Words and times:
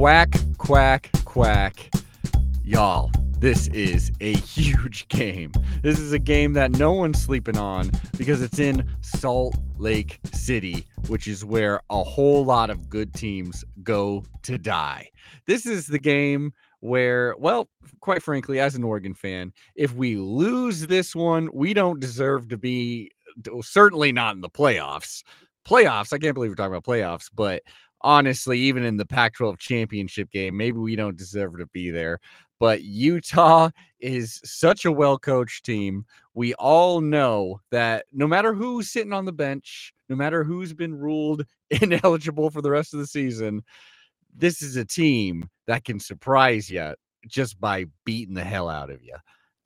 Quack, 0.00 0.34
quack, 0.56 1.10
quack. 1.26 1.90
Y'all, 2.64 3.10
this 3.38 3.66
is 3.66 4.10
a 4.22 4.32
huge 4.38 5.06
game. 5.08 5.52
This 5.82 5.98
is 5.98 6.14
a 6.14 6.18
game 6.18 6.54
that 6.54 6.70
no 6.70 6.94
one's 6.94 7.22
sleeping 7.22 7.58
on 7.58 7.90
because 8.16 8.40
it's 8.40 8.58
in 8.58 8.88
Salt 9.02 9.58
Lake 9.76 10.18
City, 10.32 10.86
which 11.08 11.28
is 11.28 11.44
where 11.44 11.82
a 11.90 12.02
whole 12.02 12.46
lot 12.46 12.70
of 12.70 12.88
good 12.88 13.12
teams 13.12 13.62
go 13.82 14.24
to 14.44 14.56
die. 14.56 15.10
This 15.46 15.66
is 15.66 15.86
the 15.86 15.98
game 15.98 16.54
where, 16.78 17.34
well, 17.38 17.68
quite 18.00 18.22
frankly, 18.22 18.58
as 18.58 18.74
an 18.74 18.84
Oregon 18.84 19.12
fan, 19.12 19.52
if 19.74 19.92
we 19.92 20.16
lose 20.16 20.86
this 20.86 21.14
one, 21.14 21.50
we 21.52 21.74
don't 21.74 22.00
deserve 22.00 22.48
to 22.48 22.56
be 22.56 23.10
certainly 23.60 24.12
not 24.12 24.34
in 24.34 24.40
the 24.40 24.48
playoffs. 24.48 25.22
Playoffs, 25.68 26.14
I 26.14 26.18
can't 26.18 26.32
believe 26.32 26.52
we're 26.52 26.54
talking 26.54 26.72
about 26.72 26.84
playoffs, 26.84 27.28
but 27.34 27.62
honestly, 28.02 28.58
even 28.58 28.84
in 28.84 28.96
the 28.96 29.06
Pac 29.06 29.34
12 29.34 29.58
championship 29.58 30.30
game, 30.30 30.56
maybe 30.56 30.78
we 30.78 30.96
don't 30.96 31.16
deserve 31.16 31.58
to 31.58 31.66
be 31.66 31.90
there. 31.90 32.18
But 32.58 32.82
Utah 32.82 33.70
is 34.00 34.40
such 34.44 34.84
a 34.84 34.92
well 34.92 35.18
coached 35.18 35.64
team. 35.64 36.04
We 36.34 36.54
all 36.54 37.00
know 37.00 37.60
that 37.70 38.04
no 38.12 38.26
matter 38.26 38.52
who's 38.52 38.90
sitting 38.90 39.12
on 39.12 39.24
the 39.24 39.32
bench, 39.32 39.94
no 40.08 40.16
matter 40.16 40.44
who's 40.44 40.74
been 40.74 40.94
ruled 40.94 41.44
ineligible 41.70 42.50
for 42.50 42.60
the 42.60 42.70
rest 42.70 42.92
of 42.92 43.00
the 43.00 43.06
season, 43.06 43.62
this 44.34 44.62
is 44.62 44.76
a 44.76 44.84
team 44.84 45.48
that 45.66 45.84
can 45.84 45.98
surprise 45.98 46.70
you 46.70 46.94
just 47.26 47.60
by 47.60 47.86
beating 48.04 48.34
the 48.34 48.44
hell 48.44 48.68
out 48.68 48.90
of 48.90 49.02
you. 49.02 49.16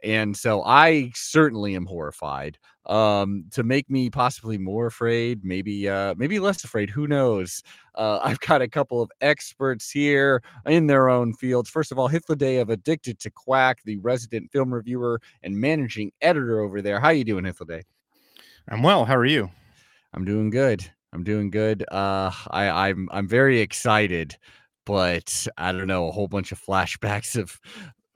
And 0.05 0.37
so 0.37 0.63
I 0.65 1.11
certainly 1.15 1.75
am 1.75 1.87
horrified. 1.87 2.59
Um, 2.87 3.47
to 3.53 3.63
make 3.63 3.89
me 3.89 4.11
possibly 4.11 4.59
more 4.59 4.87
afraid, 4.87 5.43
maybe 5.43 5.89
uh 5.89 6.15
maybe 6.19 6.39
less 6.39 6.63
afraid, 6.65 6.91
who 6.91 7.07
knows? 7.07 7.63
Uh, 7.95 8.21
I've 8.25 8.41
got 8.41 8.61
a 8.61 8.69
couple 8.69 9.01
of 9.01 9.11
experts 9.23 9.91
here 9.91 10.43
in 10.67 10.87
their 10.87 11.09
own 11.09 11.33
fields. 11.33 11.71
First 11.71 11.93
of 11.93 11.99
all, 11.99 12.11
Hythloday 12.11 12.61
of 12.61 12.69
Addicted 12.69 13.19
to 13.21 13.31
Quack, 13.31 13.83
the 13.85 13.97
resident 13.97 14.53
film 14.53 14.73
reviewer 14.75 15.19
and 15.43 15.57
managing 15.57 16.13
editor 16.21 16.61
over 16.61 16.83
there. 16.83 17.01
How 17.01 17.09
are 17.09 17.15
you 17.15 17.25
doing, 17.25 17.45
Hythloday? 17.45 17.83
I'm 18.69 18.83
well. 18.83 19.07
How 19.07 19.17
are 19.17 19.25
you? 19.25 19.51
I'm 20.13 20.27
doing 20.27 20.51
good. 20.51 20.85
I'm 21.15 21.25
doing 21.25 21.51
good. 21.51 21.85
Uh, 21.91 22.31
I, 22.51 22.89
I'm 22.89 23.09
I'm 23.13 23.29
very 23.29 23.61
excited, 23.61 24.37
but 24.85 25.47
I 25.57 25.73
don't 25.73 25.87
know 25.87 26.09
a 26.09 26.13
whole 26.13 26.29
bunch 26.29 26.53
of 26.53 26.61
flashbacks 26.69 27.41
of 27.41 27.59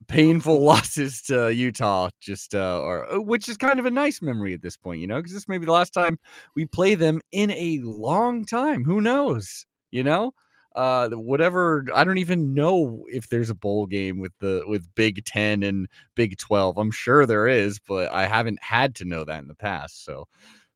painful 0.08 0.60
losses 0.64 1.22
to 1.22 1.54
Utah, 1.54 2.10
just 2.20 2.54
uh, 2.54 2.80
or 2.80 3.12
uh, 3.12 3.20
which 3.20 3.48
is 3.48 3.56
kind 3.56 3.78
of 3.78 3.86
a 3.86 3.90
nice 3.90 4.20
memory 4.20 4.54
at 4.54 4.62
this 4.62 4.76
point, 4.76 5.00
you 5.00 5.06
know, 5.06 5.16
because 5.16 5.32
this 5.32 5.48
may 5.48 5.58
be 5.58 5.66
the 5.66 5.72
last 5.72 5.92
time 5.92 6.18
we 6.56 6.66
play 6.66 6.94
them 6.94 7.20
in 7.32 7.50
a 7.52 7.80
long 7.82 8.44
time. 8.44 8.84
Who 8.84 9.00
knows? 9.00 9.66
You 9.90 10.02
know, 10.02 10.32
uh, 10.74 11.08
whatever. 11.10 11.86
I 11.94 12.04
don't 12.04 12.18
even 12.18 12.54
know 12.54 13.04
if 13.08 13.28
there's 13.28 13.50
a 13.50 13.54
bowl 13.54 13.86
game 13.86 14.18
with 14.18 14.32
the 14.40 14.64
with 14.66 14.86
Big 14.94 15.24
Ten 15.24 15.62
and 15.62 15.88
Big 16.14 16.38
Twelve. 16.38 16.76
I'm 16.78 16.90
sure 16.90 17.26
there 17.26 17.46
is, 17.46 17.78
but 17.78 18.10
I 18.12 18.26
haven't 18.26 18.62
had 18.62 18.94
to 18.96 19.04
know 19.04 19.24
that 19.24 19.40
in 19.42 19.48
the 19.48 19.54
past. 19.54 20.04
So 20.04 20.26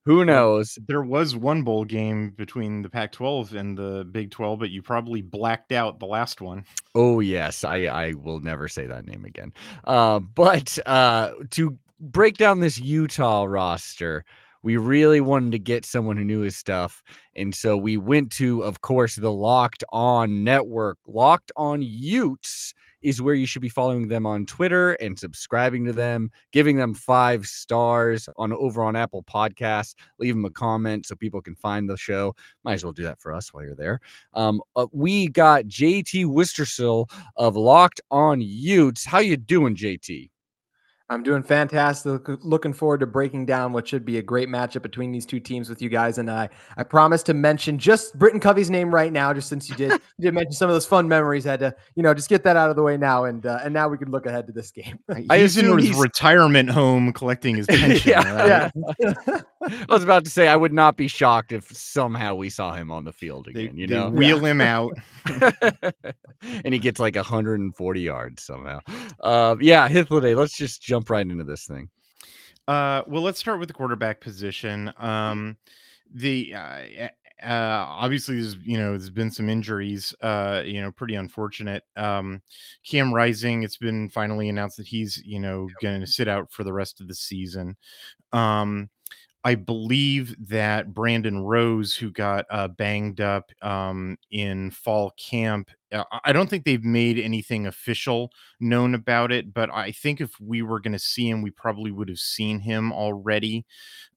who 0.05 0.25
knows? 0.25 0.79
There 0.87 1.03
was 1.03 1.37
one 1.37 1.63
bowl 1.63 1.85
game 1.85 2.31
between 2.31 2.83
the 2.83 2.91
Pac 2.91 3.13
12 3.13 3.55
and 3.55 3.79
the 3.79 4.05
Big 4.11 4.31
12, 4.31 4.59
but 4.59 4.71
you 4.71 4.83
probably 4.83 5.23
blacked 5.23 5.73
out 5.73 6.01
the 6.01 6.07
last 6.07 6.41
one. 6.41 6.65
Oh, 6.95 7.21
yes. 7.21 7.63
I, 7.63 7.85
I 7.85 8.13
will 8.15 8.41
never 8.41 8.69
say 8.69 8.87
that 8.87 9.07
name 9.07 9.25
again. 9.25 9.53
Uh, 9.85 10.19
but 10.19 10.79
uh, 10.87 11.33
to 11.51 11.79
break 12.01 12.37
down 12.37 12.59
this 12.59 12.81
Utah 12.81 13.45
roster, 13.45 14.25
we 14.65 14.77
really 14.77 15.21
wanted 15.21 15.53
to 15.53 15.59
get 15.59 15.87
someone 15.87 16.17
who 16.17 16.25
knew 16.25 16.41
his 16.41 16.57
stuff. 16.57 17.03
And 17.37 17.55
so 17.55 17.77
we 17.77 17.97
went 17.97 18.33
to, 18.33 18.63
of 18.63 18.81
course, 18.81 19.15
the 19.17 19.33
Locked 19.33 19.85
On 19.93 20.43
Network, 20.43 20.99
Locked 21.07 21.53
On 21.57 21.81
Utes 21.81 22.75
is 23.03 23.23
where 23.23 23.35
you 23.35 23.47
should 23.47 23.63
be 23.63 23.69
following 23.69 24.09
them 24.09 24.27
on 24.27 24.47
Twitter 24.47 24.93
and 24.95 25.19
subscribing 25.19 25.85
to 25.87 25.93
them, 25.93 26.31
giving 26.53 26.77
them 26.77 26.95
five 26.95 27.47
stars 27.47 28.29
on 28.37 28.53
over 28.53 28.83
on 28.83 28.97
Apple 28.97 29.23
Podcasts. 29.23 29.95
Leave 30.19 30.35
them 30.35 30.45
a 30.45 30.51
comment 30.51 31.07
so 31.07 31.15
people 31.15 31.41
can 31.41 31.55
find 31.55 31.89
the 31.89 31.97
show. 31.97 32.35
Might 32.65 32.75
as 32.75 32.85
well 32.85 32.93
do 32.93 33.05
that 33.05 33.21
for 33.21 33.33
us 33.33 33.53
while 33.53 33.65
you're 33.65 33.75
there. 33.75 34.01
Um, 34.35 34.61
uh, 34.77 34.87
we 34.93 35.29
got 35.29 35.65
JT 35.65 36.27
Wistrcill 36.27 37.11
of 37.37 37.57
Locked 37.57 38.01
On 38.11 38.41
Utes. 38.41 39.05
How 39.05 39.19
you 39.21 39.37
doing, 39.37 39.77
JT? 39.77 40.32
I'm 41.11 41.23
doing 41.23 41.43
fantastic. 41.43 42.23
Looking 42.43 42.73
forward 42.73 43.01
to 43.01 43.07
breaking 43.07 43.47
down 43.47 43.73
what 43.73 43.87
should 43.87 44.05
be 44.05 44.19
a 44.19 44.23
great 44.23 44.49
matchup 44.49 44.83
between 44.83 45.13
these 45.13 45.27
two 45.27 45.41
teams 45.41 45.69
with 45.69 45.83
you 45.83 45.89
guys. 45.89 46.19
And 46.19 46.31
I, 46.31 46.49
I 46.77 46.85
promise 46.85 47.23
to 47.25 47.35
mention 47.35 47.79
just 47.79 48.19
Britain 48.19 48.41
Covey's 48.41 48.71
name 48.71 48.95
right 48.95 49.13
now, 49.13 49.35
just 49.35 49.49
since 49.49 49.69
you 49.69 49.75
did, 49.75 49.91
you 50.19 50.23
did 50.23 50.35
mention 50.35 50.53
some 50.53 50.71
of 50.71 50.75
those 50.75 50.87
fun 50.87 51.09
memories. 51.09 51.47
I 51.47 51.53
had 51.53 51.61
to, 51.61 51.75
you 51.95 52.03
know, 52.03 52.15
just 52.15 52.29
get 52.29 52.45
that 52.45 52.57
out 52.57 52.71
of 52.71 52.77
the 52.77 52.83
way 52.83 52.97
now, 52.97 53.25
and 53.25 53.45
uh, 53.45 53.61
and 53.63 53.75
now 53.75 53.89
we 53.89 53.99
can 53.99 54.11
look 54.11 54.27
ahead 54.27 54.47
to 54.47 54.53
this 54.53 54.71
game. 54.71 54.99
I 55.29 55.39
he's 55.39 55.57
in 55.57 55.77
his 55.79 55.97
retirement 55.97 56.71
home 56.71 57.13
collecting 57.13 57.57
his 57.57 57.67
pension. 57.69 58.11
yeah, 58.11 58.33
right? 58.33 58.73
yeah. 58.99 59.41
I 59.63 59.85
was 59.89 60.03
about 60.03 60.25
to 60.25 60.31
say 60.31 60.49
I 60.49 60.57
would 60.57 60.73
not 60.73 60.97
be 60.97 61.09
shocked 61.09 61.53
if 61.53 61.75
somehow 61.77 62.35
we 62.35 62.51
saw 62.51 62.75
him 62.75 62.91
on 62.91 63.05
the 63.05 63.13
field 63.13 63.49
again. 63.49 63.75
They, 63.75 63.81
you 63.81 63.87
know, 63.87 64.09
wheel 64.09 64.45
him 64.45 64.61
out, 64.61 64.93
and 66.43 66.73
he 66.75 66.79
gets 66.79 66.99
like 66.99 67.17
140 67.17 68.01
yards 68.01 68.43
somehow. 68.43 68.81
Uh, 69.21 69.57
yeah, 69.61 69.89
Hythloday. 69.89 70.37
Let's 70.37 70.57
just 70.57 70.81
jump 70.93 71.09
right 71.09 71.27
into 71.27 71.45
this 71.45 71.65
thing. 71.65 71.89
Uh, 72.69 73.03
well, 73.07 73.23
let's 73.23 73.39
start 73.39 73.59
with 73.59 73.69
the 73.69 73.75
quarterback 73.75 74.21
position. 74.21 74.93
Um, 74.99 75.57
the 76.15 76.55
uh, 76.55 77.09
uh, 77.43 77.87
obviously 77.89 78.37
there's 78.37 78.57
you 78.63 78.77
know 78.77 78.91
there's 78.91 79.11
been 79.11 79.31
some 79.31 79.49
injuries 79.49 80.15
uh 80.21 80.63
you 80.65 80.81
know 80.81 80.93
pretty 80.93 81.17
unfortunate 81.17 81.83
um 81.97 82.41
cam 82.85 83.13
rising 83.13 83.65
it's 83.65 83.79
been 83.79 84.09
finally 84.09 84.49
announced 84.49 84.77
that 84.77 84.87
he's 84.87 85.21
you 85.25 85.41
know 85.41 85.69
going 85.81 86.01
to 86.01 86.07
sit 86.07 86.29
out 86.29 86.53
for 86.53 86.63
the 86.63 86.73
rest 86.73 87.01
of 87.01 87.09
the 87.09 87.15
season 87.15 87.77
um 88.33 88.89
I 89.45 89.57
believe 89.57 90.37
that 90.49 90.95
Brandon 90.95 91.41
Rose, 91.41 91.97
who 91.97 92.13
got 92.13 92.47
uh, 92.49 92.69
banged 92.69 93.21
up 93.21 93.51
um, 93.61 94.17
in 94.31 94.71
fall 94.71 95.13
camp, 95.19 95.69
I 96.25 96.33
don't 96.33 96.49
think 96.49 96.65
they've 96.65 96.85
made 96.85 97.19
anything 97.19 97.67
official 97.67 98.33
known 98.61 98.95
about 98.95 99.31
it, 99.31 99.53
but 99.53 99.71
I 99.71 99.93
think 99.93 100.21
if 100.21 100.41
we 100.41 100.63
were 100.63 100.81
going 100.81 100.93
to 100.93 100.99
see 100.99 101.29
him, 101.29 101.43
we 101.43 101.51
probably 101.51 101.91
would 101.91 102.09
have 102.09 102.19
seen 102.19 102.61
him 102.61 102.93
already. 102.93 103.67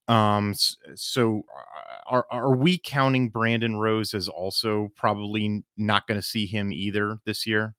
Um, 0.07 0.53
so 0.95 1.43
uh, 1.49 1.97
are 2.07 2.27
are 2.29 2.55
we 2.55 2.77
counting 2.77 3.29
Brandon 3.29 3.77
Rose 3.77 4.13
as 4.13 4.29
also 4.29 4.91
probably 4.95 5.63
not 5.77 6.07
going 6.07 6.19
to 6.19 6.25
see 6.25 6.45
him 6.45 6.71
either 6.71 7.17
this 7.25 7.47
year? 7.47 7.75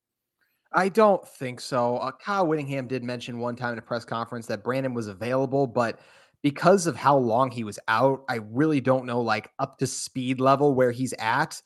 I 0.72 0.88
don't 0.88 1.26
think 1.26 1.60
so. 1.60 1.96
Uh, 1.98 2.10
Kyle 2.12 2.46
Whittingham 2.46 2.88
did 2.88 3.04
mention 3.04 3.38
one 3.38 3.56
time 3.56 3.72
in 3.72 3.78
a 3.78 3.82
press 3.82 4.04
conference 4.04 4.46
that 4.46 4.64
Brandon 4.64 4.92
was 4.92 5.06
available, 5.06 5.66
but 5.66 6.00
because 6.42 6.86
of 6.86 6.96
how 6.96 7.16
long 7.16 7.50
he 7.50 7.64
was 7.64 7.78
out, 7.88 8.24
I 8.28 8.40
really 8.50 8.80
don't 8.80 9.06
know 9.06 9.20
like 9.20 9.50
up 9.58 9.78
to 9.78 9.86
speed 9.86 10.40
level 10.40 10.74
where 10.74 10.92
he's 10.92 11.14
at. 11.18 11.62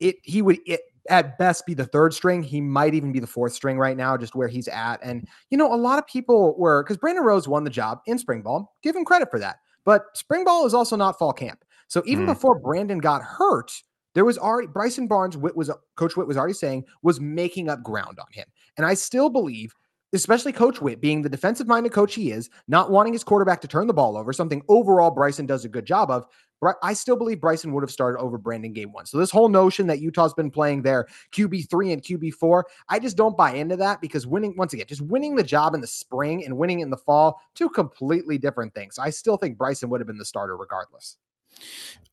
It 0.00 0.16
he 0.22 0.42
would 0.42 0.60
it, 0.66 0.80
at 1.08 1.38
best 1.38 1.66
be 1.66 1.74
the 1.74 1.86
third 1.86 2.14
string. 2.14 2.42
He 2.42 2.60
might 2.60 2.94
even 2.94 3.12
be 3.12 3.20
the 3.20 3.26
fourth 3.26 3.52
string 3.52 3.78
right 3.78 3.96
now, 3.96 4.16
just 4.16 4.34
where 4.34 4.48
he's 4.48 4.68
at. 4.68 5.02
And 5.02 5.26
you 5.50 5.58
know, 5.58 5.72
a 5.72 5.76
lot 5.76 5.98
of 5.98 6.06
people 6.06 6.54
were 6.58 6.82
because 6.82 6.96
Brandon 6.96 7.24
Rose 7.24 7.48
won 7.48 7.64
the 7.64 7.70
job 7.70 8.00
in 8.06 8.18
spring 8.18 8.42
ball. 8.42 8.74
Give 8.82 8.96
him 8.96 9.04
credit 9.04 9.30
for 9.30 9.38
that. 9.38 9.56
But 9.84 10.16
spring 10.16 10.44
ball 10.44 10.66
is 10.66 10.74
also 10.74 10.96
not 10.96 11.18
fall 11.18 11.32
camp. 11.32 11.64
So 11.88 12.02
even 12.06 12.24
mm. 12.24 12.28
before 12.28 12.58
Brandon 12.58 12.98
got 12.98 13.22
hurt, 13.22 13.70
there 14.14 14.24
was 14.24 14.38
already 14.38 14.68
Bryson 14.68 15.06
Barnes. 15.06 15.36
Whit 15.36 15.56
was 15.56 15.70
Coach 15.96 16.16
Whit 16.16 16.26
was 16.26 16.36
already 16.36 16.54
saying 16.54 16.84
was 17.02 17.20
making 17.20 17.68
up 17.68 17.82
ground 17.82 18.18
on 18.18 18.26
him. 18.30 18.46
And 18.76 18.86
I 18.86 18.94
still 18.94 19.28
believe 19.28 19.74
especially 20.14 20.52
Coach 20.52 20.80
Whit 20.80 21.00
being 21.00 21.22
the 21.22 21.28
defensive 21.28 21.66
minded 21.66 21.92
coach 21.92 22.14
he 22.14 22.30
is, 22.30 22.50
not 22.68 22.90
wanting 22.90 23.12
his 23.12 23.24
quarterback 23.24 23.60
to 23.62 23.68
turn 23.68 23.86
the 23.86 23.92
ball 23.92 24.16
over, 24.16 24.32
something 24.32 24.62
overall 24.68 25.10
Bryson 25.10 25.46
does 25.46 25.64
a 25.64 25.68
good 25.68 25.84
job 25.84 26.10
of. 26.10 26.26
But 26.60 26.76
I 26.82 26.94
still 26.94 27.16
believe 27.16 27.40
Bryson 27.40 27.72
would 27.72 27.82
have 27.82 27.90
started 27.90 28.18
over 28.20 28.38
Brandon 28.38 28.72
game 28.72 28.92
one. 28.92 29.04
So 29.04 29.18
this 29.18 29.30
whole 29.30 29.48
notion 29.48 29.86
that 29.88 30.00
Utah's 30.00 30.32
been 30.32 30.50
playing 30.50 30.82
their 30.82 31.06
QB 31.32 31.68
three 31.68 31.92
and 31.92 32.02
QB 32.02 32.34
four, 32.34 32.66
I 32.88 32.98
just 32.98 33.16
don't 33.16 33.36
buy 33.36 33.54
into 33.54 33.76
that 33.76 34.00
because 34.00 34.26
winning 34.26 34.54
once 34.56 34.72
again, 34.72 34.86
just 34.88 35.02
winning 35.02 35.34
the 35.34 35.42
job 35.42 35.74
in 35.74 35.80
the 35.80 35.86
spring 35.86 36.44
and 36.44 36.56
winning 36.56 36.80
in 36.80 36.90
the 36.90 36.96
fall, 36.96 37.40
two 37.54 37.68
completely 37.68 38.38
different 38.38 38.72
things. 38.74 38.98
I 38.98 39.10
still 39.10 39.36
think 39.36 39.58
Bryson 39.58 39.90
would 39.90 40.00
have 40.00 40.06
been 40.06 40.16
the 40.16 40.24
starter 40.24 40.56
regardless. 40.56 41.18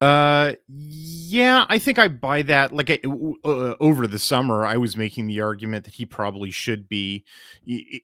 Uh, 0.02 0.54
yeah, 0.68 1.66
I 1.70 1.78
think 1.78 2.00
I 2.00 2.08
buy 2.08 2.42
that. 2.44 2.74
Like 2.74 2.90
I, 2.90 3.00
uh, 3.46 3.76
over 3.80 4.08
the 4.08 4.18
summer, 4.18 4.66
I 4.66 4.78
was 4.78 4.98
making 4.98 5.28
the 5.28 5.42
argument 5.42 5.86
that 5.86 5.94
he 5.94 6.08
probably 6.08 6.50
should 6.50 6.90
be 6.90 7.24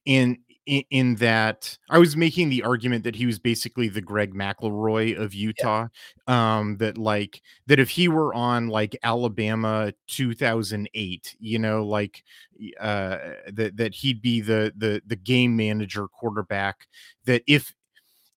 in 0.06 0.38
in, 0.68 0.84
in 0.92 1.16
that 1.16 1.76
I 1.90 1.98
was 1.98 2.16
making 2.16 2.50
the 2.50 2.62
argument 2.62 3.04
that 3.06 3.16
he 3.16 3.26
was 3.26 3.40
basically 3.40 3.88
the 3.88 4.02
Greg 4.02 4.36
McElroy 4.36 5.18
of 5.18 5.34
Utah. 5.34 5.88
Yeah. 6.28 6.58
Um, 6.58 6.78
that 6.78 6.98
like 7.00 7.42
that 7.66 7.80
if 7.80 7.90
he 7.90 8.08
were 8.10 8.34
on 8.34 8.68
like 8.68 8.96
Alabama 9.02 9.92
2008, 10.08 11.36
you 11.40 11.58
know, 11.58 11.84
like 11.84 12.24
uh, 12.80 13.18
that 13.54 13.78
that 13.78 13.96
he'd 13.96 14.22
be 14.22 14.42
the 14.42 14.72
the 14.78 15.02
the 15.08 15.16
game 15.16 15.56
manager 15.56 16.08
quarterback. 16.08 16.88
That 17.26 17.42
if 17.48 17.74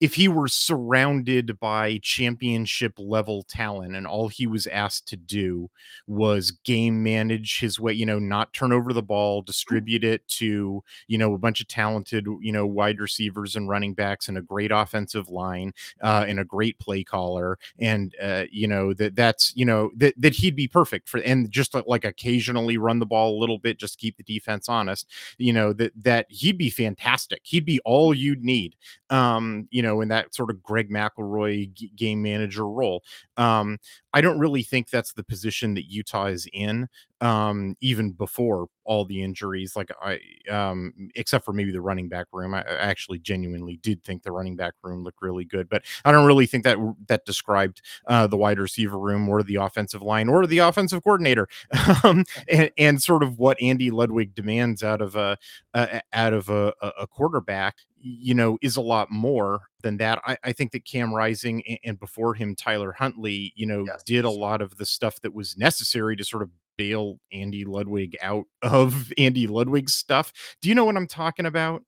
if 0.01 0.15
he 0.15 0.27
were 0.27 0.47
surrounded 0.47 1.59
by 1.59 1.99
championship 2.01 2.93
level 2.97 3.43
talent 3.43 3.95
and 3.95 4.07
all 4.07 4.27
he 4.27 4.47
was 4.47 4.65
asked 4.67 5.07
to 5.07 5.15
do 5.15 5.69
was 6.07 6.49
game 6.51 7.03
manage 7.03 7.59
his 7.59 7.79
way, 7.79 7.93
you 7.93 8.05
know, 8.05 8.17
not 8.17 8.51
turn 8.51 8.73
over 8.73 8.93
the 8.93 9.03
ball, 9.03 9.43
distribute 9.43 10.03
it 10.03 10.27
to, 10.27 10.83
you 11.07 11.17
know, 11.19 11.35
a 11.35 11.37
bunch 11.37 11.61
of 11.61 11.67
talented, 11.67 12.25
you 12.41 12.51
know, 12.51 12.65
wide 12.65 12.99
receivers 12.99 13.55
and 13.55 13.69
running 13.69 13.93
backs 13.93 14.27
and 14.27 14.39
a 14.39 14.41
great 14.41 14.71
offensive 14.71 15.29
line 15.29 15.71
uh, 16.01 16.25
and 16.27 16.39
a 16.39 16.45
great 16.45 16.79
play 16.79 17.03
caller. 17.03 17.59
And, 17.77 18.15
uh, 18.19 18.45
you 18.51 18.67
know, 18.67 18.93
that 18.95 19.15
that's, 19.15 19.55
you 19.55 19.65
know, 19.65 19.91
that, 19.97 20.15
that 20.17 20.33
he'd 20.33 20.55
be 20.55 20.67
perfect 20.67 21.07
for, 21.09 21.19
and 21.19 21.51
just 21.51 21.75
like 21.85 22.05
occasionally 22.05 22.77
run 22.77 22.97
the 22.97 23.05
ball 23.05 23.37
a 23.37 23.39
little 23.39 23.59
bit, 23.59 23.77
just 23.77 23.99
keep 23.99 24.17
the 24.17 24.23
defense 24.23 24.67
honest, 24.67 25.07
you 25.37 25.53
know, 25.53 25.73
that, 25.73 25.91
that 25.95 26.25
he'd 26.29 26.57
be 26.57 26.71
fantastic. 26.71 27.41
He'd 27.43 27.65
be 27.65 27.79
all 27.85 28.15
you'd 28.15 28.43
need, 28.43 28.75
um, 29.11 29.67
you 29.71 29.81
know, 29.81 30.01
in 30.01 30.07
that 30.07 30.33
sort 30.33 30.49
of 30.49 30.63
Greg 30.63 30.89
McElroy 30.89 31.71
g- 31.73 31.91
game 31.95 32.21
manager 32.21 32.67
role. 32.67 33.03
Um, 33.37 33.77
I 34.13 34.21
don't 34.21 34.39
really 34.39 34.63
think 34.63 34.89
that's 34.89 35.13
the 35.13 35.23
position 35.23 35.73
that 35.75 35.89
Utah 35.89 36.25
is 36.25 36.47
in, 36.53 36.87
um, 37.19 37.75
even 37.81 38.11
before 38.11 38.67
all 38.83 39.05
the 39.05 39.21
injuries. 39.21 39.75
Like 39.75 39.91
I, 40.01 40.19
um, 40.49 41.09
except 41.15 41.45
for 41.45 41.53
maybe 41.53 41.71
the 41.71 41.81
running 41.81 42.07
back 42.09 42.27
room, 42.31 42.53
I, 42.53 42.61
I 42.61 42.75
actually 42.75 43.19
genuinely 43.19 43.77
did 43.83 44.03
think 44.03 44.23
the 44.23 44.31
running 44.31 44.55
back 44.55 44.73
room 44.81 45.03
looked 45.03 45.21
really 45.21 45.45
good, 45.45 45.69
but 45.69 45.83
I 46.05 46.11
don't 46.11 46.25
really 46.25 46.45
think 46.45 46.63
that 46.63 46.77
that 47.07 47.25
described 47.25 47.81
uh, 48.07 48.27
the 48.27 48.37
wide 48.37 48.59
receiver 48.59 48.97
room 48.97 49.27
or 49.27 49.43
the 49.43 49.55
offensive 49.55 50.01
line 50.01 50.29
or 50.29 50.47
the 50.47 50.59
offensive 50.59 51.03
coordinator, 51.03 51.47
um, 52.03 52.23
and, 52.47 52.71
and, 52.77 53.01
sort 53.01 53.23
of 53.23 53.39
what 53.39 53.61
Andy 53.61 53.89
Ludwig 53.89 54.35
demands 54.35 54.83
out 54.83 55.01
of 55.01 55.15
a 55.15 55.37
uh, 55.73 55.99
out 56.13 56.33
of 56.33 56.49
a, 56.49 56.73
a 56.99 57.07
quarterback 57.07 57.77
you 58.01 58.33
know, 58.33 58.57
is 58.61 58.77
a 58.77 58.81
lot 58.81 59.11
more 59.11 59.61
than 59.81 59.97
that. 59.97 60.21
I, 60.25 60.37
I 60.43 60.51
think 60.53 60.71
that 60.71 60.85
Cam 60.85 61.13
Rising 61.13 61.63
and, 61.67 61.79
and, 61.83 61.99
before 61.99 62.33
him 62.33 62.55
Tyler 62.55 62.91
Huntley, 62.91 63.53
you 63.55 63.65
know, 63.65 63.85
yes. 63.85 64.03
did 64.03 64.25
a 64.25 64.29
lot 64.29 64.61
of 64.61 64.77
the 64.77 64.85
stuff 64.85 65.19
that 65.21 65.33
was 65.33 65.57
necessary 65.57 66.15
to 66.15 66.23
sort 66.23 66.43
of 66.43 66.49
bail 66.77 67.19
Andy 67.31 67.65
Ludwig 67.65 68.17
out 68.21 68.45
of 68.61 69.11
Andy 69.17 69.47
Ludwig's 69.47 69.93
stuff. 69.93 70.33
Do 70.61 70.69
you 70.69 70.75
know 70.75 70.85
what 70.85 70.97
I'm 70.97 71.07
talking 71.07 71.45
about? 71.45 71.83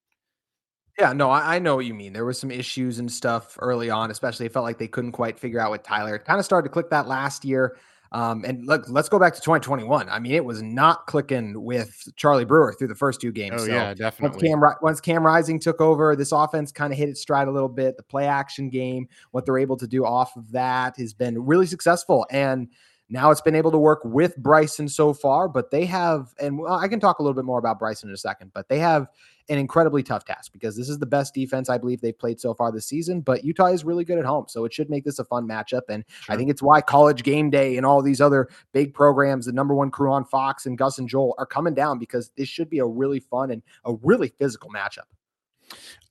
Yeah, 0.99 1.11
no, 1.11 1.31
I, 1.31 1.55
I 1.55 1.59
know 1.59 1.75
what 1.75 1.85
you 1.85 1.93
mean. 1.95 2.13
There 2.13 2.25
was 2.25 2.39
some 2.39 2.51
issues 2.51 2.99
and 2.99 3.11
stuff 3.11 3.57
early 3.59 3.89
on, 3.89 4.11
especially 4.11 4.45
it 4.45 4.53
felt 4.53 4.63
like 4.63 4.77
they 4.77 4.87
couldn't 4.87 5.13
quite 5.13 5.39
figure 5.39 5.59
out 5.59 5.71
with 5.71 5.81
Tyler. 5.81 6.15
It 6.15 6.25
kind 6.25 6.39
of 6.39 6.45
started 6.45 6.69
to 6.69 6.73
click 6.73 6.91
that 6.91 7.07
last 7.07 7.43
year. 7.43 7.77
Um, 8.13 8.45
and 8.45 8.65
look, 8.67 8.85
let's 8.89 9.09
go 9.09 9.17
back 9.17 9.33
to 9.33 9.41
2021. 9.41 10.07
I 10.07 10.19
mean, 10.19 10.33
it 10.33 10.45
was 10.45 10.61
not 10.61 11.07
clicking 11.07 11.63
with 11.63 12.07
Charlie 12.15 12.45
Brewer 12.45 12.71
through 12.73 12.89
the 12.89 12.95
first 12.95 13.19
two 13.19 13.31
games. 13.31 13.63
Oh, 13.63 13.65
so 13.65 13.71
yeah, 13.71 13.93
definitely. 13.95 14.51
Once 14.51 14.63
Cam, 14.63 14.75
once 14.83 15.01
Cam 15.01 15.25
Rising 15.25 15.59
took 15.59 15.81
over, 15.81 16.15
this 16.15 16.31
offense 16.31 16.71
kind 16.71 16.93
of 16.93 16.99
hit 16.99 17.09
its 17.09 17.21
stride 17.21 17.47
a 17.47 17.51
little 17.51 17.69
bit. 17.69 17.97
The 17.97 18.03
play 18.03 18.27
action 18.27 18.69
game, 18.69 19.07
what 19.31 19.45
they're 19.45 19.57
able 19.57 19.77
to 19.77 19.87
do 19.87 20.05
off 20.05 20.35
of 20.37 20.51
that 20.51 20.95
has 20.97 21.13
been 21.13 21.43
really 21.43 21.65
successful. 21.65 22.27
And 22.29 22.67
now 23.09 23.31
it's 23.31 23.41
been 23.41 23.55
able 23.55 23.71
to 23.71 23.79
work 23.79 24.01
with 24.03 24.37
Bryson 24.37 24.87
so 24.87 25.13
far, 25.13 25.49
but 25.49 25.71
they 25.71 25.85
have, 25.85 26.33
and 26.39 26.61
I 26.69 26.87
can 26.87 26.99
talk 26.99 27.17
a 27.17 27.23
little 27.23 27.35
bit 27.35 27.45
more 27.45 27.59
about 27.59 27.79
Bryson 27.79 28.09
in 28.09 28.13
a 28.13 28.17
second, 28.17 28.51
but 28.53 28.69
they 28.69 28.79
have 28.79 29.07
an 29.49 29.57
incredibly 29.57 30.03
tough 30.03 30.25
task 30.25 30.51
because 30.53 30.75
this 30.75 30.89
is 30.89 30.99
the 30.99 31.05
best 31.05 31.33
defense 31.33 31.69
I 31.69 31.77
believe 31.77 32.01
they've 32.01 32.17
played 32.17 32.39
so 32.39 32.53
far 32.53 32.71
this 32.71 32.85
season. 32.85 33.21
But 33.21 33.43
Utah 33.43 33.67
is 33.67 33.83
really 33.83 34.05
good 34.05 34.17
at 34.17 34.25
home, 34.25 34.45
so 34.47 34.65
it 34.65 34.73
should 34.73 34.89
make 34.89 35.03
this 35.03 35.19
a 35.19 35.25
fun 35.25 35.47
matchup. 35.47 35.83
And 35.89 36.03
sure. 36.21 36.33
I 36.33 36.37
think 36.37 36.49
it's 36.49 36.61
why 36.61 36.81
College 36.81 37.23
Game 37.23 37.49
Day 37.49 37.77
and 37.77 37.85
all 37.85 38.01
these 38.01 38.21
other 38.21 38.49
big 38.71 38.93
programs, 38.93 39.45
the 39.45 39.51
number 39.51 39.73
one 39.73 39.91
crew 39.91 40.11
on 40.11 40.25
Fox 40.25 40.65
and 40.65 40.77
Gus 40.77 40.97
and 40.97 41.09
Joel, 41.09 41.35
are 41.37 41.45
coming 41.45 41.73
down 41.73 41.99
because 41.99 42.31
this 42.37 42.47
should 42.47 42.69
be 42.69 42.79
a 42.79 42.85
really 42.85 43.19
fun 43.19 43.51
and 43.51 43.61
a 43.85 43.93
really 44.03 44.29
physical 44.39 44.69
matchup. 44.69 45.07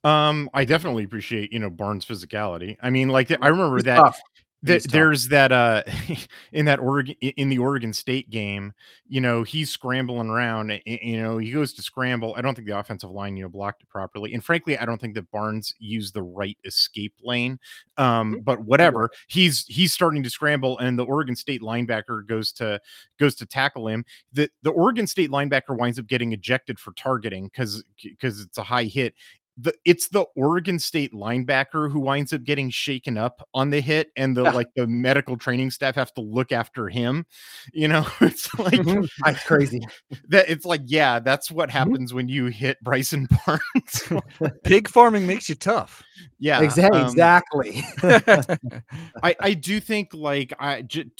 Um, 0.03 0.49
I 0.53 0.65
definitely 0.65 1.03
appreciate 1.05 1.53
you 1.53 1.59
know 1.59 1.69
Barnes' 1.69 2.05
physicality. 2.05 2.77
I 2.81 2.89
mean, 2.89 3.09
like 3.09 3.31
I 3.31 3.47
remember 3.47 3.77
He's 3.77 3.85
that 3.85 3.97
tough 3.97 4.21
there's 4.63 5.27
that 5.27 5.51
uh 5.51 5.83
in 6.51 6.65
that 6.65 6.79
Oregon 6.79 7.15
in 7.21 7.49
the 7.49 7.57
Oregon 7.57 7.93
State 7.93 8.29
game, 8.29 8.73
you 9.07 9.21
know, 9.21 9.43
he's 9.43 9.69
scrambling 9.69 10.29
around. 10.29 10.81
You 10.85 11.21
know, 11.21 11.37
he 11.37 11.51
goes 11.51 11.73
to 11.73 11.81
scramble. 11.81 12.33
I 12.37 12.41
don't 12.41 12.55
think 12.55 12.67
the 12.67 12.77
offensive 12.77 13.11
line, 13.11 13.35
you 13.35 13.43
know, 13.43 13.49
blocked 13.49 13.83
it 13.83 13.89
properly. 13.89 14.33
And 14.33 14.43
frankly, 14.43 14.77
I 14.77 14.85
don't 14.85 14.99
think 14.99 15.15
that 15.15 15.29
Barnes 15.31 15.73
used 15.79 16.13
the 16.13 16.23
right 16.23 16.57
escape 16.63 17.13
lane. 17.21 17.59
Um, 17.97 18.33
mm-hmm. 18.33 18.41
but 18.41 18.61
whatever. 18.61 19.09
He's 19.27 19.65
he's 19.67 19.93
starting 19.93 20.23
to 20.23 20.29
scramble, 20.29 20.79
and 20.79 20.97
the 20.97 21.05
Oregon 21.05 21.35
State 21.35 21.61
linebacker 21.61 22.25
goes 22.25 22.51
to 22.53 22.79
goes 23.19 23.35
to 23.35 23.45
tackle 23.45 23.87
him. 23.87 24.05
The 24.31 24.49
the 24.63 24.71
Oregon 24.71 25.07
State 25.07 25.29
linebacker 25.29 25.77
winds 25.77 25.99
up 25.99 26.07
getting 26.07 26.33
ejected 26.33 26.79
for 26.79 26.93
targeting 26.93 27.45
because 27.45 27.83
because 28.01 28.41
it's 28.41 28.57
a 28.57 28.63
high 28.63 28.85
hit 28.85 29.13
the 29.57 29.73
it's 29.85 30.07
the 30.09 30.25
Oregon 30.35 30.79
State 30.79 31.13
linebacker 31.13 31.91
who 31.91 31.99
winds 31.99 32.33
up 32.33 32.43
getting 32.43 32.69
shaken 32.69 33.17
up 33.17 33.47
on 33.53 33.69
the 33.69 33.81
hit, 33.81 34.11
and 34.15 34.35
the 34.35 34.43
yeah. 34.43 34.51
like 34.53 34.67
the 34.75 34.87
medical 34.87 35.37
training 35.37 35.71
staff 35.71 35.95
have 35.95 36.13
to 36.15 36.21
look 36.21 36.51
after 36.51 36.89
him. 36.89 37.25
You 37.71 37.87
know, 37.87 38.07
it's 38.21 38.53
like 38.57 38.73
mm-hmm. 38.73 39.05
that's 39.23 39.43
crazy. 39.43 39.81
That 40.29 40.49
it's 40.49 40.65
like, 40.65 40.81
yeah, 40.85 41.19
that's 41.19 41.51
what 41.51 41.69
mm-hmm. 41.69 41.77
happens 41.77 42.09
mm-hmm. 42.09 42.17
when 42.17 42.29
you 42.29 42.45
hit 42.47 42.77
Bryson 42.83 43.27
Barnes. 43.45 44.51
Pig 44.63 44.87
farming 44.89 45.27
makes 45.27 45.49
you 45.49 45.55
tough. 45.55 46.03
Yeah, 46.39 46.61
exactly. 46.61 47.01
Um, 47.01 47.07
exactly. 47.07 47.83
I 49.23 49.35
I 49.39 49.53
do 49.53 49.79
think 49.79 50.13
like 50.13 50.53
I 50.59 50.81
j- 50.81 51.11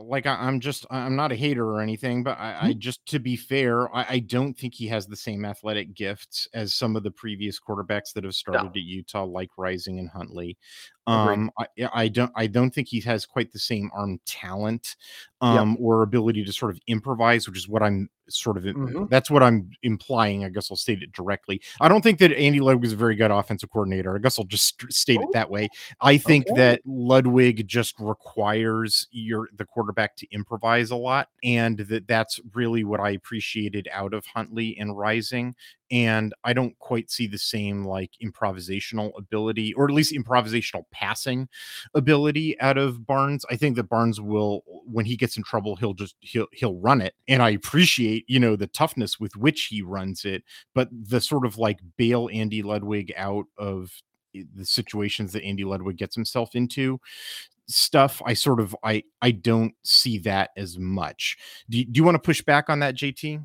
like 0.00 0.26
I, 0.26 0.48
am 0.48 0.60
just 0.60 0.86
I'm 0.90 1.16
not 1.16 1.32
a 1.32 1.36
hater 1.36 1.66
or 1.66 1.80
anything, 1.80 2.22
but 2.22 2.38
I, 2.38 2.50
I 2.50 2.70
mm-hmm. 2.70 2.78
just 2.78 3.04
to 3.06 3.18
be 3.18 3.36
fair, 3.36 3.94
I, 3.94 4.06
I, 4.08 4.18
don't 4.18 4.54
think 4.54 4.74
he 4.74 4.86
has 4.88 5.06
the 5.06 5.16
same 5.16 5.44
athletic 5.44 5.94
gifts 5.94 6.48
as 6.54 6.74
some 6.74 6.96
of 6.96 7.02
the 7.02 7.10
previous 7.10 7.58
quarterbacks 7.74 8.12
that 8.14 8.24
have 8.24 8.34
started 8.34 8.64
no. 8.64 8.68
at 8.70 8.76
Utah, 8.76 9.24
like 9.24 9.50
Rising 9.56 9.98
and 9.98 10.08
Huntley. 10.10 10.56
Um, 11.06 11.50
I, 11.58 11.66
I, 11.92 12.08
don't 12.08 12.32
I 12.34 12.46
don't 12.46 12.70
think 12.70 12.88
he 12.88 13.00
has 13.00 13.26
quite 13.26 13.52
the 13.52 13.58
same 13.58 13.90
arm 13.94 14.18
talent 14.24 14.96
um, 15.42 15.70
yep. 15.72 15.78
or 15.80 16.02
ability 16.02 16.44
to 16.44 16.52
sort 16.52 16.72
of 16.72 16.80
improvise, 16.86 17.46
which 17.46 17.58
is 17.58 17.68
what 17.68 17.82
I'm 17.82 18.08
sort 18.30 18.56
of 18.56 18.64
mm-hmm. 18.64 19.04
that's 19.10 19.30
what 19.30 19.42
I'm 19.42 19.70
implying. 19.82 20.44
I 20.44 20.48
guess 20.48 20.70
I'll 20.70 20.78
state 20.78 21.02
it 21.02 21.12
directly. 21.12 21.60
I 21.80 21.88
don't 21.88 22.00
think 22.00 22.18
that 22.20 22.32
Andy 22.32 22.60
Ludwig 22.60 22.86
is 22.86 22.94
a 22.94 22.96
very 22.96 23.16
good 23.16 23.30
offensive 23.30 23.70
coordinator. 23.70 24.16
I 24.16 24.18
guess 24.18 24.38
I'll 24.38 24.46
just 24.46 24.82
state 24.90 25.18
oh. 25.20 25.24
it 25.24 25.28
that 25.34 25.50
way. 25.50 25.68
I 26.00 26.16
think 26.16 26.46
okay. 26.48 26.56
that 26.56 26.80
Ludwig 26.86 27.66
just 27.68 27.96
requires 27.98 29.06
your 29.10 29.48
the 29.56 29.66
quarterback 29.66 30.16
to 30.16 30.26
improvise 30.30 30.90
a 30.90 30.96
lot, 30.96 31.28
and 31.42 31.78
that 31.78 32.08
that's 32.08 32.40
really 32.54 32.84
what 32.84 33.00
I 33.00 33.10
appreciated 33.10 33.88
out 33.92 34.14
of 34.14 34.24
Huntley 34.26 34.76
and 34.78 34.96
Rising 34.96 35.54
and 35.90 36.34
I 36.42 36.54
don't 36.54 36.76
quite 36.78 37.10
see 37.10 37.26
the 37.26 37.38
same 37.38 37.84
like 37.84 38.10
improvisational 38.22 39.12
ability, 39.16 39.74
or 39.74 39.84
at 39.84 39.94
least 39.94 40.12
improvisational 40.12 40.84
passing 40.94 41.48
ability 41.94 42.58
out 42.60 42.78
of 42.78 43.06
Barnes. 43.06 43.44
I 43.50 43.56
think 43.56 43.76
that 43.76 43.84
Barnes 43.84 44.20
will, 44.20 44.62
when 44.86 45.04
he 45.04 45.16
gets 45.16 45.36
in 45.36 45.42
trouble, 45.42 45.76
he'll 45.76 45.94
just 45.94 46.14
he'll 46.20 46.46
he'll 46.52 46.76
run 46.76 47.00
it, 47.00 47.14
and 47.28 47.42
I 47.42 47.50
appreciate 47.50 48.24
you 48.28 48.40
know 48.40 48.56
the 48.56 48.68
toughness 48.68 49.20
with 49.20 49.36
which 49.36 49.64
he 49.64 49.82
runs 49.82 50.24
it, 50.24 50.44
but 50.74 50.88
the 50.90 51.20
sort 51.20 51.44
of 51.44 51.58
like 51.58 51.80
bail 51.96 52.30
Andy 52.32 52.62
Ludwig 52.62 53.12
out 53.16 53.46
of 53.58 53.90
the 54.32 54.64
situations 54.64 55.32
that 55.32 55.44
Andy 55.44 55.64
Ludwig 55.64 55.96
gets 55.96 56.14
himself 56.14 56.54
into 56.54 57.00
stuff 57.66 58.20
i 58.26 58.34
sort 58.34 58.60
of 58.60 58.76
i 58.82 59.02
i 59.22 59.30
don't 59.30 59.72
see 59.84 60.18
that 60.18 60.50
as 60.54 60.78
much 60.78 61.38
do 61.70 61.82
do 61.82 61.98
you 61.98 62.04
want 62.04 62.14
to 62.14 62.18
push 62.18 62.42
back 62.42 62.68
on 62.68 62.78
that 62.78 62.94
jt 62.94 63.42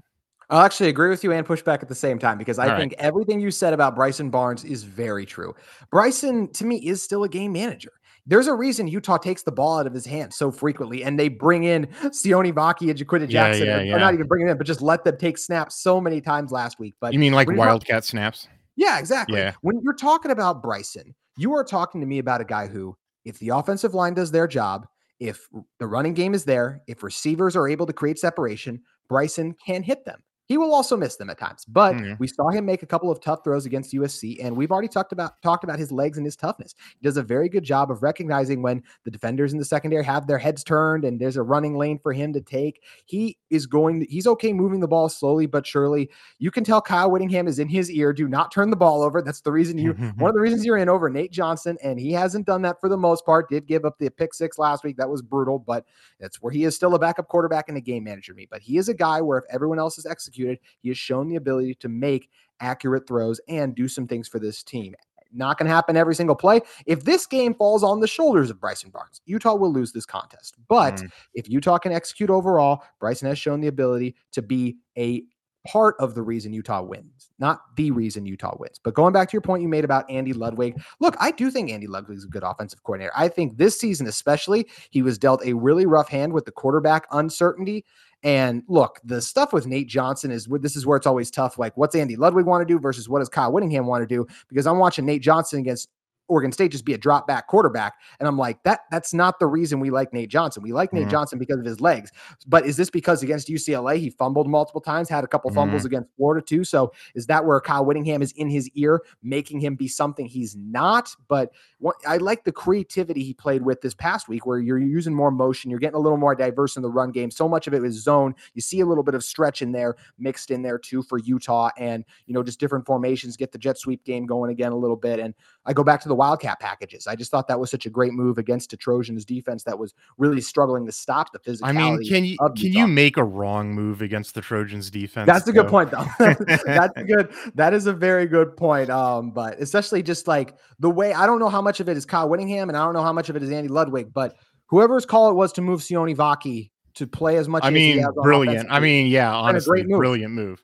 I'll 0.49 0.61
actually 0.61 0.89
agree 0.89 1.09
with 1.09 1.23
you 1.23 1.31
and 1.31 1.45
push 1.45 1.61
back 1.61 1.83
at 1.83 1.89
the 1.89 1.95
same 1.95 2.17
time 2.17 2.37
because 2.37 2.57
I 2.57 2.69
All 2.69 2.77
think 2.77 2.93
right. 2.97 3.05
everything 3.05 3.39
you 3.39 3.51
said 3.51 3.73
about 3.73 3.95
Bryson 3.95 4.29
Barnes 4.29 4.63
is 4.63 4.83
very 4.83 5.25
true. 5.25 5.55
Bryson, 5.91 6.51
to 6.53 6.65
me, 6.65 6.77
is 6.77 7.03
still 7.03 7.23
a 7.23 7.29
game 7.29 7.51
manager. 7.51 7.91
There's 8.25 8.47
a 8.47 8.53
reason 8.53 8.87
Utah 8.87 9.17
takes 9.17 9.43
the 9.43 9.51
ball 9.51 9.79
out 9.79 9.87
of 9.87 9.93
his 9.93 10.05
hands 10.05 10.37
so 10.37 10.51
frequently, 10.51 11.03
and 11.03 11.19
they 11.19 11.29
bring 11.29 11.63
in 11.63 11.87
Sione 12.05 12.53
Vaki 12.53 12.89
and 12.89 12.99
Ja'Quinden 12.99 13.29
Jackson, 13.29 13.65
yeah, 13.65 13.77
yeah, 13.77 13.83
yeah. 13.83 13.95
or 13.95 13.99
not 13.99 14.13
even 14.13 14.27
bring 14.27 14.43
them 14.43 14.51
in, 14.51 14.57
but 14.57 14.67
just 14.67 14.81
let 14.81 15.03
them 15.03 15.17
take 15.17 15.37
snaps 15.37 15.81
so 15.81 15.99
many 15.99 16.21
times 16.21 16.51
last 16.51 16.79
week. 16.79 16.95
But 16.99 17.13
you 17.13 17.19
mean 17.19 17.33
like 17.33 17.49
Wildcat 17.49 18.05
snaps? 18.05 18.47
Yeah, 18.75 18.99
exactly. 18.99 19.39
Yeah. 19.39 19.53
When 19.61 19.81
you're 19.83 19.95
talking 19.95 20.31
about 20.31 20.61
Bryson, 20.61 21.15
you 21.37 21.53
are 21.53 21.63
talking 21.63 22.01
to 22.01 22.07
me 22.07 22.19
about 22.19 22.41
a 22.41 22.45
guy 22.45 22.67
who, 22.67 22.95
if 23.25 23.39
the 23.39 23.49
offensive 23.49 23.93
line 23.93 24.13
does 24.13 24.31
their 24.31 24.47
job, 24.47 24.87
if 25.19 25.47
the 25.79 25.87
running 25.87 26.13
game 26.13 26.33
is 26.33 26.45
there, 26.45 26.81
if 26.87 27.03
receivers 27.03 27.55
are 27.55 27.67
able 27.67 27.85
to 27.85 27.93
create 27.93 28.19
separation, 28.19 28.81
Bryson 29.09 29.55
can 29.65 29.83
hit 29.83 30.05
them. 30.05 30.21
He 30.49 30.57
will 30.57 30.73
also 30.73 30.97
miss 30.97 31.15
them 31.15 31.29
at 31.29 31.37
times, 31.37 31.63
but 31.63 31.93
mm-hmm. 31.93 32.13
we 32.17 32.27
saw 32.27 32.49
him 32.49 32.65
make 32.65 32.81
a 32.81 32.87
couple 32.87 33.11
of 33.11 33.21
tough 33.21 33.43
throws 33.43 33.67
against 33.67 33.93
USC, 33.93 34.43
and 34.43 34.57
we've 34.57 34.71
already 34.71 34.87
talked 34.87 35.11
about 35.11 35.39
talked 35.43 35.63
about 35.63 35.77
his 35.77 35.91
legs 35.91 36.17
and 36.17 36.25
his 36.25 36.35
toughness. 36.35 36.73
He 36.99 37.07
does 37.07 37.17
a 37.17 37.23
very 37.23 37.49
good 37.49 37.63
job 37.63 37.91
of 37.91 38.01
recognizing 38.01 38.63
when 38.63 38.81
the 39.05 39.11
defenders 39.11 39.53
in 39.53 39.59
the 39.59 39.65
secondary 39.65 40.03
have 40.03 40.25
their 40.25 40.39
heads 40.39 40.63
turned 40.63 41.05
and 41.05 41.21
there's 41.21 41.37
a 41.37 41.43
running 41.43 41.77
lane 41.77 41.99
for 41.99 42.13
him 42.13 42.33
to 42.33 42.41
take. 42.41 42.81
He 43.05 43.37
is 43.51 43.67
going. 43.67 44.07
He's 44.09 44.25
okay 44.25 44.51
moving 44.51 44.79
the 44.79 44.87
ball 44.87 45.07
slowly 45.07 45.45
but 45.45 45.67
surely. 45.67 46.09
You 46.39 46.49
can 46.49 46.63
tell 46.63 46.81
Kyle 46.81 47.11
Whittingham 47.11 47.47
is 47.47 47.59
in 47.59 47.69
his 47.69 47.91
ear. 47.91 48.11
Do 48.11 48.27
not 48.27 48.51
turn 48.51 48.71
the 48.71 48.75
ball 48.75 49.03
over. 49.03 49.21
That's 49.21 49.41
the 49.41 49.51
reason 49.51 49.77
you. 49.77 49.93
one 50.17 50.29
of 50.29 50.35
the 50.35 50.41
reasons 50.41 50.65
you're 50.65 50.77
in 50.77 50.89
over 50.89 51.11
Nate 51.11 51.31
Johnson, 51.31 51.77
and 51.83 51.99
he 51.99 52.11
hasn't 52.11 52.47
done 52.47 52.63
that 52.63 52.81
for 52.81 52.89
the 52.89 52.97
most 52.97 53.23
part. 53.23 53.49
Did 53.49 53.67
give 53.67 53.85
up 53.85 53.99
the 53.99 54.09
pick 54.09 54.33
six 54.33 54.57
last 54.57 54.83
week. 54.83 54.97
That 54.97 55.11
was 55.11 55.21
brutal, 55.21 55.59
but 55.59 55.85
that's 56.19 56.41
where 56.41 56.51
he 56.51 56.63
is 56.63 56.75
still 56.75 56.95
a 56.95 56.99
backup 56.99 57.27
quarterback 57.27 57.69
and 57.69 57.77
a 57.77 57.81
game 57.81 58.03
manager. 58.03 58.33
Me, 58.33 58.47
but 58.49 58.63
he 58.63 58.77
is 58.79 58.89
a 58.89 58.95
guy 58.95 59.21
where 59.21 59.37
if 59.37 59.45
everyone 59.51 59.77
else 59.77 59.99
is 59.99 60.07
executed, 60.39 60.59
he 60.81 60.89
has 60.89 60.97
shown 60.97 61.27
the 61.29 61.35
ability 61.35 61.75
to 61.75 61.89
make 61.89 62.29
accurate 62.59 63.07
throws 63.07 63.39
and 63.47 63.75
do 63.75 63.87
some 63.87 64.07
things 64.07 64.27
for 64.27 64.39
this 64.39 64.63
team. 64.63 64.95
Not 65.31 65.59
going 65.59 65.67
to 65.67 65.73
happen 65.73 65.95
every 65.95 66.15
single 66.15 66.35
play. 66.35 66.61
If 66.87 67.03
this 67.03 67.27
game 67.27 67.53
falls 67.53 67.83
on 67.83 67.99
the 67.99 68.07
shoulders 68.07 68.49
of 68.49 68.59
Bryson 68.59 68.89
Barnes, 68.89 69.21
Utah 69.25 69.53
will 69.53 69.71
lose 69.71 69.91
this 69.91 70.05
contest. 70.05 70.55
But 70.67 70.95
mm. 70.95 71.11
if 71.35 71.47
Utah 71.47 71.77
can 71.77 71.91
execute 71.91 72.31
overall, 72.31 72.83
Bryson 72.99 73.27
has 73.27 73.37
shown 73.37 73.61
the 73.61 73.67
ability 73.67 74.15
to 74.31 74.41
be 74.41 74.77
a 74.97 75.23
part 75.67 75.95
of 75.99 76.15
the 76.15 76.21
reason 76.21 76.53
Utah 76.53 76.81
wins, 76.81 77.29
not 77.37 77.61
the 77.75 77.91
reason 77.91 78.25
Utah 78.25 78.55
wins. 78.57 78.79
But 78.81 78.93
going 78.93 79.13
back 79.13 79.29
to 79.29 79.33
your 79.33 79.41
point 79.41 79.61
you 79.61 79.67
made 79.67 79.83
about 79.83 80.09
Andy 80.09 80.33
Ludwig, 80.33 80.81
look, 80.99 81.15
I 81.19 81.31
do 81.31 81.51
think 81.51 81.69
Andy 81.69 81.85
Ludwig 81.85 82.17
is 82.17 82.23
a 82.23 82.27
good 82.27 82.43
offensive 82.43 82.81
coordinator. 82.83 83.11
I 83.15 83.27
think 83.27 83.57
this 83.57 83.79
season, 83.79 84.07
especially, 84.07 84.67
he 84.89 85.01
was 85.03 85.19
dealt 85.19 85.45
a 85.45 85.53
really 85.53 85.85
rough 85.85 86.09
hand 86.09 86.33
with 86.33 86.45
the 86.45 86.51
quarterback 86.51 87.05
uncertainty. 87.11 87.85
And 88.23 88.63
look, 88.67 88.99
the 89.03 89.21
stuff 89.21 89.53
with 89.53 89.65
Nate 89.65 89.87
Johnson 89.87 90.29
is 90.31 90.47
this 90.59 90.75
is 90.75 90.85
where 90.85 90.97
it's 90.97 91.07
always 91.07 91.31
tough. 91.31 91.57
Like, 91.57 91.77
what's 91.77 91.95
Andy 91.95 92.15
Ludwig 92.15 92.45
want 92.45 92.67
to 92.67 92.73
do 92.73 92.79
versus 92.79 93.07
what 93.07 93.19
does 93.19 93.29
Kyle 93.29 93.51
Whittingham 93.51 93.85
want 93.85 94.01
to 94.01 94.07
do? 94.07 94.27
Because 94.49 94.67
I'm 94.67 94.77
watching 94.77 95.05
Nate 95.05 95.21
Johnson 95.21 95.59
against 95.59 95.89
Oregon 96.29 96.51
State 96.51 96.71
just 96.71 96.85
be 96.85 96.93
a 96.93 96.97
drop 96.97 97.27
back 97.27 97.47
quarterback. 97.47 97.95
And 98.19 98.27
I'm 98.27 98.37
like, 98.37 98.63
that 98.63 98.81
that's 98.91 99.13
not 99.13 99.39
the 99.39 99.47
reason 99.47 99.79
we 99.79 99.89
like 99.89 100.13
Nate 100.13 100.29
Johnson. 100.29 100.63
We 100.63 100.71
like 100.71 100.89
mm-hmm. 100.89 101.03
Nate 101.03 101.09
Johnson 101.09 101.39
because 101.39 101.59
of 101.59 101.65
his 101.65 101.81
legs. 101.81 102.11
But 102.47 102.65
is 102.65 102.77
this 102.77 102.89
because 102.89 103.23
against 103.23 103.47
UCLA 103.47 103.97
he 103.97 104.09
fumbled 104.09 104.47
multiple 104.47 104.81
times, 104.81 105.09
had 105.09 105.23
a 105.23 105.27
couple 105.27 105.51
fumbles 105.51 105.81
mm-hmm. 105.81 105.87
against 105.87 106.09
Florida 106.15 106.45
too? 106.45 106.63
So 106.63 106.93
is 107.15 107.25
that 107.27 107.45
where 107.45 107.59
Kyle 107.59 107.83
Whittingham 107.85 108.21
is 108.21 108.31
in 108.33 108.49
his 108.49 108.69
ear, 108.75 109.01
making 109.23 109.59
him 109.59 109.75
be 109.75 109.87
something 109.87 110.25
he's 110.25 110.55
not? 110.55 111.13
But 111.27 111.51
what, 111.79 111.95
I 112.07 112.17
like 112.17 112.43
the 112.43 112.51
creativity 112.51 113.23
he 113.23 113.33
played 113.33 113.63
with 113.63 113.81
this 113.81 113.93
past 113.93 114.27
week, 114.27 114.45
where 114.45 114.59
you're 114.59 114.77
using 114.77 115.13
more 115.13 115.31
motion, 115.31 115.69
you're 115.69 115.79
getting 115.79 115.95
a 115.95 115.99
little 115.99 116.17
more 116.17 116.35
diverse 116.35 116.75
in 116.75 116.83
the 116.83 116.89
run 116.89 117.11
game. 117.11 117.31
So 117.31 117.47
much 117.47 117.67
of 117.67 117.73
it 117.73 117.81
was 117.81 118.01
zone. 118.01 118.35
You 118.53 118.61
see 118.61 118.79
a 118.81 118.85
little 118.85 119.03
bit 119.03 119.15
of 119.15 119.23
stretch 119.23 119.61
in 119.61 119.71
there, 119.71 119.95
mixed 120.17 120.51
in 120.51 120.61
there 120.61 120.77
too 120.77 121.01
for 121.03 121.17
Utah, 121.17 121.69
and 121.77 122.05
you 122.25 122.33
know 122.33 122.43
just 122.43 122.59
different 122.59 122.85
formations. 122.85 123.37
Get 123.37 123.51
the 123.51 123.57
jet 123.57 123.77
sweep 123.77 124.03
game 124.03 124.25
going 124.25 124.51
again 124.51 124.71
a 124.71 124.77
little 124.77 124.95
bit, 124.95 125.19
and 125.19 125.33
I 125.65 125.73
go 125.73 125.83
back 125.83 126.01
to 126.01 126.07
the 126.07 126.15
Wildcat 126.15 126.59
packages. 126.59 127.05
I 127.05 127.15
just 127.15 127.31
thought 127.31 127.47
that 127.47 127.59
was 127.59 127.69
such 127.69 127.85
a 127.85 127.89
great 127.89 128.13
move 128.13 128.37
against 128.37 128.73
a 128.73 128.77
Trojans 128.77 129.25
defense 129.25 129.63
that 129.63 129.77
was 129.77 129.93
really 130.17 130.41
struggling 130.41 130.85
to 130.85 130.91
stop 130.91 131.31
the 131.33 131.39
physicality. 131.39 131.63
I 131.63 131.73
mean, 131.73 132.09
can 132.09 132.25
you 132.25 132.37
can 132.37 132.73
you 132.73 132.87
make 132.87 133.17
a 133.17 133.23
wrong 133.23 133.73
move 133.73 134.01
against 134.01 134.35
the 134.35 134.41
Trojans 134.41 134.89
defense? 134.89 135.27
That's 135.27 135.47
a 135.47 135.53
good 135.53 135.67
point, 135.67 135.91
though. 135.91 136.05
That's 136.65 136.93
a 136.95 137.03
good. 137.07 137.31
That 137.55 137.73
is 137.73 137.87
a 137.87 137.93
very 137.93 138.25
good 138.25 138.55
point. 138.55 138.89
Um, 138.89 139.31
but 139.31 139.59
especially 139.59 140.01
just 140.01 140.27
like 140.27 140.55
the 140.79 140.89
way 140.89 141.13
I 141.13 141.25
don't 141.25 141.39
know 141.39 141.49
how 141.49 141.61
much 141.61 141.79
of 141.79 141.89
it 141.89 141.97
is 141.97 142.05
Kyle 142.05 142.29
Whittingham 142.29 142.69
and 142.69 142.77
I 142.77 142.83
don't 142.83 142.93
know 142.93 143.03
how 143.03 143.13
much 143.13 143.29
of 143.29 143.35
it 143.35 143.43
is 143.43 143.51
Andy 143.51 143.69
Ludwig, 143.69 144.13
but 144.13 144.35
whoever's 144.67 145.05
call 145.05 145.29
it 145.29 145.33
was 145.33 145.51
to 145.53 145.61
move 145.61 145.81
Sione 145.81 146.15
Vaki 146.15 146.71
to 146.95 147.07
play 147.07 147.37
as 147.37 147.47
much. 147.47 147.63
I 147.63 147.69
mean, 147.69 148.05
brilliant. 148.15 148.67
I 148.69 148.79
mean, 148.79 149.07
yeah, 149.07 149.33
honestly, 149.33 149.83
move. 149.83 149.99
brilliant 149.99 150.33
move. 150.33 150.63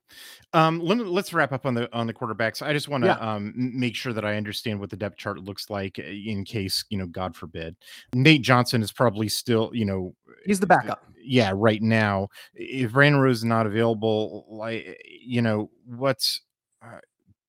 Um, 0.55 0.79
let 0.79 0.97
let's 0.99 1.33
wrap 1.33 1.51
up 1.51 1.65
on 1.65 1.73
the 1.73 1.93
on 1.93 2.07
the 2.07 2.13
quarterbacks. 2.13 2.61
I 2.61 2.71
just 2.71 2.87
want 2.87 3.03
to 3.03 3.09
yeah. 3.09 3.17
um, 3.17 3.53
make 3.55 3.93
sure 3.93 4.13
that 4.13 4.23
I 4.23 4.37
understand 4.37 4.79
what 4.79 4.89
the 4.89 4.95
depth 4.95 5.17
chart 5.17 5.37
looks 5.39 5.69
like 5.69 5.99
eh, 5.99 6.03
in 6.03 6.45
case 6.45 6.85
you 6.89 6.97
know, 6.97 7.07
God 7.07 7.35
forbid, 7.35 7.75
Nate 8.13 8.41
Johnson 8.41 8.81
is 8.81 8.93
probably 8.93 9.27
still 9.27 9.69
you 9.73 9.83
know 9.83 10.15
he's 10.45 10.61
the 10.61 10.65
backup. 10.65 11.03
Yeah, 11.21 11.51
right 11.53 11.81
now, 11.81 12.29
if 12.53 12.93
Brandon 12.93 13.19
Rose 13.19 13.39
is 13.39 13.43
not 13.43 13.65
available, 13.65 14.45
like 14.49 14.85
eh, 14.87 14.93
you 15.21 15.41
know, 15.41 15.69
what's 15.85 16.39
uh, 16.81 16.99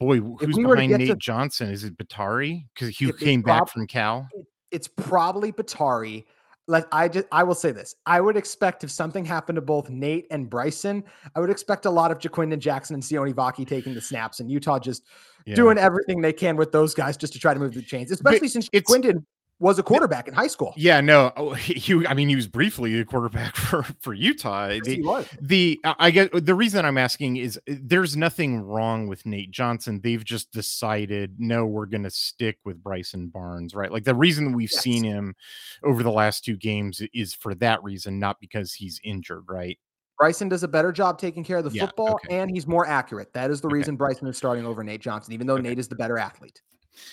boy, 0.00 0.18
who's 0.18 0.56
we 0.56 0.64
behind 0.64 0.90
Nate 0.90 1.08
to, 1.08 1.14
Johnson? 1.14 1.70
Is 1.70 1.84
it 1.84 1.96
Bottari 1.96 2.64
because 2.74 2.96
he 2.96 3.12
came 3.12 3.40
back 3.40 3.68
from 3.68 3.86
Cal? 3.86 4.28
It's 4.72 4.88
probably 4.88 5.52
Bottari 5.52 6.24
like 6.68 6.86
I 6.92 7.08
just 7.08 7.26
I 7.30 7.42
will 7.44 7.54
say 7.54 7.72
this. 7.72 7.94
I 8.06 8.20
would 8.20 8.36
expect 8.36 8.84
if 8.84 8.90
something 8.90 9.24
happened 9.24 9.56
to 9.56 9.62
both 9.62 9.88
Nate 9.88 10.26
and 10.30 10.50
Bryson, 10.50 11.04
I 11.34 11.40
would 11.40 11.50
expect 11.50 11.86
a 11.86 11.90
lot 11.90 12.10
of 12.10 12.18
Ja'Quinden 12.18 12.58
Jackson 12.58 12.94
and 12.94 13.02
Sione 13.02 13.34
Vaki 13.34 13.66
taking 13.66 13.94
the 13.94 14.00
snaps 14.00 14.40
and 14.40 14.50
Utah 14.50 14.78
just 14.78 15.04
yeah. 15.44 15.54
doing 15.54 15.78
everything 15.78 16.20
they 16.20 16.32
can 16.32 16.56
with 16.56 16.72
those 16.72 16.94
guys 16.94 17.16
just 17.16 17.32
to 17.34 17.38
try 17.38 17.54
to 17.54 17.60
move 17.60 17.74
the 17.74 17.82
chains, 17.82 18.10
especially 18.10 18.40
but 18.40 18.50
since 18.50 18.68
Ja'Quinden 18.70 19.24
was 19.58 19.78
a 19.78 19.82
quarterback 19.82 20.28
in 20.28 20.34
high 20.34 20.46
school. 20.46 20.74
Yeah, 20.76 21.00
no, 21.00 21.32
oh, 21.36 21.54
he, 21.54 22.06
I 22.06 22.14
mean, 22.14 22.28
he 22.28 22.36
was 22.36 22.46
briefly 22.46 22.98
a 23.00 23.04
quarterback 23.04 23.56
for 23.56 23.82
for 24.00 24.12
Utah. 24.14 24.68
Yes, 24.68 24.84
the, 24.84 24.94
he 24.96 25.02
was. 25.02 25.28
the 25.40 25.80
I 25.84 26.10
guess 26.10 26.28
the 26.32 26.54
reason 26.54 26.84
I'm 26.84 26.98
asking 26.98 27.36
is 27.38 27.56
uh, 27.56 27.74
there's 27.80 28.16
nothing 28.16 28.60
wrong 28.60 29.06
with 29.06 29.24
Nate 29.24 29.50
Johnson. 29.50 30.00
They've 30.02 30.24
just 30.24 30.52
decided 30.52 31.36
no, 31.38 31.66
we're 31.66 31.86
going 31.86 32.04
to 32.04 32.10
stick 32.10 32.58
with 32.64 32.82
Bryson 32.82 33.28
Barnes, 33.28 33.74
right? 33.74 33.90
Like 33.90 34.04
the 34.04 34.14
reason 34.14 34.52
we've 34.52 34.72
yes. 34.72 34.82
seen 34.82 35.04
him 35.04 35.34
over 35.82 36.02
the 36.02 36.12
last 36.12 36.44
two 36.44 36.56
games 36.56 37.02
is 37.14 37.34
for 37.34 37.54
that 37.56 37.82
reason, 37.82 38.18
not 38.18 38.40
because 38.40 38.74
he's 38.74 39.00
injured, 39.04 39.44
right? 39.48 39.78
Bryson 40.18 40.48
does 40.48 40.62
a 40.62 40.68
better 40.68 40.92
job 40.92 41.18
taking 41.18 41.44
care 41.44 41.58
of 41.58 41.64
the 41.64 41.70
yeah, 41.70 41.86
football, 41.86 42.14
okay. 42.14 42.38
and 42.38 42.50
he's 42.50 42.66
more 42.66 42.86
accurate. 42.86 43.32
That 43.34 43.50
is 43.50 43.60
the 43.60 43.68
okay. 43.68 43.74
reason 43.74 43.96
Bryson 43.96 44.26
is 44.26 44.36
starting 44.36 44.64
over 44.64 44.82
Nate 44.82 45.02
Johnson, 45.02 45.34
even 45.34 45.46
though 45.46 45.54
okay. 45.54 45.62
Nate 45.62 45.78
is 45.78 45.88
the 45.88 45.96
better 45.96 46.18
athlete. 46.18 46.62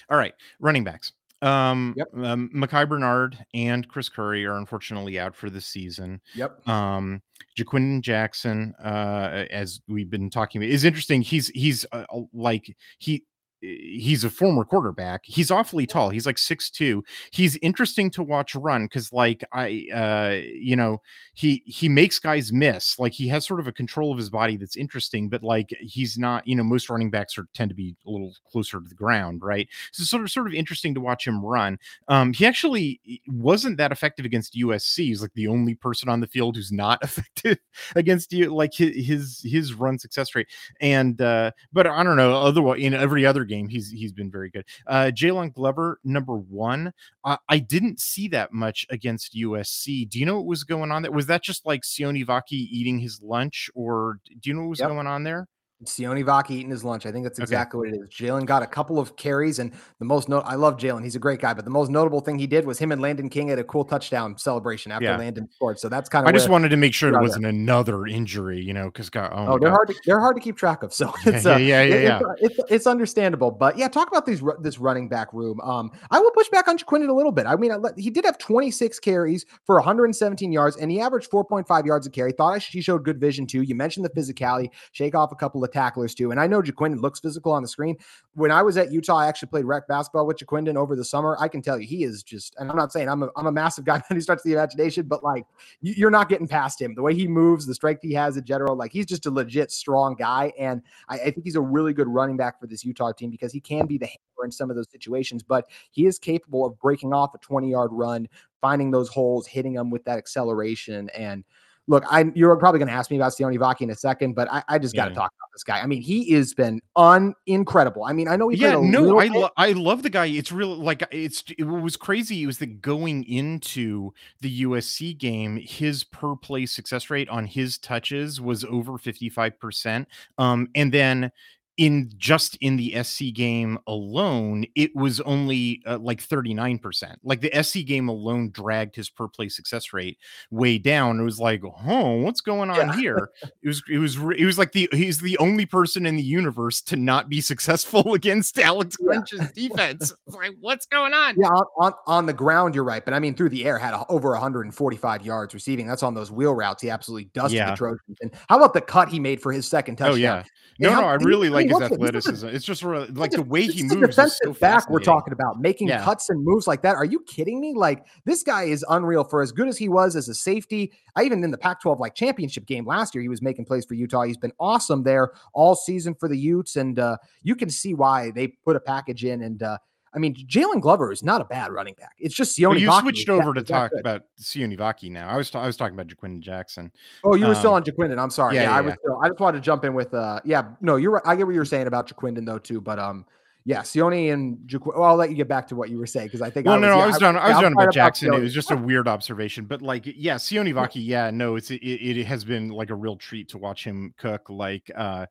All 0.09 0.17
right, 0.17 0.33
running 0.59 0.85
backs. 0.85 1.11
Um, 1.43 1.93
yep. 1.97 2.07
um 2.15 2.49
Micah 2.53 2.85
Bernard 2.87 3.37
and 3.53 3.87
Chris 3.87 4.09
Curry 4.09 4.45
are 4.45 4.57
unfortunately 4.57 5.19
out 5.19 5.35
for 5.35 5.49
the 5.49 5.61
season. 5.61 6.21
Yep. 6.35 6.67
Um 6.67 7.21
Ja'Quinden 7.57 8.01
Jackson, 8.01 8.73
uh, 8.83 9.45
as 9.51 9.81
we've 9.87 10.09
been 10.09 10.29
talking 10.29 10.61
about, 10.61 10.71
is 10.71 10.83
interesting. 10.83 11.21
He's 11.21 11.49
he's 11.49 11.85
uh, 11.91 12.05
like 12.33 12.75
he 12.97 13.23
he's 13.63 14.23
a 14.23 14.29
former 14.29 14.65
quarterback. 14.65 15.21
He's 15.23 15.49
awfully 15.49 15.87
tall. 15.87 16.09
He's 16.09 16.25
like 16.25 16.37
six 16.37 16.69
two. 16.69 17.03
He's 17.31 17.57
interesting 17.57 18.09
to 18.11 18.23
watch 18.23 18.55
run 18.55 18.85
because, 18.85 19.13
like, 19.13 19.43
I, 19.53 19.87
uh, 19.93 20.41
you 20.53 20.75
know, 20.75 21.01
he 21.33 21.63
he 21.65 21.87
makes 21.87 22.19
guys 22.19 22.51
miss. 22.51 22.99
Like, 22.99 23.13
he 23.13 23.27
has 23.29 23.47
sort 23.47 23.61
of 23.61 23.67
a 23.67 23.71
control 23.71 24.11
of 24.11 24.17
his 24.17 24.29
body 24.29 24.57
that's 24.57 24.75
interesting, 24.75 25.29
but 25.29 25.43
like, 25.43 25.73
he's 25.79 26.17
not. 26.17 26.45
You 26.45 26.55
know, 26.55 26.63
most 26.63 26.89
running 26.89 27.09
backs 27.09 27.37
are 27.37 27.47
tend 27.53 27.69
to 27.69 27.75
be 27.75 27.95
a 28.05 28.09
little 28.09 28.33
closer 28.51 28.79
to 28.79 28.87
the 28.87 28.95
ground, 28.95 29.41
right? 29.41 29.67
So, 29.93 30.03
sort 30.03 30.23
of 30.23 30.31
sort 30.31 30.47
of 30.47 30.53
interesting 30.53 30.93
to 30.95 31.01
watch 31.01 31.25
him 31.25 31.43
run. 31.43 31.79
Um, 32.09 32.33
he 32.33 32.45
actually 32.45 32.99
wasn't 33.27 33.77
that 33.77 33.91
effective 33.91 34.25
against 34.25 34.55
USC. 34.55 34.97
He's 35.05 35.21
like 35.21 35.33
the 35.35 35.47
only 35.47 35.75
person 35.75 36.09
on 36.09 36.19
the 36.19 36.27
field 36.27 36.57
who's 36.57 36.71
not 36.71 36.99
effective 37.03 37.59
against 37.95 38.33
you. 38.33 38.53
Like 38.53 38.73
his 38.73 39.05
his, 39.05 39.41
his 39.43 39.73
run 39.73 39.97
success 39.97 40.35
rate, 40.35 40.47
and 40.81 41.19
uh, 41.21 41.51
but 41.71 41.87
I 41.87 42.03
don't 42.03 42.17
know. 42.17 42.33
Otherwise, 42.33 42.81
in 42.81 42.93
every 42.93 43.25
other 43.25 43.45
game 43.45 43.52
game. 43.53 43.67
He's 43.67 43.89
he's 43.89 44.11
been 44.11 44.31
very 44.31 44.49
good. 44.49 44.65
Uh, 44.87 45.11
Jaylon 45.13 45.53
Glover, 45.53 45.99
number 46.03 46.35
one. 46.35 46.93
Uh, 47.23 47.37
I 47.49 47.59
didn't 47.59 47.99
see 47.99 48.27
that 48.29 48.53
much 48.53 48.85
against 48.89 49.35
USC. 49.35 50.09
Do 50.09 50.19
you 50.19 50.25
know 50.25 50.37
what 50.37 50.45
was 50.45 50.63
going 50.63 50.91
on 50.91 51.01
there? 51.01 51.11
Was 51.11 51.27
that 51.27 51.43
just 51.43 51.65
like 51.65 51.81
Sione 51.83 52.25
Vaki 52.25 52.51
eating 52.51 52.99
his 52.99 53.21
lunch, 53.21 53.69
or 53.75 54.19
do 54.39 54.49
you 54.49 54.53
know 54.55 54.61
what 54.61 54.69
was 54.69 54.79
yep. 54.79 54.89
going 54.89 55.07
on 55.07 55.23
there? 55.23 55.47
Sione 55.85 56.23
Vaki 56.23 56.51
eating 56.51 56.69
his 56.69 56.83
lunch. 56.83 57.05
I 57.05 57.11
think 57.11 57.23
that's 57.23 57.39
exactly 57.39 57.79
okay. 57.79 57.97
what 57.97 58.03
it 58.03 58.07
is. 58.07 58.13
Jaylon 58.13 58.45
got 58.45 58.63
a 58.63 58.67
couple 58.67 58.99
of 58.99 59.15
carries, 59.15 59.59
and 59.59 59.71
the 59.99 60.05
most 60.05 60.29
note 60.29 60.43
I 60.45 60.55
love 60.55 60.77
Jaylon. 60.77 61.03
He's 61.03 61.15
a 61.15 61.19
great 61.19 61.39
guy, 61.39 61.53
but 61.53 61.65
the 61.65 61.71
most 61.71 61.89
notable 61.89 62.21
thing 62.21 62.37
he 62.39 62.47
did 62.47 62.65
was 62.65 62.79
him 62.79 62.91
and 62.91 63.01
Landon 63.01 63.29
King 63.29 63.49
had 63.49 63.59
a 63.59 63.63
cool 63.63 63.85
touchdown 63.85 64.37
celebration 64.37 64.91
after 64.91 65.05
yeah. 65.05 65.17
Landon 65.17 65.49
scored. 65.51 65.79
So 65.79 65.89
that's 65.89 66.09
kind 66.09 66.25
of. 66.25 66.29
I 66.29 66.31
just 66.31 66.49
wanted 66.49 66.69
to 66.69 66.77
make 66.77 66.93
sure 66.93 67.13
it 67.13 67.21
wasn't 67.21 67.43
there. 67.43 67.49
another 67.49 68.05
injury, 68.07 68.61
you 68.61 68.73
know, 68.73 68.85
because 68.85 69.09
God, 69.09 69.31
oh, 69.33 69.53
oh 69.53 69.59
they're 69.59 69.69
God. 69.69 69.75
hard 69.75 69.87
to 69.89 69.95
they're 70.05 70.19
hard 70.19 70.35
to 70.35 70.41
keep 70.41 70.57
track 70.57 70.83
of. 70.83 70.93
So 71.03 71.11
it's 71.25 71.43
yeah, 71.43 71.55
uh, 71.55 71.57
yeah, 71.57 71.81
yeah, 71.81 71.95
yeah. 71.95 72.19
It's, 72.37 72.59
it's, 72.59 72.71
it's, 72.71 72.87
understandable, 72.87 73.49
but 73.49 73.77
yeah, 73.77 73.87
talk 73.87 74.09
about 74.09 74.27
these 74.27 74.43
this 74.61 74.77
running 74.77 75.09
back 75.09 75.33
room. 75.33 75.59
Um, 75.61 75.91
I 76.11 76.19
will 76.19 76.31
push 76.31 76.47
back 76.49 76.67
on 76.67 76.77
Quinton 76.77 77.09
a 77.09 77.13
little 77.13 77.31
bit. 77.31 77.47
I 77.47 77.55
mean, 77.55 77.71
I 77.71 77.75
let, 77.77 77.97
he 77.97 78.09
did 78.09 78.23
have 78.23 78.37
26 78.37 78.99
carries 78.99 79.45
for 79.65 79.75
117 79.75 80.51
yards, 80.51 80.77
and 80.77 80.91
he 80.91 81.01
averaged 81.01 81.31
4.5 81.31 81.85
yards 81.85 82.05
a 82.05 82.11
carry. 82.11 82.31
Thought 82.31 82.61
he 82.61 82.79
showed 82.79 83.03
good 83.03 83.19
vision 83.19 83.47
too. 83.47 83.63
You 83.63 83.75
mentioned 83.75 84.05
the 84.05 84.09
physicality, 84.11 84.69
shake 84.91 85.15
off 85.15 85.31
a 85.31 85.35
couple 85.35 85.63
of 85.63 85.71
tacklers 85.73 86.15
too, 86.15 86.31
and 86.31 86.39
I 86.39 86.47
know 86.47 86.61
Ja'Quinden 86.61 87.01
looks 87.01 87.19
physical 87.19 87.51
on 87.51 87.61
the 87.61 87.67
screen. 87.67 87.97
When 88.35 88.51
I 88.51 88.61
was 88.61 88.77
at 88.77 88.91
Utah, 88.91 89.17
I 89.17 89.27
actually 89.27 89.49
played 89.49 89.65
rec 89.65 89.87
basketball 89.87 90.25
with 90.25 90.37
Ja'Quinden 90.37 90.75
over 90.75 90.95
the 90.95 91.03
summer. 91.03 91.35
I 91.39 91.47
can 91.47 91.61
tell 91.61 91.79
you, 91.79 91.87
he 91.87 92.03
is 92.03 92.23
just, 92.23 92.55
and 92.57 92.69
I'm 92.69 92.77
not 92.77 92.91
saying 92.91 93.09
I'm 93.09 93.23
a, 93.23 93.29
I'm 93.35 93.47
a 93.47 93.51
massive 93.51 93.85
guy 93.85 94.01
he 94.09 94.21
starts 94.21 94.43
the 94.43 94.53
imagination, 94.53 95.07
but 95.07 95.23
like 95.23 95.45
you're 95.81 96.11
not 96.11 96.29
getting 96.29 96.47
past 96.47 96.81
him. 96.81 96.95
The 96.95 97.01
way 97.01 97.13
he 97.13 97.27
moves, 97.27 97.65
the 97.65 97.75
strength 97.75 98.01
he 98.01 98.13
has 98.13 98.37
in 98.37 98.45
general, 98.45 98.75
like 98.75 98.91
he's 98.91 99.05
just 99.05 99.25
a 99.25 99.31
legit 99.31 99.71
strong 99.71 100.15
guy. 100.15 100.53
And 100.57 100.81
I, 101.09 101.15
I 101.19 101.31
think 101.31 101.43
he's 101.43 101.55
a 101.55 101.61
really 101.61 101.93
good 101.93 102.07
running 102.07 102.37
back 102.37 102.59
for 102.59 102.67
this 102.67 102.85
Utah 102.85 103.11
team 103.11 103.29
because 103.29 103.51
he 103.51 103.59
can 103.59 103.85
be 103.85 103.97
the 103.97 104.05
hammer 104.05 104.45
in 104.45 104.51
some 104.51 104.69
of 104.69 104.75
those 104.75 104.89
situations, 104.91 105.43
but 105.43 105.67
he 105.91 106.05
is 106.05 106.19
capable 106.19 106.65
of 106.65 106.79
breaking 106.79 107.13
off 107.13 107.33
a 107.33 107.37
20 107.39 107.69
yard 107.69 107.91
run, 107.91 108.27
finding 108.61 108.91
those 108.91 109.09
holes, 109.09 109.47
hitting 109.47 109.73
them 109.73 109.89
with 109.89 110.03
that 110.05 110.17
acceleration. 110.17 111.09
And 111.09 111.43
look, 111.87 112.03
I 112.09 112.31
you're 112.33 112.55
probably 112.55 112.79
going 112.79 112.87
to 112.87 112.93
ask 112.93 113.11
me 113.11 113.17
about 113.17 113.33
Sione 113.33 113.57
Vaki 113.57 113.81
in 113.81 113.89
a 113.89 113.95
second, 113.95 114.33
but 114.33 114.51
I, 114.51 114.63
I 114.67 114.79
just 114.79 114.95
got 114.95 115.05
to 115.05 115.11
yeah. 115.11 115.15
talk 115.15 115.31
about 115.31 115.49
this 115.53 115.63
guy. 115.63 115.81
I 115.81 115.85
mean, 115.85 116.01
he 116.01 116.31
has 116.31 116.53
been 116.53 116.81
un 116.95 117.33
incredible. 117.45 118.03
I 118.05 118.13
mean, 118.13 118.27
I 118.27 118.35
know 118.35 118.49
he 118.49 118.57
yeah, 118.57 118.79
no, 118.79 119.19
I 119.19 119.27
lo- 119.27 119.49
I 119.57 119.71
love 119.73 120.03
the 120.03 120.09
guy. 120.09 120.25
It's 120.25 120.51
real 120.51 120.75
like 120.75 121.03
it's 121.11 121.43
it 121.57 121.63
was 121.63 121.97
crazy. 121.97 122.43
It 122.43 122.47
was 122.47 122.59
that 122.59 122.81
going 122.81 123.23
into 123.25 124.13
the 124.41 124.63
USC 124.63 125.17
game, 125.17 125.57
his 125.57 126.03
per 126.03 126.35
play 126.35 126.65
success 126.65 127.09
rate 127.09 127.29
on 127.29 127.45
his 127.45 127.77
touches 127.77 128.39
was 128.39 128.63
over 128.65 128.97
fifty 128.97 129.29
five 129.29 129.59
percent. 129.59 130.07
Um, 130.37 130.69
and 130.75 130.91
then 130.91 131.31
in 131.77 132.11
just 132.17 132.55
in 132.61 132.77
the 132.77 133.01
SC 133.03 133.33
game 133.33 133.79
alone, 133.87 134.65
it 134.75 134.95
was 134.95 135.19
only 135.21 135.81
uh, 135.87 135.97
like 135.97 136.21
39%. 136.21 137.15
Like 137.23 137.41
the 137.41 137.63
SC 137.63 137.79
game 137.85 138.09
alone 138.09 138.51
dragged 138.51 138.95
his 138.95 139.09
per 139.09 139.27
play 139.27 139.49
success 139.49 139.91
rate 139.91 140.17
way 140.51 140.77
down. 140.77 141.19
It 141.19 141.23
was 141.23 141.39
like, 141.39 141.61
oh, 141.87 142.17
what's 142.21 142.41
going 142.41 142.69
on 142.69 142.75
Yeah. 142.77 142.95
here? 142.95 143.29
It 143.63 143.67
was, 143.67 143.81
it 143.89 143.97
was, 143.97 144.17
it 144.37 144.45
was 144.45 144.57
like 144.59 144.71
the 144.71 144.87
he's 144.91 145.19
the 145.19 145.37
only 145.39 145.65
person 145.65 146.05
in 146.05 146.15
the 146.15 146.21
universe 146.23 146.79
to 146.83 146.95
not 146.95 147.27
be 147.27 147.41
successful 147.53 148.13
against 148.13 148.59
Alex 148.59 148.95
Yeah. 148.99 149.07
Grinch's 149.07 149.51
defense. 149.53 150.13
Like, 150.27 150.51
what's 150.61 150.85
going 150.85 151.13
on? 151.13 151.35
Yeah, 151.39 151.47
on, 151.47 151.65
on, 151.79 151.93
on 152.05 152.25
the 152.27 152.33
ground, 152.33 152.75
you're 152.75 152.83
right. 152.83 153.03
But 153.03 153.15
I 153.15 153.19
mean, 153.19 153.33
through 153.33 153.49
the 153.49 153.65
air, 153.65 153.79
had 153.79 153.93
a, 153.95 154.05
over 154.09 154.29
145 154.31 155.25
yards 155.25 155.53
receiving. 155.53 155.87
That's 155.87 156.03
on 156.03 156.13
those 156.13 156.31
wheel 156.31 156.53
routes. 156.53 156.83
He 156.83 156.89
absolutely 156.91 157.25
dusted 157.33 157.57
Yeah. 157.57 157.71
the 157.71 157.77
Trojans. 157.77 158.17
And 158.21 158.31
how 158.47 158.57
about 158.57 158.73
the 158.73 158.81
cut 158.81 159.09
he 159.09 159.19
made 159.19 159.41
for 159.41 159.51
his 159.51 159.67
second 159.67 159.95
touchdown? 159.95 160.13
Oh 160.13 160.17
yeah. 160.17 160.37
And 160.37 160.45
No, 160.79 160.91
how- 160.91 161.01
no, 161.01 161.07
I 161.07 161.13
really 161.15 161.49
I 161.49 161.62
like 161.71 161.89
his 161.91 161.99
what's 161.99 162.09
it- 162.09 162.13
this 162.13 162.25
is 162.27 162.43
a- 162.43 162.47
athleticism. 162.47 162.47
It's 162.55 162.65
just 162.65 162.83
like 163.17 163.31
the 163.31 163.41
way 163.43 163.63
he 163.67 163.83
moves. 163.83 163.95
Defensive 164.15 164.37
so 164.43 164.53
back 164.53 164.89
we're 164.89 164.99
talking 164.99 165.33
about 165.33 165.59
making 165.61 165.87
Yeah. 165.87 166.03
cuts 166.03 166.29
and 166.29 166.43
moves 166.43 166.67
like 166.67 166.81
that. 166.83 166.95
Are 166.95 167.05
you 167.05 167.19
kidding 167.21 167.59
me? 167.59 167.73
Like 167.75 168.05
this 168.25 168.43
guy 168.43 168.63
is 168.63 168.85
unreal 168.89 169.23
for 169.23 169.41
as 169.41 169.51
good 169.51 169.67
as 169.67 169.77
he 169.77 169.89
was 169.89 170.15
as 170.15 170.29
a 170.29 170.33
safety. 170.33 170.91
I 171.15 171.23
even 171.23 171.43
in 171.43 171.51
the 171.51 171.57
Pac-12 171.57 171.99
like 171.99 172.15
championship 172.15 172.65
game 172.65 172.85
last 172.85 173.13
year, 173.15 173.21
he 173.21 173.29
was 173.29 173.41
making 173.41 173.65
plays 173.65 173.85
for 173.85 173.93
Utah. 173.93 174.23
He's 174.23 174.37
been 174.37 174.53
awesome 174.59 175.03
there 175.03 175.31
all 175.53 175.75
season 175.75 176.15
for 176.15 176.27
the 176.27 176.37
Utes, 176.37 176.75
and 176.75 176.97
uh, 176.99 177.17
you 177.43 177.55
can 177.55 177.69
see 177.69 177.93
why 177.93 178.31
they 178.31 178.47
put 178.47 178.75
a 178.75 178.79
package 178.79 179.23
in. 179.25 179.41
And 179.43 179.61
uh, 179.63 179.77
I 180.15 180.19
mean, 180.19 180.35
Jaylon 180.35 180.79
Glover 180.81 181.11
is 181.11 181.23
not 181.23 181.41
a 181.41 181.45
bad 181.45 181.71
running 181.71 181.95
back. 181.95 182.13
It's 182.19 182.35
just 182.35 182.57
Sione 182.57 182.69
Well, 182.69 182.77
you 182.77 182.87
Vaki 182.89 183.01
switched 183.01 183.19
is 183.19 183.25
that- 183.25 183.31
over 183.33 183.53
to 183.53 183.63
talk 183.63 183.91
about 183.99 184.21
Sione 184.39 184.77
Vaki 184.77 185.09
now. 185.09 185.27
I 185.27 185.37
was 185.37 185.49
ta- 185.49 185.61
I 185.61 185.65
was 185.67 185.75
talking 185.75 185.95
about 185.99 186.07
Jaquin 186.07 186.39
Jackson. 186.39 186.91
Oh, 187.23 187.35
you 187.35 187.47
were 187.47 187.55
still 187.55 187.71
Um, 187.71 187.77
on 187.77 187.83
Ja'Quinden. 187.83 188.19
I'm 188.21 188.29
sorry. 188.29 188.55
yeah, 188.55 188.63
Yeah, 188.63 188.69
yeah, 188.69 188.77
I 188.77 188.81
was. 188.81 188.93
Still, 188.99 189.19
I 189.23 189.27
just 189.29 189.39
wanted 189.39 189.57
to 189.57 189.63
jump 189.63 189.85
in 189.85 189.93
with. 189.93 190.13
uh 190.13 190.39
Yeah, 190.45 190.63
no, 190.81 190.97
you're. 190.97 191.11
right. 191.11 191.23
I 191.25 191.35
get 191.35 191.45
what 191.47 191.55
you're 191.55 191.65
saying 191.65 191.87
about 191.87 192.07
Ja'Quinden 192.07 192.45
though 192.45 192.59
too. 192.59 192.79
But 192.79 192.99
um, 192.99 193.25
yeah, 193.65 193.79
Sione 193.79 194.33
and 194.33 194.57
Jaquin. 194.67 194.93
Well, 194.97 195.03
I'll 195.03 195.15
let 195.15 195.29
you 195.29 195.35
get 195.35 195.47
back 195.47 195.67
to 195.69 195.75
what 195.75 195.89
you 195.89 195.97
were 195.97 196.05
saying 196.05 196.27
because 196.27 196.41
I 196.41 196.49
think. 196.49 196.65
Well, 196.65 196.75
I 196.75 196.79
no, 196.79 196.87
no, 196.89 196.97
yeah, 196.97 197.03
I 197.03 197.07
was 197.07 197.17
done. 197.17 197.37
I 197.37 197.47
was 197.47 197.55
yeah, 197.55 197.61
done 197.61 197.73
about 197.73 197.93
Jackson. 197.93 198.33
It 198.33 198.39
was 198.39 198.53
just 198.53 198.71
a 198.71 198.75
weird 198.75 199.07
observation, 199.07 199.65
but 199.65 199.81
like, 199.81 200.03
yeah, 200.05 200.35
Sione 200.35 200.73
Vaki. 200.73 201.05
Yeah, 201.05 201.31
no, 201.31 201.55
it's 201.55 201.71
it, 201.71 201.77
it 201.81 202.25
has 202.25 202.43
been 202.43 202.69
like 202.69 202.89
a 202.89 202.95
real 202.95 203.15
treat 203.15 203.47
to 203.49 203.57
watch 203.57 203.85
him 203.85 204.13
cook. 204.17 204.49
Like, 204.49 204.91
uh, 204.93 205.27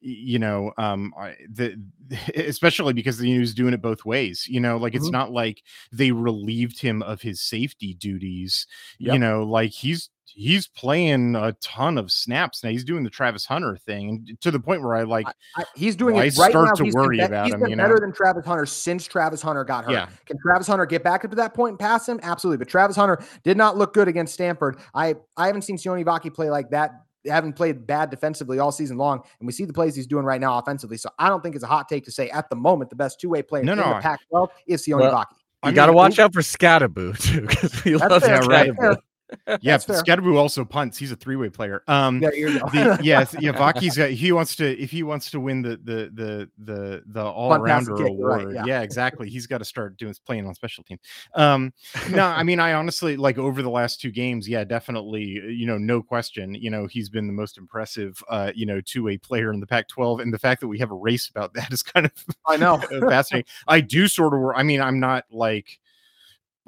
you 0.00 0.40
know, 0.40 0.72
um, 0.78 1.12
the 1.48 1.80
especially 2.34 2.92
because 2.92 3.20
he 3.20 3.38
was 3.38 3.54
doing 3.54 3.72
it 3.72 3.80
both 3.82 4.04
ways. 4.04 4.48
You 4.48 4.58
know, 4.60 4.78
like 4.78 4.94
it's 4.96 5.08
Mhm. 5.08 5.12
not 5.12 5.30
like 5.32 5.62
they 5.92 6.10
relieved 6.10 6.80
him 6.80 7.02
of 7.02 7.22
his 7.22 7.40
safety 7.40 7.94
duties. 7.94 8.66
You 8.98 9.18
know, 9.18 9.44
like 9.44 9.70
he's 9.70 10.10
he's 10.26 10.66
playing 10.68 11.34
a 11.36 11.52
ton 11.62 11.96
of 11.98 12.10
snaps 12.12 12.62
now. 12.64 12.70
He's 12.70 12.84
doing 12.84 13.04
the 13.04 13.10
Travis 13.10 13.44
Hunter 13.46 13.76
thing, 13.76 14.08
and 14.28 14.40
to 14.40 14.50
the 14.50 14.60
point 14.60 14.82
where 14.82 14.94
I 14.94 15.02
like. 15.04 15.26
I, 15.56 15.64
he's 15.74 15.96
doing 15.96 16.14
Well, 16.16 16.24
it 16.24 16.38
I 16.38 16.42
right 16.42 16.50
start 16.50 16.66
now. 16.66 16.72
to 16.74 16.84
he's 16.84 16.94
been 16.94 17.02
worry 17.02 17.18
about 17.20 17.44
he's 17.46 17.54
him, 17.54 17.60
been 17.60 17.70
you 17.70 17.76
better 17.76 17.94
know? 17.94 18.00
than 18.00 18.12
Travis 18.12 18.44
Hunter 18.44 18.66
since 18.66 19.06
Travis 19.06 19.40
Hunter 19.42 19.64
got 19.64 19.84
hurt. 19.84 19.92
Yeah. 19.92 20.08
Can 20.26 20.36
Travis 20.38 20.66
Hunter 20.66 20.86
get 20.86 21.02
back 21.04 21.24
up 21.24 21.30
to 21.30 21.36
that 21.36 21.54
point 21.54 21.72
and 21.72 21.78
pass 21.78 22.08
him? 22.08 22.20
Absolutely. 22.22 22.58
But 22.58 22.68
Travis 22.68 22.96
Hunter 22.96 23.22
did 23.44 23.56
not 23.56 23.76
look 23.76 23.94
good 23.94 24.08
against 24.08 24.34
Stanford. 24.34 24.78
I 24.94 25.14
I 25.36 25.46
haven't 25.46 25.62
seen 25.62 25.76
Sione 25.76 26.04
Vaki 26.04 26.32
play 26.32 26.50
like 26.50 26.70
that. 26.70 26.92
Haven't 27.26 27.54
played 27.54 27.88
bad 27.88 28.10
defensively 28.10 28.60
all 28.60 28.70
season 28.70 28.98
long, 28.98 29.20
and 29.40 29.46
we 29.48 29.52
see 29.52 29.64
the 29.64 29.72
plays 29.72 29.96
he's 29.96 30.06
doing 30.06 30.24
right 30.24 30.40
now 30.40 30.58
offensively. 30.58 30.96
So 30.96 31.08
I 31.18 31.28
don't 31.28 31.42
think 31.42 31.56
it's 31.56 31.64
a 31.64 31.68
hot 31.68 31.88
take 31.88 32.04
to 32.04 32.12
say 32.12 32.30
at 32.30 32.48
the 32.50 32.54
moment 32.56 32.88
the 32.88 32.94
best 32.94 33.20
two 33.20 33.28
way 33.30 33.42
player 33.42 33.64
No, 33.64 33.72
in 33.72 33.78
no, 33.78 33.84
the 33.88 33.96
I- 33.96 34.00
Pac-12 34.00 34.48
is 34.68 34.86
Sione 34.86 35.00
Well, 35.00 35.12
Vaki. 35.12 35.34
You 35.64 35.70
I 35.70 35.72
got 35.72 35.86
to 35.86 35.92
watch 35.92 36.20
out 36.20 36.32
for 36.32 36.42
Skattebo 36.42 37.18
too, 37.20 37.40
because 37.40 37.84
we 37.84 37.92
That's 37.96 38.10
love 38.10 38.22
fair. 38.22 38.42
Yeah, 38.44 38.70
right. 38.78 38.98
Yeah, 39.60 39.78
That's 39.78 40.02
also 40.08 40.64
punts. 40.64 40.98
He's 40.98 41.12
a 41.12 41.16
three 41.16 41.36
way 41.36 41.48
player. 41.48 41.82
Um, 41.88 42.20
go. 42.20 42.30
the, 42.30 42.98
yes, 43.02 43.34
yeah, 43.40 43.52
Vaki's 43.52 43.96
got, 43.96 44.10
he 44.10 44.32
wants 44.32 44.56
to 44.56 44.78
if 44.80 44.90
he 44.90 45.02
wants 45.02 45.30
to 45.30 45.40
win 45.40 45.62
the 45.62 45.76
the 45.82 46.10
the 46.14 46.50
the 46.58 47.02
the 47.06 47.24
all 47.24 47.50
Punt, 47.50 47.66
pass, 47.66 47.86
rounder 47.86 47.96
and 47.96 48.16
kick, 48.16 48.24
right, 48.24 48.40
award. 48.42 48.54
yeah. 48.54 48.64
yeah. 48.66 48.80
exactly. 48.82 49.28
He's 49.28 49.46
got 49.46 49.58
to 49.58 49.64
start 49.64 49.96
doing 49.96 50.14
playing 50.24 50.46
on 50.46 50.54
special 50.54 50.84
teams. 50.84 51.00
Um, 51.34 51.72
no, 52.10 52.24
I 52.24 52.42
mean, 52.42 52.60
I 52.60 52.74
honestly 52.74 53.16
like 53.16 53.38
over 53.38 53.62
the 53.62 53.70
last 53.70 54.00
two 54.00 54.10
games, 54.10 54.48
yeah, 54.48 54.64
definitely. 54.64 55.24
You 55.24 55.66
know, 55.66 55.78
no 55.78 56.02
question. 56.02 56.54
You 56.54 56.70
know, 56.70 56.86
he's 56.86 57.08
been 57.08 57.26
the 57.26 57.32
most 57.32 57.58
impressive. 57.58 58.22
Uh, 58.28 58.52
you 58.54 58.66
know, 58.66 58.80
two 58.80 59.02
way 59.02 59.18
player 59.18 59.52
in 59.52 59.60
the 59.60 59.66
Pac-12, 59.66 60.22
and 60.22 60.32
the 60.32 60.38
fact 60.38 60.60
that 60.60 60.68
we 60.68 60.78
have 60.78 60.90
a 60.90 60.96
race 60.96 61.28
about 61.28 61.54
that 61.54 61.72
is 61.72 61.82
kind 61.82 62.06
of 62.06 62.12
I 62.46 62.56
know. 62.56 62.78
fascinating. 63.08 63.50
I 63.66 63.80
do 63.80 64.08
sort 64.08 64.34
of. 64.34 64.56
I 64.56 64.62
mean, 64.62 64.80
I'm 64.80 65.00
not 65.00 65.24
like. 65.30 65.80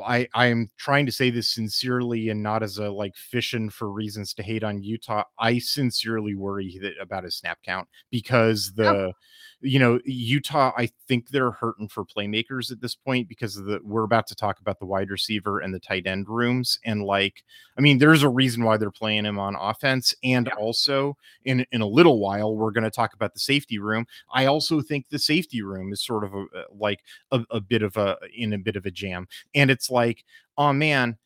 I 0.01 0.29
I'm 0.35 0.71
trying 0.77 1.07
to 1.07 1.13
say 1.13 1.31
this 1.31 1.55
sincerely 1.55 2.29
and 2.29 2.43
not 2.43 2.63
as 2.63 2.79
a 2.79 2.91
like 2.91 3.17
fishing 3.17 3.71
for 3.71 3.91
reasons 3.91 4.35
to 4.35 4.43
hate 4.43 4.65
on 4.65 4.83
Utah. 4.83 5.25
I 5.39 5.59
sincerely 5.59 6.35
worry 6.35 6.79
that 6.83 6.95
about 7.01 7.25
his 7.25 7.37
snap 7.37 7.59
count 7.65 7.89
because 8.11 8.73
oh. 8.79 8.83
the 8.83 9.13
you 9.61 9.79
know 9.79 9.99
Utah 10.05 10.73
I 10.77 10.89
think 11.09 11.29
they're 11.29 11.51
hurting 11.51 11.89
for 11.89 12.05
playmakers 12.05 12.71
at 12.71 12.81
this 12.81 12.95
point 12.95 13.29
because 13.29 13.57
of 13.57 13.65
the 13.65 13.81
we're 13.83 14.05
about 14.05 14.27
to 14.29 14.35
talk 14.37 14.61
about 14.61 14.79
the 14.79 14.87
wide 14.87 15.11
receiver 15.11 15.59
and 15.61 15.75
the 15.75 15.81
tight 15.81 16.07
end 16.07 16.29
rooms 16.29 16.79
and 16.85 17.03
like 17.03 17.43
I 17.77 17.81
mean 17.81 17.99
there's 17.99 18.23
a 18.23 18.29
reason 18.29 18.63
why 18.63 18.77
they're 18.77 18.91
playing 18.91 19.25
him 19.25 19.39
on 19.39 19.57
offense 19.57 20.15
and 20.23 20.49
also 20.51 21.17
in 21.45 21.67
in 21.73 21.81
a 21.81 21.87
little 21.87 22.21
while 22.21 22.55
we're 22.55 22.71
going 22.71 22.85
to 22.85 22.91
talk 22.91 23.15
about 23.15 23.35
the 23.35 23.41
safety 23.41 23.79
room. 23.79 24.07
I 24.33 24.47
also 24.47 24.81
think 24.81 25.09
the 25.09 25.19
safety 25.19 25.63
room 25.63 25.93
is 25.93 26.05
sort 26.05 26.25
of 26.25 26.35
a, 26.35 26.43
a- 26.43 26.47
like 26.79 27.01
a, 27.33 27.45
a 27.51 27.61
bit 27.61 27.83
of 27.83 27.97
a 27.97 28.17
in 28.35 28.53
a 28.53 28.59
bit 28.59 28.77
of 28.77 28.87
a 28.87 28.91
jam 28.91 29.27
and 29.55 29.71
it's 29.71 29.91
like 29.91 30.25
oh 30.57 30.73
man 30.73 31.17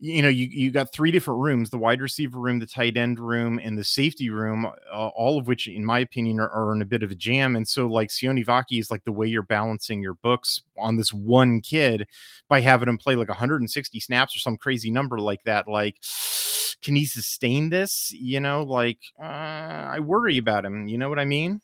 you 0.00 0.22
know 0.22 0.28
you, 0.28 0.46
you 0.46 0.70
got 0.70 0.92
three 0.92 1.10
different 1.10 1.40
rooms 1.40 1.70
the 1.70 1.78
wide 1.78 2.00
receiver 2.00 2.38
room 2.38 2.58
the 2.58 2.66
tight 2.66 2.96
end 2.96 3.18
room 3.18 3.58
and 3.62 3.76
the 3.76 3.84
safety 3.84 4.30
room 4.30 4.64
uh, 4.64 5.08
all 5.08 5.38
of 5.38 5.46
which 5.48 5.66
in 5.66 5.84
my 5.84 5.98
opinion 5.98 6.38
are, 6.38 6.50
are 6.50 6.72
in 6.72 6.82
a 6.82 6.86
bit 6.86 7.02
of 7.02 7.10
a 7.10 7.14
jam. 7.14 7.56
And 7.56 7.66
so 7.66 7.86
like 7.86 8.08
Sione 8.08 8.44
Vaki 8.44 8.78
is 8.78 8.90
like 8.90 9.04
the 9.04 9.12
way 9.12 9.26
you're 9.26 9.42
balancing 9.42 10.00
your 10.00 10.14
books 10.14 10.62
on 10.76 10.96
this 10.96 11.12
one 11.12 11.60
kid 11.60 12.06
by 12.48 12.60
having 12.60 12.88
him 12.88 12.98
play 12.98 13.16
like 13.16 13.28
160 13.28 14.00
snaps 14.00 14.36
or 14.36 14.38
some 14.38 14.56
crazy 14.56 14.90
number 14.90 15.18
like 15.18 15.42
that 15.44 15.66
like 15.68 15.96
can 16.82 16.94
he 16.94 17.04
sustain 17.04 17.70
this? 17.70 18.12
You 18.12 18.40
know 18.40 18.62
like 18.62 18.98
uh, 19.20 19.24
i 19.24 19.98
worry 20.00 20.38
about 20.38 20.64
him. 20.64 20.86
You 20.86 20.98
know 20.98 21.08
what 21.08 21.18
i 21.18 21.24
mean? 21.24 21.60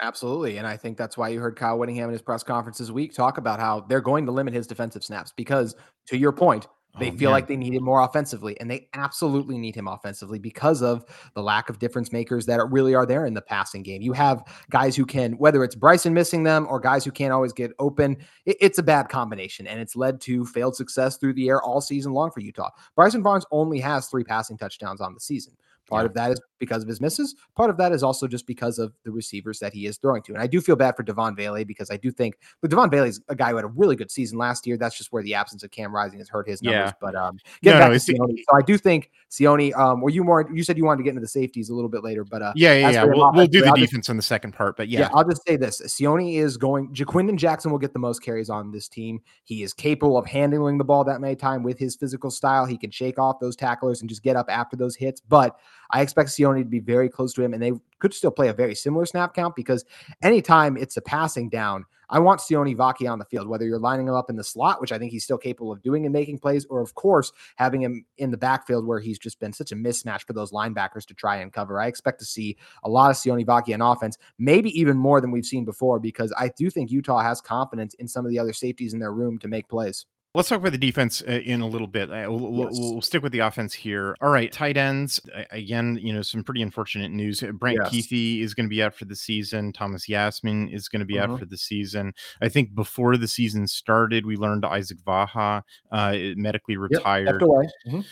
Absolutely. 0.00 0.58
And 0.58 0.66
I 0.66 0.76
think 0.76 0.98
that's 0.98 1.16
why 1.16 1.28
you 1.28 1.40
heard 1.40 1.56
Kyle 1.56 1.78
Whittingham 1.78 2.08
in 2.08 2.12
his 2.12 2.22
press 2.22 2.42
conference 2.42 2.78
this 2.78 2.90
week 2.90 3.14
talk 3.14 3.38
about 3.38 3.60
how 3.60 3.80
they're 3.80 4.00
going 4.00 4.26
to 4.26 4.32
limit 4.32 4.52
his 4.52 4.66
defensive 4.66 5.04
snaps 5.04 5.32
because, 5.36 5.76
to 6.06 6.18
your 6.18 6.32
point, 6.32 6.66
they 6.98 7.10
Oh, 7.10 7.16
feel 7.16 7.30
man. 7.30 7.32
like 7.32 7.46
they 7.48 7.56
need 7.56 7.74
him 7.74 7.82
more 7.82 8.02
offensively, 8.02 8.58
and 8.60 8.70
they 8.70 8.88
absolutely 8.94 9.58
need 9.58 9.74
him 9.74 9.88
offensively 9.88 10.38
because 10.38 10.82
of 10.82 11.04
the 11.34 11.42
lack 11.42 11.68
of 11.68 11.78
difference 11.78 12.12
makers 12.12 12.46
that 12.46 12.60
really 12.70 12.94
are 12.94 13.06
there 13.06 13.26
in 13.26 13.34
the 13.34 13.42
passing 13.42 13.82
game. 13.82 14.00
You 14.02 14.12
have 14.12 14.44
guys 14.70 14.94
who 14.94 15.04
can, 15.04 15.32
whether 15.32 15.64
it's 15.64 15.74
Bryson 15.74 16.14
missing 16.14 16.42
them 16.44 16.66
or 16.68 16.78
guys 16.80 17.04
who 17.04 17.10
can't 17.10 17.32
always 17.32 17.52
get 17.52 17.72
open, 17.78 18.16
it- 18.46 18.56
it's 18.60 18.78
a 18.78 18.82
bad 18.82 19.08
combination, 19.08 19.66
and 19.66 19.80
it's 19.80 19.96
led 19.96 20.20
to 20.22 20.44
failed 20.46 20.76
success 20.76 21.16
through 21.16 21.34
the 21.34 21.48
air 21.48 21.62
all 21.62 21.80
season 21.80 22.12
long 22.12 22.30
for 22.30 22.40
Utah. 22.40 22.70
Bryson 22.94 23.22
Barnes 23.22 23.46
only 23.50 23.80
has 23.80 24.06
three 24.08 24.24
passing 24.24 24.56
touchdowns 24.56 25.00
on 25.00 25.14
the 25.14 25.20
season. 25.20 25.54
Part 25.88 26.02
Yeah. 26.02 26.06
of 26.06 26.14
that 26.14 26.30
is 26.32 26.40
because 26.58 26.82
of 26.82 26.88
his 26.88 27.00
misses. 27.00 27.34
Part 27.56 27.68
of 27.68 27.76
that 27.76 27.92
is 27.92 28.02
also 28.02 28.26
just 28.26 28.46
because 28.46 28.78
of 28.78 28.92
the 29.04 29.10
receivers 29.10 29.58
that 29.58 29.74
he 29.74 29.84
is 29.86 29.98
throwing 29.98 30.22
to. 30.22 30.32
And 30.32 30.40
I 30.40 30.46
do 30.46 30.60
feel 30.60 30.76
bad 30.76 30.96
for 30.96 31.02
Devaughn 31.02 31.36
Vele 31.36 31.62
because 31.64 31.90
I 31.90 31.98
do 31.98 32.10
think, 32.10 32.38
but 32.62 32.70
Devaughn 32.70 32.90
Vele's 32.90 33.20
a 33.28 33.34
guy 33.34 33.50
who 33.50 33.56
had 33.56 33.64
a 33.66 33.68
really 33.68 33.96
good 33.96 34.10
season 34.10 34.38
last 34.38 34.66
year. 34.66 34.78
That's 34.78 34.96
just 34.96 35.12
where 35.12 35.22
the 35.22 35.34
absence 35.34 35.62
of 35.62 35.70
Cam 35.70 35.94
Rising 35.94 36.20
has 36.20 36.28
hurt 36.28 36.48
his 36.48 36.62
numbers. 36.62 36.88
Yeah. 36.88 36.92
But 37.00 37.14
um, 37.14 37.38
get 37.62 37.74
No, 37.74 37.80
back 37.80 37.88
no, 37.90 37.98
to 37.98 38.00
Sione. 38.00 38.36
So 38.48 38.56
I 38.56 38.62
do 38.62 38.78
think 38.78 39.10
Sione. 39.30 39.76
Um, 39.76 40.00
were 40.00 40.10
you 40.10 40.24
more? 40.24 40.48
You 40.52 40.62
said 40.64 40.78
you 40.78 40.84
wanted 40.84 40.98
to 40.98 41.02
get 41.04 41.10
into 41.10 41.20
the 41.20 41.28
safeties 41.28 41.68
a 41.68 41.74
little 41.74 41.90
bit 41.90 42.02
later, 42.02 42.24
but 42.24 42.40
uh, 42.40 42.52
yeah 42.56 42.72
yeah 42.74 42.90
yeah 42.90 43.04
we'll, 43.04 43.30
we'll 43.34 43.46
do 43.46 43.60
the 43.60 43.66
I'll 43.68 43.76
just- 43.76 43.90
defense 43.90 44.08
on 44.08 44.16
the 44.16 44.22
second 44.22 44.52
part 44.52 44.76
but 44.76 44.88
yeah. 44.88 45.00
yeah, 45.00 45.08
I'll 45.12 45.28
just 45.28 45.46
say 45.46 45.56
this: 45.56 45.82
Sione 45.82 46.36
is 46.36 46.56
going. 46.56 46.88
Ja'Quinden 46.94 47.36
Jackson 47.36 47.70
will 47.70 47.78
get 47.78 47.92
the 47.92 47.98
most 47.98 48.20
carries 48.22 48.48
on 48.48 48.70
this 48.72 48.88
team. 48.88 49.20
He 49.44 49.62
is 49.62 49.74
capable 49.74 50.16
of 50.16 50.24
handling 50.26 50.78
the 50.78 50.84
ball 50.84 51.04
that 51.04 51.20
many 51.20 51.36
time 51.36 51.62
with 51.62 51.78
his 51.78 51.94
physical 51.96 52.30
style. 52.30 52.64
He 52.64 52.78
can 52.78 52.90
shake 52.90 53.18
off 53.18 53.38
those 53.40 53.54
tacklers 53.56 54.00
and 54.00 54.08
just 54.08 54.22
get 54.22 54.36
up 54.36 54.46
after 54.48 54.76
those 54.76 54.96
hits. 54.96 55.20
But 55.20 55.58
I 55.94 56.00
expect 56.00 56.30
Sione 56.30 56.58
to 56.58 56.68
be 56.68 56.80
very 56.80 57.08
close 57.08 57.32
to 57.34 57.42
him, 57.42 57.54
and 57.54 57.62
they 57.62 57.70
could 58.00 58.12
still 58.12 58.32
play 58.32 58.48
a 58.48 58.52
very 58.52 58.74
similar 58.74 59.06
snap 59.06 59.32
count 59.32 59.54
because 59.54 59.84
anytime 60.22 60.76
it's 60.76 60.96
a 60.96 61.00
passing 61.00 61.48
down, 61.48 61.84
I 62.10 62.18
want 62.18 62.40
Sione 62.40 62.76
Vaki 62.76 63.08
on 63.08 63.20
the 63.20 63.24
field, 63.24 63.46
whether 63.46 63.64
you're 63.64 63.78
lining 63.78 64.08
him 64.08 64.14
up 64.14 64.28
in 64.28 64.34
the 64.34 64.42
slot, 64.42 64.80
which 64.80 64.90
I 64.90 64.98
think 64.98 65.12
he's 65.12 65.22
still 65.22 65.38
capable 65.38 65.70
of 65.70 65.82
doing 65.82 66.04
and 66.04 66.12
making 66.12 66.40
plays, 66.40 66.66
or 66.66 66.80
of 66.80 66.96
course 66.96 67.30
having 67.54 67.80
him 67.80 68.04
in 68.18 68.32
the 68.32 68.36
backfield 68.36 68.84
where 68.84 68.98
he's 68.98 69.20
just 69.20 69.38
been 69.38 69.52
such 69.52 69.70
a 69.70 69.76
mismatch 69.76 70.26
for 70.26 70.32
those 70.32 70.50
linebackers 70.50 71.06
to 71.06 71.14
try 71.14 71.36
and 71.36 71.52
cover. 71.52 71.80
I 71.80 71.86
expect 71.86 72.18
to 72.18 72.24
see 72.24 72.56
a 72.82 72.90
lot 72.90 73.12
of 73.12 73.16
Sione 73.16 73.46
Vaki 73.46 73.72
on 73.72 73.80
offense, 73.80 74.18
maybe 74.36 74.76
even 74.78 74.96
more 74.96 75.20
than 75.20 75.30
we've 75.30 75.46
seen 75.46 75.64
before, 75.64 76.00
because 76.00 76.34
I 76.36 76.48
do 76.48 76.70
think 76.70 76.90
Utah 76.90 77.22
has 77.22 77.40
confidence 77.40 77.94
in 77.94 78.08
some 78.08 78.26
of 78.26 78.32
the 78.32 78.40
other 78.40 78.52
safeties 78.52 78.94
in 78.94 78.98
their 78.98 79.12
room 79.12 79.38
to 79.38 79.46
make 79.46 79.68
plays. 79.68 80.06
Let's 80.36 80.48
talk 80.48 80.58
about 80.58 80.72
the 80.72 80.78
defense 80.78 81.22
uh, 81.28 81.30
in 81.30 81.60
a 81.60 81.66
little 81.68 81.86
bit. 81.86 82.10
Uh, 82.10 82.26
we'll, 82.28 82.64
Yes. 82.64 82.76
we'll 82.76 83.00
stick 83.02 83.22
with 83.22 83.30
the 83.30 83.38
offense 83.38 83.72
here. 83.72 84.16
All 84.20 84.30
right, 84.30 84.50
tight 84.50 84.76
ends. 84.76 85.20
Again, 85.52 85.96
you 86.02 86.12
know, 86.12 86.22
some 86.22 86.42
pretty 86.42 86.60
unfortunate 86.60 87.12
news. 87.12 87.40
Brant 87.54 87.78
Yes. 87.92 88.06
Kuithe 88.08 88.40
is 88.42 88.52
going 88.52 88.66
to 88.66 88.70
be 88.70 88.82
out 88.82 88.96
for 88.96 89.04
the 89.04 89.14
season. 89.14 89.72
Thomas 89.72 90.08
Yassmin 90.08 90.74
is 90.74 90.88
going 90.88 91.00
to 91.00 91.06
be 91.06 91.20
out 91.20 91.38
for 91.38 91.44
the 91.44 91.56
season. 91.56 92.12
I 92.42 92.48
think 92.48 92.74
before 92.74 93.16
the 93.16 93.28
season 93.28 93.68
started, 93.68 94.26
we 94.26 94.36
learned 94.36 94.64
Isaac 94.64 94.98
Vaha 95.06 95.62
uh, 95.92 96.16
medically 96.36 96.76
retired. 96.76 97.40
Away. 97.42 97.68
Mhm. 97.86 98.04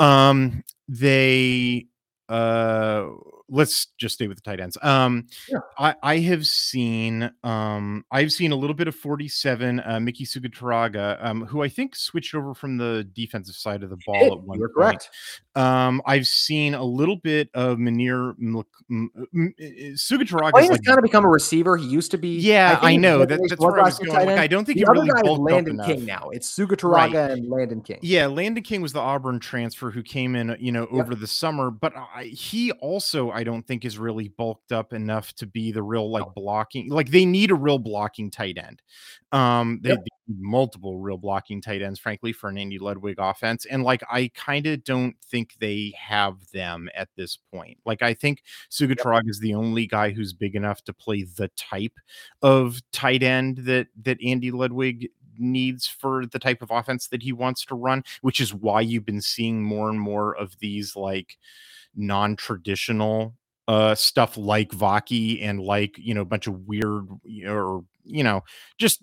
um 0.00 0.64
they 0.88 1.86
uh 2.28 3.06
let's 3.54 3.86
just 3.98 4.14
stay 4.14 4.26
with 4.26 4.36
the 4.36 4.42
tight 4.42 4.60
ends. 4.60 4.76
Um, 4.82 5.26
Yeah. 5.48 5.58
I, 5.78 5.94
I 6.02 6.18
have 6.18 6.46
seen 6.46 7.30
um, 7.44 8.04
I've 8.10 8.32
seen 8.32 8.52
a 8.52 8.56
little 8.56 8.74
bit 8.74 8.88
of 8.88 8.94
47 8.96 9.80
uh, 9.80 10.00
Miki 10.00 10.24
Suguturaga, 10.24 11.18
um, 11.24 11.44
who 11.46 11.62
I 11.62 11.68
think 11.68 11.94
switched 11.96 12.34
over 12.34 12.54
from 12.54 12.76
the 12.78 13.08
defensive 13.14 13.54
side 13.54 13.82
of 13.82 13.90
the 13.90 13.98
ball 14.06 14.18
Did. 14.20 14.32
at 14.32 14.40
one 14.42 14.58
You're 14.58 14.68
point. 14.68 14.76
correct. 14.76 15.10
Um, 15.56 16.02
I've 16.04 16.26
seen 16.26 16.74
a 16.74 16.82
little 16.82 17.16
bit 17.16 17.48
of 17.54 17.78
Munir 17.78 18.34
M- 18.40 18.64
M- 18.90 19.10
M- 19.34 19.54
Suguturaga. 19.94 20.52
Wayne 20.52 20.64
is 20.64 20.70
like, 20.70 20.84
kind 20.84 20.98
of 20.98 21.02
become 21.02 21.24
a 21.24 21.28
receiver. 21.28 21.76
He 21.76 21.86
used 21.86 22.10
to 22.10 22.18
be. 22.18 22.38
yeah, 22.38 22.78
I, 22.82 22.90
think 22.90 23.02
know 23.02 23.24
that, 23.24 23.38
that's 23.48 23.60
where 23.60 23.78
I 23.78 23.84
was 23.84 23.98
going. 23.98 24.26
Like. 24.26 24.38
I 24.38 24.46
don't 24.48 24.64
think 24.64 24.76
The 24.78 24.80
he 24.80 24.84
other 24.86 24.92
really 25.02 25.10
guy 25.10 25.30
is 25.32 25.38
Landon 25.38 25.74
enough. 25.74 25.86
King 25.86 26.04
now. 26.04 26.30
It's 26.32 26.52
Suguturaga 26.56 27.30
and 27.30 27.48
Landon 27.48 27.82
King. 27.82 28.00
Yeah, 28.02 28.26
Landon 28.26 28.64
King 28.64 28.82
was 28.82 28.92
the 28.92 29.00
Auburn 29.00 29.38
transfer 29.38 29.90
who 29.90 30.02
came 30.02 30.34
in, 30.34 30.56
you 30.58 30.72
know, 30.72 30.88
Yep. 30.92 31.00
over 31.04 31.14
the 31.14 31.26
summer, 31.28 31.70
but 31.70 31.92
I, 31.96 32.24
he 32.24 32.72
also 32.72 33.30
I 33.30 33.43
don't 33.44 33.66
think 33.66 33.84
is 33.84 33.98
really 33.98 34.28
bulked 34.28 34.72
up 34.72 34.92
enough 34.92 35.32
to 35.34 35.46
be 35.46 35.70
the 35.72 35.82
real 35.82 36.10
like 36.10 36.24
blocking. 36.34 36.88
Like 36.90 37.10
they 37.10 37.24
need 37.24 37.50
a 37.50 37.54
real 37.54 37.78
blocking 37.78 38.30
tight 38.30 38.58
end. 38.58 38.82
Um, 39.32 39.80
they, 39.82 39.90
Yep. 39.90 39.98
need 39.98 40.38
multiple 40.40 40.98
real 40.98 41.18
blocking 41.18 41.60
tight 41.60 41.82
ends, 41.82 41.98
frankly, 41.98 42.32
for 42.32 42.48
an 42.48 42.58
Andy 42.58 42.78
Ludwig 42.78 43.16
offense, 43.18 43.66
and 43.66 43.82
like 43.82 44.02
I 44.10 44.30
kind 44.34 44.66
of 44.66 44.84
don't 44.84 45.14
think 45.24 45.54
they 45.58 45.92
have 45.98 46.36
them 46.52 46.88
at 46.94 47.08
this 47.16 47.36
point. 47.52 47.78
Like 47.84 48.02
I 48.02 48.14
think 48.14 48.42
Sugatrag 48.70 49.28
is 49.28 49.40
the 49.40 49.54
only 49.54 49.86
guy 49.86 50.10
who's 50.10 50.32
big 50.32 50.54
enough 50.56 50.82
to 50.84 50.92
play 50.94 51.24
the 51.24 51.48
type 51.56 51.94
of 52.42 52.80
tight 52.92 53.22
end 53.22 53.58
that 53.58 53.88
that 54.02 54.18
Andy 54.24 54.50
Ludwig 54.50 55.10
needs 55.38 55.86
for 55.86 56.26
the 56.26 56.38
type 56.38 56.62
of 56.62 56.70
offense 56.70 57.08
that 57.08 57.22
he 57.22 57.32
wants 57.32 57.64
to 57.66 57.74
run, 57.74 58.04
which 58.22 58.40
is 58.40 58.54
why 58.54 58.80
you've 58.80 59.06
been 59.06 59.20
seeing 59.20 59.62
more 59.62 59.88
and 59.90 60.00
more 60.00 60.34
of 60.36 60.58
these 60.58 60.96
like 60.96 61.36
non-traditional 61.96 63.34
uh 63.68 63.94
stuff 63.94 64.36
like 64.36 64.70
Vaki 64.72 65.42
and 65.42 65.60
like 65.60 65.96
you 65.96 66.12
know 66.12 66.20
a 66.20 66.26
bunch 66.26 66.46
of 66.46 66.66
weird 66.66 67.06
or 67.46 67.82
you 68.04 68.22
know 68.22 68.42
just 68.78 69.02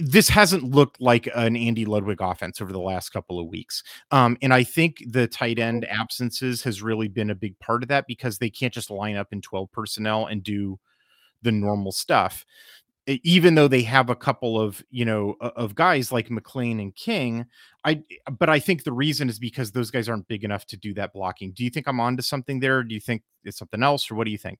this 0.00 0.30
hasn't 0.30 0.64
looked 0.64 0.98
like 1.00 1.28
an 1.34 1.56
Andy 1.56 1.84
Ludwig 1.84 2.22
offense 2.22 2.62
over 2.62 2.72
the 2.72 2.80
last 2.80 3.10
couple 3.10 3.38
of 3.38 3.48
weeks. 3.48 3.82
Um 4.10 4.38
and 4.40 4.54
I 4.54 4.64
think 4.64 5.02
the 5.06 5.26
tight 5.26 5.58
end 5.58 5.84
absences 5.86 6.62
has 6.62 6.82
really 6.82 7.08
been 7.08 7.28
a 7.30 7.34
big 7.34 7.58
part 7.58 7.82
of 7.82 7.90
that 7.90 8.06
because 8.06 8.38
they 8.38 8.48
can't 8.48 8.72
just 8.72 8.90
line 8.90 9.16
up 9.16 9.28
in 9.32 9.42
12 9.42 9.70
personnel 9.72 10.26
and 10.26 10.42
do 10.42 10.78
the 11.42 11.52
normal 11.52 11.92
stuff 11.92 12.44
even 13.24 13.54
though 13.54 13.68
they 13.68 13.82
have 13.82 14.10
a 14.10 14.16
couple 14.16 14.60
of 14.60 14.84
you 14.90 15.04
know 15.04 15.34
of 15.40 15.74
guys 15.74 16.12
like 16.12 16.30
McLean 16.30 16.78
and 16.80 16.94
King, 16.94 17.46
I 17.84 18.02
but 18.38 18.48
I 18.50 18.58
think 18.58 18.84
the 18.84 18.92
reason 18.92 19.28
is 19.28 19.38
because 19.38 19.72
those 19.72 19.90
guys 19.90 20.08
aren't 20.08 20.28
big 20.28 20.44
enough 20.44 20.66
to 20.66 20.76
do 20.76 20.94
that 20.94 21.12
blocking. 21.12 21.52
Do 21.52 21.64
you 21.64 21.70
think 21.70 21.86
I'm 21.88 22.00
onto 22.00 22.22
something 22.22 22.60
there? 22.60 22.82
Do 22.82 22.94
you 22.94 23.00
think 23.00 23.22
it's 23.44 23.58
something 23.58 23.82
else, 23.82 24.10
or 24.10 24.14
what 24.14 24.24
do 24.24 24.30
you 24.30 24.38
think? 24.38 24.58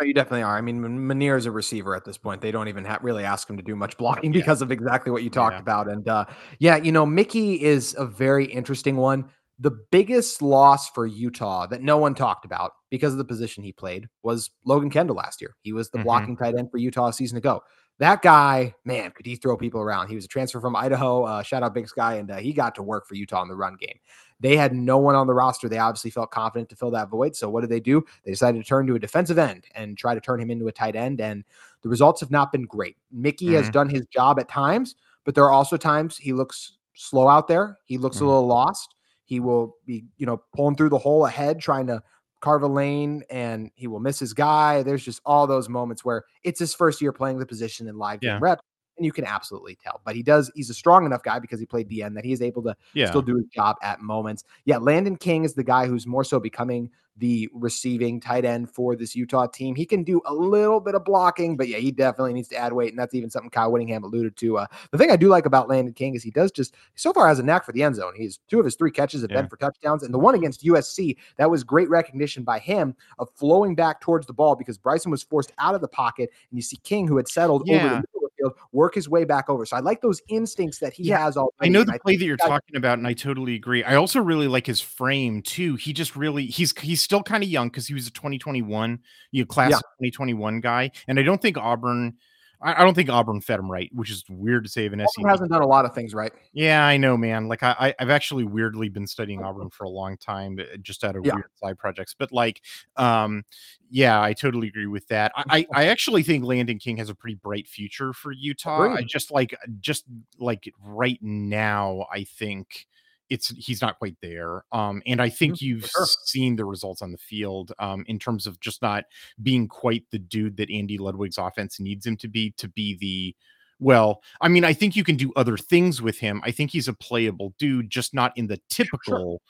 No, 0.00 0.06
you 0.06 0.14
definitely 0.14 0.42
are. 0.44 0.56
I 0.56 0.60
mean, 0.60 0.84
M- 0.84 1.22
is 1.22 1.46
a 1.46 1.50
receiver 1.50 1.96
at 1.96 2.04
this 2.04 2.16
point. 2.16 2.40
They 2.40 2.52
don't 2.52 2.68
even 2.68 2.84
ha- 2.84 3.00
really 3.02 3.24
ask 3.24 3.50
him 3.50 3.56
to 3.56 3.62
do 3.62 3.74
much 3.74 3.98
blocking 3.98 4.32
Yeah. 4.32 4.40
because 4.40 4.62
of 4.62 4.70
exactly 4.70 5.10
what 5.10 5.22
you 5.24 5.30
talked 5.30 5.54
Yeah. 5.56 5.60
about. 5.60 5.88
And 5.88 6.08
uh, 6.08 6.26
yeah, 6.58 6.76
you 6.76 6.92
know, 6.92 7.04
Miki 7.04 7.60
is 7.62 7.94
a 7.98 8.06
very 8.06 8.46
interesting 8.46 8.96
one. 8.96 9.28
The 9.58 9.72
biggest 9.90 10.40
loss 10.40 10.88
for 10.90 11.06
Utah 11.06 11.66
that 11.66 11.82
no 11.82 11.98
one 11.98 12.14
talked 12.14 12.46
about 12.46 12.72
because 12.90 13.12
of 13.12 13.18
the 13.18 13.24
position 13.26 13.62
he 13.62 13.72
played 13.72 14.08
was 14.22 14.50
Logan 14.64 14.88
Kendall 14.90 15.16
last 15.16 15.40
year. 15.42 15.54
He 15.60 15.72
was 15.74 15.90
the 15.90 15.98
Mhm. 15.98 16.04
blocking 16.04 16.36
tight 16.36 16.54
end 16.56 16.70
for 16.70 16.78
Utah 16.78 17.08
a 17.08 17.12
season 17.12 17.36
ago. 17.36 17.60
That 18.00 18.22
guy, 18.22 18.74
man, 18.86 19.10
could 19.10 19.26
he 19.26 19.36
throw 19.36 19.58
people 19.58 19.82
around? 19.82 20.08
He 20.08 20.14
was 20.14 20.24
a 20.24 20.28
transfer 20.28 20.58
from 20.58 20.74
Idaho. 20.74 21.24
Uh, 21.24 21.42
shout 21.42 21.62
out 21.62 21.74
Big 21.74 21.86
Sky, 21.86 22.14
and 22.14 22.30
uh, 22.30 22.38
he 22.38 22.54
got 22.54 22.74
to 22.76 22.82
work 22.82 23.06
for 23.06 23.14
Utah 23.14 23.42
in 23.42 23.48
the 23.48 23.54
run 23.54 23.76
game. 23.78 23.98
They 24.40 24.56
had 24.56 24.74
no 24.74 24.96
one 24.96 25.14
on 25.14 25.26
the 25.26 25.34
roster. 25.34 25.68
They 25.68 25.76
obviously 25.76 26.10
felt 26.10 26.30
confident 26.30 26.70
to 26.70 26.76
fill 26.76 26.90
that 26.92 27.10
void. 27.10 27.36
So 27.36 27.50
what 27.50 27.60
did 27.60 27.68
they 27.68 27.78
do? 27.78 28.02
They 28.24 28.30
decided 28.30 28.56
to 28.62 28.66
turn 28.66 28.86
to 28.86 28.94
a 28.94 28.98
defensive 28.98 29.38
end 29.38 29.66
and 29.74 29.98
try 29.98 30.14
to 30.14 30.20
turn 30.20 30.40
him 30.40 30.50
into 30.50 30.66
a 30.66 30.72
tight 30.72 30.96
end. 30.96 31.20
And 31.20 31.44
the 31.82 31.90
results 31.90 32.20
have 32.22 32.30
not 32.30 32.52
been 32.52 32.64
great. 32.64 32.96
Miki 33.12 33.52
has 33.52 33.68
Mhm. 33.68 33.72
done 33.72 33.88
his 33.90 34.06
job 34.06 34.40
at 34.40 34.48
times, 34.48 34.94
but 35.24 35.34
there 35.34 35.44
are 35.44 35.52
also 35.52 35.76
times 35.76 36.16
he 36.16 36.32
looks 36.32 36.78
slow 36.94 37.28
out 37.28 37.48
there. 37.48 37.76
He 37.84 37.98
looks 37.98 38.16
Mhm. 38.16 38.22
a 38.22 38.24
little 38.24 38.46
lost. 38.46 38.94
He 39.26 39.40
will 39.40 39.76
be, 39.84 40.06
you 40.16 40.24
know, 40.24 40.42
pulling 40.56 40.74
through 40.74 40.88
the 40.88 40.98
hole 40.98 41.26
ahead, 41.26 41.60
trying 41.60 41.86
to 41.88 42.02
carve 42.40 42.62
a 42.62 42.66
lane, 42.66 43.22
and 43.30 43.70
he 43.74 43.86
will 43.86 44.00
miss 44.00 44.18
his 44.18 44.32
guy. 44.34 44.82
There's 44.82 45.04
just 45.04 45.20
all 45.24 45.46
those 45.46 45.68
moments 45.68 46.04
where 46.04 46.24
it's 46.42 46.58
his 46.58 46.74
first 46.74 47.00
year 47.00 47.12
playing 47.12 47.38
the 47.38 47.46
position 47.46 47.86
in 47.88 47.96
live 47.98 48.20
game 48.20 48.30
Yeah. 48.30 48.38
reps, 48.40 48.62
and 49.00 49.06
you 49.06 49.12
can 49.12 49.24
absolutely 49.24 49.76
tell. 49.82 50.02
But 50.04 50.14
he 50.14 50.22
does, 50.22 50.50
he's 50.54 50.68
a 50.68 50.74
strong 50.74 51.06
enough 51.06 51.22
guy 51.22 51.38
because 51.38 51.58
he 51.58 51.64
played 51.64 51.88
DN 51.88 52.14
that 52.14 52.24
he 52.24 52.32
is 52.32 52.42
able 52.42 52.62
to 52.64 52.76
Yeah, 52.92 53.08
still 53.08 53.22
do 53.22 53.36
his 53.36 53.46
job 53.46 53.76
at 53.82 54.00
moments. 54.02 54.44
Yeah, 54.66 54.76
Landon 54.76 55.16
King 55.16 55.44
is 55.44 55.54
the 55.54 55.64
guy 55.64 55.86
who's 55.86 56.06
more 56.06 56.22
so 56.22 56.38
becoming 56.38 56.90
the 57.16 57.48
receiving 57.52 58.18
tight 58.18 58.46
end 58.46 58.70
for 58.70 58.96
this 58.96 59.14
Utah 59.14 59.46
team. 59.46 59.74
He 59.74 59.84
can 59.84 60.04
do 60.04 60.22
a 60.24 60.32
little 60.32 60.80
bit 60.80 60.94
of 60.94 61.04
blocking, 61.04 61.54
but 61.54 61.68
yeah, 61.68 61.76
he 61.76 61.90
definitely 61.90 62.32
needs 62.32 62.48
to 62.48 62.56
add 62.56 62.72
weight, 62.72 62.90
and 62.90 62.98
that's 62.98 63.14
even 63.14 63.28
something 63.28 63.50
Kyle 63.50 63.70
Whittingham 63.70 64.04
alluded 64.04 64.36
to. 64.36 64.58
Uh, 64.58 64.66
the 64.90 64.96
thing 64.96 65.10
I 65.10 65.16
do 65.16 65.28
like 65.28 65.44
about 65.44 65.68
Landon 65.68 65.92
King 65.92 66.14
is 66.14 66.22
he 66.22 66.30
does 66.30 66.50
just 66.50 66.74
so 66.94 67.12
far 67.12 67.28
has 67.28 67.38
a 67.38 67.42
knack 67.42 67.64
for 67.64 67.72
the 67.72 67.82
end 67.82 67.96
zone. 67.96 68.14
He's 68.16 68.38
two 68.48 68.58
of 68.58 68.64
his 68.64 68.74
three 68.74 68.90
catches 68.90 69.20
have 69.22 69.30
Yeah. 69.30 69.42
been 69.42 69.48
for 69.50 69.56
touchdowns, 69.56 70.02
and 70.02 70.14
the 70.14 70.18
one 70.18 70.34
against 70.34 70.62
USC 70.64 71.16
that 71.36 71.50
was 71.50 71.62
great 71.64 71.90
recognition 71.90 72.42
by 72.42 72.58
him 72.58 72.94
of 73.18 73.28
flowing 73.34 73.74
back 73.74 74.00
towards 74.00 74.26
the 74.26 74.32
ball 74.32 74.54
because 74.56 74.78
Bryson 74.78 75.10
was 75.10 75.22
forced 75.22 75.52
out 75.58 75.74
of 75.74 75.80
the 75.82 75.88
pocket, 75.88 76.30
and 76.50 76.56
you 76.58 76.62
see 76.62 76.76
King 76.78 77.06
who 77.06 77.16
had 77.18 77.28
settled 77.28 77.68
over 77.68 77.88
the 77.88 77.96
Yeah. 77.96 78.00
middle 78.00 78.19
the 78.19 78.19
field 78.40 78.54
work 78.72 78.94
his 78.94 79.08
way 79.08 79.24
back 79.24 79.48
over. 79.48 79.66
So 79.66 79.76
I 79.76 79.80
like 79.80 80.00
those 80.00 80.20
instincts 80.28 80.78
that 80.78 80.92
he 80.92 81.04
Yeah, 81.04 81.18
has 81.18 81.36
all. 81.36 81.52
I 81.60 81.68
know 81.68 81.84
the 81.84 81.98
play 82.02 82.16
that 82.16 82.24
you're 82.24 82.36
talking 82.36 82.76
about, 82.76 82.98
and 82.98 83.06
I 83.06 83.12
totally 83.12 83.54
agree. 83.54 83.84
I 83.84 83.96
also 83.96 84.20
really 84.20 84.48
like 84.48 84.66
his 84.66 84.80
frame 84.80 85.42
too. 85.42 85.76
He 85.76 85.92
just 85.92 86.16
really 86.16 86.46
he's 86.46 86.76
he's 86.78 87.02
still 87.02 87.22
kind 87.22 87.42
of 87.42 87.48
young 87.48 87.68
because 87.68 87.86
he 87.86 87.94
was 87.94 88.06
a 88.06 88.10
2021, 88.10 88.98
you 89.32 89.42
know, 89.42 89.46
class 89.46 89.70
Yeah. 89.70 89.76
2021 89.76 90.60
guy, 90.60 90.90
and 91.08 91.18
I 91.18 91.22
don't 91.22 91.40
think 91.40 91.56
Auburn. 91.56 92.14
I 92.62 92.80
I 92.80 92.84
don't 92.84 92.94
think 92.94 93.08
Auburn 93.10 93.40
fed 93.40 93.58
him 93.58 93.70
right, 93.70 93.90
which 93.94 94.10
is 94.10 94.24
weird 94.28 94.64
to 94.64 94.70
say 94.70 94.86
of 94.86 94.92
an 94.92 95.00
SEC. 95.00 95.26
Hasn't 95.26 95.50
done 95.50 95.62
a 95.62 95.66
lot 95.66 95.84
of 95.84 95.94
things 95.94 96.14
right. 96.14 96.32
Yeah, 96.52 96.84
I 96.84 96.96
know, 96.96 97.16
man. 97.16 97.48
Like 97.48 97.62
I, 97.62 97.94
I've 97.98 98.10
actually 98.10 98.44
weirdly 98.44 98.88
been 98.88 99.06
studying 99.06 99.42
Auburn 99.42 99.70
for 99.70 99.84
a 99.84 99.88
long 99.88 100.16
time, 100.16 100.58
uh, 100.60 100.76
just 100.82 101.04
out 101.04 101.16
of 101.16 101.24
Yeah. 101.24 101.34
weird 101.34 101.50
side 101.56 101.78
projects. 101.78 102.14
But 102.18 102.32
like, 102.32 102.62
um, 102.96 103.44
yeah, 103.90 104.20
I 104.20 104.32
totally 104.32 104.68
agree 104.68 104.86
with 104.86 105.06
that. 105.08 105.32
I, 105.36 105.44
I, 105.48 105.66
I 105.82 105.86
actually 105.88 106.22
think 106.22 106.44
Landon 106.44 106.78
King 106.78 106.96
has 106.98 107.08
a 107.08 107.14
pretty 107.14 107.36
bright 107.36 107.66
future 107.66 108.12
for 108.12 108.32
Utah. 108.32 108.94
I 108.94 109.02
just 109.02 109.30
like, 109.30 109.54
just 109.80 110.04
like 110.38 110.72
right 110.82 111.18
now, 111.22 112.06
I 112.12 112.24
think 112.24 112.86
it's 113.30 113.48
he's 113.56 113.80
not 113.80 113.98
quite 113.98 114.16
there. 114.20 114.64
Um, 114.72 115.02
and 115.06 115.22
I 115.22 115.28
think 115.28 115.62
you've 115.62 115.86
sure. 115.86 116.06
seen 116.24 116.56
the 116.56 116.64
results 116.64 117.00
on 117.00 117.12
the 117.12 117.18
field, 117.18 117.72
um, 117.78 118.04
in 118.08 118.18
terms 118.18 118.46
of 118.46 118.60
just 118.60 118.82
not 118.82 119.04
being 119.42 119.68
quite 119.68 120.04
the 120.10 120.18
dude 120.18 120.56
that 120.58 120.70
Andy 120.70 120.98
Ludwig's 120.98 121.38
offense 121.38 121.80
needs 121.80 122.06
him 122.06 122.16
to 122.18 122.28
be 122.28 122.50
to 122.58 122.68
be 122.68 122.96
the 122.96 123.34
well, 123.80 124.22
I 124.42 124.48
mean, 124.48 124.64
I 124.64 124.74
think 124.74 124.94
you 124.94 125.04
can 125.04 125.16
do 125.16 125.32
other 125.36 125.56
things 125.56 126.02
with 126.02 126.18
him. 126.18 126.42
I 126.44 126.50
think 126.50 126.70
he's 126.70 126.86
a 126.86 126.92
playable 126.92 127.54
dude, 127.58 127.88
just 127.88 128.12
not 128.12 128.32
in 128.36 128.46
the 128.46 128.60
typical 128.68 129.40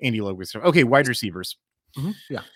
Andy 0.00 0.20
Ludwig 0.20 0.46
stuff. 0.46 0.64
Okay, 0.64 0.84
wide 0.84 1.08
receivers. 1.08 1.56
Yeah. 2.30 2.40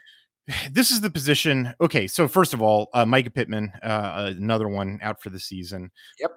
This 0.72 0.90
is 0.90 1.00
the 1.00 1.10
position. 1.10 1.72
Okay, 1.80 2.08
so 2.08 2.26
first 2.26 2.54
of 2.54 2.60
all, 2.60 2.88
uh, 2.92 3.04
Mycah 3.04 3.32
Pittman, 3.32 3.70
uh, 3.84 4.32
another 4.36 4.66
one 4.66 4.98
out 5.00 5.22
for 5.22 5.30
the 5.30 5.38
season. 5.38 5.92
Yep. 6.18 6.32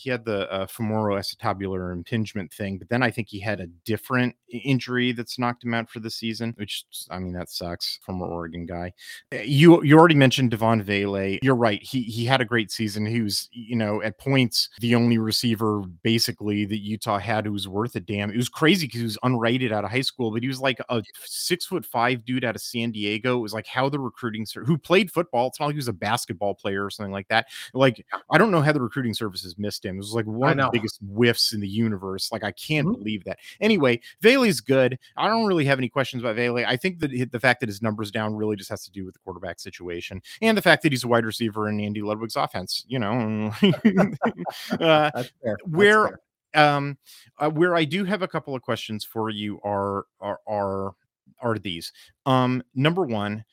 He 0.00 0.10
had 0.10 0.24
the 0.24 0.50
uh, 0.50 0.66
femoral 0.66 1.18
acetabular 1.18 1.92
impingement 1.92 2.52
thing, 2.52 2.78
but 2.78 2.88
then 2.88 3.02
I 3.02 3.10
think 3.10 3.28
he 3.28 3.40
had 3.40 3.60
a 3.60 3.66
different 3.84 4.34
injury 4.50 5.12
that's 5.12 5.38
knocked 5.38 5.64
him 5.64 5.74
out 5.74 5.90
for 5.90 6.00
the 6.00 6.10
season. 6.10 6.54
Which 6.56 6.84
I 7.10 7.18
mean, 7.18 7.32
that 7.34 7.50
sucks. 7.50 7.98
Former 8.04 8.26
Oregon 8.26 8.66
guy. 8.66 8.92
Uh, 9.32 9.38
You 9.38 9.82
you 9.82 9.98
already 9.98 10.14
mentioned 10.14 10.50
Devaughn 10.50 10.82
Vele. 10.82 11.38
You're 11.42 11.54
right. 11.56 11.82
He 11.82 12.02
he 12.02 12.24
had 12.24 12.40
a 12.40 12.44
great 12.44 12.70
season. 12.70 13.06
He 13.06 13.20
was 13.22 13.48
you 13.52 13.76
know 13.76 14.02
at 14.02 14.18
points 14.18 14.68
the 14.80 14.94
only 14.94 15.18
receiver 15.18 15.82
basically 16.02 16.64
that 16.66 16.78
Utah 16.78 17.18
had 17.18 17.46
who 17.46 17.52
was 17.52 17.68
worth 17.68 17.94
a 17.96 18.00
damn. 18.00 18.30
It 18.30 18.36
was 18.36 18.48
crazy 18.48 18.86
because 18.86 19.00
he 19.00 19.04
was 19.04 19.18
unrated 19.24 19.72
out 19.72 19.84
of 19.84 19.90
high 19.90 20.00
school, 20.00 20.30
but 20.30 20.42
he 20.42 20.48
was 20.48 20.60
like 20.60 20.78
a 20.88 21.02
six 21.24 21.66
foot 21.66 21.84
five 21.84 22.24
dude 22.24 22.44
out 22.44 22.56
of 22.56 22.62
San 22.62 22.90
Diego. 22.90 23.36
It 23.38 23.42
was 23.42 23.54
like 23.54 23.66
how 23.66 23.88
the 23.88 23.98
recruiting 23.98 24.46
ser- 24.46 24.64
who 24.64 24.78
played 24.78 25.10
football. 25.10 25.48
It's 25.48 25.60
not 25.60 25.66
like 25.66 25.74
he 25.74 25.78
was 25.78 25.88
a 25.88 25.92
basketball 25.92 26.54
player 26.54 26.84
or 26.84 26.90
something 26.90 27.12
like 27.12 27.28
that. 27.28 27.46
Like 27.74 28.04
I 28.30 28.38
don't 28.38 28.50
know 28.50 28.62
how 28.62 28.72
the 28.72 28.80
recruiting 28.82 29.14
services 29.14 29.56
missed 29.58 29.84
him. 29.84 29.89
It 29.96 29.98
was 29.98 30.14
like 30.14 30.26
one 30.26 30.58
of 30.60 30.72
the 30.72 30.78
biggest 30.78 30.98
whiffs 31.02 31.52
in 31.52 31.60
the 31.60 31.68
universe. 31.68 32.30
Like 32.32 32.44
I 32.44 32.52
can't 32.52 32.88
Mhm. 32.88 32.98
believe 32.98 33.24
that. 33.24 33.38
Anyway, 33.60 34.00
Vele's 34.20 34.60
good. 34.60 34.98
I 35.16 35.28
don't 35.28 35.46
really 35.46 35.64
have 35.64 35.78
any 35.78 35.88
questions 35.88 36.22
about 36.22 36.36
Vele. 36.36 36.58
I 36.66 36.76
think 36.76 36.98
that 37.00 37.30
the 37.32 37.40
fact 37.40 37.60
that 37.60 37.68
his 37.68 37.82
numbers 37.82 38.10
down 38.10 38.34
really 38.34 38.56
just 38.56 38.70
has 38.70 38.84
to 38.84 38.90
do 38.90 39.04
with 39.04 39.14
the 39.14 39.20
quarterback 39.20 39.60
situation 39.60 40.20
and 40.42 40.56
the 40.56 40.62
fact 40.62 40.82
that 40.82 40.92
he's 40.92 41.04
a 41.04 41.08
wide 41.08 41.24
receiver 41.24 41.68
in 41.68 41.80
Andy 41.80 42.02
Ludwig's 42.02 42.36
offense. 42.36 42.84
You 42.88 42.98
know, 42.98 43.52
uh, 43.62 45.10
That's 45.14 45.14
fair. 45.14 45.30
That's 45.44 45.58
where 45.66 46.20
um 46.54 46.98
uh, 47.38 47.48
where 47.48 47.76
i 47.76 47.84
do 47.84 48.04
have 48.04 48.22
a 48.22 48.26
couple 48.28 48.56
of 48.56 48.62
questions 48.62 49.04
for 49.04 49.30
you 49.30 49.60
are 49.62 50.06
are 50.20 50.40
are 50.48 50.94
are 51.40 51.58
these 51.60 51.92
um 52.26 52.60
number 52.74 53.04
one 53.04 53.44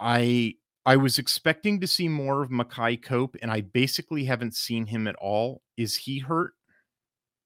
i 0.00 0.54
i 0.88 0.96
was 0.96 1.18
expecting 1.18 1.80
to 1.80 1.86
see 1.86 2.08
more 2.08 2.42
of 2.42 2.48
Makai 2.50 3.00
Cope, 3.02 3.36
and 3.42 3.50
I 3.50 3.60
basically 3.60 4.24
haven't 4.24 4.54
seen 4.54 4.86
him 4.86 5.06
at 5.06 5.14
all. 5.16 5.60
Is 5.76 5.94
he 5.94 6.18
hurt? 6.18 6.54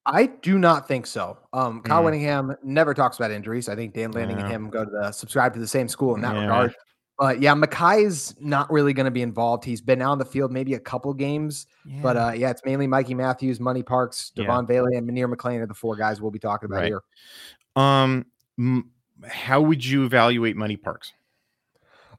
I 0.06 0.26
do 0.26 0.58
not 0.58 0.88
think 0.88 1.06
so. 1.06 1.38
Um, 1.52 1.80
Kyle 1.82 2.00
Mm. 2.02 2.04
Whittingham 2.04 2.56
never 2.62 2.94
talks 2.94 3.16
about 3.18 3.30
injuries. 3.30 3.68
I 3.68 3.76
think 3.76 3.94
Dan 3.94 4.12
Lanning 4.12 4.38
and 4.38 4.48
him 4.48 4.70
go 4.70 4.84
to 4.84 4.90
the 4.90 5.12
subscribe 5.12 5.54
to 5.54 5.60
the 5.60 5.66
same 5.66 5.88
school 5.88 6.14
in 6.14 6.20
that 6.22 6.34
Yeah. 6.34 6.40
regard. 6.42 6.74
But 7.18 7.40
yeah, 7.40 7.54
Mekhi 7.54 8.04
is 8.04 8.34
not 8.40 8.70
really 8.72 8.92
going 8.92 9.04
to 9.04 9.10
be 9.12 9.22
involved. 9.22 9.64
He's 9.64 9.80
been 9.80 10.02
out 10.02 10.12
on 10.12 10.18
the 10.18 10.24
field 10.24 10.50
maybe 10.50 10.74
a 10.74 10.80
couple 10.80 11.12
games, 11.14 11.66
Yeah. 11.86 12.00
but 12.02 12.16
uh, 12.16 12.32
yeah, 12.34 12.50
it's 12.50 12.62
mainly 12.64 12.86
Mikey 12.88 13.14
Matthews, 13.14 13.60
Money 13.60 13.82
Parks, 13.84 14.32
Yeah. 14.34 14.44
Devaughn 14.46 14.66
Vele, 14.66 14.86
and 14.96 15.08
Munir 15.08 15.28
McLean 15.28 15.60
are 15.60 15.66
the 15.66 15.74
four 15.74 15.94
guys 15.94 16.20
we'll 16.20 16.30
be 16.32 16.38
talking 16.40 16.66
about 16.66 16.78
Right. 16.78 16.86
here. 16.86 17.02
um, 17.76 18.26
m- 18.58 18.90
how 19.28 19.60
would 19.60 19.84
you 19.84 20.04
evaluate 20.04 20.56
Money 20.56 20.76
Parks? 20.76 21.12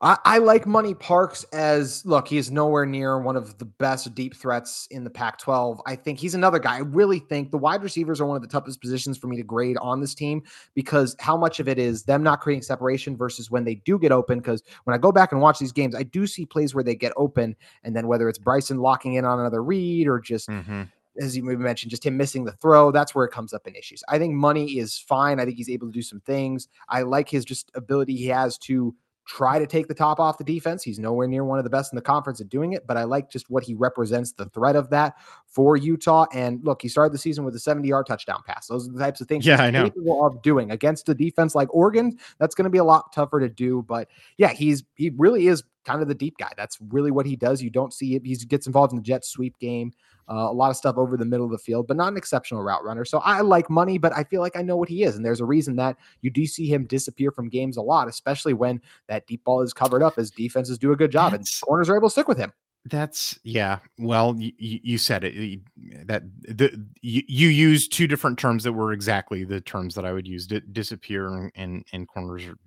I, 0.04 0.18
I 0.26 0.38
like 0.40 0.68
Money 0.68 0.94
Parks 0.94 1.46
as 1.54 2.06
look, 2.06 2.28
he 2.28 2.38
is 2.38 2.52
nowhere 2.52 2.86
near 2.86 3.20
one 3.20 3.38
of 3.38 3.58
the 3.58 3.64
best 3.64 4.14
deep 4.14 4.36
threats 4.36 4.86
in 4.92 5.06
the 5.06 5.10
Pac 5.10 5.38
12. 5.40 5.82
I 5.86 5.96
think 5.96 6.20
he's 6.20 6.36
another 6.36 6.60
guy. 6.60 6.76
I 6.76 6.80
really 6.80 7.20
think 7.20 7.52
the 7.52 7.58
wide 7.58 7.82
receivers 7.82 8.20
are 8.20 8.26
one 8.26 8.36
of 8.36 8.42
the 8.42 8.50
toughest 8.50 8.82
positions 8.82 9.18
for 9.18 9.28
me 9.28 9.38
to 9.38 9.44
grade 9.44 9.78
on 9.78 10.02
this 10.02 10.14
team 10.14 10.44
because 10.76 11.16
how 11.20 11.38
much 11.38 11.62
of 11.62 11.70
it 11.70 11.80
is 11.80 12.04
them 12.04 12.22
not 12.22 12.42
creating 12.42 12.64
separation 12.64 13.16
versus 13.16 13.50
when 13.50 13.64
they 13.64 13.76
do 13.76 13.98
get 13.98 14.12
open. 14.12 14.40
Because 14.40 14.62
when 14.84 14.94
I 14.94 14.98
go 14.98 15.12
back 15.12 15.32
and 15.32 15.40
watch 15.40 15.58
these 15.58 15.72
games, 15.72 15.96
I 15.96 16.04
do 16.04 16.28
see 16.28 16.46
plays 16.46 16.76
where 16.76 16.84
they 16.84 16.96
get 16.96 17.14
open, 17.16 17.56
and 17.86 17.96
then 17.96 18.08
whether 18.08 18.28
it's 18.28 18.40
Bryson 18.40 18.80
locking 18.80 19.14
in 19.14 19.24
on 19.24 19.40
another 19.40 19.64
read 19.64 20.10
or 20.10 20.20
just 20.20 20.50
Mhm. 20.50 20.90
as 21.22 21.38
you 21.38 21.44
mentioned, 21.44 21.92
just 21.92 22.06
him 22.06 22.18
missing 22.18 22.44
the 22.44 22.52
throw. 22.54 22.92
That's 22.92 23.16
where 23.16 23.24
it 23.24 23.32
comes 23.32 23.54
up 23.54 23.68
in 23.68 23.76
issues. 23.76 24.04
I 24.10 24.18
think 24.18 24.34
money 24.34 24.80
is 24.80 24.98
fine. 24.98 25.40
I 25.40 25.46
think 25.46 25.56
he's 25.56 25.70
able 25.70 25.88
to 25.88 25.94
do 25.94 26.02
some 26.02 26.20
things. 26.22 26.68
I 26.90 27.04
like 27.04 27.30
his 27.30 27.46
just 27.46 27.72
ability 27.76 28.18
he 28.18 28.28
has 28.28 28.58
to 28.60 28.94
try 29.26 29.58
to 29.58 29.66
take 29.66 29.88
the 29.88 29.94
top 29.94 30.20
off 30.20 30.38
the 30.38 30.44
defense. 30.44 30.84
He's 30.84 31.00
nowhere 31.00 31.28
near 31.28 31.44
one 31.46 31.58
of 31.58 31.64
the 31.64 31.70
best 31.70 31.94
in 31.94 31.96
the 31.96 32.02
conference 32.02 32.42
at 32.42 32.50
doing 32.50 32.74
it, 32.74 32.86
but 32.86 32.98
I 32.98 33.04
like 33.04 33.30
just 33.30 33.50
what 33.50 33.64
he 33.64 33.74
represents, 33.74 34.34
the 34.34 34.46
threat 34.50 34.76
of 34.76 34.90
that 34.90 35.16
for 35.48 35.78
Utah. 35.78 36.26
And 36.34 36.64
look, 36.64 36.82
he 36.82 36.90
started 36.90 37.14
the 37.14 37.18
season 37.18 37.46
with 37.46 37.56
a 37.56 37.60
70 37.60 37.88
yard 37.88 38.06
touchdown 38.06 38.42
pass. 38.46 38.68
Those 38.68 38.88
are 38.88 38.92
the 38.92 39.00
types 39.00 39.22
of 39.22 39.28
things 39.28 39.46
Yeah, 39.46 39.54
he's 39.56 39.62
I 39.62 39.72
know. 39.72 39.84
capable 39.86 40.26
of 40.26 40.42
doing 40.42 40.72
against 40.72 41.08
a 41.10 41.14
defense 41.14 41.56
like 41.56 41.74
Oregon. 41.74 42.18
That's 42.40 42.56
going 42.56 42.66
to 42.66 42.70
be 42.70 42.80
a 42.80 42.84
lot 42.84 43.14
tougher 43.14 43.40
to 43.40 43.50
do. 43.50 43.84
But 43.88 44.10
yeah, 44.38 44.50
he's 44.50 44.84
he 44.96 45.12
really 45.16 45.48
is 45.48 45.64
kind 45.86 46.02
of 46.02 46.08
the 46.08 46.16
deep 46.16 46.38
guy. 46.38 46.52
That's 46.58 46.78
really 46.90 47.12
what 47.12 47.26
he 47.26 47.36
does. 47.36 47.62
You 47.62 47.70
don't 47.70 47.94
see 47.94 48.16
it. 48.16 48.26
He 48.26 48.36
gets 48.36 48.68
involved 48.68 48.94
in 48.94 48.98
the 48.98 49.04
jet 49.04 49.26
sweep 49.26 49.58
game. 49.60 49.94
Uh, 50.30 50.48
a 50.50 50.54
lot 50.54 50.70
of 50.70 50.78
stuff 50.78 50.98
over 50.98 51.18
the 51.18 51.26
middle 51.26 51.46
of 51.46 51.52
the 51.52 51.58
field, 51.58 51.88
but 51.88 51.98
not 51.98 52.08
an 52.12 52.18
exceptional 52.18 52.64
route 52.64 52.84
runner. 52.84 53.04
So 53.06 53.20
I 53.20 53.42
like 53.42 53.70
money, 53.70 53.98
but 53.98 54.14
I 54.14 54.24
feel 54.24 54.42
like 54.42 54.56
I 54.56 54.62
know 54.62 54.78
what 54.78 54.88
he 54.90 55.04
is. 55.04 55.16
And 55.16 55.26
there's 55.26 55.42
a 55.42 55.46
reason 55.46 55.76
that 55.78 55.98
you 56.22 56.30
do 56.30 56.46
see 56.46 56.68
him 56.68 56.86
disappear 56.86 57.32
from 57.32 57.50
games 57.50 57.78
a 57.78 57.82
lot, 57.82 58.08
especially 58.08 58.54
when 58.54 58.82
that 59.08 59.28
deep 59.28 59.44
ball 59.44 59.62
is 59.62 59.74
covered 59.74 60.02
up 60.02 60.18
as 60.18 60.32
defenses 60.32 60.78
do 60.78 60.92
a 60.92 60.96
good 60.96 61.12
job 61.12 61.34
and 61.34 61.46
corners 61.66 61.90
are 61.90 61.96
able 61.98 62.08
to 62.08 62.12
stick 62.12 62.28
with 62.28 62.38
him. 62.38 62.54
That's 62.86 63.40
yeah. 63.44 63.80
Well, 63.98 64.36
you, 64.38 64.52
you 64.58 64.98
said 64.98 65.24
it. 65.24 65.34
you- 65.34 65.62
That 66.06 66.24
the 66.42 66.86
you, 67.02 67.22
you 67.28 67.48
used 67.48 67.94
two 67.94 68.08
different 68.08 68.38
terms 68.38 68.64
that 68.66 68.74
were 68.74 68.92
exactly 68.92 69.46
the 69.46 69.62
terms 69.62 69.96
that 69.96 70.04
I 70.06 70.12
would 70.12 70.28
use: 70.28 70.48
di- 70.48 70.62
disappear 70.72 71.28
and 71.28 71.52
and, 71.56 71.86
and 71.94 72.08
corners 72.10 72.44
are 72.46 72.58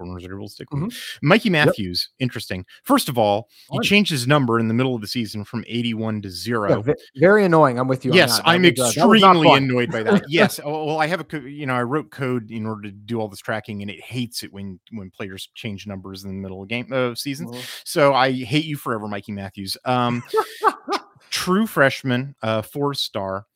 corners 0.00 0.24
are 0.24 0.34
able 0.34 0.48
to 0.48 0.52
stick. 0.52 0.70
with. 0.70 0.82
Mm-hmm. 0.82 1.28
Mikey 1.28 1.50
Matthews, 1.50 2.08
interesting. 2.18 2.64
First 2.84 3.08
of 3.08 3.18
all, 3.18 3.48
he 3.70 3.78
Fun. 3.78 3.82
changed 3.82 4.10
his 4.10 4.26
number 4.26 4.58
in 4.58 4.68
the 4.68 4.74
middle 4.74 4.94
of 4.94 5.00
the 5.00 5.06
season 5.06 5.44
from 5.44 5.64
eighty-one 5.66 6.22
to 6.22 6.30
zero. 6.30 6.82
Yeah, 6.86 6.94
very 7.16 7.44
annoying. 7.44 7.78
I'm 7.78 7.88
with 7.88 8.04
you. 8.04 8.12
Yes, 8.12 8.40
I'm 8.44 8.62
uh, 8.62 8.68
that 8.68 8.78
extremely 8.78 9.52
annoyed 9.52 9.90
by 9.90 10.02
that. 10.02 10.24
Yes, 10.30 10.60
oh, 10.62 10.84
well, 10.84 11.00
I 11.00 11.06
have 11.06 11.20
a 11.20 11.40
you 11.50 11.66
know 11.66 11.74
I 11.74 11.82
wrote 11.82 12.10
code 12.10 12.50
in 12.50 12.66
order 12.66 12.82
to 12.82 12.90
do 12.90 13.20
all 13.20 13.28
this 13.28 13.40
tracking, 13.40 13.82
and 13.82 13.90
it 13.90 14.00
hates 14.00 14.42
it 14.42 14.52
when 14.52 14.78
when 14.92 15.10
players 15.10 15.48
change 15.54 15.86
numbers 15.86 16.24
in 16.24 16.30
the 16.30 16.34
middle 16.34 16.62
of 16.62 16.68
game 16.68 16.92
uh, 16.92 17.14
seasons. 17.14 17.56
So 17.84 18.14
I 18.14 18.32
hate 18.32 18.64
you 18.64 18.76
forever, 18.76 19.08
Mikey 19.08 19.32
Matthews. 19.32 19.76
Um, 19.84 20.22
true 21.30 21.66
freshman, 21.66 22.34
uh, 22.42 22.62
four 22.62 22.94
star. 22.94 23.46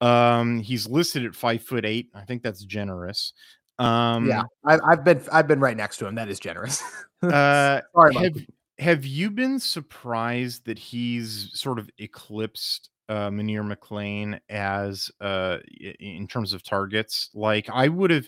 Um, 0.00 0.60
he's 0.60 0.88
listed 0.88 1.24
at 1.24 1.34
five 1.34 1.62
foot 1.62 1.84
eight. 1.84 2.08
I 2.14 2.22
think 2.22 2.42
that's 2.42 2.64
generous. 2.64 3.32
Um, 3.80 4.28
yeah, 4.28 4.42
I've, 4.64 4.80
I've 4.86 5.04
been 5.04 5.22
I've 5.32 5.48
been 5.48 5.60
right 5.60 5.76
next 5.76 5.96
to 5.98 6.06
him. 6.06 6.14
That 6.14 6.28
is 6.28 6.38
generous. 6.38 6.82
Uh, 7.22 7.82
Sorry, 7.94 8.14
have, 8.14 8.46
have 8.78 9.04
you 9.04 9.30
been 9.30 9.60
surprised 9.60 10.64
that 10.64 10.78
he's 10.78 11.50
sort 11.52 11.78
of 11.78 11.90
eclipsed 11.98 12.88
uh 13.10 13.28
Munir 13.28 13.62
McLean 13.62 14.40
as 14.48 15.10
uh 15.20 15.58
in 15.98 16.26
terms 16.26 16.54
of 16.54 16.62
targets? 16.62 17.28
Like 17.34 17.68
I 17.70 17.88
would 17.88 18.10
have 18.10 18.26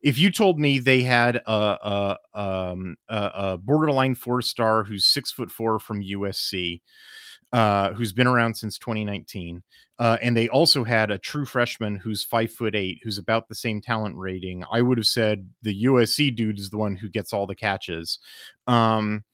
if 0.00 0.18
you 0.18 0.30
told 0.30 0.58
me 0.58 0.78
they 0.78 1.02
had 1.02 1.36
a 1.36 2.16
a 2.32 2.40
um 2.40 2.96
a, 3.10 3.30
a 3.34 3.58
borderline 3.58 4.14
four 4.14 4.40
star 4.40 4.84
who's 4.84 5.04
six 5.04 5.30
foot 5.30 5.50
four 5.50 5.78
from 5.78 6.02
USC, 6.02 6.80
uh, 7.52 7.92
who's 7.92 8.12
been 8.12 8.26
around 8.26 8.54
since 8.54 8.78
2019. 8.78 9.62
Uh, 9.98 10.16
and 10.22 10.36
they 10.36 10.48
also 10.48 10.82
had 10.82 11.10
a 11.10 11.18
true 11.18 11.44
freshman 11.44 11.96
who's 11.96 12.24
five 12.24 12.50
foot 12.52 12.74
eight, 12.74 13.00
who's 13.02 13.18
about 13.18 13.48
the 13.48 13.54
same 13.54 13.80
talent 13.80 14.16
rating. 14.16 14.64
I 14.72 14.80
would 14.80 14.98
have 14.98 15.06
said 15.06 15.48
the 15.62 15.84
USC 15.84 16.34
dude 16.34 16.58
is 16.58 16.70
the 16.70 16.78
one 16.78 16.96
who 16.96 17.08
gets 17.08 17.32
all 17.32 17.46
the 17.46 17.54
catches. 17.54 18.18
Um, 18.66 19.24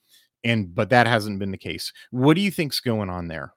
and 0.42 0.74
but 0.74 0.90
that 0.90 1.06
hasn't 1.06 1.38
been 1.38 1.50
the 1.50 1.58
case. 1.58 1.92
What 2.10 2.34
do 2.34 2.40
you 2.40 2.50
think's 2.50 2.80
going 2.80 3.10
on 3.10 3.28
there? 3.28 3.52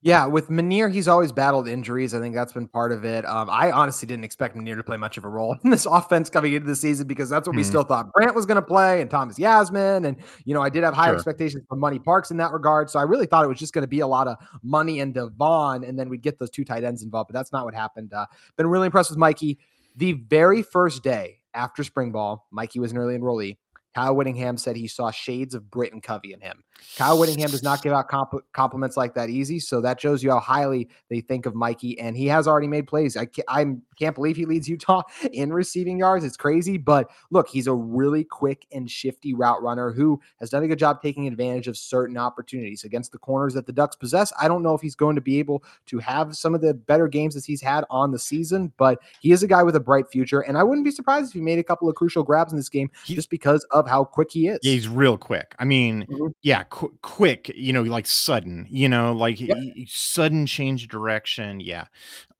Yeah, 0.00 0.26
with 0.26 0.48
Munir, 0.48 0.92
he's 0.92 1.08
always 1.08 1.32
battled 1.32 1.66
injuries. 1.66 2.14
I 2.14 2.20
think 2.20 2.32
that's 2.32 2.52
been 2.52 2.68
part 2.68 2.92
of 2.92 3.04
it. 3.04 3.26
Um, 3.26 3.50
I 3.50 3.72
honestly 3.72 4.06
didn't 4.06 4.22
expect 4.24 4.56
Munir 4.56 4.76
to 4.76 4.84
play 4.84 4.96
much 4.96 5.16
of 5.18 5.24
a 5.24 5.28
role 5.28 5.56
in 5.64 5.70
this 5.70 5.86
offense 5.90 6.30
coming 6.30 6.52
into 6.52 6.68
the 6.68 6.76
season 6.76 7.08
because 7.08 7.28
that's 7.28 7.48
what 7.48 7.56
we 7.56 7.62
Mhm. 7.62 7.66
still 7.66 7.82
thought 7.82 8.12
Brant 8.12 8.32
was 8.32 8.46
going 8.46 8.56
to 8.56 8.62
play 8.62 9.00
and 9.00 9.10
Thomas 9.10 9.38
Yassmin. 9.40 10.06
And, 10.06 10.16
you 10.44 10.54
know, 10.54 10.62
I 10.62 10.68
did 10.70 10.84
have 10.84 10.94
higher 10.94 11.08
Sure. 11.10 11.16
expectations 11.16 11.64
for 11.68 11.74
Money 11.74 11.98
Parks 11.98 12.30
in 12.30 12.36
that 12.36 12.52
regard. 12.52 12.90
So 12.90 13.00
I 13.00 13.02
really 13.02 13.26
thought 13.26 13.44
it 13.44 13.48
was 13.48 13.58
just 13.58 13.72
going 13.72 13.82
to 13.82 13.88
be 13.88 13.98
a 13.98 14.06
lot 14.06 14.28
of 14.28 14.36
money 14.62 15.00
and 15.00 15.12
Devaughn, 15.12 15.82
and 15.88 15.98
then 15.98 16.08
we'd 16.08 16.22
get 16.22 16.38
those 16.38 16.50
two 16.50 16.64
tight 16.64 16.84
ends 16.84 17.02
involved. 17.02 17.26
But 17.28 17.34
that's 17.34 17.50
not 17.52 17.64
what 17.64 17.74
happened. 17.74 18.12
Uh, 18.12 18.26
been 18.56 18.68
really 18.68 18.86
impressed 18.86 19.10
with 19.10 19.18
Mikey. 19.18 19.58
The 19.96 20.12
very 20.12 20.62
first 20.62 21.02
day 21.02 21.40
after 21.54 21.82
spring 21.82 22.12
ball, 22.12 22.46
Mikey 22.52 22.78
was 22.78 22.92
an 22.92 22.98
early 22.98 23.18
enrollee. 23.18 23.56
Kyle 23.98 24.14
Whittingham 24.14 24.56
said 24.58 24.76
he 24.76 24.86
saw 24.86 25.10
shades 25.10 25.54
of 25.56 25.68
Britain 25.72 26.00
Covey 26.00 26.32
in 26.32 26.40
him. 26.40 26.62
Kyle 26.96 27.18
Whittingham 27.18 27.50
does 27.50 27.64
not 27.64 27.82
give 27.82 27.92
out 27.92 28.06
comp- 28.06 28.44
compliments 28.52 28.96
like 28.96 29.14
that 29.14 29.28
easy, 29.28 29.58
so 29.58 29.80
that 29.80 30.00
shows 30.00 30.22
you 30.22 30.30
how 30.30 30.38
highly 30.38 30.88
they 31.10 31.20
think 31.20 31.46
of 31.46 31.56
Mikey. 31.56 31.98
And 31.98 32.16
he 32.16 32.26
has 32.26 32.46
already 32.46 32.68
made 32.68 32.86
plays. 32.86 33.16
I 33.16 33.24
can't, 33.24 33.48
I 33.48 33.64
can't 33.98 34.14
believe 34.14 34.36
he 34.36 34.44
leads 34.44 34.68
Utah 34.68 35.02
in 35.32 35.52
receiving 35.52 35.98
yards. 35.98 36.24
It's 36.24 36.36
crazy, 36.36 36.78
but 36.78 37.10
look, 37.30 37.48
he's 37.48 37.66
a 37.66 37.74
really 37.74 38.24
quick 38.24 38.66
and 38.72 38.90
shifty 38.90 39.34
route 39.34 39.62
runner 39.62 39.90
who 39.92 40.20
has 40.40 40.50
done 40.50 40.62
a 40.62 40.68
good 40.68 40.78
job 40.78 41.02
taking 41.02 41.26
advantage 41.26 41.68
of 41.68 41.76
certain 41.76 42.16
opportunities 42.16 42.84
against 42.84 43.12
the 43.12 43.18
corners 43.18 43.54
that 43.54 43.66
the 43.66 43.72
Ducks 43.72 43.96
possess. 43.96 44.32
I 44.40 44.48
don't 44.48 44.62
know 44.62 44.74
if 44.74 44.80
he's 44.80 44.94
going 44.94 45.14
to 45.16 45.20
be 45.22 45.38
able 45.38 45.62
to 45.86 45.98
have 45.98 46.36
some 46.36 46.54
of 46.54 46.60
the 46.60 46.74
better 46.74 47.08
games 47.08 47.34
that 47.34 47.44
he's 47.44 47.60
had 47.62 47.84
on 47.90 48.10
the 48.12 48.18
season, 48.18 48.72
but 48.76 48.98
he 49.20 49.32
is 49.32 49.42
a 49.42 49.46
guy 49.46 49.62
with 49.62 49.76
a 49.76 49.80
bright 49.80 50.08
future. 50.10 50.40
And 50.40 50.56
I 50.58 50.62
wouldn't 50.62 50.84
be 50.84 50.90
surprised 50.90 51.28
if 51.28 51.34
he 51.34 51.40
made 51.40 51.58
a 51.58 51.64
couple 51.64 51.88
of 51.88 51.94
crucial 51.94 52.22
grabs 52.22 52.52
in 52.52 52.58
this 52.58 52.68
game 52.68 52.90
He- 53.04 53.14
just 53.14 53.30
because 53.30 53.64
of 53.70 53.88
how 53.88 54.04
quick 54.04 54.30
he 54.32 54.48
is. 54.48 54.58
Yeah, 54.62 54.72
he's 54.72 54.88
real 54.88 55.16
quick. 55.18 55.54
I 55.58 55.64
mean, 55.64 56.06
Mhm. 56.10 56.32
yeah, 56.42 56.64
qu- 56.64 56.92
quick. 57.02 57.50
You 57.54 57.72
know, 57.72 57.82
like 57.82 58.06
sudden. 58.06 58.66
You 58.70 58.88
know, 58.88 59.12
like 59.12 59.40
Yep. 59.40 59.58
sudden 59.86 60.46
change 60.46 60.84
of 60.84 60.88
direction. 60.88 61.60
Yeah. 61.60 61.84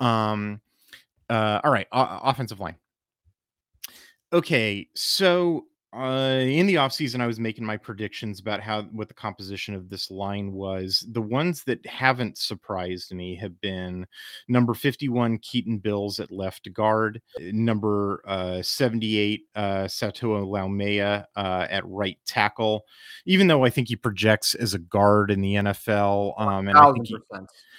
Um. 0.00 0.60
Uh. 1.28 1.60
All 1.64 1.72
right. 1.72 1.86
o- 1.92 2.20
offensive 2.22 2.60
line. 2.60 2.76
Okay, 4.32 4.88
so 4.94 5.64
uh, 5.96 6.40
in 6.42 6.66
the 6.66 6.74
offseason, 6.74 7.22
I 7.22 7.26
was 7.26 7.40
making 7.40 7.64
my 7.64 7.78
predictions 7.78 8.40
about 8.40 8.60
how 8.60 8.82
what 8.82 9.08
the 9.08 9.14
composition 9.14 9.74
of 9.74 9.88
this 9.88 10.10
line 10.10 10.52
was. 10.52 11.06
The 11.12 11.22
ones 11.22 11.64
that 11.64 11.84
haven't 11.86 12.36
surprised 12.36 13.14
me 13.14 13.34
have 13.36 13.58
been 13.62 14.06
number 14.48 14.74
51, 14.74 15.38
Keaton 15.38 15.78
Bills 15.78 16.20
at 16.20 16.30
left 16.30 16.70
guard, 16.74 17.22
number 17.40 18.22
uh, 18.26 18.60
78, 18.60 19.44
uh, 19.54 19.60
Sataoa 19.84 20.46
Laumea 20.46 21.24
uh, 21.36 21.66
at 21.70 21.86
right 21.86 22.18
tackle, 22.26 22.84
even 23.24 23.46
though 23.46 23.64
I 23.64 23.70
think 23.70 23.88
he 23.88 23.96
projects 23.96 24.54
as 24.54 24.74
a 24.74 24.78
guard 24.78 25.30
in 25.30 25.40
the 25.40 25.54
NFL. 25.54 26.38
Um, 26.38 26.68
and 26.68 26.76
I 26.76 26.92
think 26.92 27.06
he. 27.06 27.16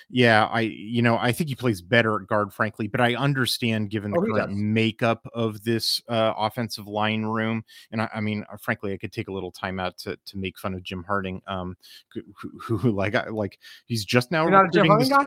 Yeah, 0.09 0.45
I 0.45 0.61
you 0.61 1.01
know 1.01 1.17
I 1.17 1.31
think 1.31 1.49
he 1.49 1.55
plays 1.55 1.81
better 1.81 2.15
at 2.15 2.27
guard, 2.27 2.53
frankly, 2.53 2.87
but 2.87 3.01
I 3.01 3.15
understand 3.15 3.89
given 3.89 4.11
the 4.11 4.19
Oh, 4.19 4.25
current 4.25 4.53
makeup 4.53 5.27
of 5.33 5.63
this 5.63 6.01
uh, 6.07 6.33
offensive 6.37 6.87
line 6.87 7.23
room, 7.23 7.63
and 7.91 8.01
I, 8.01 8.09
I 8.15 8.21
mean, 8.21 8.45
uh, 8.51 8.57
frankly, 8.57 8.93
I 8.93 8.97
could 8.97 9.11
take 9.11 9.27
a 9.27 9.33
little 9.33 9.51
time 9.51 9.79
out 9.79 9.97
to 9.99 10.17
to 10.25 10.37
make 10.37 10.57
fun 10.57 10.73
of 10.73 10.83
Jim 10.83 11.03
Harding, 11.03 11.41
um, 11.47 11.77
who, 12.13 12.21
who, 12.59 12.77
who 12.77 12.91
like 12.95 13.15
I, 13.15 13.29
like 13.29 13.59
he's 13.85 14.05
just 14.05 14.31
now 14.31 14.43
You're 14.43 14.51
not 14.51 14.65
a 14.65 14.69
Jim 14.69 14.87
Harding 14.87 15.09
guy? 15.09 15.25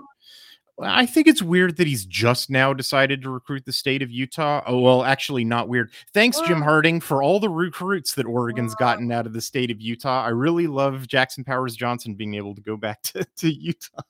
I 0.82 1.06
think 1.06 1.26
it's 1.26 1.42
weird 1.42 1.76
that 1.76 1.86
he's 1.86 2.04
just 2.04 2.50
now 2.50 2.72
decided 2.72 3.22
to 3.22 3.30
recruit 3.30 3.64
the 3.64 3.72
state 3.72 4.02
of 4.02 4.10
Utah. 4.10 4.62
Oh, 4.66 4.80
well, 4.80 5.04
actually, 5.04 5.44
not 5.44 5.68
weird. 5.68 5.90
Thanks, 6.12 6.40
Jim 6.42 6.62
Harding, 6.62 7.00
for 7.00 7.22
all 7.22 7.40
the 7.40 7.50
recruits 7.50 8.14
that 8.14 8.26
Oregon's 8.26 8.74
gotten 8.74 9.10
out 9.12 9.26
of 9.26 9.32
the 9.32 9.40
state 9.40 9.70
of 9.70 9.80
Utah. 9.80 10.24
I 10.24 10.30
really 10.30 10.66
love 10.66 11.06
Jackson 11.06 11.44
Powers 11.44 11.76
Johnson 11.76 12.14
being 12.14 12.34
able 12.34 12.54
to 12.54 12.60
go 12.60 12.76
back 12.76 13.02
to, 13.02 13.24
to 13.36 13.52
Utah 13.52 14.02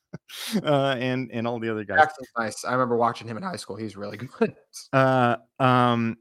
uh, 0.62 0.96
and 0.98 1.30
and 1.32 1.46
all 1.46 1.58
the 1.58 1.70
other 1.70 1.84
guys. 1.84 1.98
Jackson's 1.98 2.28
nice. 2.36 2.64
I 2.64 2.72
remember 2.72 2.96
watching 2.96 3.28
him 3.28 3.36
in 3.36 3.42
high 3.42 3.56
school. 3.56 3.76
He's 3.76 3.96
really 3.96 4.16
good. 4.38 4.54
Uh, 4.92 5.36
um, 5.58 6.18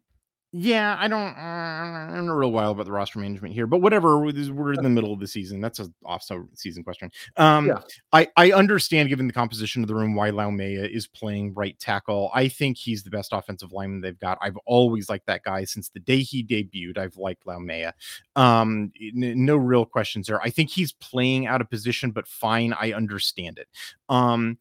Yeah, 0.53 0.97
I 0.99 1.07
don't. 1.07 1.33
Uh, 1.33 2.17
I'm 2.17 2.25
not 2.25 2.33
real 2.33 2.51
wild 2.51 2.75
about 2.75 2.85
the 2.85 2.91
roster 2.91 3.19
management 3.19 3.53
here, 3.53 3.67
but 3.67 3.77
whatever. 3.81 4.19
We're 4.19 4.73
in 4.73 4.83
the 4.83 4.89
middle 4.89 5.13
of 5.13 5.21
the 5.21 5.27
season. 5.27 5.61
That's 5.61 5.79
an 5.79 5.93
off-season 6.05 6.83
question. 6.83 7.09
Um, 7.37 7.67
yeah. 7.67 7.79
I 8.11 8.27
I 8.35 8.51
understand, 8.51 9.07
given 9.07 9.27
the 9.27 9.33
composition 9.33 9.81
of 9.81 9.87
the 9.87 9.95
room, 9.95 10.13
why 10.13 10.29
Laumea 10.29 10.89
is 10.89 11.07
playing 11.07 11.53
right 11.53 11.79
tackle. 11.79 12.31
I 12.33 12.49
think 12.49 12.75
he's 12.75 13.01
the 13.01 13.09
best 13.09 13.31
offensive 13.31 13.71
lineman 13.71 14.01
they've 14.01 14.19
got. 14.19 14.39
I've 14.41 14.57
always 14.65 15.09
liked 15.09 15.27
that 15.27 15.43
guy 15.43 15.63
since 15.63 15.87
the 15.87 16.01
day 16.01 16.19
he 16.19 16.43
debuted. 16.43 16.97
I've 16.97 17.15
liked 17.15 17.45
Laumea. 17.45 17.93
Um, 18.35 18.91
n- 19.01 19.45
no 19.45 19.55
real 19.55 19.85
questions 19.85 20.27
there. 20.27 20.41
I 20.41 20.49
think 20.49 20.69
he's 20.69 20.91
playing 20.91 21.47
out 21.47 21.61
of 21.61 21.69
position, 21.69 22.11
but 22.11 22.27
fine. 22.27 22.73
I 22.73 22.91
understand 22.91 23.57
it. 23.57 23.69
Um, 24.09 24.57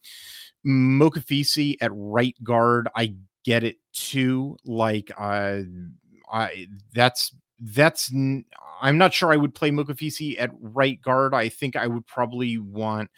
Mokofisi 0.65 1.79
at 1.81 1.91
right 1.93 2.37
guard. 2.45 2.89
I 2.95 3.15
get 3.45 3.65
it 3.65 3.77
to 3.93 4.57
Like, 4.65 5.11
uh, 5.19 5.61
I 6.33 6.69
that's 6.95 7.35
that's 7.61 8.11
I'm 8.13 8.99
not 8.99 9.13
sure 9.13 9.33
I 9.33 9.37
would 9.37 9.55
play 9.55 9.71
Mokofisi 9.71 10.41
at 10.41 10.51
right 10.61 11.01
guard. 11.01 11.35
I 11.35 11.49
think 11.49 11.77
I 11.77 11.87
would 11.87 12.07
probably 12.07 12.59
want 12.59 13.11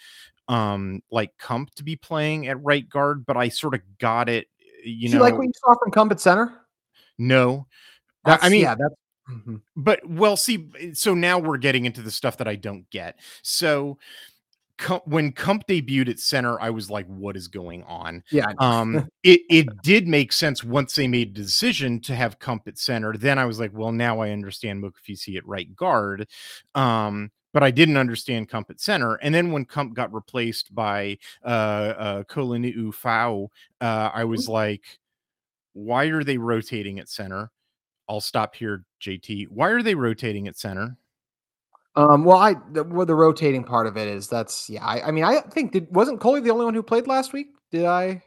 um 0.49 1.03
like 1.11 1.31
Kump 1.39 1.75
to 1.77 1.85
be 1.85 1.97
playing 1.97 2.49
at 2.49 2.63
right 2.63 2.89
guard, 2.89 3.25
but 3.25 3.37
I 3.37 3.49
sort 3.49 3.75
of 3.75 3.81
got 3.99 4.29
it. 4.29 4.49
You 4.85 5.09
Did 5.09 5.13
know, 5.13 5.19
you 5.19 5.23
like 5.23 5.39
what 5.39 5.47
you 5.47 5.53
saw 5.57 5.77
from 5.79 5.93
Kump 5.93 6.11
at 6.11 6.21
center? 6.21 6.53
No, 7.19 7.67
that's, 8.25 8.43
I 8.45 8.49
mean, 8.49 8.63
yeah, 8.63 8.75
that's. 8.75 8.95
Mm-hmm. 9.31 9.57
But 9.77 10.01
well, 10.05 10.37
see, 10.37 10.69
so 10.95 11.15
now 11.15 11.39
we're 11.39 11.57
getting 11.57 11.85
into 11.85 12.03
the 12.03 12.11
stuff 12.11 12.39
that 12.39 12.49
I 12.49 12.57
don't 12.57 12.91
get. 12.91 13.21
So 13.43 13.99
when 15.05 15.33
Kump 15.33 15.67
debuted 15.67 16.09
at 16.09 16.19
center, 16.19 16.61
I 16.61 16.71
was 16.71 16.91
like, 16.91 17.07
"What 17.07 17.37
is 17.37 17.49
going 17.49 17.83
on?" 17.85 18.23
Yeah. 18.31 18.53
Um, 18.59 19.09
it 19.23 19.43
it 19.49 19.69
did 19.83 20.09
make 20.09 20.33
sense 20.33 20.65
once 20.65 20.95
they 20.95 21.09
made 21.09 21.35
the 21.35 21.43
decision 21.43 22.01
to 22.01 22.15
have 22.15 22.39
Kump 22.39 22.67
at 22.67 22.79
center. 22.79 23.17
Then 23.17 23.39
I 23.39 23.45
was 23.45 23.61
like, 23.61 23.71
"Well, 23.73 23.93
now 23.93 24.21
I 24.21 24.31
understand 24.31 24.83
Mokofisi 24.83 25.37
at 25.37 25.47
right 25.47 25.75
guard." 25.75 26.29
Um, 26.75 27.31
but 27.53 27.63
I 27.63 27.71
didn't 27.71 27.99
understand 27.99 28.49
Kump 28.49 28.71
at 28.71 28.81
center. 28.81 29.17
And 29.17 29.35
then 29.35 29.53
when 29.53 29.65
Kump 29.67 29.95
got 29.95 30.13
replaced 30.13 30.75
by 30.75 31.19
uh, 31.45 31.49
uh, 31.49 32.23
Kolinu 32.25 32.95
Faaiu, 32.95 33.49
uh, 33.81 34.11
I 34.13 34.25
was 34.25 34.49
like, 34.49 34.85
"Why 35.75 36.07
are 36.07 36.25
they 36.25 36.39
rotating 36.39 36.99
at 36.99 37.09
center?" 37.09 37.51
I'll 38.09 38.21
stop 38.21 38.55
here, 38.55 38.85
JT. 39.01 39.49
Why 39.49 39.71
are 39.71 39.83
they 39.83 39.95
rotating 39.95 40.49
at 40.49 40.59
center? 40.59 40.97
Um, 41.95 42.25
well, 42.25 42.39
I 42.39 42.55
the, 42.73 42.85
well, 42.85 43.07
the 43.07 43.15
rotating 43.15 43.65
part 43.65 43.87
of 43.87 43.97
it 43.97 44.09
is 44.09 44.29
that's 44.29 44.71
yeah. 44.71 44.85
I, 44.85 45.09
I 45.09 45.11
mean, 45.11 45.25
I 45.25 45.41
think 45.41 45.73
did 45.73 45.95
wasn't 45.95 46.21
Coley 46.21 46.41
the 46.41 46.51
only 46.51 46.65
one 46.65 46.75
who 46.75 46.83
played 46.83 47.07
last 47.07 47.33
week? 47.33 47.49
Did 47.71 47.85
I? 47.85 48.23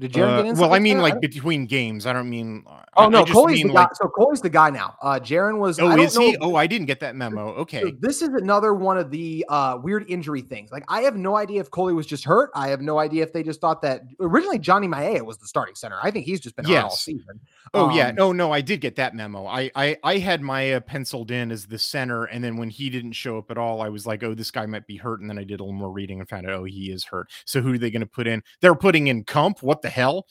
Did 0.00 0.12
Jaren 0.12 0.28
uh, 0.28 0.42
get 0.42 0.46
in? 0.50 0.58
Well, 0.58 0.74
I 0.74 0.80
mean, 0.80 0.98
like 0.98 1.20
between 1.20 1.66
games. 1.66 2.04
I 2.04 2.12
don't 2.12 2.28
mean. 2.28 2.64
Oh 2.96 3.08
no, 3.08 3.24
Coley's 3.24 3.62
the 3.62 3.68
like, 3.68 3.90
guy. 3.90 3.94
So 3.94 4.08
Coley's 4.08 4.40
the 4.40 4.50
guy 4.50 4.70
now. 4.70 4.96
Uh, 5.00 5.20
Jaren 5.20 5.58
was. 5.58 5.78
Oh, 5.78 5.88
is 5.96 6.16
he? 6.16 6.32
Know, 6.32 6.38
oh, 6.40 6.56
I 6.56 6.66
didn't 6.66 6.86
get 6.86 6.98
that 6.98 7.14
memo. 7.14 7.50
Okay. 7.54 7.80
So 7.80 7.92
this 8.00 8.20
is 8.20 8.30
another 8.30 8.74
one 8.74 8.98
of 8.98 9.12
the 9.12 9.44
uh, 9.48 9.78
weird 9.80 10.04
injury 10.08 10.42
things. 10.42 10.72
Like 10.72 10.82
I 10.88 11.02
have 11.02 11.14
no 11.14 11.36
idea 11.36 11.60
if 11.60 11.70
Coley 11.70 11.94
was 11.94 12.06
just 12.06 12.24
hurt. 12.24 12.50
I 12.56 12.68
have 12.68 12.80
no 12.80 12.98
idea 12.98 13.22
if 13.22 13.32
they 13.32 13.44
just 13.44 13.60
thought 13.60 13.82
that 13.82 14.02
originally 14.18 14.58
Johnny 14.58 14.88
Maea 14.88 15.22
was 15.22 15.38
the 15.38 15.46
starting 15.46 15.76
center. 15.76 15.96
I 16.02 16.10
think 16.10 16.26
he's 16.26 16.40
just 16.40 16.56
been 16.56 16.66
yes. 16.66 16.82
all 16.82 16.90
season. 16.90 17.38
Oh 17.72 17.90
um, 17.90 17.96
yeah. 17.96 18.10
No, 18.10 18.32
no, 18.32 18.50
I 18.50 18.62
did 18.62 18.80
get 18.80 18.96
that 18.96 19.14
memo. 19.14 19.46
I 19.46 19.70
I 19.76 19.96
I 20.02 20.18
had 20.18 20.42
Maea 20.42 20.84
penciled 20.84 21.30
in 21.30 21.52
as 21.52 21.66
the 21.66 21.78
center, 21.78 22.24
and 22.24 22.42
then 22.42 22.56
when 22.56 22.68
he 22.68 22.90
didn't 22.90 23.12
show 23.12 23.38
up 23.38 23.48
at 23.52 23.58
all, 23.58 23.80
I 23.80 23.90
was 23.90 24.08
like, 24.08 24.24
oh, 24.24 24.34
this 24.34 24.50
guy 24.50 24.66
might 24.66 24.88
be 24.88 24.96
hurt. 24.96 25.20
And 25.20 25.30
then 25.30 25.38
I 25.38 25.44
did 25.44 25.60
a 25.60 25.62
little 25.62 25.72
more 25.72 25.92
reading 25.92 26.18
and 26.18 26.28
found 26.28 26.46
out, 26.46 26.52
oh, 26.52 26.64
he 26.64 26.90
is 26.90 27.04
hurt. 27.04 27.30
So 27.44 27.60
who 27.60 27.74
are 27.74 27.78
they 27.78 27.92
going 27.92 28.00
to 28.00 28.06
put 28.06 28.26
in? 28.26 28.42
They're 28.60 28.74
putting 28.74 29.06
in 29.06 29.22
Kump. 29.22 29.62
What 29.62 29.83
the 29.84 29.90
hell? 29.90 30.26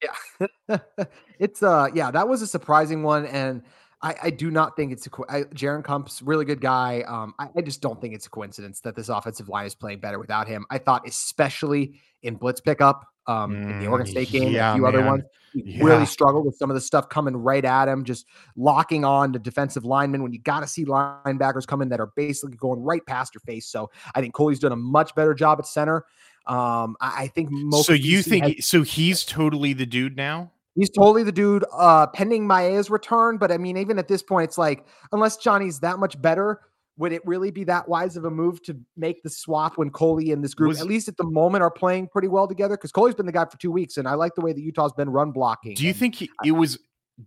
Yeah, 0.00 0.78
it's 1.40 1.62
uh, 1.62 1.88
yeah, 1.92 2.12
that 2.12 2.28
was 2.28 2.42
a 2.42 2.46
surprising 2.46 3.02
one, 3.02 3.26
and 3.26 3.62
I, 4.02 4.14
I 4.24 4.30
do 4.30 4.50
not 4.50 4.76
think 4.76 4.92
it's 4.92 5.06
a. 5.06 5.10
I, 5.28 5.42
Jaren 5.42 5.84
Kump's 5.84 6.22
really 6.22 6.44
good 6.44 6.60
guy. 6.60 7.02
Um, 7.06 7.34
I, 7.38 7.48
I, 7.56 7.60
just 7.60 7.82
don't 7.82 8.00
think 8.00 8.14
it's 8.14 8.26
a 8.26 8.30
coincidence 8.30 8.80
that 8.80 8.96
this 8.96 9.10
offensive 9.10 9.48
line 9.48 9.66
is 9.66 9.74
playing 9.74 10.00
better 10.00 10.18
without 10.18 10.48
him. 10.48 10.64
I 10.70 10.78
thought, 10.78 11.06
especially 11.06 12.00
in 12.22 12.36
blitz 12.36 12.60
pickup, 12.60 13.04
um, 13.26 13.52
mm, 13.52 13.70
in 13.70 13.78
the 13.80 13.88
Oregon 13.88 14.06
State 14.06 14.30
game, 14.30 14.52
yeah, 14.52 14.72
a 14.72 14.74
few 14.74 14.84
man. 14.84 14.94
other 14.94 15.04
ones, 15.04 15.24
he 15.52 15.62
yeah. 15.66 15.84
really 15.84 16.06
struggled 16.06 16.46
with 16.46 16.56
some 16.56 16.70
of 16.70 16.74
the 16.74 16.80
stuff 16.80 17.10
coming 17.10 17.36
right 17.36 17.64
at 17.64 17.88
him, 17.88 18.04
just 18.04 18.26
locking 18.56 19.04
on 19.04 19.34
to 19.34 19.38
defensive 19.38 19.84
linemen 19.84 20.22
when 20.22 20.32
you 20.32 20.40
got 20.40 20.60
to 20.60 20.66
see 20.66 20.86
linebackers 20.86 21.66
coming 21.66 21.90
that 21.90 22.00
are 22.00 22.10
basically 22.16 22.56
going 22.56 22.80
right 22.80 23.04
past 23.04 23.34
your 23.34 23.40
face. 23.42 23.66
So 23.66 23.90
I 24.14 24.22
think 24.22 24.32
Coley's 24.32 24.58
done 24.58 24.72
a 24.72 24.76
much 24.76 25.14
better 25.14 25.34
job 25.34 25.58
at 25.58 25.66
center. 25.66 26.06
Um, 26.46 26.96
I, 27.00 27.24
I 27.24 27.26
think 27.28 27.50
most. 27.50 27.86
So 27.86 27.92
you 27.92 28.22
think 28.22 28.44
has, 28.56 28.66
so? 28.66 28.82
He's 28.82 29.24
totally 29.24 29.72
the 29.72 29.86
dude 29.86 30.16
now. 30.16 30.50
He's 30.74 30.90
totally 30.90 31.22
the 31.22 31.32
dude. 31.32 31.64
Uh, 31.72 32.06
pending 32.08 32.46
Maea's 32.46 32.90
return, 32.90 33.36
but 33.36 33.52
I 33.52 33.58
mean, 33.58 33.76
even 33.76 33.98
at 33.98 34.08
this 34.08 34.22
point, 34.22 34.48
it's 34.48 34.58
like 34.58 34.86
unless 35.12 35.36
Johnny's 35.36 35.80
that 35.80 35.98
much 35.98 36.20
better, 36.20 36.60
would 36.96 37.12
it 37.12 37.22
really 37.26 37.50
be 37.50 37.64
that 37.64 37.88
wise 37.88 38.16
of 38.16 38.24
a 38.24 38.30
move 38.30 38.62
to 38.64 38.76
make 38.96 39.22
the 39.22 39.30
swap 39.30 39.78
when 39.78 39.90
Coley 39.90 40.32
and 40.32 40.44
this 40.44 40.54
group, 40.54 40.68
was, 40.68 40.80
at 40.80 40.86
least 40.86 41.08
at 41.08 41.16
the 41.16 41.24
moment, 41.24 41.62
are 41.62 41.70
playing 41.70 42.08
pretty 42.08 42.28
well 42.28 42.46
together? 42.46 42.76
Because 42.76 42.92
Coley's 42.92 43.14
been 43.14 43.26
the 43.26 43.32
guy 43.32 43.44
for 43.46 43.58
two 43.58 43.70
weeks, 43.70 43.96
and 43.96 44.06
I 44.06 44.14
like 44.14 44.34
the 44.34 44.42
way 44.42 44.52
that 44.52 44.60
Utah's 44.60 44.92
been 44.92 45.10
run 45.10 45.32
blocking. 45.32 45.74
Do 45.74 45.86
you 45.86 45.92
think 45.92 46.16
he, 46.16 46.30
it 46.44 46.52
was? 46.52 46.78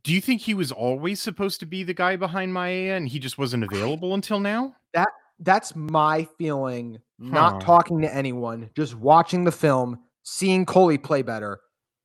Do 0.04 0.14
you 0.14 0.22
think 0.22 0.42
he 0.42 0.54
was 0.54 0.72
always 0.72 1.22
supposed 1.22 1.60
to 1.60 1.66
be 1.66 1.84
the 1.84 1.94
guy 1.94 2.16
behind 2.16 2.52
Maea, 2.54 2.98
and 2.98 3.08
he 3.08 3.20
just 3.20 3.38
wasn't 3.38 3.64
available 3.64 4.14
until 4.16 4.40
now? 4.40 4.76
That 4.94 5.10
that's 5.44 5.76
my 5.76 6.28
feeling. 6.38 7.00
Huh. 7.22 7.30
Not 7.30 7.62
talking 7.62 8.02
to 8.02 8.14
anyone, 8.14 8.70
just 8.76 8.96
watching 8.96 9.44
the 9.44 9.52
film, 9.52 10.00
seeing 10.24 10.66
Coley 10.66 10.98
play 10.98 11.22
better. 11.22 11.60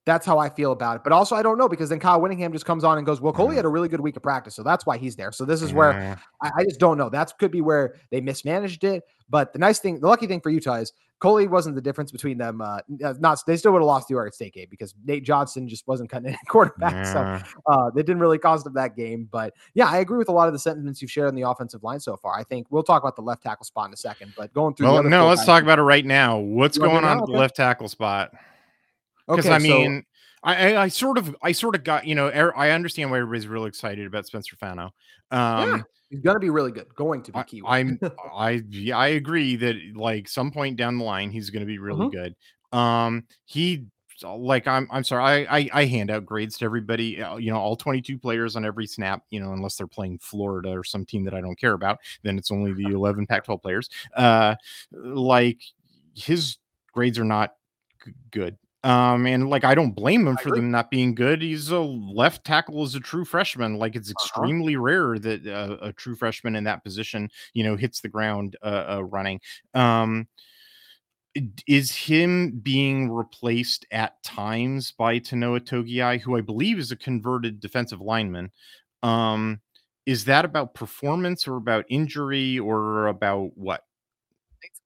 That's 0.07 0.25
how 0.25 0.39
I 0.39 0.49
feel 0.49 0.73
about 0.73 0.97
it. 0.97 1.05
But 1.05 1.13
also, 1.13 1.37
I 1.37 1.43
don't 1.43 1.59
know 1.59 1.69
because 1.69 1.91
then 1.91 1.99
Kyle 1.99 2.21
Whittingham 2.21 2.53
just 2.53 2.65
comes 2.65 2.83
on 2.83 2.97
and 2.97 3.07
goes, 3.07 3.21
"Well, 3.21 3.33
Coley 3.33 3.49
mm-hmm. 3.49 3.57
had 3.57 3.65
a 3.67 3.69
really 3.69 3.89
good 3.89 4.01
week 4.01 4.17
of 4.17 4.23
practice, 4.23 4.55
so 4.55 4.63
that's 4.63 4.87
why 4.87 4.97
he's 4.97 5.17
there." 5.17 5.33
So 5.33 5.45
this 5.45 5.61
is 5.61 5.73
where 5.73 5.93
mm-hmm. 5.93 6.21
I, 6.41 6.51
I, 6.57 6.65
just 6.65 6.81
don't 6.81 6.97
know. 6.97 7.11
That 7.11 7.33
could 7.39 7.51
be 7.51 7.61
where 7.61 7.97
they 8.11 8.23
mismanaged 8.23 8.85
it. 8.85 9.03
But 9.29 9.53
the 9.53 9.59
nice 9.59 9.81
thing, 9.81 10.01
the 10.01 10.07
lucky 10.07 10.27
thing 10.27 10.41
for 10.41 10.49
Utah 10.49 10.77
is 10.77 10.93
Coley 11.21 11.49
wasn't 11.49 11.75
the 11.75 11.83
difference 11.83 12.13
between 12.13 12.39
them. 12.39 12.61
Uh, 12.61 12.81
uh 13.05 13.15
not 13.19 13.41
they 13.47 13.57
still 13.57 13.73
would 13.73 13.81
have 13.81 13.87
lost 13.87 14.09
the 14.09 14.15
Oregon 14.15 14.33
State 14.33 14.55
game 14.55 14.69
because 14.71 14.95
Nate 15.05 15.25
Johnson 15.25 15.69
just 15.69 15.87
wasn't 15.87 16.11
cutting 16.11 16.29
any 16.29 16.39
quarterback, 16.49 16.93
yeah. 16.93 17.43
so 17.43 17.61
uh, 17.67 17.91
they 17.91 18.03
didn't 18.03 18.21
really 18.21 18.39
cost 18.39 18.65
them 18.65 18.75
that 18.75 18.97
game. 18.97 19.29
But 19.31 19.55
yeah, 19.75 19.87
I 19.87 19.99
agree 19.99 20.19
with 20.19 20.29
a 20.29 20.33
lot 20.33 20.47
of 20.47 20.55
the 20.55 20.59
sentiments 20.59 21.03
you've 21.03 21.11
shared 21.11 21.29
on 21.29 21.35
the 21.35 21.43
offensive 21.43 21.83
line 21.83 22.01
so 22.01 22.17
far. 22.17 22.39
I 22.39 22.45
think 22.45 22.69
we'll 22.71 22.85
talk 22.85 23.03
about 23.03 23.17
the 23.17 23.23
left 23.23 23.43
tackle 23.43 23.65
spot 23.65 23.89
in 23.89 23.95
a 23.95 23.97
second, 23.97 24.33
but 24.37 24.53
going 24.55 24.75
through. 24.75 24.93
Well, 24.93 25.03
no, 25.03 25.27
let's 25.27 25.45
talk 25.45 25.63
about 25.63 25.79
it 25.79 25.83
right 25.83 26.07
now. 26.07 26.39
What's 26.39 26.79
going 26.79 27.05
on 27.05 27.21
at 27.21 27.27
the 27.27 27.33
left 27.33 27.57
tackle 27.57 27.89
spot? 27.89 28.33
Because 29.27 29.47
okay, 29.47 29.55
I 29.55 29.59
mean. 29.59 30.03
So, 30.03 30.05
I, 30.43 30.77
I, 30.77 30.89
sort 30.89 31.19
of 31.19 31.35
I 31.43 31.53
sort 31.53 31.75
of 31.75 31.85
got 31.85 32.07
you 32.07 32.15
know 32.15 32.29
er, 32.29 32.57
I 32.57 32.71
understand 32.71 33.11
why 33.11 33.19
everybody's 33.19 33.49
really 33.49 33.69
excited 33.69 34.07
about 34.07 34.27
Spencer 34.27 34.57
Fano. 34.57 34.93
Um, 35.31 35.71
yeah, 35.71 35.83
he's 36.11 36.21
gonna 36.21 36.39
be 36.39 36.51
really 36.51 36.73
good. 36.73 36.95
Going 36.95 37.23
to 37.25 37.33
be 37.33 37.43
key. 37.45 37.63
I, 37.67 37.81
am 37.81 37.99
I 38.35 38.63
yeah, 38.69 38.97
I 38.97 39.09
agree 39.09 39.57
that 39.57 39.77
like 39.95 40.29
some 40.29 40.51
point 40.51 40.77
down 40.77 40.99
the 40.99 41.05
line 41.05 41.31
he's 41.31 41.51
gonna 41.51 41.67
be 41.67 41.79
really 41.79 42.07
mm-hmm. 42.07 42.17
good. 42.17 42.37
Um, 42.77 43.25
he 43.45 43.87
like 44.25 44.67
I'm 44.67 44.89
I'm 44.91 45.05
sorry 45.05 45.47
I, 45.47 45.59
I, 45.59 45.71
I 45.73 45.85
hand 45.85 46.11
out 46.11 46.27
grades 46.27 46.59
to 46.59 46.65
everybody 46.65 47.23
uh, 47.23 47.37
you 47.37 47.53
know 47.53 47.59
all 47.59 47.77
22 47.77 48.19
players 48.19 48.57
on 48.57 48.65
every 48.65 48.87
snap 48.87 49.23
you 49.31 49.41
know 49.41 49.53
unless 49.53 49.77
they're 49.77 49.87
playing 49.87 50.19
Florida 50.19 50.71
or 50.71 50.85
some 50.85 51.05
team 51.05 51.25
that 51.25 51.35
I 51.35 51.41
don't 51.41 51.59
care 51.59 51.75
about 51.75 51.99
then 52.23 52.37
it's 52.37 52.51
only 52.51 52.73
the 52.73 52.87
11 52.93 53.27
Pac-12 53.27 53.63
players 53.63 53.89
uh 54.17 54.57
like 54.93 55.61
his 56.15 56.59
grades 56.93 57.19
are 57.19 57.25
not 57.25 57.55
good 58.31 58.57
um, 58.85 59.27
and 59.27 59.51
like 59.51 59.65
I 59.65 59.75
don't 59.75 59.91
blame 59.91 60.27
him 60.27 60.37
for 60.37 60.51
them 60.53 60.71
not 60.71 60.91
being 60.91 61.15
good. 61.15 61.43
He's 61.43 61.71
a 61.71 61.81
left 61.81 62.45
tackle 62.45 62.83
as 62.83 62.95
a 62.95 63.01
true 63.01 63.25
freshman. 63.25 63.77
Like 63.77 63.97
it's 63.97 64.11
uh-huh. 64.11 64.25
extremely 64.25 64.75
uh-huh. 64.77 64.83
rare 64.83 65.19
that 65.19 65.47
uh, 65.47 65.77
a 65.81 65.93
true 65.93 66.15
freshman 66.15 66.55
in 66.55 66.65
that 66.65 66.85
position, 66.85 67.29
you 67.55 67.65
know, 67.65 67.77
hits 67.77 68.01
the 68.01 68.09
ground 68.09 68.57
uh, 68.63 68.97
uh, 68.97 69.05
running. 69.05 69.41
Um, 69.75 70.29
is 71.67 71.95
him 71.95 72.59
being 72.63 73.11
replaced 73.11 73.87
at 73.91 74.23
times 74.23 74.93
by 74.93 75.19
Tanoa 75.19 75.61
Togiai, 75.61 76.21
who 76.21 76.37
I 76.37 76.41
believe 76.41 76.79
is 76.79 76.91
a 76.91 76.97
converted 76.97 77.61
defensive 77.61 78.01
lineman. 78.01 78.51
Um, 79.03 79.61
is 80.07 80.25
that 80.25 80.45
about 80.45 80.75
performance 80.75 81.47
or 81.47 81.57
about 81.57 81.85
injury 81.89 82.59
or 82.59 83.09
about 83.09 83.51
what? 83.57 83.83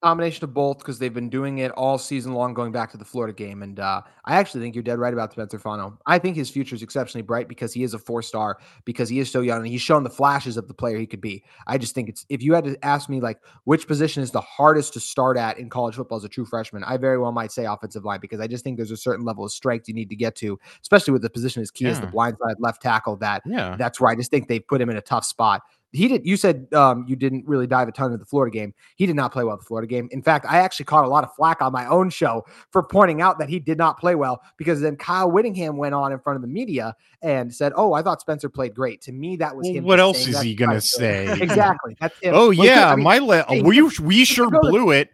Combination 0.03 0.45
of 0.45 0.53
both 0.53 0.79
because 0.79 0.99
they've 0.99 1.15
been 1.15 1.29
doing 1.29 1.59
it 1.59 1.71
all 1.73 1.97
season 1.97 2.33
long, 2.33 2.55
going 2.55 2.73
back 2.73 2.91
to 2.91 2.97
the 2.97 3.05
Florida 3.05 3.33
game. 3.33 3.63
And 3.63 3.79
uh, 3.79 4.03
I 4.25 4.35
actually 4.35 4.61
think 4.61 4.75
you're 4.75 4.83
dead 4.83 4.99
right 4.99 5.13
about 5.13 5.31
Spencer 5.31 5.61
Fano. 5.61 5.97
I 6.07 6.19
think 6.19 6.35
his 6.35 6.51
future 6.51 6.75
is 6.75 6.83
exceptionally 6.83 7.23
bright 7.23 7.47
because 7.47 7.73
he 7.73 7.85
is 7.85 7.95
a 7.95 8.01
four 8.01 8.21
star, 8.21 8.59
because 8.85 9.09
he 9.09 9.21
is 9.21 9.31
so 9.31 9.43
young 9.43 9.59
and 9.59 9.69
he's 9.69 9.81
shown 9.81 10.03
the 10.03 10.11
flashes 10.11 10.57
of 10.57 10.67
the 10.67 10.75
player 10.75 10.99
he 10.99 11.07
could 11.07 11.21
be. 11.21 11.45
I 11.69 11.79
just 11.79 11.95
think 11.95 12.09
it's 12.09 12.27
if 12.29 12.43
you 12.43 12.53
had 12.53 12.65
to 12.65 12.85
ask 12.85 13.09
me 13.09 13.21
like 13.21 13.39
which 13.63 13.87
position 13.87 14.25
is 14.25 14.33
the 14.33 14.41
hardest 14.41 14.93
to 14.95 15.01
start 15.01 15.37
at 15.37 15.59
in 15.59 15.71
college 15.71 15.95
football 15.95 16.19
as 16.19 16.25
a 16.25 16.29
true 16.29 16.47
freshman, 16.47 16.83
I 16.83 16.97
very 16.97 17.19
well 17.19 17.31
might 17.31 17.53
say 17.53 17.67
offensive 17.67 18.05
line 18.05 18.19
because 18.21 18.41
I 18.41 18.49
just 18.49 18.65
think 18.65 18.79
there's 18.79 18.91
a 18.91 18.97
certain 18.97 19.25
level 19.25 19.45
of 19.45 19.53
strength 19.53 19.87
you 19.87 19.95
need 19.95 20.11
to 20.11 20.17
get 20.17 20.35
to, 20.37 20.59
especially 20.81 21.13
with 21.13 21.23
the 21.23 21.31
position 21.31 21.63
as 21.63 21.71
key 21.71 21.85
yeah. 21.85 21.93
as 21.93 22.01
the 22.01 22.09
blindside 22.09 22.57
left 22.59 22.83
tackle. 22.83 23.17
That 23.19 23.43
yeah. 23.47 23.77
that's 23.77 24.01
where 24.01 24.11
I 24.11 24.17
just 24.17 24.33
think 24.33 24.49
they've 24.49 24.67
put 24.67 24.81
him 24.81 24.91
in 24.91 24.97
a 24.97 25.03
tough 25.03 25.25
spot 25.25 25.63
he 25.93 26.09
did. 26.09 26.27
You 26.27 26.37
said 26.37 26.67
um, 26.73 27.05
you 27.07 27.17
didn't 27.17 27.47
really 27.47 27.67
dive 27.67 27.87
a 27.89 27.93
ton 27.93 28.07
into 28.07 28.19
the 28.19 28.25
Florida 28.25 28.53
game. 28.53 28.73
He 28.97 29.07
did 29.07 29.15
not 29.17 29.33
play 29.33 29.45
well 29.45 29.57
the 29.57 29.63
Florida 29.65 29.87
game. 29.87 30.09
In 30.11 30.23
fact, 30.23 30.47
I 30.49 30.59
actually 30.59 30.87
caught 30.87 31.05
a 31.05 31.09
lot 31.09 31.23
of 31.23 31.35
flack 31.35 31.61
on 31.61 31.73
my 31.73 31.87
own 31.87 32.09
show 32.11 32.45
for 32.71 32.83
pointing 32.83 33.21
out 33.21 33.39
that 33.39 33.49
he 33.49 33.59
did 33.59 33.77
not 33.79 33.99
play 34.01 34.15
well 34.15 34.43
because 34.57 34.81
then 34.81 34.97
Kyle 34.97 35.31
Whittingham 35.31 35.77
went 35.77 35.95
on 35.95 36.11
in 36.13 36.19
front 36.19 36.37
of 36.37 36.43
the 36.43 36.49
media 36.49 36.97
and 37.21 37.55
said, 37.55 37.73
"Oh, 37.77 37.93
I 37.93 38.03
thought 38.03 38.21
Spencer 38.21 38.49
played 38.49 38.75
great." 38.75 39.01
To 39.03 39.13
me, 39.13 39.37
that 39.37 39.55
was 39.55 39.67
Well, 39.67 39.75
him. 39.75 39.85
what 39.85 40.01
else 40.01 40.27
is 40.27 40.41
he 40.41 40.55
gonna 40.55 40.81
say? 40.81 41.29
Exactly. 41.43 41.97
That's 42.01 42.19
him. 42.21 42.35
Oh 42.35 42.47
Well, 42.49 42.53
yeah, 42.55 42.91
I 42.91 42.97
mean, 42.97 43.05
my 43.05 43.19
le- 43.19 43.45
hey, 43.49 43.63
we 43.63 43.83
we 44.01 44.25
sure 44.25 44.49
blew 44.51 44.91
it. 44.93 45.11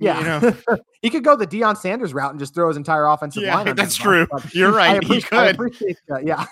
Yeah, 0.00 0.18
you 0.18 0.24
know. 0.24 0.78
he 1.02 1.10
could 1.10 1.22
go 1.22 1.36
the 1.36 1.46
Deion 1.46 1.76
Sanders 1.76 2.14
route 2.14 2.30
and 2.30 2.40
just 2.40 2.54
throw 2.54 2.68
his 2.68 2.76
entire 2.78 3.06
offensive 3.06 3.42
Yeah, 3.42 3.54
line. 3.54 3.74
that's 3.74 3.94
true. 3.94 4.26
You're 4.52 4.72
right. 4.72 4.92
He 5.02 5.06
appreciate, 5.06 5.32
I 5.34 5.46
appreciate 5.48 5.98
that. 6.08 6.24
Yeah, 6.24 6.46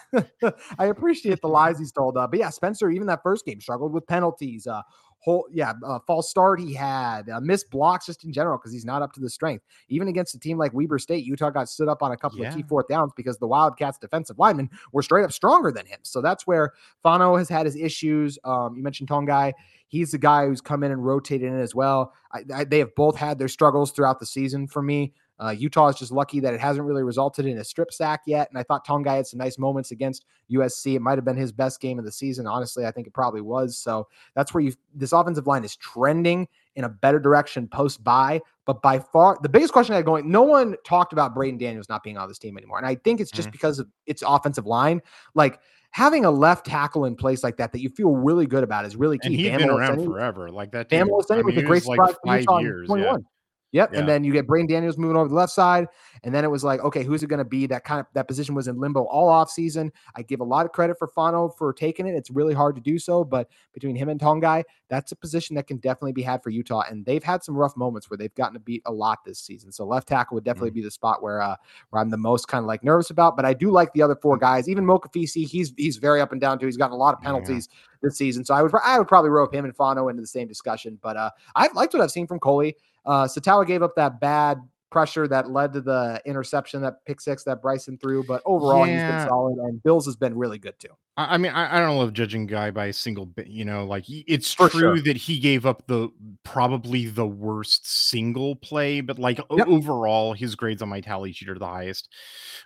I 0.78 0.86
appreciate 0.86 1.40
the 1.40 1.48
lies 1.48 1.78
he's 1.78 1.90
told. 1.90 2.18
Uh, 2.18 2.26
but 2.26 2.38
yeah, 2.38 2.50
Spencer, 2.50 2.90
even 2.90 3.06
that 3.06 3.22
first 3.22 3.46
game 3.46 3.60
struggled 3.60 3.92
with 3.92 4.06
penalties. 4.06 4.66
Uh, 4.66 4.82
whole 5.20 5.46
yeah, 5.50 5.72
uh, 5.84 5.98
false 6.06 6.30
start 6.30 6.60
he 6.60 6.72
had, 6.72 7.28
uh, 7.28 7.40
missed 7.40 7.70
blocks 7.70 8.06
just 8.06 8.24
in 8.24 8.32
general 8.32 8.56
because 8.56 8.72
he's 8.72 8.84
not 8.84 9.02
up 9.02 9.12
to 9.12 9.20
the 9.20 9.28
strength. 9.28 9.64
Even 9.88 10.08
against 10.08 10.34
a 10.34 10.38
team 10.38 10.56
like 10.58 10.72
Weber 10.72 10.98
State, 10.98 11.24
Utah 11.24 11.50
got 11.50 11.68
stood 11.68 11.88
up 11.88 12.02
on 12.02 12.12
a 12.12 12.16
couple 12.16 12.40
of 12.44 12.52
key 12.54 12.60
Yeah. 12.60 12.66
fourth 12.66 12.86
downs 12.88 13.12
because 13.16 13.36
the 13.38 13.46
Wildcats' 13.48 13.98
defensive 13.98 14.38
linemen 14.38 14.70
were 14.92 15.02
straight 15.02 15.24
up 15.24 15.32
stronger 15.32 15.72
than 15.72 15.86
him. 15.86 15.98
So 16.02 16.20
that's 16.20 16.46
where 16.46 16.72
Fano 17.02 17.36
has 17.36 17.48
had 17.48 17.66
his 17.66 17.74
issues. 17.76 18.38
Um, 18.44 18.76
you 18.76 18.82
mentioned 18.82 19.08
Togiai. 19.08 19.52
He's 19.88 20.12
the 20.12 20.18
guy 20.18 20.46
who's 20.46 20.60
come 20.60 20.82
in 20.84 20.92
and 20.92 21.04
rotated 21.04 21.48
in 21.50 21.58
as 21.58 21.74
well. 21.74 22.12
I, 22.32 22.44
I, 22.54 22.64
they 22.64 22.78
have 22.78 22.94
both 22.94 23.16
had 23.16 23.38
their 23.38 23.48
struggles 23.48 23.90
throughout 23.90 24.20
the 24.20 24.26
season 24.26 24.68
for 24.68 24.82
me. 24.82 25.14
Uh, 25.40 25.50
Utah 25.50 25.88
is 25.88 25.96
just 25.96 26.10
lucky 26.10 26.40
that 26.40 26.52
it 26.52 26.60
hasn't 26.60 26.84
really 26.84 27.02
resulted 27.02 27.46
in 27.46 27.58
a 27.58 27.64
strip 27.64 27.92
sack 27.92 28.22
yet. 28.26 28.48
And 28.50 28.58
I 28.58 28.62
thought 28.64 28.86
Togiai 28.86 29.16
had 29.16 29.26
some 29.26 29.38
nice 29.38 29.58
moments 29.58 29.92
against 29.92 30.24
USC. 30.50 30.96
It 30.96 31.00
might 31.00 31.16
have 31.16 31.24
been 31.24 31.36
his 31.36 31.52
best 31.52 31.80
game 31.80 31.98
of 31.98 32.04
the 32.04 32.10
season. 32.10 32.46
Honestly, 32.46 32.84
I 32.86 32.90
think 32.90 33.06
it 33.06 33.12
probably 33.12 33.40
was. 33.40 33.76
So 33.76 34.08
that's 34.34 34.52
where 34.52 34.62
you 34.62 34.72
this 34.94 35.12
offensive 35.12 35.46
line 35.46 35.64
is 35.64 35.76
trending 35.76 36.48
in 36.74 36.84
a 36.84 36.88
better 36.88 37.20
direction 37.20 37.68
post 37.68 38.02
bye. 38.02 38.40
But 38.66 38.82
by 38.82 38.98
far, 38.98 39.38
the 39.42 39.48
biggest 39.48 39.72
question 39.72 39.94
I 39.94 39.96
had 39.96 40.04
going, 40.04 40.30
no 40.30 40.42
one 40.42 40.74
talked 40.84 41.12
about 41.12 41.34
Braeden 41.34 41.58
Daniels 41.58 41.88
not 41.88 42.02
being 42.02 42.18
on 42.18 42.28
this 42.28 42.38
team 42.38 42.58
anymore. 42.58 42.78
And 42.78 42.86
I 42.86 42.96
think 42.96 43.20
it's 43.20 43.30
just 43.30 43.48
Mhm. 43.48 43.52
because 43.52 43.78
of 43.78 43.88
its 44.06 44.22
offensive 44.26 44.66
line. 44.66 45.00
Like 45.34 45.60
having 45.90 46.24
a 46.24 46.30
left 46.30 46.66
tackle 46.66 47.04
in 47.06 47.14
place 47.16 47.42
like 47.42 47.56
that 47.56 47.72
that 47.72 47.80
you 47.80 47.88
feel 47.88 48.10
really 48.10 48.46
good 48.46 48.62
about 48.64 48.84
is 48.84 48.96
really 48.96 49.18
key. 49.18 49.28
And 49.28 49.36
he's 49.36 49.56
been 49.56 49.70
around 49.70 50.04
forever. 50.04 50.50
Like 50.50 50.72
that. 50.72 50.92
Olsen 50.92 51.38
I 51.38 51.42
was 51.42 51.54
mean, 51.54 51.64
a 51.64 51.66
great 51.66 51.86
like 51.86 51.98
surprise 52.10 52.44
five 52.44 52.62
years. 52.62 52.88
Yeah. 52.94 53.16
21. 53.72 53.84
Yep. 53.84 53.90
Yeah. 53.92 53.98
And 54.00 54.08
then 54.08 54.24
you 54.24 54.32
get 54.32 54.46
Braeden 54.46 54.66
Daniels 54.68 54.96
moving 54.98 55.16
over 55.16 55.26
to 55.26 55.28
the 55.28 55.34
left 55.34 55.52
side. 55.52 55.86
And 56.24 56.34
then 56.34 56.44
it 56.44 56.50
was 56.50 56.64
like, 56.64 56.80
okay, 56.80 57.04
who's 57.04 57.22
it 57.22 57.28
going 57.28 57.38
to 57.38 57.44
be? 57.44 57.66
That 57.66 57.84
kind 57.84 58.00
of 58.00 58.06
that 58.14 58.26
position 58.26 58.54
was 58.54 58.66
in 58.66 58.78
limbo 58.80 59.04
all 59.04 59.28
off 59.28 59.50
season. 59.50 59.92
I 60.16 60.22
give 60.22 60.40
a 60.40 60.44
lot 60.44 60.66
of 60.66 60.72
credit 60.72 60.98
for 60.98 61.06
Fano 61.06 61.48
for 61.48 61.72
taking 61.72 62.06
it. 62.06 62.14
It's 62.14 62.30
really 62.30 62.54
hard 62.54 62.74
to 62.76 62.80
do 62.80 62.98
so, 62.98 63.24
but 63.24 63.48
between 63.72 63.94
him 63.94 64.08
and 64.08 64.18
Togiai, 64.18 64.64
that's 64.88 65.12
a 65.12 65.16
position 65.16 65.54
that 65.56 65.66
can 65.66 65.76
definitely 65.76 66.12
be 66.12 66.22
had 66.22 66.42
for 66.42 66.50
Utah. 66.50 66.82
And 66.90 67.04
they've 67.04 67.22
had 67.22 67.44
some 67.44 67.54
rough 67.54 67.76
moments 67.76 68.10
where 68.10 68.16
they've 68.16 68.34
gotten 68.34 68.54
to 68.54 68.60
beat 68.60 68.82
a 68.86 68.92
lot 68.92 69.24
this 69.24 69.38
season. 69.38 69.70
So 69.70 69.84
left 69.84 70.08
tackle 70.08 70.34
would 70.34 70.42
Mm-hmm. 70.44 70.50
definitely 70.50 70.70
be 70.70 70.82
the 70.82 70.90
spot 70.90 71.22
where 71.22 71.40
uh 71.42 71.56
where 71.90 72.00
I'm 72.02 72.10
the 72.10 72.16
most 72.16 72.48
kind 72.48 72.62
of 72.62 72.66
like 72.66 72.82
nervous 72.82 73.10
about. 73.10 73.36
But 73.36 73.44
I 73.44 73.54
do 73.54 73.70
like 73.70 73.92
the 73.92 74.02
other 74.02 74.16
four 74.16 74.36
Mm-hmm. 74.36 74.44
guys. 74.44 74.68
Even 74.68 74.84
Mokofisi, 74.84 75.46
he's 75.46 75.72
he's 75.76 75.98
very 75.98 76.20
up 76.20 76.32
and 76.32 76.40
down 76.40 76.58
too. 76.58 76.66
He's 76.66 76.76
gotten 76.76 76.94
a 76.94 76.96
lot 76.96 77.14
of 77.14 77.20
Yeah. 77.22 77.26
penalties 77.32 77.68
this 78.02 78.16
season. 78.16 78.44
So 78.44 78.54
I 78.54 78.62
would 78.62 78.72
I 78.84 78.98
would 78.98 79.08
probably 79.08 79.30
rope 79.30 79.54
him 79.54 79.64
and 79.64 79.76
Fano 79.76 80.08
into 80.08 80.20
the 80.22 80.26
same 80.26 80.48
discussion. 80.48 80.98
But 81.02 81.16
uh 81.16 81.30
I've 81.54 81.74
liked 81.74 81.92
what 81.94 82.02
I've 82.02 82.10
seen 82.10 82.26
from 82.26 82.40
Coley. 82.40 82.76
Uh 83.06 83.24
Sataoa 83.24 83.66
gave 83.66 83.82
up 83.82 83.94
that 83.96 84.20
bad 84.20 84.58
pressure 84.90 85.28
that 85.28 85.50
led 85.50 85.70
to 85.70 85.82
the 85.82 86.18
interception, 86.24 86.80
that 86.80 87.04
pick 87.04 87.20
six 87.20 87.44
that 87.44 87.60
Bryson 87.60 87.98
threw. 87.98 88.24
But 88.24 88.40
overall, 88.46 88.84
he's 88.84 89.02
been 89.02 89.28
solid, 89.28 89.58
and 89.58 89.82
Bills 89.82 90.06
has 90.06 90.16
been 90.16 90.34
really 90.34 90.58
good 90.58 90.78
too. 90.78 90.88
I 91.18 91.34
I 91.34 91.36
mean, 91.36 91.52
I, 91.52 91.76
I 91.76 91.80
don't 91.80 91.98
love 91.98 92.14
judging 92.14 92.46
guy 92.46 92.70
by 92.70 92.86
a 92.86 92.92
single 92.94 93.26
bit. 93.26 93.48
You 93.48 93.66
know, 93.66 93.84
like 93.84 94.04
it's 94.08 94.54
For 94.54 94.70
true 94.70 94.80
sure. 94.80 95.00
that 95.02 95.18
he 95.18 95.38
gave 95.40 95.66
up 95.66 95.86
the 95.88 96.08
probably 96.42 97.04
the 97.04 97.26
worst 97.26 97.86
single 98.08 98.56
play, 98.56 99.02
but 99.02 99.18
like 99.18 99.38
Yep. 99.50 99.68
overall, 99.68 100.32
his 100.32 100.54
grades 100.54 100.80
on 100.80 100.88
my 100.88 101.02
tally 101.02 101.32
sheet 101.32 101.50
are 101.50 101.58
the 101.58 101.66
highest 101.66 102.08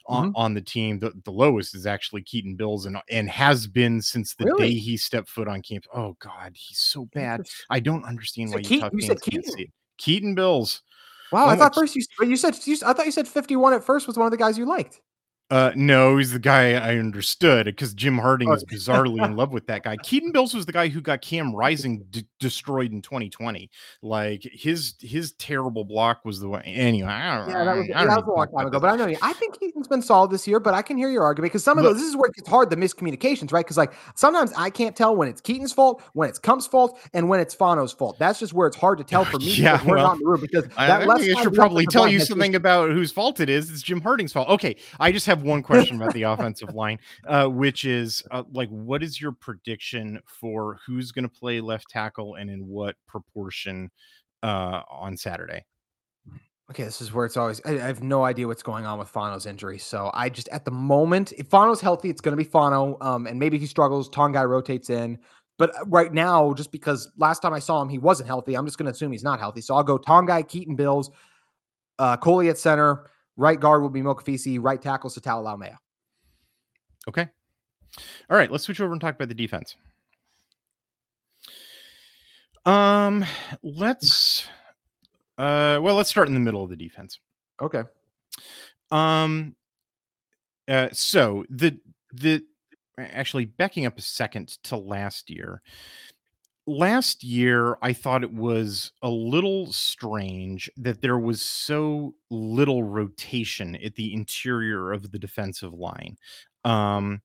on, 0.06 0.28
Mm-hmm. 0.28 0.36
on 0.36 0.54
the 0.54 0.60
team. 0.60 1.00
The, 1.00 1.10
the 1.24 1.32
lowest 1.32 1.74
is 1.74 1.86
actually 1.86 2.22
Keaton 2.22 2.54
Bills, 2.54 2.86
and 2.86 2.98
and 3.10 3.28
has 3.30 3.66
been 3.66 4.00
since 4.00 4.36
the 4.36 4.44
Really? 4.44 4.68
day 4.68 4.74
he 4.78 4.96
stepped 4.96 5.28
foot 5.28 5.48
on 5.48 5.60
campus. 5.60 5.90
Oh 5.92 6.16
God, 6.20 6.52
he's 6.54 6.78
so 6.78 7.06
bad. 7.12 7.48
I 7.68 7.80
don't 7.80 8.04
understand 8.04 8.50
You 8.50 8.54
why 8.58 8.62
Keaton- 8.62 8.90
you 8.92 9.06
fans 9.08 9.22
said 9.24 9.32
can't 9.32 9.44
see 9.44 9.62
it. 9.62 9.70
Keaton 9.98 10.34
Bills. 10.34 10.82
Wow, 11.30 11.48
I 11.48 11.54
Oh, 11.54 11.56
thought 11.56 11.74
first 11.74 11.96
you 11.96 12.02
you 12.20 12.36
said 12.36 12.58
you, 12.66 12.76
I 12.84 12.92
thought 12.92 13.06
you 13.06 13.12
said 13.12 13.28
fifty 13.28 13.56
one 13.56 13.72
at 13.72 13.84
first 13.84 14.06
was 14.06 14.16
one 14.16 14.26
of 14.26 14.30
the 14.30 14.36
guys 14.36 14.58
you 14.58 14.66
liked. 14.66 15.00
Uh, 15.50 15.70
no, 15.76 16.16
he's 16.16 16.32
the 16.32 16.38
guy 16.38 16.72
I 16.72 16.96
understood 16.96 17.66
because 17.66 17.92
Jim 17.92 18.16
Harding 18.16 18.48
Oh. 18.48 18.54
is 18.54 18.64
bizarrely 18.72 19.22
in 19.22 19.36
love 19.36 19.52
with 19.52 19.66
that 19.66 19.82
guy. 19.82 19.98
Keaton 19.98 20.32
Bills 20.32 20.54
was 20.54 20.64
the 20.64 20.72
guy 20.72 20.88
who 20.88 21.02
got 21.02 21.20
Cam 21.20 21.54
Rising 21.54 22.04
d- 22.10 22.24
destroyed 22.40 22.90
in 22.90 23.02
2020. 23.02 23.68
Like 24.00 24.42
his 24.50 24.94
his 25.00 25.32
terrible 25.32 25.84
block 25.84 26.24
was 26.24 26.40
the 26.40 26.48
one. 26.48 26.62
Anyway, 26.62 27.06
I 27.10 27.36
don't, 27.38 27.50
Yeah, 27.50 27.64
that 27.64 27.76
was, 27.76 27.90
I 27.94 28.04
that 28.06 28.16
was 28.16 28.26
a 28.26 28.30
long 28.30 28.46
time 28.56 28.66
ago. 28.68 28.80
But 28.80 28.88
I 28.88 28.96
know 28.96 29.06
you. 29.08 29.18
I 29.20 29.34
think 29.34 29.60
Keaton's 29.60 29.88
been 29.88 30.00
solid 30.00 30.30
this 30.30 30.48
year, 30.48 30.58
but 30.58 30.72
I 30.72 30.80
can 30.80 30.96
hear 30.96 31.10
your 31.10 31.22
argument 31.22 31.52
because 31.52 31.62
some 31.64 31.76
of 31.76 31.84
Look- 31.84 31.94
those, 31.94 32.00
this 32.02 32.08
is 32.08 32.16
where 32.16 32.30
it 32.30 32.34
gets 32.34 32.48
hard, 32.48 32.70
the 32.70 32.76
miscommunications, 32.76 33.52
right? 33.52 33.62
Because 33.62 33.76
like 33.76 33.92
sometimes 34.14 34.54
I 34.56 34.70
can't 34.70 34.96
tell 34.96 35.14
when 35.14 35.28
it's 35.28 35.42
Keaton's 35.42 35.74
fault, 35.74 36.02
when 36.14 36.30
it's 36.30 36.38
Kump's 36.38 36.66
fault, 36.66 36.98
and 37.12 37.28
when 37.28 37.40
it's 37.40 37.54
Fano's 37.54 37.92
fault. 37.92 38.18
That's 38.18 38.38
just 38.38 38.54
where 38.54 38.68
it's 38.68 38.76
hard 38.78 38.96
to 38.98 39.04
tell 39.04 39.24
for 39.26 39.38
me 39.38 39.52
Yeah, 39.52 39.72
because 39.72 39.86
we're 39.86 39.96
well, 39.96 40.06
not 40.06 40.12
in 40.14 40.18
the 40.20 40.26
room 40.30 40.40
because 40.40 40.64
I, 40.78 40.86
that 40.86 41.06
I 41.10 41.12
I 41.12 41.42
should 41.42 41.52
probably 41.52 41.84
tell 41.84 42.08
you 42.08 42.20
something 42.20 42.54
about 42.54 42.90
whose 42.90 43.12
fault 43.12 43.38
it 43.40 43.50
is. 43.50 43.70
It's 43.70 43.82
Jim 43.82 44.00
Harding's 44.00 44.32
fault. 44.32 44.48
Okay, 44.48 44.76
I 44.98 45.12
just 45.12 45.26
have 45.32 45.42
one 45.42 45.62
question 45.62 45.96
about 45.96 46.14
the 46.14 46.22
offensive 46.22 46.74
line, 46.74 46.98
uh, 47.26 47.46
which 47.46 47.84
is 47.84 48.22
uh, 48.30 48.44
like, 48.52 48.68
what 48.68 49.02
is 49.02 49.20
your 49.20 49.32
prediction 49.32 50.20
for 50.26 50.78
who's 50.86 51.12
going 51.12 51.24
to 51.24 51.28
play 51.28 51.60
left 51.60 51.88
tackle 51.88 52.36
and 52.36 52.50
in 52.50 52.66
what 52.66 52.96
proportion 53.06 53.90
uh, 54.42 54.82
on 54.90 55.16
Saturday? 55.16 55.64
Okay, 56.70 56.84
this 56.84 57.00
is 57.00 57.12
where 57.12 57.26
it's 57.26 57.36
always. 57.36 57.60
I, 57.64 57.72
I 57.72 57.86
have 57.86 58.02
no 58.02 58.24
idea 58.24 58.46
what's 58.46 58.62
going 58.62 58.86
on 58.86 58.98
with 58.98 59.08
Fano's 59.08 59.46
injury, 59.46 59.78
so 59.78 60.10
I 60.14 60.28
just 60.28 60.48
at 60.48 60.64
the 60.64 60.70
moment, 60.70 61.32
if 61.36 61.48
Fano's 61.48 61.80
healthy, 61.80 62.08
it's 62.08 62.20
going 62.20 62.36
to 62.36 62.42
be 62.42 62.48
Fano. 62.48 62.96
Um, 63.00 63.26
and 63.26 63.38
maybe 63.38 63.58
he 63.58 63.66
struggles. 63.66 64.08
Togiai 64.08 64.48
rotates 64.48 64.88
in, 64.88 65.18
but 65.58 65.74
uh, 65.76 65.84
right 65.86 66.12
now, 66.12 66.54
just 66.54 66.72
because 66.72 67.10
last 67.18 67.40
time 67.40 67.52
I 67.52 67.58
saw 67.58 67.82
him, 67.82 67.88
he 67.88 67.98
wasn't 67.98 68.28
healthy, 68.28 68.56
I'm 68.56 68.64
just 68.64 68.78
going 68.78 68.86
to 68.86 68.92
assume 68.92 69.12
he's 69.12 69.24
not 69.24 69.38
healthy. 69.38 69.60
So 69.60 69.74
I'll 69.74 69.82
go 69.82 69.98
Togiai, 69.98 70.48
Keaton, 70.48 70.76
Bills, 70.76 71.10
uh, 71.98 72.16
Coley 72.16 72.48
at 72.48 72.58
center. 72.58 73.06
Right 73.36 73.58
guard 73.58 73.82
will 73.82 73.90
be 73.90 74.02
Mokofisi. 74.02 74.58
Right 74.60 74.80
tackle 74.80 75.10
Sataoa 75.10 75.44
Laumea. 75.44 75.76
Okay. 77.08 77.28
All 78.30 78.36
right, 78.36 78.50
let's 78.50 78.64
switch 78.64 78.80
over 78.80 78.92
and 78.92 79.00
talk 79.00 79.14
about 79.14 79.28
the 79.28 79.34
defense. 79.34 79.76
Um, 82.64 83.24
let's 83.62 84.46
uh 85.38 85.78
well, 85.82 85.96
let's 85.96 86.10
start 86.10 86.28
in 86.28 86.34
the 86.34 86.40
middle 86.40 86.62
of 86.62 86.70
the 86.70 86.76
defense. 86.76 87.18
Okay. 87.60 87.82
Um 88.90 89.56
uh 90.68 90.88
so 90.92 91.44
the 91.50 91.78
the 92.12 92.44
actually 92.98 93.46
backing 93.46 93.86
up 93.86 93.98
a 93.98 94.02
second 94.02 94.48
to 94.64 94.76
last 94.76 95.30
year. 95.30 95.62
Last 96.66 97.24
year 97.24 97.76
I 97.82 97.92
thought 97.92 98.22
it 98.22 98.32
was 98.32 98.92
a 99.02 99.10
little 99.10 99.72
strange 99.72 100.70
that 100.76 101.02
there 101.02 101.18
was 101.18 101.42
so 101.42 102.14
little 102.30 102.84
rotation 102.84 103.74
at 103.76 103.96
the 103.96 104.14
interior 104.14 104.92
of 104.92 105.10
the 105.10 105.18
defensive 105.18 105.72
line. 105.72 106.16
Um 106.64 107.20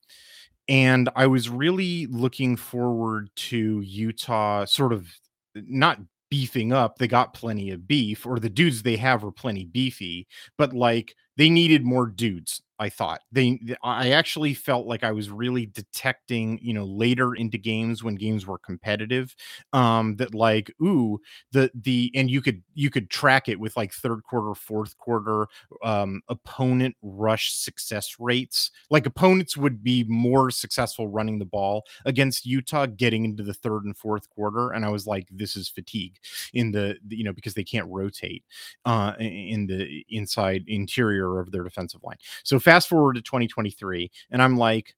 and 0.69 1.09
I 1.15 1.27
was 1.27 1.49
really 1.49 2.07
looking 2.07 2.57
forward 2.57 3.29
to 3.37 3.81
Utah 3.81 4.65
sort 4.65 4.93
of 4.93 5.07
not 5.55 5.99
beefing 6.29 6.73
up. 6.73 6.97
They 6.99 7.07
got 7.07 7.33
plenty 7.33 7.71
of 7.71 7.87
beef, 7.87 8.25
or 8.25 8.39
the 8.39 8.49
dudes 8.49 8.83
they 8.83 8.97
have 8.97 9.23
are 9.25 9.31
plenty 9.31 9.65
beefy, 9.65 10.27
but 10.57 10.73
like 10.73 11.15
they 11.37 11.49
needed 11.49 11.85
more 11.85 12.07
dudes. 12.07 12.61
I 12.79 12.89
thought 12.89 13.21
they, 13.31 13.59
I 13.83 14.11
actually 14.11 14.53
felt 14.53 14.85
like 14.85 15.03
I 15.03 15.11
was 15.11 15.29
really 15.29 15.65
detecting, 15.65 16.59
you 16.61 16.73
know, 16.73 16.85
later 16.85 17.33
into 17.33 17.57
games 17.57 18.03
when 18.03 18.15
games 18.15 18.45
were 18.45 18.59
competitive, 18.59 19.35
um, 19.73 20.15
that 20.17 20.35
like, 20.35 20.71
ooh, 20.81 21.19
the, 21.51 21.71
the, 21.73 22.11
and 22.13 22.29
you 22.29 22.41
could, 22.41 22.61
you 22.75 22.89
could 22.89 23.09
track 23.09 23.49
it 23.49 23.59
with 23.59 23.75
like 23.75 23.93
third 23.93 24.23
quarter, 24.23 24.53
fourth 24.53 24.97
quarter, 24.97 25.47
um, 25.83 26.21
opponent 26.29 26.95
rush 27.01 27.53
success 27.53 28.15
rates. 28.19 28.71
Like 28.89 29.05
opponents 29.05 29.57
would 29.57 29.83
be 29.83 30.03
more 30.07 30.51
successful 30.51 31.07
running 31.07 31.39
the 31.39 31.45
ball 31.45 31.83
against 32.05 32.45
Utah 32.45 32.85
getting 32.85 33.25
into 33.25 33.43
the 33.43 33.53
third 33.53 33.85
and 33.85 33.97
fourth 33.97 34.29
quarter. 34.29 34.71
And 34.71 34.85
I 34.85 34.89
was 34.89 35.07
like, 35.07 35.27
this 35.31 35.55
is 35.55 35.67
fatigue 35.69 36.17
in 36.53 36.71
the, 36.71 36.97
the- 37.07 37.17
you 37.17 37.23
know, 37.23 37.33
because 37.33 37.53
they 37.55 37.63
can't 37.63 37.87
rotate 37.89 38.43
uh, 38.85 39.13
in 39.19 39.65
the 39.67 40.05
inside 40.09 40.63
interior 40.67 41.39
of 41.39 41.51
their 41.51 41.63
defensive 41.63 42.01
line. 42.03 42.17
So 42.43 42.59
fast 42.67 42.89
forward 42.89 43.13
to 43.13 43.21
2023, 43.21 44.11
and 44.29 44.41
I'm 44.41 44.57
like, 44.57 44.93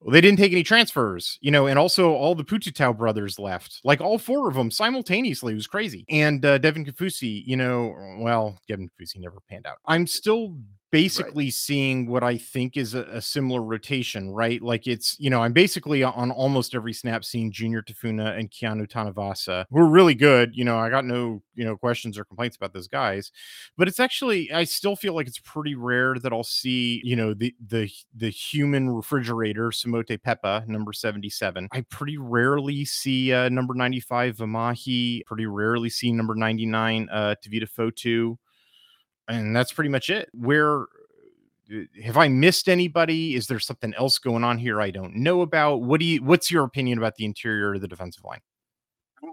well, 0.00 0.12
they 0.12 0.22
didn't 0.22 0.38
take 0.38 0.52
any 0.52 0.62
transfers, 0.62 1.38
you 1.42 1.50
know, 1.50 1.66
and 1.66 1.78
also 1.78 2.12
all 2.12 2.34
the 2.34 2.42
Pututau 2.42 2.96
brothers 2.96 3.38
left, 3.38 3.80
like 3.84 4.00
all 4.00 4.16
four 4.16 4.48
of 4.48 4.54
them 4.54 4.70
simultaneously. 4.70 5.52
It 5.52 5.56
was 5.56 5.66
crazy. 5.66 6.06
And 6.08 6.42
uh, 6.42 6.56
Devin 6.56 6.86
Kaufusi, 6.86 7.42
you 7.46 7.58
know, 7.58 7.94
well, 8.18 8.58
Devin 8.66 8.88
Kaufusi 8.88 9.18
never 9.18 9.40
panned 9.46 9.66
out. 9.66 9.76
I'm 9.84 10.06
still 10.06 10.56
basically 10.90 11.46
right. 11.46 11.52
seeing 11.52 12.06
what 12.06 12.22
I 12.22 12.38
think 12.38 12.76
is 12.76 12.94
a, 12.94 13.02
a, 13.04 13.20
similar 13.20 13.62
rotation, 13.62 14.30
right? 14.30 14.62
Like 14.62 14.86
it's, 14.86 15.16
you 15.18 15.28
know, 15.28 15.42
I'm 15.42 15.52
basically 15.52 16.04
on 16.04 16.30
almost 16.30 16.74
every 16.74 16.92
snap 16.92 17.24
seeing 17.24 17.50
Junior 17.50 17.82
Tafuna 17.82 18.38
and 18.38 18.50
Keanu 18.50 18.88
Tanuvasa, 18.88 19.64
who 19.70 19.78
are 19.78 19.88
really 19.88 20.14
good. 20.14 20.54
You 20.54 20.64
know, 20.64 20.78
I 20.78 20.90
got 20.90 21.04
no, 21.04 21.42
you 21.54 21.64
know, 21.64 21.76
questions 21.76 22.16
or 22.16 22.24
complaints 22.24 22.56
about 22.56 22.72
those 22.72 22.86
guys, 22.86 23.32
but 23.76 23.88
it's 23.88 23.98
actually, 23.98 24.52
I 24.52 24.64
still 24.64 24.94
feel 24.94 25.14
like 25.14 25.26
it's 25.26 25.40
pretty 25.40 25.74
rare 25.74 26.14
that 26.20 26.32
I'll 26.32 26.44
see, 26.44 27.00
you 27.02 27.16
know, 27.16 27.34
the 27.34 27.54
the 27.66 27.90
the 28.14 28.30
human 28.30 28.88
refrigerator 28.88 29.70
Simote 29.70 30.18
Pepa 30.20 30.66
number 30.68 30.92
77. 30.92 31.68
I 31.72 31.80
pretty 31.90 32.18
rarely 32.18 32.84
see 32.84 33.32
uh, 33.32 33.48
number 33.48 33.74
95 33.74 34.36
Vimahi. 34.36 35.24
Pretty 35.26 35.46
rarely 35.46 35.90
see 35.90 36.12
number 36.12 36.34
99 36.34 37.08
uh, 37.10 37.34
Tevita 37.44 37.68
Fotu 37.68 38.36
and 39.28 39.54
that's 39.54 39.72
pretty 39.72 39.90
much 39.90 40.10
it. 40.10 40.28
Where 40.32 40.82
uh, 41.72 41.80
have 42.02 42.16
I 42.16 42.28
missed 42.28 42.68
anybody? 42.68 43.34
Is 43.34 43.46
there 43.46 43.58
something 43.58 43.94
else 43.94 44.18
going 44.18 44.44
on 44.44 44.58
here 44.58 44.80
I 44.80 44.90
don't 44.90 45.16
know 45.16 45.42
about? 45.42 45.82
What 45.82 46.00
do 46.00 46.06
you 46.06 46.22
what's 46.22 46.50
your 46.50 46.64
opinion 46.64 46.98
about 46.98 47.16
the 47.16 47.24
interior 47.24 47.74
of 47.74 47.80
the 47.80 47.88
defensive 47.88 48.24
line? 48.24 48.40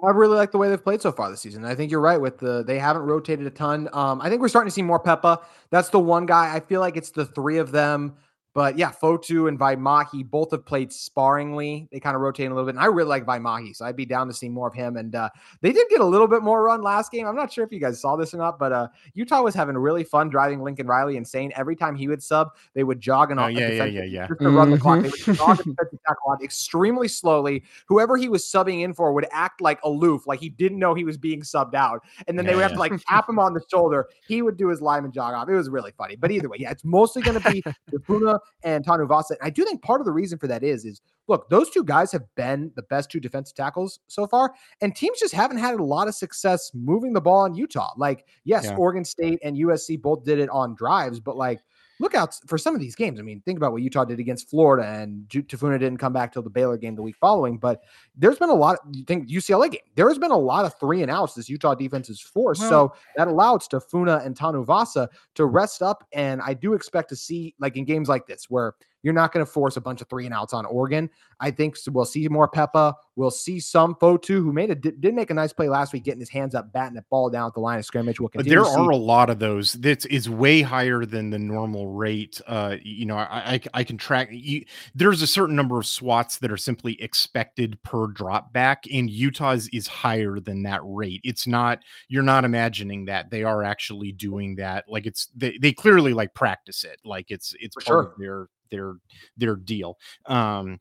I 0.04 0.10
really 0.12 0.38
like 0.38 0.52
the 0.52 0.58
way 0.58 0.70
they've 0.70 0.82
played 0.82 1.02
so 1.02 1.12
far 1.12 1.30
this 1.30 1.42
season. 1.42 1.66
I 1.66 1.76
think 1.76 1.92
you're 1.92 2.02
right 2.02 2.20
with 2.20 2.40
the 2.40 2.64
they 2.64 2.80
haven't 2.80 3.04
rotated 3.04 3.46
a 3.46 3.52
ton. 3.52 3.90
Um, 3.94 4.22
I 4.22 4.30
think 4.30 4.42
we're 4.42 4.48
starting 4.48 4.70
to 4.70 4.74
see 4.74 4.82
more 4.82 5.02
Pepa. 5.02 5.42
That's 5.70 5.90
the 5.90 6.00
one 6.00 6.26
guy. 6.26 6.56
I 6.56 6.60
feel 6.60 6.80
like 6.80 6.98
it's 6.98 7.12
the 7.12 7.26
three 7.26 7.58
of 7.58 7.72
them 7.72 8.16
but 8.54 8.78
yeah, 8.78 8.92
Fotu 8.92 9.48
and 9.48 9.58
Vimahi 9.58 10.30
both 10.30 10.52
have 10.52 10.66
played 10.66 10.92
sparingly. 10.92 11.88
They 11.92 12.00
kind 12.02 12.16
of 12.16 12.22
rotate 12.22 12.48
a 12.48 12.50
little 12.50 12.66
bit. 12.66 12.76
And 12.76 12.84
I 12.84 12.88
really 12.88 13.08
like 13.08 13.26
Vimahi, 13.26 13.76
so 13.76 13.86
I'd 13.86 13.96
be 13.96 14.06
down 14.06 14.28
to 14.28 14.34
see 14.34 14.50
more 14.50 14.68
of 14.68 14.74
him. 14.74 14.98
And 14.98 15.16
uh, 15.16 15.30
they 15.62 15.72
did 15.72 15.88
get 15.90 16.02
a 16.02 16.06
little 16.06 16.28
bit 16.28 16.44
more 16.44 16.62
run 16.64 16.82
last 16.82 17.12
game. 17.12 17.28
I'm 17.28 17.36
not 17.36 17.52
sure 17.52 17.64
if 17.64 17.72
you 17.72 17.80
guys 17.80 18.02
saw 18.02 18.18
this 18.18 18.34
or 18.34 18.38
not, 18.38 18.60
but 18.60 18.74
uh, 18.74 18.88
Utah 19.14 19.42
was 19.42 19.56
having 19.56 19.78
really 19.78 20.04
fun 20.04 20.30
driving 20.30 20.62
Lincoln 20.62 20.86
Riley 20.86 21.16
insane. 21.16 21.54
Every 21.56 21.78
time 21.78 21.96
he 21.96 22.10
would 22.10 22.22
sub, 22.22 22.50
they 22.74 22.84
would 22.84 23.00
jog 23.00 23.32
and 23.32 23.40
oh, 23.40 23.48
yeah, 23.48 23.70
yeah, 23.70 23.86
yeah, 23.86 24.04
yeah. 24.04 24.28
to 24.28 24.36
mm-hmm. 24.36 24.56
run 24.56 24.70
the 24.70 24.78
clock. 24.78 25.02
They 25.02 25.10
would 25.10 25.20
mm-hmm. 25.20 25.34
jog 25.34 25.66
and 25.66 25.78
tackle 26.08 26.32
on 26.32 26.44
extremely 26.44 27.08
slowly. 27.08 27.64
Whoever 27.88 28.18
he 28.18 28.28
was 28.28 28.44
subbing 28.44 28.84
in 28.84 28.94
for 28.94 29.14
would 29.14 29.28
act 29.32 29.62
like 29.62 29.80
aloof, 29.84 30.28
like 30.28 30.42
he 30.42 30.50
didn't 30.50 30.80
know 30.80 30.94
he 30.94 31.06
was 31.06 31.18
being 31.18 31.42
subbed 31.42 31.74
out. 31.74 32.02
And 32.28 32.38
then 32.38 32.46
yeah, 32.46 32.52
they 32.52 32.56
would 32.56 32.64
have 32.64 32.74
to 32.74 32.80
like 32.80 32.94
tap 33.08 33.30
him 33.30 33.40
on 33.40 33.54
the 33.54 33.62
shoulder. 33.72 34.10
He 34.28 34.42
would 34.42 34.58
do 34.58 34.68
his 34.68 34.82
lineman 34.82 35.14
jog 35.14 35.34
off. 35.34 35.48
It 35.48 35.54
was 35.54 35.70
really 35.70 35.92
funny. 35.98 36.18
But 36.18 36.32
either 36.32 36.50
way, 36.50 36.58
yeah, 36.60 36.72
it's 36.72 36.84
mostly 36.84 37.22
going 37.22 37.40
to 37.40 37.50
be 37.50 37.62
Tafuna 37.92 38.41
and 38.64 38.86
Tanuvasa 38.86 39.36
I 39.42 39.50
do 39.50 39.64
think 39.64 39.82
part 39.82 40.02
of 40.02 40.06
the 40.06 40.12
reason 40.12 40.38
for 40.38 40.48
that 40.48 40.64
is 40.64 40.86
is 40.86 41.02
look, 41.28 41.50
those 41.50 41.70
two 41.70 41.84
guys 41.84 42.12
have 42.12 42.24
been 42.36 42.72
the 42.76 42.84
best 42.84 43.10
two 43.10 43.20
defensive 43.20 43.56
tackles 43.56 44.00
so 44.08 44.28
far, 44.28 44.54
and 44.82 44.96
teams 44.96 45.20
just 45.20 45.34
haven't 45.34 45.58
had 45.58 45.80
a 45.80 45.84
lot 45.84 46.08
of 46.08 46.16
success 46.16 46.72
moving 46.74 47.14
the 47.14 47.22
ball 47.22 47.46
in 47.46 47.54
Utah. 47.54 47.94
Like, 47.98 48.26
yes, 48.44 48.66
yeah. 48.66 48.76
Oregon 48.76 49.06
State 49.06 49.40
and 49.44 49.58
USC 49.58 50.02
both 50.02 50.24
did 50.24 50.40
it 50.40 50.50
on 50.50 50.76
drives, 50.76 51.20
but 51.20 51.38
like 51.38 51.62
look 52.02 52.16
out 52.16 52.36
for 52.48 52.58
some 52.58 52.74
of 52.74 52.82
these 52.82 52.96
games. 52.96 53.20
I 53.20 53.24
mean, 53.24 53.42
think 53.42 53.58
about 53.58 53.72
what 53.72 53.84
Utah 53.84 54.04
did 54.04 54.20
against 54.20 54.50
Florida, 54.50 54.88
and 54.88 55.30
Tafuna 55.30 55.80
didn't 55.80 56.00
come 56.00 56.12
back 56.12 56.34
till 56.34 56.42
the 56.42 56.50
Baylor 56.50 56.76
game 56.76 56.96
the 56.96 57.02
week 57.02 57.16
following. 57.16 57.58
But 57.58 57.84
there's 58.18 58.40
been 58.40 58.50
a 58.50 58.56
lot. 58.56 58.80
Of, 58.84 58.96
you 58.96 59.06
think 59.06 59.30
UCLA 59.30 59.72
game? 59.72 59.82
There 59.96 60.10
has 60.10 60.18
been 60.18 60.32
a 60.32 60.38
lot 60.38 60.66
of 60.66 60.78
three 60.80 61.04
and 61.04 61.12
outs 61.12 61.36
this 61.36 61.48
Utah 61.48 61.76
defense 61.76 62.10
is 62.10 62.20
forced. 62.20 62.62
Well, 62.62 62.70
so 62.70 62.94
that 63.16 63.28
allows 63.28 63.68
Tafuna 63.68 64.26
and 64.26 64.36
Tanuvasa 64.36 65.08
to 65.36 65.46
rest 65.46 65.82
up, 65.82 66.04
and 66.12 66.42
I 66.42 66.56
do 66.56 66.74
expect 66.74 67.10
to 67.10 67.16
see 67.16 67.56
like 67.60 67.78
in 67.78 67.86
games 67.86 68.10
like 68.10 68.26
this 68.26 68.50
where 68.50 68.74
you're 69.04 69.14
not 69.14 69.32
going 69.34 69.46
to 69.46 69.52
force 69.52 69.78
a 69.78 69.82
bunch 69.82 70.02
of 70.02 70.10
three 70.10 70.26
and 70.26 70.34
outs 70.34 70.54
on 70.54 70.66
Oregon. 70.66 71.10
I 71.40 71.52
think 71.52 71.76
we'll 71.92 72.06
see 72.06 72.28
more 72.28 72.50
Pepa. 72.50 72.94
We'll 73.16 73.32
see 73.32 73.60
some 73.60 73.96
Fotu 73.96 74.36
who 74.36 74.54
made 74.54 74.70
a 74.70 74.76
did 74.76 75.14
make 75.14 75.32
a 75.32 75.34
nice 75.34 75.52
play 75.52 75.70
last 75.70 75.92
week, 75.92 76.04
getting 76.04 76.20
his 76.20 76.30
hands 76.30 76.54
up, 76.56 76.72
batting 76.72 76.96
the 76.96 77.04
ball 77.10 77.30
down 77.30 77.48
at 77.48 77.54
the 77.54 77.60
line 77.60 77.80
of 77.80 77.86
scrimmage. 77.86 78.20
We'll 78.20 78.30
there 78.36 78.64
are 78.64 78.90
a 78.90 78.96
lot 78.96 79.30
of 79.30 79.40
those. 79.40 79.74
That 79.74 80.06
is 80.06 80.30
way 80.30 80.62
higher 80.62 81.06
than 81.06 81.32
the 81.32 81.40
normal 81.40 81.88
rate. 81.88 82.40
Uh, 82.48 82.78
you 82.84 83.06
know, 83.06 83.18
I, 83.18 83.54
I, 83.54 83.62
I 83.74 83.84
can 83.84 83.98
track. 83.98 84.30
You, 84.32 84.66
there's 84.94 85.22
a 85.22 85.28
certain 85.28 85.56
number 85.56 85.80
of 85.80 85.86
swats 85.86 86.38
that 86.38 86.52
are 86.52 86.58
simply 86.58 87.02
expected 87.02 87.82
per 87.84 88.08
drop 88.08 88.54
back, 88.54 88.86
and 88.92 89.10
Utah's 89.10 89.68
is 89.70 89.88
higher 89.88 90.40
than 90.40 90.64
that 90.64 90.82
rate. 90.84 91.22
It's 91.24 91.48
not. 91.48 91.80
You're 92.08 92.24
not 92.24 92.46
imagining 92.46 93.06
that 93.06 93.32
they 93.32 93.44
are 93.44 93.64
actually 93.64 94.12
doing 94.12 94.56
that. 94.56 94.86
Like 94.88 95.06
it's 95.06 95.28
they 95.36 95.58
they 95.58 95.74
clearly 95.74 96.14
like 96.14 96.34
practice 96.34 96.84
it. 96.84 97.00
Like 97.04 97.32
it's 97.32 97.56
it's 97.60 97.76
For 97.76 97.82
part 97.82 98.06
sure. 98.06 98.14
of 98.14 98.20
their 98.20 98.48
their 98.72 98.96
their 99.38 99.56
deal. 99.56 99.98
Um, 100.26 100.80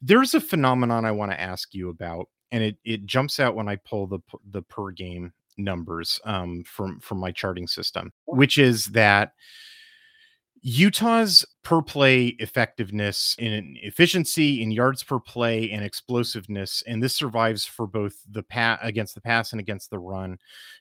there's 0.00 0.34
a 0.34 0.40
phenomenon 0.40 1.04
I 1.04 1.12
want 1.12 1.32
to 1.32 1.40
ask 1.40 1.74
you 1.74 1.90
about, 1.90 2.28
and 2.50 2.64
it 2.64 2.76
it 2.84 3.06
jumps 3.06 3.38
out 3.38 3.54
when 3.54 3.68
I 3.68 3.76
pull 3.76 4.06
the 4.06 4.20
the 4.50 4.62
per 4.62 4.90
game 4.90 5.32
numbers 5.56 6.20
um, 6.24 6.64
from 6.64 7.00
from 7.00 7.18
my 7.18 7.30
charting 7.32 7.66
system, 7.68 8.12
which 8.26 8.58
is 8.58 8.86
that 8.86 9.32
Utah's 10.62 11.44
per 11.62 11.80
play 11.80 12.28
effectiveness 12.40 13.36
in 13.38 13.76
efficiency 13.82 14.62
in 14.62 14.70
yards 14.72 15.02
per 15.02 15.20
play 15.20 15.70
and 15.70 15.84
explosiveness, 15.84 16.82
and 16.86 17.02
this 17.02 17.14
survives 17.14 17.64
for 17.64 17.86
both 17.86 18.14
the 18.28 18.42
pat 18.42 18.80
against 18.82 19.14
the 19.14 19.20
pass 19.20 19.52
and 19.52 19.60
against 19.60 19.90
the 19.90 19.98
run 19.98 20.38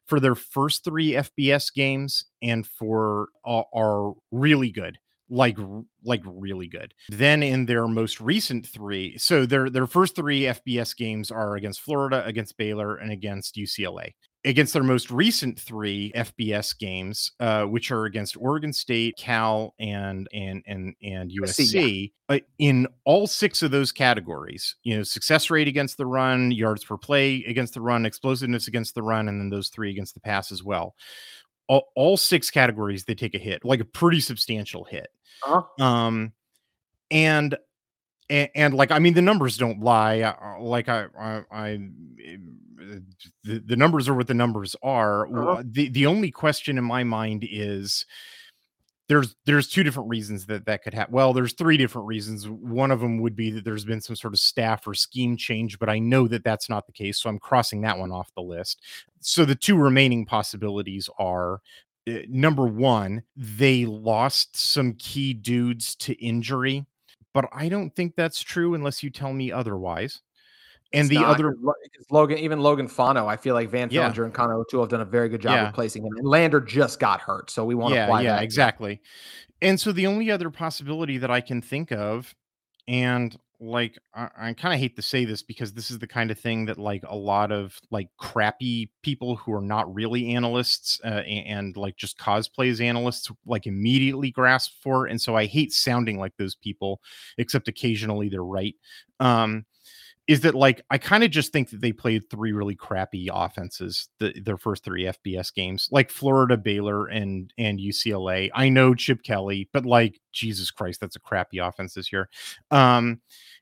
for 0.07 0.19
their 0.19 0.35
first 0.35 0.83
three 0.83 1.11
FBS 1.11 1.73
games 1.73 2.25
and 2.41 2.65
for 2.65 3.29
uh, 3.45 3.63
are 3.73 4.13
really 4.31 4.71
good 4.71 4.97
like 5.29 5.57
like 6.03 6.21
really 6.25 6.67
good. 6.67 6.93
Then 7.09 7.41
in 7.41 7.65
their 7.65 7.87
most 7.87 8.21
recent 8.21 8.67
three, 8.67 9.17
so 9.17 9.45
their 9.45 9.69
their 9.69 9.87
first 9.87 10.15
three 10.15 10.41
FBS 10.41 10.95
games 10.95 11.31
are 11.31 11.55
against 11.55 11.81
Florida, 11.81 12.23
against 12.25 12.57
Baylor, 12.57 12.97
and 12.97 13.11
against 13.11 13.55
UCLA. 13.55 14.13
Against 14.43 14.73
their 14.73 14.83
most 14.83 15.09
recent 15.09 15.59
three 15.59 16.11
FBS 16.15 16.77
games, 16.77 17.31
uh, 17.39 17.63
which 17.63 17.89
are 17.89 18.05
against 18.05 18.37
Oregon 18.37 18.71
State, 18.71 19.15
Cal, 19.17 19.73
and 19.79 20.27
and 20.33 20.61
and 20.67 20.93
and 21.01 21.31
USC, 21.31 22.11
yeah. 22.29 22.35
uh, 22.35 22.39
in 22.59 22.87
all 23.05 23.25
six 23.25 23.63
of 23.63 23.71
those 23.71 23.91
categories, 23.91 24.75
you 24.83 24.97
know, 24.97 25.01
success 25.01 25.49
rate 25.49 25.67
against 25.67 25.97
the 25.97 26.05
run, 26.05 26.51
yards 26.51 26.85
per 26.85 26.95
play 26.95 27.43
against 27.47 27.73
the 27.73 27.81
run, 27.81 28.05
explosiveness 28.05 28.67
against 28.67 28.93
the 28.93 29.01
run, 29.01 29.29
and 29.29 29.41
then 29.41 29.49
those 29.49 29.69
three 29.69 29.89
against 29.89 30.13
the 30.13 30.19
pass 30.19 30.51
as 30.51 30.63
well 30.63 30.93
all, 31.67 31.91
all 31.95 32.17
six 32.17 32.49
categories 32.49 33.03
they 33.03 33.15
take 33.15 33.35
a 33.35 33.39
hit, 33.39 33.65
like 33.65 33.79
a 33.79 33.85
pretty 33.85 34.19
substantial 34.19 34.83
hit. 34.83 35.07
Uh-huh. 35.45 35.83
Um, 35.83 36.33
and, 37.11 37.55
and 38.29 38.49
and 38.55 38.73
like 38.73 38.91
I 38.91 38.99
mean 38.99 39.13
the 39.13 39.21
numbers 39.21 39.57
don't 39.57 39.81
lie. 39.81 40.21
Uh, 40.21 40.59
like 40.59 40.89
I 40.89 41.05
I, 41.19 41.41
I 41.51 41.69
eh, 42.23 42.37
the, 43.43 43.59
the 43.59 43.75
numbers 43.75 44.07
are 44.09 44.15
what 44.15 44.27
the 44.27 44.33
numbers 44.33 44.75
are. 44.81 45.27
Uh-huh. 45.27 45.63
The 45.65 45.89
the 45.89 46.05
only 46.07 46.31
question 46.31 46.77
in 46.77 46.83
my 46.83 47.03
mind 47.03 47.47
is 47.49 48.05
there's 49.07 49.35
there's 49.45 49.69
two 49.69 49.83
different 49.83 50.09
reasons 50.09 50.45
that 50.47 50.65
that 50.65 50.83
could 50.83 50.93
happen. 50.93 51.13
Well, 51.13 51.33
there's 51.33 51.53
three 51.53 51.77
different 51.77 52.07
reasons. 52.07 52.47
One 52.47 52.91
of 52.91 52.99
them 52.99 53.21
would 53.21 53.35
be 53.35 53.51
that 53.51 53.63
there's 53.63 53.85
been 53.85 54.01
some 54.01 54.15
sort 54.15 54.33
of 54.33 54.39
staff 54.39 54.87
or 54.87 54.93
scheme 54.93 55.37
change, 55.37 55.77
but 55.77 55.89
I 55.89 55.99
know 55.99 56.27
that 56.27 56.43
that's 56.43 56.69
not 56.69 56.87
the 56.87 56.91
case, 56.91 57.19
so 57.19 57.29
I'm 57.29 57.39
crossing 57.39 57.81
that 57.81 57.97
one 57.97 58.11
off 58.11 58.33
the 58.35 58.41
list. 58.41 58.81
So 59.19 59.45
the 59.45 59.55
two 59.55 59.77
remaining 59.77 60.25
possibilities 60.25 61.09
are 61.19 61.61
uh, 62.07 62.19
number 62.29 62.65
one, 62.65 63.23
they 63.35 63.85
lost 63.85 64.55
some 64.55 64.93
key 64.93 65.33
dudes 65.33 65.95
to 65.97 66.13
injury, 66.13 66.85
but 67.33 67.47
I 67.51 67.69
don't 67.69 67.95
think 67.95 68.15
that's 68.15 68.41
true 68.41 68.73
unless 68.73 69.03
you 69.03 69.09
tell 69.09 69.33
me 69.33 69.51
otherwise. 69.51 70.21
And 70.95 71.05
it's 71.05 71.09
the 71.09 71.21
not, 71.21 71.35
other 71.35 71.55
Logan, 72.09 72.37
even 72.37 72.59
Logan 72.59 72.87
Fano, 72.87 73.27
I 73.27 73.37
feel 73.37 73.53
like 73.53 73.69
Van 73.69 73.89
Fillinger 73.89 74.17
yeah. 74.17 74.23
and 74.23 74.33
Connor 74.33 74.55
O'Toole 74.55 74.81
have 74.81 74.89
done 74.89 75.01
a 75.01 75.05
very 75.05 75.29
good 75.29 75.41
job 75.41 75.53
yeah. 75.53 75.65
replacing 75.67 76.05
him. 76.05 76.13
And 76.17 76.27
Lander 76.27 76.61
just 76.61 76.99
got 76.99 77.21
hurt, 77.21 77.49
so 77.49 77.65
we 77.65 77.75
want 77.75 77.91
to 77.93 77.95
yeah, 77.95 78.05
apply 78.05 78.21
yeah, 78.21 78.35
that. 78.35 78.43
exactly. 78.43 79.01
And 79.61 79.79
so 79.79 79.91
the 79.91 80.07
only 80.07 80.31
other 80.31 80.49
possibility 80.49 81.17
that 81.17 81.31
I 81.31 81.41
can 81.41 81.61
think 81.61 81.91
of, 81.91 82.33
and 82.87 83.37
like 83.59 83.97
I, 84.13 84.29
I 84.37 84.53
kind 84.53 84.73
of 84.73 84.79
hate 84.79 84.95
to 84.95 85.01
say 85.01 85.25
this 85.25 85.41
because 85.41 85.73
this 85.73 85.89
is 85.89 85.99
the 85.99 86.07
kind 86.07 86.31
of 86.31 86.39
thing 86.39 86.65
that 86.65 86.77
like 86.77 87.03
a 87.07 87.15
lot 87.15 87.51
of 87.51 87.79
like 87.89 88.09
crappy 88.17 88.91
people 89.01 89.35
who 89.35 89.53
are 89.53 89.61
not 89.61 89.93
really 89.93 90.35
analysts 90.35 90.99
uh, 91.03 91.07
and, 91.07 91.47
and, 91.47 91.77
like 91.77 91.95
just 91.95 92.17
cosplay 92.17 92.69
as 92.69 92.81
analysts 92.81 93.31
like 93.45 93.65
immediately 93.65 94.31
grasp 94.31 94.73
for. 94.81 95.07
And 95.07 95.21
so 95.21 95.35
I 95.35 95.45
hate 95.45 95.71
sounding 95.71 96.19
like 96.19 96.33
those 96.37 96.55
people, 96.55 97.01
except 97.37 97.67
occasionally 97.67 98.29
they're 98.29 98.43
right. 98.43 98.75
Um, 99.19 99.65
is 100.27 100.41
that 100.41 100.55
like 100.55 100.81
I 100.89 100.97
kind 100.97 101.23
of 101.23 101.29
just 101.29 101.51
think 101.51 101.69
that 101.69 101.81
they 101.81 101.91
played 101.91 102.29
three 102.29 102.51
really 102.51 102.75
crappy 102.75 103.29
offenses 103.31 104.09
the, 104.19 104.33
their 104.41 104.57
first 104.57 104.83
three 104.83 105.03
FBS 105.03 105.53
games, 105.53 105.87
like 105.91 106.09
Florida, 106.09 106.57
Baylor, 106.57 107.05
and 107.07 107.53
and 107.57 107.79
UCLA. 107.79 108.49
I 108.53 108.69
know 108.69 108.95
Chip 108.95 109.21
Kelly, 109.23 109.69
but 109.71 109.85
like 109.85 110.19
Jesus 110.31 110.71
Christ, 110.71 110.99
that's 110.99 111.15
a 111.15 111.19
crappy 111.19 111.59
offense 111.59 111.93
this 111.93 112.11
year. 112.11 112.29
Um, 112.71 113.21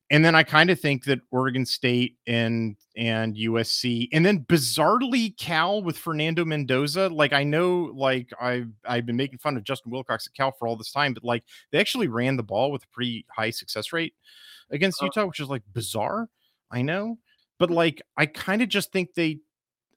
and 0.09 0.23
then 0.23 0.35
I 0.35 0.43
kind 0.43 0.69
of 0.69 0.79
think 0.79 1.05
that 1.05 1.21
Oregon 1.31 1.65
State 1.65 2.17
and 2.27 2.77
and 2.95 3.35
USC, 3.35 4.07
and 4.13 4.25
then 4.25 4.45
bizarrely 4.45 5.35
Cal 5.37 5.81
with 5.81 5.97
Fernando 5.97 6.45
Mendoza. 6.45 7.09
Like 7.09 7.33
I 7.33 7.43
know, 7.43 7.91
like 7.93 8.31
I've 8.39 8.69
I've 8.85 9.05
been 9.05 9.17
making 9.17 9.39
fun 9.39 9.57
of 9.57 9.63
Justin 9.63 9.91
Wilcox 9.91 10.27
at 10.27 10.33
Cal 10.33 10.51
for 10.51 10.67
all 10.67 10.77
this 10.77 10.91
time, 10.91 11.13
but 11.13 11.23
like 11.25 11.43
they 11.71 11.79
actually 11.79 12.07
ran 12.07 12.37
the 12.37 12.43
ball 12.43 12.71
with 12.71 12.83
a 12.83 12.87
pretty 12.93 13.25
high 13.35 13.49
success 13.49 13.91
rate 13.91 14.13
against 14.69 15.01
Utah, 15.01 15.25
which 15.25 15.41
is 15.41 15.49
like 15.49 15.63
bizarre. 15.73 16.29
I 16.73 16.81
know, 16.81 17.19
but 17.59 17.69
like 17.71 18.01
I 18.17 18.25
kind 18.25 18.61
of 18.61 18.67
just 18.69 18.91
think 18.91 19.13
they 19.13 19.39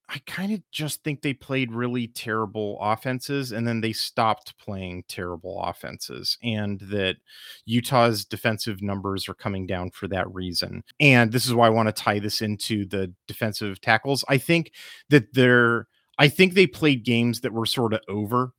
I 0.09 0.20
kind 0.27 0.53
of 0.53 0.61
just 0.70 1.03
think 1.03 1.20
they 1.20 1.35
played 1.35 1.72
really 1.72 2.07
terrible 2.07 2.79
offenses 2.81 3.51
and 3.51 3.66
then 3.66 3.81
they 3.81 3.93
stopped 3.93 4.57
playing 4.59 5.05
terrible 5.09 5.61
offenses, 5.61 6.39
and 6.45 6.79
that 6.81 7.16
Utah's 7.64 8.24
defensive 8.24 8.83
numbers 8.83 9.29
are 9.29 9.35
coming 9.35 9.66
down 9.66 9.91
for 9.91 10.07
that 10.09 10.33
reason. 10.33 10.85
And 11.01 11.33
this 11.33 11.45
is 11.47 11.55
why 11.55 11.66
I 11.66 11.70
want 11.70 11.89
to 11.89 11.93
tie 11.93 12.20
this 12.20 12.41
into 12.41 12.85
the 12.87 13.12
defensive 13.27 13.81
tackles. 13.81 14.24
I 14.29 14.39
think 14.39 14.70
that 15.11 15.35
they're, 15.35 15.89
I 16.18 16.29
think 16.29 16.55
they 16.55 16.68
played 16.68 17.05
games 17.05 17.41
that 17.41 17.53
were 17.53 17.66
sort 17.66 17.93
of 17.93 18.01
over. 18.09 18.53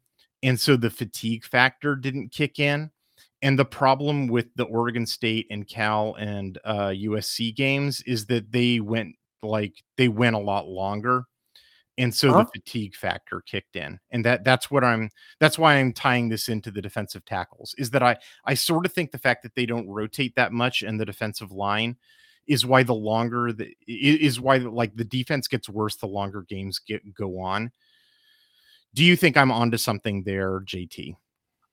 And 0.43 0.59
so 0.59 0.75
the 0.75 0.89
fatigue 0.89 1.45
factor 1.45 1.95
didn't 1.95 2.31
kick 2.33 2.59
in. 2.59 2.91
And 3.41 3.57
the 3.57 3.65
problem 3.65 4.27
with 4.27 4.47
the 4.55 4.65
Oregon 4.65 5.05
State 5.05 5.47
and 5.51 5.67
Cal 5.67 6.15
and 6.15 6.57
uh, 6.65 6.87
USC 6.87 7.55
games 7.55 8.01
is 8.01 8.25
that 8.27 8.51
they 8.51 8.79
went 8.79 9.15
like 9.43 9.75
they 9.97 10.07
went 10.07 10.35
a 10.35 10.39
lot 10.39 10.67
longer 10.67 11.25
and 11.97 12.13
so 12.13 12.31
Huh? 12.31 12.43
the 12.43 12.59
fatigue 12.59 12.95
factor 12.95 13.41
kicked 13.45 13.75
in 13.75 13.99
and 14.11 14.23
that 14.25 14.43
that's 14.43 14.69
what 14.69 14.83
i'm 14.83 15.09
that's 15.39 15.57
why 15.57 15.75
i'm 15.75 15.93
tying 15.93 16.29
this 16.29 16.49
into 16.49 16.71
the 16.71 16.81
defensive 16.81 17.25
tackles 17.25 17.73
is 17.77 17.89
that 17.91 18.03
i 18.03 18.15
i 18.45 18.53
sort 18.53 18.85
of 18.85 18.93
think 18.93 19.11
the 19.11 19.17
fact 19.17 19.43
that 19.43 19.53
they 19.55 19.65
don't 19.65 19.87
rotate 19.87 20.35
that 20.35 20.51
much 20.51 20.83
in 20.83 20.97
the 20.97 21.05
defensive 21.05 21.51
line 21.51 21.95
is 22.47 22.65
why 22.65 22.83
the 22.83 22.93
longer 22.93 23.51
the 23.51 23.73
is 23.87 24.39
why 24.39 24.57
like 24.57 24.95
the 24.95 25.03
defense 25.03 25.47
gets 25.47 25.69
worse 25.69 25.95
the 25.97 26.07
longer 26.07 26.43
games 26.43 26.79
get 26.79 27.01
go 27.13 27.39
on 27.39 27.71
do 28.93 29.03
you 29.03 29.15
think 29.15 29.37
i'm 29.37 29.51
onto 29.51 29.77
something 29.77 30.23
there 30.23 30.61
jt 30.61 31.15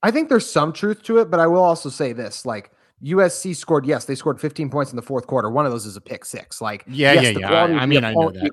I 0.04 0.10
think 0.10 0.28
there's 0.28 0.48
some 0.48 0.74
truth 0.74 1.02
to 1.04 1.16
it, 1.18 1.30
but 1.30 1.40
I 1.40 1.46
will 1.46 1.62
also 1.62 1.88
say 1.88 2.12
this: 2.12 2.44
like 2.44 2.70
USC 3.02 3.56
scored, 3.56 3.86
yes, 3.86 4.04
they 4.04 4.14
scored 4.14 4.38
15 4.38 4.68
points 4.68 4.92
in 4.92 4.96
the 4.96 5.02
fourth 5.02 5.26
quarter. 5.26 5.48
One 5.48 5.64
of 5.64 5.72
those 5.72 5.86
is 5.86 5.96
a 5.96 6.00
pick 6.02 6.26
six. 6.26 6.60
Like, 6.60 6.84
yeah 6.86 7.14
yes, 7.14 7.38
yeah 7.38 7.50
yeah 7.50 7.64
I, 7.64 7.82
I 7.82 7.86
mean 7.86 8.04
i 8.04 8.12
know 8.12 8.30
that 8.30 8.50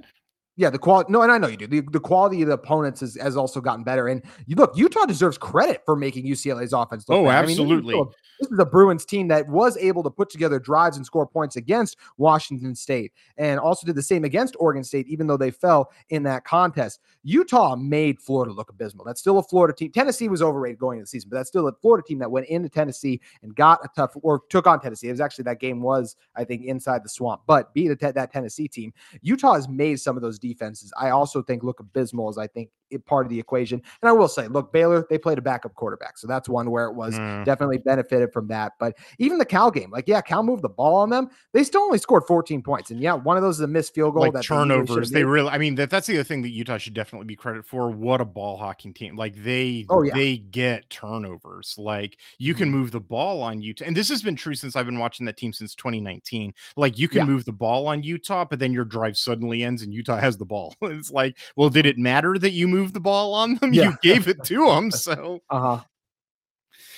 Yeah, 0.58 0.70
the 0.70 0.78
quality. 0.78 1.12
No, 1.12 1.22
and 1.22 1.32
I 1.32 1.38
know 1.38 1.48
you 1.48 1.56
do. 1.58 1.66
The, 1.66 1.82
the 1.82 2.00
quality 2.00 2.42
of 2.42 2.50
the 2.50 2.54
opponents 2.56 3.02
is, 3.02 3.18
has 3.22 3.38
also 3.38 3.62
gotten 3.62 3.84
better. 3.84 4.10
And 4.10 4.22
you 4.46 4.56
look, 4.56 4.76
Utah 4.76 5.06
deserves 5.06 5.38
credit 5.38 5.82
for 5.86 5.96
making 5.96 6.26
UCLA's 6.26 6.74
offense. 6.74 7.08
Look 7.08 7.20
Oh, 7.20 7.26
bad. 7.26 7.46
I 7.46 7.48
mean, 7.48 7.48
this 7.48 7.54
is 7.56 7.60
absolutely. 7.62 7.94
still 7.94 8.14
this 8.42 8.52
is 8.52 8.60
a 8.60 8.66
Bruins 8.66 9.06
team 9.06 9.28
that 9.30 9.48
was 9.48 9.78
able 9.78 10.04
to 10.04 10.10
put 10.10 10.30
together 10.30 10.60
drives 10.60 10.98
and 10.98 11.06
score 11.06 11.28
points 11.28 11.56
against 11.56 11.96
Washington 12.18 12.76
State, 12.76 13.14
and 13.38 13.60
also 13.60 13.86
did 13.86 13.96
the 13.96 14.02
same 14.04 14.24
against 14.26 14.56
Oregon 14.60 14.84
State, 14.84 15.08
even 15.08 15.28
though 15.28 15.38
they 15.38 15.52
fell 15.52 15.92
in 16.10 16.24
that 16.24 16.44
contest. 16.44 17.00
Utah 17.24 17.76
made 17.76 18.20
Florida 18.20 18.52
look 18.52 18.70
abysmal. 18.70 19.06
That's 19.06 19.20
still 19.22 19.38
a 19.38 19.44
Florida 19.44 19.74
team. 19.76 19.92
Tennessee 19.92 20.28
was 20.28 20.42
overrated 20.42 20.80
going 20.80 20.98
into 20.98 21.04
the 21.04 21.10
season, 21.10 21.30
but 21.30 21.38
that's 21.38 21.50
still 21.50 21.68
a 21.68 21.74
Florida 21.82 22.06
team 22.06 22.20
that 22.20 22.30
went 22.32 22.48
into 22.48 22.68
Tennessee 22.68 23.22
and 23.44 23.56
got 23.56 23.80
a 23.86 23.90
tough 23.96 24.12
or 24.22 24.42
took 24.50 24.68
on 24.68 24.82
Tennessee. 24.82 25.08
It 25.08 25.12
was 25.12 25.22
actually 25.22 25.44
that 25.44 25.60
game 25.60 25.82
was, 25.82 26.16
I 26.36 26.44
think, 26.44 26.66
inside 26.66 27.04
the 27.04 27.10
swamp, 27.10 27.42
but 27.48 27.74
beat 27.74 28.00
that 28.00 28.34
Tennessee 28.34 28.68
team. 28.68 28.92
Utah 29.22 29.54
has 29.54 29.70
made 29.70 30.00
some 30.00 30.16
of 30.16 30.24
those 30.24 30.40
defenses. 30.54 30.92
I 31.00 31.10
also 31.10 31.42
think 31.42 31.64
look 31.64 31.80
abysmal 31.80 32.30
as 32.30 32.38
I 32.38 32.48
think 32.48 32.70
it, 32.90 33.06
part 33.06 33.26
of 33.26 33.30
the 33.30 33.40
equation. 33.40 33.82
And 34.02 34.10
I 34.10 34.12
will 34.12 34.28
say, 34.28 34.48
look, 34.50 34.74
Baylor 34.74 35.06
they 35.10 35.18
played 35.18 35.38
a 35.38 35.42
backup 35.42 35.74
quarterback, 35.76 36.18
so 36.18 36.28
that's 36.28 36.50
one 36.50 36.70
where 36.72 36.86
it 36.86 36.94
was 36.94 37.18
Mm. 37.20 37.46
definitely 37.46 37.78
benefited 37.78 38.34
from 38.34 38.48
that. 38.50 38.74
But 38.80 38.98
even 39.18 39.38
the 39.38 39.46
Cal 39.46 39.72
game, 39.72 39.92
like 39.92 40.08
yeah, 40.08 40.22
Cal 40.22 40.44
moved 40.44 40.62
the 40.62 40.70
ball 40.70 40.96
on 40.98 41.10
them. 41.10 41.30
They 41.54 41.64
still 41.64 41.82
only 41.82 41.98
scored 42.00 42.24
14 42.28 42.62
points, 42.62 42.92
and 42.92 43.00
yeah, 43.00 43.14
one 43.14 43.38
of 43.38 43.44
those 43.44 43.56
is 43.56 43.62
a 43.62 43.68
missed 43.68 43.94
field 43.94 44.14
goal 44.14 44.24
like 44.24 44.34
that 44.34 44.40
they 44.40 44.48
turnovers. 44.48 45.10
They 45.12 45.20
made. 45.24 45.30
really, 45.30 45.50
I 45.50 45.58
mean, 45.58 45.76
that 45.76 45.90
that's 45.90 46.08
the 46.08 46.16
other 46.16 46.24
thing 46.26 46.42
that 46.42 46.50
Utah 46.50 46.78
should 46.78 46.94
definitely 46.94 47.26
be 47.28 47.36
credit 47.36 47.66
for. 47.66 47.90
What 47.92 48.20
a 48.22 48.26
ball 48.26 48.58
hawking 48.58 48.94
team! 48.94 49.16
Like 49.16 49.42
they, 49.44 49.86
Oh, 49.90 50.02
yeah. 50.02 50.14
they 50.14 50.38
get 50.38 50.90
turnovers. 50.90 51.76
Like 51.78 52.18
you 52.40 52.54
can 52.54 52.70
Mhm. 52.70 52.72
move 52.74 52.92
the 52.92 53.00
ball 53.00 53.42
on 53.42 53.62
Utah, 53.62 53.86
and 53.86 53.96
this 53.96 54.10
has 54.10 54.22
been 54.22 54.36
true 54.36 54.56
since 54.56 54.76
I've 54.76 54.86
been 54.86 55.00
watching 55.00 55.26
that 55.28 55.38
team 55.38 55.54
since 55.54 55.76
2019. 55.76 56.54
Like 56.76 56.98
you 56.98 57.08
can 57.08 57.20
Yeah. 57.20 57.26
move 57.26 57.46
the 57.46 57.52
ball 57.54 57.88
on 57.88 58.04
Utah, 58.04 58.46
but 58.46 58.60
then 58.60 58.74
your 58.74 58.86
drive 58.86 59.18
suddenly 59.18 59.64
ends 59.64 59.82
and 59.82 59.94
Utah 59.94 60.18
has 60.18 60.31
the 60.38 60.46
ball. 60.46 60.76
it's 60.82 61.12
like, 61.12 61.38
well, 61.56 61.70
did 61.70 61.86
it 61.86 61.98
matter 61.98 62.38
that 62.38 62.52
you 62.52 62.68
moved 62.68 62.94
the 62.94 63.00
ball 63.00 63.34
on 63.34 63.56
them? 63.56 63.74
Yeah. 63.74 63.84
You 63.84 63.98
gave 64.02 64.28
it 64.28 64.44
to 64.46 64.66
them, 64.68 64.92
so 64.92 65.42
Uh 65.50 65.60
huh. 65.78 65.84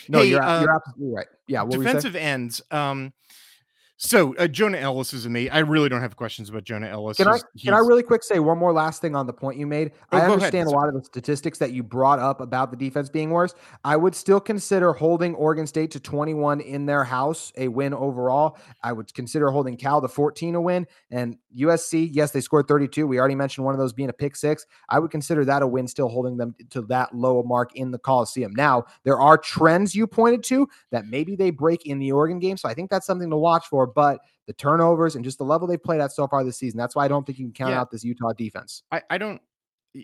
No, 0.10 0.20
Hey, 0.20 0.26
you're 0.26 0.44
uh, 0.44 0.62
you're 0.62 0.76
absolutely 0.76 1.16
right. 1.16 1.28
Yeah, 1.48 1.62
what 1.62 1.78
were 1.78 1.78
you 1.78 1.84
saying? 1.84 1.96
defensive 1.96 2.16
ends. 2.16 2.62
Um, 2.72 3.14
so 3.98 4.36
uh, 4.38 4.48
Jonah 4.48 4.80
Elliss 4.80 5.14
is 5.14 5.26
amazing. 5.26 5.52
I 5.52 5.60
really 5.60 5.88
don't 5.88 6.02
have 6.02 6.16
questions 6.16 6.50
about 6.50 6.64
Jonah 6.64 6.88
Elliss. 6.88 7.18
Can 7.18 7.28
I 7.28 7.34
He's- 7.34 7.44
can 7.64 7.74
I 7.74 7.78
really 7.78 8.04
quick 8.04 8.24
say 8.24 8.40
one 8.40 8.58
more 8.58 8.74
last 8.74 9.02
thing 9.02 9.16
on 9.16 9.28
the 9.28 9.34
point 9.34 9.58
you 9.58 9.68
made? 9.68 9.92
Oh, 10.12 10.18
I 10.18 10.22
understand 10.30 10.68
a 10.68 10.72
lot 10.72 10.90
of 10.90 10.96
the 10.96 11.04
statistics 11.04 11.60
that 11.60 11.72
you 11.72 11.84
brought 11.84 12.20
up 12.20 12.42
about 12.42 12.72
the 12.72 12.78
defense 12.78 13.08
being 13.10 13.30
worse. 13.30 13.54
I 13.86 13.96
would 13.96 14.16
still 14.16 14.40
consider 14.40 14.94
holding 14.94 15.36
Oregon 15.36 15.68
State 15.68 15.92
to 15.92 16.00
21 16.00 16.60
in 16.62 16.86
their 16.86 17.04
house 17.04 17.54
a 17.56 17.68
win 17.68 17.94
overall. 17.94 18.58
I 18.82 18.92
would 18.92 19.14
consider 19.14 19.52
holding 19.52 19.78
Cal 19.78 20.02
to 20.02 20.08
14 20.08 20.56
a 20.56 20.62
win 20.62 20.88
and 21.12 21.38
USC. 21.56 22.10
Yes, 22.12 22.32
they 22.32 22.42
scored 22.42 22.68
32. 22.68 23.06
We 23.08 23.20
already 23.20 23.36
mentioned 23.36 23.64
one 23.64 23.76
of 23.76 23.80
those 23.80 23.94
being 23.94 24.10
a 24.10 24.14
pick 24.14 24.36
six. 24.36 24.66
I 24.90 25.00
would 25.00 25.12
consider 25.12 25.46
that 25.46 25.62
a 25.62 25.68
win, 25.68 25.88
still 25.88 26.10
holding 26.10 26.36
them 26.36 26.56
to 26.72 26.82
that 26.84 27.16
low 27.16 27.40
a 27.40 27.46
mark 27.46 27.76
in 27.76 27.92
the 27.92 28.00
Coliseum. 28.00 28.54
Now 28.56 28.86
there 29.04 29.20
are 29.20 29.38
trends 29.38 29.94
you 29.96 30.08
pointed 30.08 30.44
to 30.46 30.68
that 30.92 31.06
maybe 31.06 31.36
they 31.36 31.52
break 31.52 31.86
in 31.86 32.00
the 32.00 32.12
Oregon 32.12 32.40
game, 32.40 32.58
so 32.58 32.68
I 32.68 32.74
think 32.74 32.90
that's 32.90 33.06
something 33.06 33.30
to 33.30 33.38
watch 33.38 33.68
for. 33.68 33.93
But 33.94 34.20
the 34.48 34.54
turnovers 34.54 35.16
and 35.16 35.24
just 35.24 35.38
the 35.38 35.46
level 35.46 35.68
they've 35.68 35.82
played 35.82 36.02
at 36.02 36.12
so 36.12 36.28
far 36.28 36.44
this 36.44 36.58
season. 36.58 36.78
That's 36.78 36.96
why 36.96 37.06
I 37.06 37.08
don't 37.08 37.26
think 37.26 37.40
you 37.40 37.46
can 37.46 37.54
count 37.54 37.72
Yeah. 37.72 37.82
out 37.82 37.92
this 37.92 38.04
Utah 38.04 38.34
defense. 38.34 38.84
I, 38.92 39.02
I 39.10 39.18
don't 39.18 39.42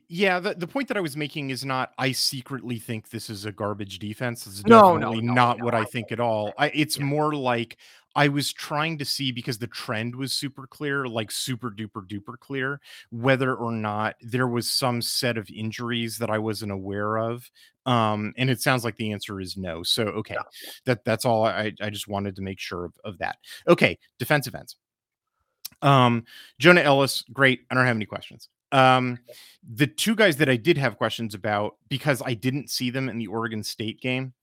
yeah 0.08 0.40
the, 0.40 0.54
the 0.54 0.68
point 0.68 0.88
that 0.88 0.98
i 0.98 1.00
was 1.00 1.18
making 1.18 1.50
is 1.50 1.66
not 1.66 1.94
i 1.98 2.12
secretly 2.12 2.78
think 2.78 3.10
this 3.10 3.28
is 3.28 3.46
a 3.46 3.52
garbage 3.52 3.98
defense 3.98 4.46
it's 4.46 4.64
No, 4.68 4.98
no, 4.98 5.16
no, 5.16 5.20
not 5.34 5.58
no, 5.58 5.66
what 5.66 5.74
I 5.74 5.80
i 5.80 5.86
think 5.86 6.12
at 6.12 6.20
all 6.20 6.54
I, 6.60 6.68
it's 6.76 7.00
Yeah. 7.00 7.06
more 7.06 7.34
like 7.34 7.78
i 8.16 8.28
was 8.28 8.52
trying 8.52 8.98
to 8.98 9.06
see 9.06 9.32
because 9.32 9.58
the 9.58 9.68
trend 9.68 10.16
was 10.16 10.34
super 10.34 10.68
clear 10.68 11.08
like 11.08 11.32
super 11.32 11.70
duper 11.70 12.06
duper 12.08 12.38
clear 12.40 12.80
whether 13.12 13.56
or 13.56 13.72
not 13.72 14.16
there 14.22 14.48
was 14.48 14.70
some 14.70 15.02
set 15.02 15.38
of 15.38 15.50
injuries 15.50 16.18
that 16.18 16.30
i 16.30 16.38
wasn't 16.38 16.72
aware 16.72 17.18
of 17.18 17.50
um 17.86 18.34
and 18.38 18.50
it 18.50 18.62
sounds 18.62 18.84
like 18.84 18.96
the 18.98 19.12
answer 19.12 19.40
is 19.40 19.58
no 19.58 19.84
so 19.84 20.04
okay 20.04 20.38
that 20.86 21.04
that's 21.06 21.26
all 21.26 21.46
i 21.46 21.72
i 21.82 21.90
just 21.90 22.08
wanted 22.08 22.36
to 22.36 22.42
make 22.42 22.60
sure 22.60 22.86
of, 22.86 22.94
of 23.04 23.18
that. 23.18 23.38
Okay 23.68 23.98
defensive 24.18 24.56
ends 24.56 24.76
um 25.82 26.24
jonah 26.60 26.82
elliss 26.82 27.24
great 27.32 27.62
i 27.70 27.76
don't 27.76 27.86
have 27.86 27.96
any 27.96 28.06
questions. 28.06 28.50
Um 28.72 29.18
the 29.68 29.88
two 29.88 30.16
guys 30.16 30.38
that 30.38 30.50
I 30.50 30.56
did 30.56 30.78
have 30.78 30.98
questions 30.98 31.34
about 31.34 31.78
because 31.90 32.22
I 32.26 32.34
didn't 32.34 32.70
see 32.70 32.90
them 32.90 33.10
in 33.10 33.18
the 33.18 33.28
Oregon 33.28 33.64
State 33.64 34.00
game 34.02 34.34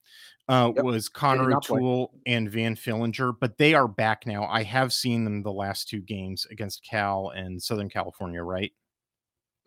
uh, 0.49 0.73
Yep. 0.77 0.85
was 0.85 1.09
Connor. 1.09 1.55
O'Toole 1.57 2.13
and 2.27 2.51
Van 2.51 2.77
Fillinger, 2.77 3.35
but 3.39 3.59
they 3.59 3.75
are 3.75 3.89
back 3.89 4.27
now. 4.27 4.45
I 4.47 4.63
have 4.63 4.93
seen 4.93 5.25
them 5.25 5.43
the 5.43 5.53
last 5.53 5.89
two 5.89 6.01
games 6.01 6.47
against 6.51 6.85
Cal 6.85 7.31
and 7.31 7.63
Southern 7.63 7.89
California, 7.89 8.43
right? 8.43 8.73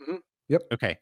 Mm-hmm. 0.02 0.18
Yep. 0.50 0.62
Okay. 0.74 0.98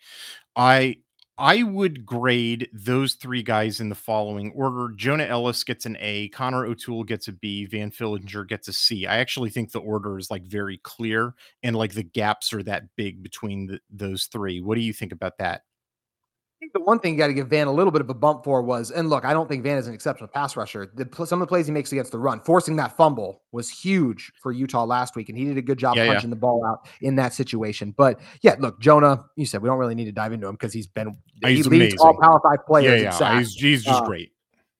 I 0.55 0.97
I 1.39 1.61
would 1.61 2.03
grade 2.03 2.67
those 2.73 3.13
three 3.13 3.43
guys 3.43 3.79
in 3.79 3.89
the 3.89 3.95
following 3.95 4.51
order. 4.55 4.91
Jonah 4.95 5.25
Elliss 5.25 5.63
gets 5.63 5.85
an 5.85 5.95
A, 5.99 6.29
Connor 6.29 6.65
O'Toole 6.65 7.03
gets 7.03 7.27
a 7.27 7.31
B, 7.31 7.65
Van 7.67 7.91
Fillinger 7.91 8.47
gets 8.47 8.67
a 8.67 8.73
C. 8.73 9.05
I 9.05 9.17
actually 9.19 9.51
think 9.51 9.71
the 9.71 9.79
order 9.79 10.17
is 10.17 10.31
like 10.31 10.43
very 10.47 10.79
clear 10.79 11.35
and 11.61 11.75
like 11.75 11.93
the 11.93 12.01
gaps 12.03 12.51
are 12.53 12.63
that 12.63 12.85
big 12.95 13.21
between 13.21 13.67
the, 13.67 13.79
those 13.91 14.25
three. 14.25 14.61
What 14.61 14.75
do 14.75 14.81
you 14.81 14.93
think 14.93 15.11
about 15.11 15.37
that? 15.37 15.61
I 16.57 16.59
think 16.59 16.73
the 16.73 16.81
one 16.81 16.97
thing 16.99 17.13
you 17.13 17.19
got 17.19 17.27
to 17.27 17.35
give 17.35 17.49
Van 17.49 17.67
a 17.67 17.71
little 17.71 17.91
bit 17.91 18.01
of 18.01 18.09
a 18.09 18.15
bump 18.15 18.43
for 18.43 18.63
was, 18.63 18.89
and 18.89 19.09
look, 19.09 19.25
I 19.25 19.31
don't 19.31 19.47
think 19.47 19.61
Van 19.61 19.77
is 19.77 19.85
an 19.87 19.93
exceptional 19.93 20.27
pass 20.27 20.57
rusher. 20.57 20.91
The, 20.95 21.07
some 21.27 21.39
of 21.39 21.47
the 21.47 21.49
plays 21.49 21.67
he 21.67 21.71
makes 21.71 21.91
against 21.91 22.11
the 22.11 22.17
run, 22.17 22.39
forcing 22.41 22.75
that 22.77 22.97
fumble 22.97 23.43
was 23.51 23.69
huge 23.69 24.31
for 24.41 24.51
Utah 24.51 24.83
last 24.83 25.15
week, 25.15 25.29
and 25.29 25.37
he 25.37 25.45
did 25.45 25.57
a 25.57 25.61
good 25.61 25.77
job 25.77 25.95
Yeah, 25.95 26.05
yeah. 26.05 26.13
punching 26.13 26.31
the 26.31 26.35
ball 26.35 26.65
out 26.65 26.87
in 27.01 27.15
that 27.17 27.35
situation. 27.35 27.93
But 27.95 28.19
yeah, 28.41 28.55
look, 28.57 28.79
Jonah, 28.81 29.23
you 29.35 29.45
said 29.45 29.61
we 29.61 29.69
don't 29.69 29.77
really 29.77 29.93
need 29.93 30.05
to 30.05 30.11
dive 30.11 30.33
into 30.33 30.47
him 30.47 30.55
because 30.55 30.73
he's 30.73 30.87
been 30.87 31.15
Oh, 31.43 31.47
he 31.47 31.57
he's 31.57 31.67
leads 31.67 32.01
all. 32.01 32.19
Power 32.19 32.39
Five 32.41 32.57
yeah, 32.59 32.65
players. 32.65 33.01
yeah. 33.03 33.09
sacks. 33.11 33.37
He's, 33.53 33.55
he's 33.61 33.83
just 33.83 34.01
Uh, 34.01 34.05
great. 34.07 34.31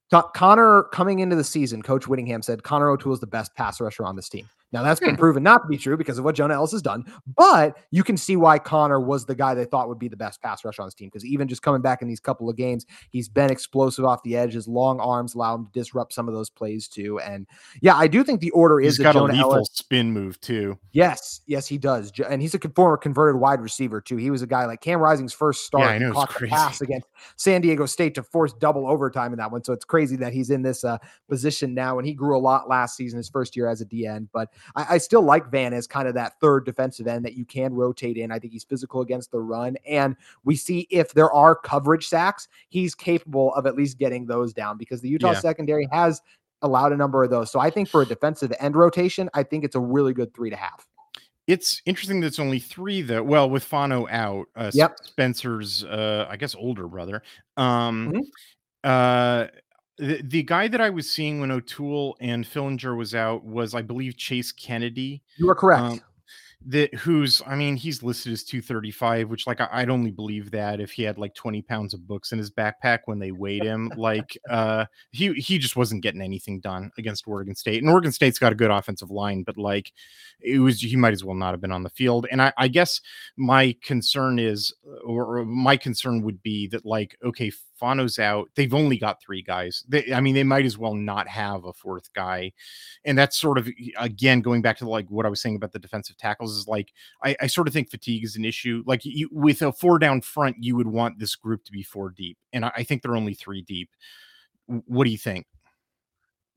Con- 0.09 0.23
Connor 0.34 0.84
coming 0.93 1.19
into 1.19 1.36
the 1.36 1.43
season, 1.43 1.84
Coach 1.84 2.07
Whittingham 2.07 2.41
said 2.41 2.63
Connor 2.63 2.89
O'Toole 2.89 3.13
is 3.13 3.19
the 3.19 3.28
best 3.28 3.53
pass 3.55 3.80
rusher 3.80 4.03
on 4.03 4.15
this 4.15 4.30
team. 4.30 4.49
Now 4.72 4.84
that's 4.84 4.99
been 4.99 5.15
proven 5.15 5.43
not 5.43 5.59
to 5.59 5.68
be 5.68 5.78
true 5.78 5.95
because 5.95 6.18
of 6.18 6.26
what 6.26 6.36
Jonah 6.36 6.55
Elliss 6.55 6.72
has 6.72 6.82
done, 6.82 7.05
but 7.36 7.78
you 7.91 8.03
can 8.03 8.18
see 8.18 8.36
why 8.36 8.59
Connor 8.59 8.99
was 8.99 9.26
the 9.26 9.36
guy 9.36 9.53
they 9.53 9.65
thought 9.65 9.88
would 9.88 9.99
be 9.99 10.09
the 10.09 10.18
best 10.18 10.41
pass 10.41 10.65
rush 10.65 10.78
on 10.80 10.88
this 10.88 10.93
team 10.93 11.07
because 11.07 11.26
even 11.26 11.47
just 11.47 11.61
coming 11.61 11.82
back 11.82 12.01
in 12.01 12.07
these 12.07 12.20
couple 12.20 12.49
of 12.49 12.57
games, 12.57 12.86
he's 13.09 13.30
been 13.30 13.49
explosive 13.49 14.03
off 14.03 14.22
the 14.24 14.36
edge. 14.36 14.53
His 14.53 14.68
long 14.68 14.99
arms 14.99 15.36
allow 15.36 15.55
him 15.55 15.65
to 15.65 15.72
disrupt 15.72 16.13
some 16.13 16.28
of 16.28 16.34
those 16.34 16.49
plays 16.49 16.88
too. 16.88 17.20
And 17.20 17.47
yeah, 17.82 17.95
I 17.95 18.07
do 18.07 18.24
think 18.24 18.41
the 18.41 18.51
order 18.51 18.82
is 18.82 18.97
He's 18.97 19.03
got 19.03 19.15
a 19.15 19.20
Jonah 19.20 19.34
lethal 19.34 19.53
Elliss. 19.55 19.70
spin 19.72 20.11
move 20.11 20.39
too. 20.41 20.78
Yes, 20.91 21.41
yes, 21.45 21.65
he 21.65 21.78
does, 21.78 22.11
and 22.30 22.41
he's 22.41 22.53
a 22.53 22.59
former 22.76 22.97
converted 22.97 23.39
wide 23.39 23.61
receiver 23.61 24.01
too. 24.01 24.18
He 24.18 24.32
was 24.32 24.41
a 24.41 24.47
guy 24.47 24.65
like 24.65 24.82
Cam 24.82 24.99
Rising's 24.99 25.34
first 25.34 25.65
start. 25.65 25.88
I 25.88 25.97
know, 25.97 26.11
caught 26.11 26.38
the 26.38 26.47
pass 26.47 26.82
against 26.82 27.07
San 27.38 27.61
Diego 27.61 27.86
State 27.86 28.15
to 28.15 28.24
force 28.24 28.53
double 28.53 28.88
overtime 28.88 29.32
in 29.32 29.38
that 29.39 29.51
one. 29.51 29.63
So 29.63 29.72
it's 29.72 29.86
crazy 29.86 30.18
that 30.18 30.34
he's 30.34 30.49
in 30.49 30.61
this 30.61 30.84
uh, 30.84 30.97
position 31.30 31.74
now, 31.74 31.99
and 31.99 32.07
he 32.07 32.13
grew 32.13 32.38
a 32.38 32.39
lot 32.39 32.68
last 32.68 32.97
season, 32.97 33.18
his 33.18 33.30
first 33.30 33.55
year 33.55 33.70
as 33.70 33.80
a 33.80 33.86
DN. 33.86 34.28
But 34.34 34.49
I, 34.76 34.86
I 34.91 34.97
still 34.97 35.22
like 35.22 35.49
Van 35.51 35.74
as 35.74 35.88
kind 35.88 36.08
of 36.08 36.14
that 36.16 36.39
third 36.39 36.66
defensive 36.66 37.08
end 37.08 37.26
that 37.26 37.34
you 37.36 37.45
can 37.45 37.74
rotate 37.74 38.18
in. 38.18 38.32
I 38.32 38.39
think 38.39 38.53
he's 38.53 38.64
physical 38.64 39.01
against 39.01 39.32
the 39.32 39.39
run, 39.39 39.78
and 39.88 40.16
we 40.43 40.55
see 40.55 40.88
if 40.89 41.14
there 41.14 41.32
are 41.32 41.55
coverage 41.55 42.08
sacks, 42.08 42.47
he's 42.70 42.95
capable 42.95 43.53
of 43.55 43.66
at 43.66 43.76
least 43.76 43.97
getting 43.97 44.26
those 44.26 44.53
down 44.53 44.78
because 44.78 45.01
the 45.01 45.10
Utah 45.10 45.32
Yeah. 45.34 45.39
secondary 45.39 45.88
has 45.91 46.22
allowed 46.62 46.91
a 46.91 46.97
number 46.97 47.24
of 47.24 47.30
those. 47.30 47.51
So 47.51 47.60
I 47.60 47.70
think 47.70 47.89
for 47.89 48.01
a 48.01 48.05
defensive 48.05 48.51
end 48.60 48.76
rotation, 48.76 49.30
I 49.34 49.43
think 49.43 49.64
it's 49.64 49.76
a 49.76 49.80
really 49.80 50.14
good 50.14 50.34
three 50.34 50.49
to 50.49 50.55
have. 50.55 50.86
It's 51.45 51.82
interesting 51.86 52.20
that 52.22 52.28
it's 52.28 52.39
only 52.39 52.60
three 52.60 53.01
though. 53.01 53.24
Well, 53.24 53.49
with 53.49 53.64
Fano 53.64 54.08
out, 54.10 54.47
uh, 54.55 54.72
Yep. 54.74 54.97
Spencer's, 55.05 55.84
uh, 55.86 56.26
I 56.30 56.36
guess, 56.36 56.55
older 56.55 56.88
brother. 56.88 57.24
Um, 57.55 58.12
Mhm. 58.12 58.22
uh, 58.84 59.47
the, 59.98 60.22
the 60.24 60.43
guy 60.43 60.68
that 60.68 60.82
I 60.82 60.89
was 60.89 61.10
seeing 61.10 61.39
when 61.39 61.52
O'Toole 61.52 62.18
and 62.20 62.45
Fillinger 62.45 62.95
was 62.95 63.16
out 63.16 63.43
was, 63.43 63.74
I 63.74 63.82
believe, 63.82 64.18
Chase 64.18 64.52
Kennedy. 64.52 65.24
You 65.38 65.50
are 65.50 65.56
correct. 65.56 65.82
Um, 65.82 66.02
that 66.66 66.93
who's 66.95 67.41
I 67.45 67.56
mean 67.56 67.76
he's 67.76 68.02
listed 68.02 68.34
as 68.34 68.43
235 68.43 69.30
which 69.30 69.45
like 69.45 69.62
I, 69.62 69.70
I'd 69.72 69.91
only 69.91 70.10
believe 70.10 70.50
that 70.52 70.80
if 70.80 70.91
he 70.91 71.04
had 71.04 71.18
like 71.18 71.36
20 71.36 71.62
pounds 71.62 71.93
of 71.93 72.08
books 72.08 72.32
in 72.32 72.39
his 72.39 72.50
backpack 72.50 73.02
when 73.06 73.20
they 73.20 73.32
weighed 73.32 73.64
him 73.64 73.91
like 73.95 74.38
uh 74.50 74.86
he 75.12 75.34
he 75.34 75.60
just 75.60 75.76
wasn't 75.76 76.02
getting 76.02 76.22
anything 76.22 76.60
done 76.60 76.91
against 76.98 77.28
Oregon 77.28 77.56
State 77.56 77.84
and 77.84 77.91
Oregon 77.91 78.12
State's 78.12 78.39
got 78.39 78.52
a 78.52 78.56
good 78.56 78.72
offensive 78.72 79.12
line 79.12 79.43
but 79.43 79.56
like 79.56 79.93
it 80.41 80.58
was 80.60 80.82
he 80.82 80.95
might 80.95 81.14
as 81.14 81.24
well 81.24 81.36
not 81.36 81.52
have 81.52 81.62
been 81.62 81.72
on 81.72 81.84
the 81.84 81.91
field 81.91 82.26
and 82.32 82.41
I, 82.41 82.52
I 82.58 82.68
guess 82.68 83.02
my 83.38 83.76
concern 83.84 84.39
is 84.39 84.74
or, 85.06 85.38
or 85.38 85.45
my 85.45 85.78
concern 85.78 86.24
would 86.24 86.41
be 86.41 86.68
that 86.70 86.86
like 86.86 87.18
okay 87.24 87.52
Fano's 87.80 88.19
out 88.19 88.49
they've 88.55 88.73
only 88.73 88.97
got 88.97 89.21
three 89.21 89.41
guys 89.41 89.84
they, 89.88 90.13
I 90.13 90.19
mean 90.19 90.36
they 90.36 90.43
might 90.43 90.65
as 90.65 90.78
well 90.78 90.95
not 90.95 91.28
have 91.28 91.65
a 91.65 91.73
fourth 91.73 92.11
guy 92.13 92.51
and 93.05 93.17
that's 93.17 93.38
sort 93.38 93.57
of 93.57 93.69
again 93.97 94.41
going 94.41 94.61
back 94.61 94.78
to 94.78 94.89
like 94.89 95.09
what 95.09 95.25
I 95.25 95.30
was 95.30 95.41
saying 95.41 95.55
about 95.55 95.71
the 95.71 95.80
defensive 95.80 96.17
tackles 96.17 96.57
is 96.57 96.67
like 96.67 96.93
I, 97.23 97.36
I 97.41 97.47
sort 97.47 97.67
of 97.67 97.73
think 97.73 97.89
fatigue 97.89 98.23
is 98.23 98.36
an 98.36 98.45
issue. 98.45 98.84
Like 98.86 99.01
you, 99.03 99.30
with 99.32 99.61
a 99.61 99.71
four 99.71 99.99
down 99.99 100.21
front, 100.21 100.57
you 100.59 100.75
would 100.75 100.88
want 100.88 101.19
this 101.19 101.36
group 101.36 101.63
to 101.65 101.71
be 101.71 101.84
four 101.84 102.09
deep, 102.09 102.38
and 102.53 102.65
I, 102.65 102.71
I 102.78 102.84
think 102.84 103.01
they're 103.01 103.15
only 103.15 103.34
three 103.34 103.61
deep. 103.61 103.89
What 104.65 105.05
do 105.05 105.09
you 105.09 105.17
think? 105.17 105.45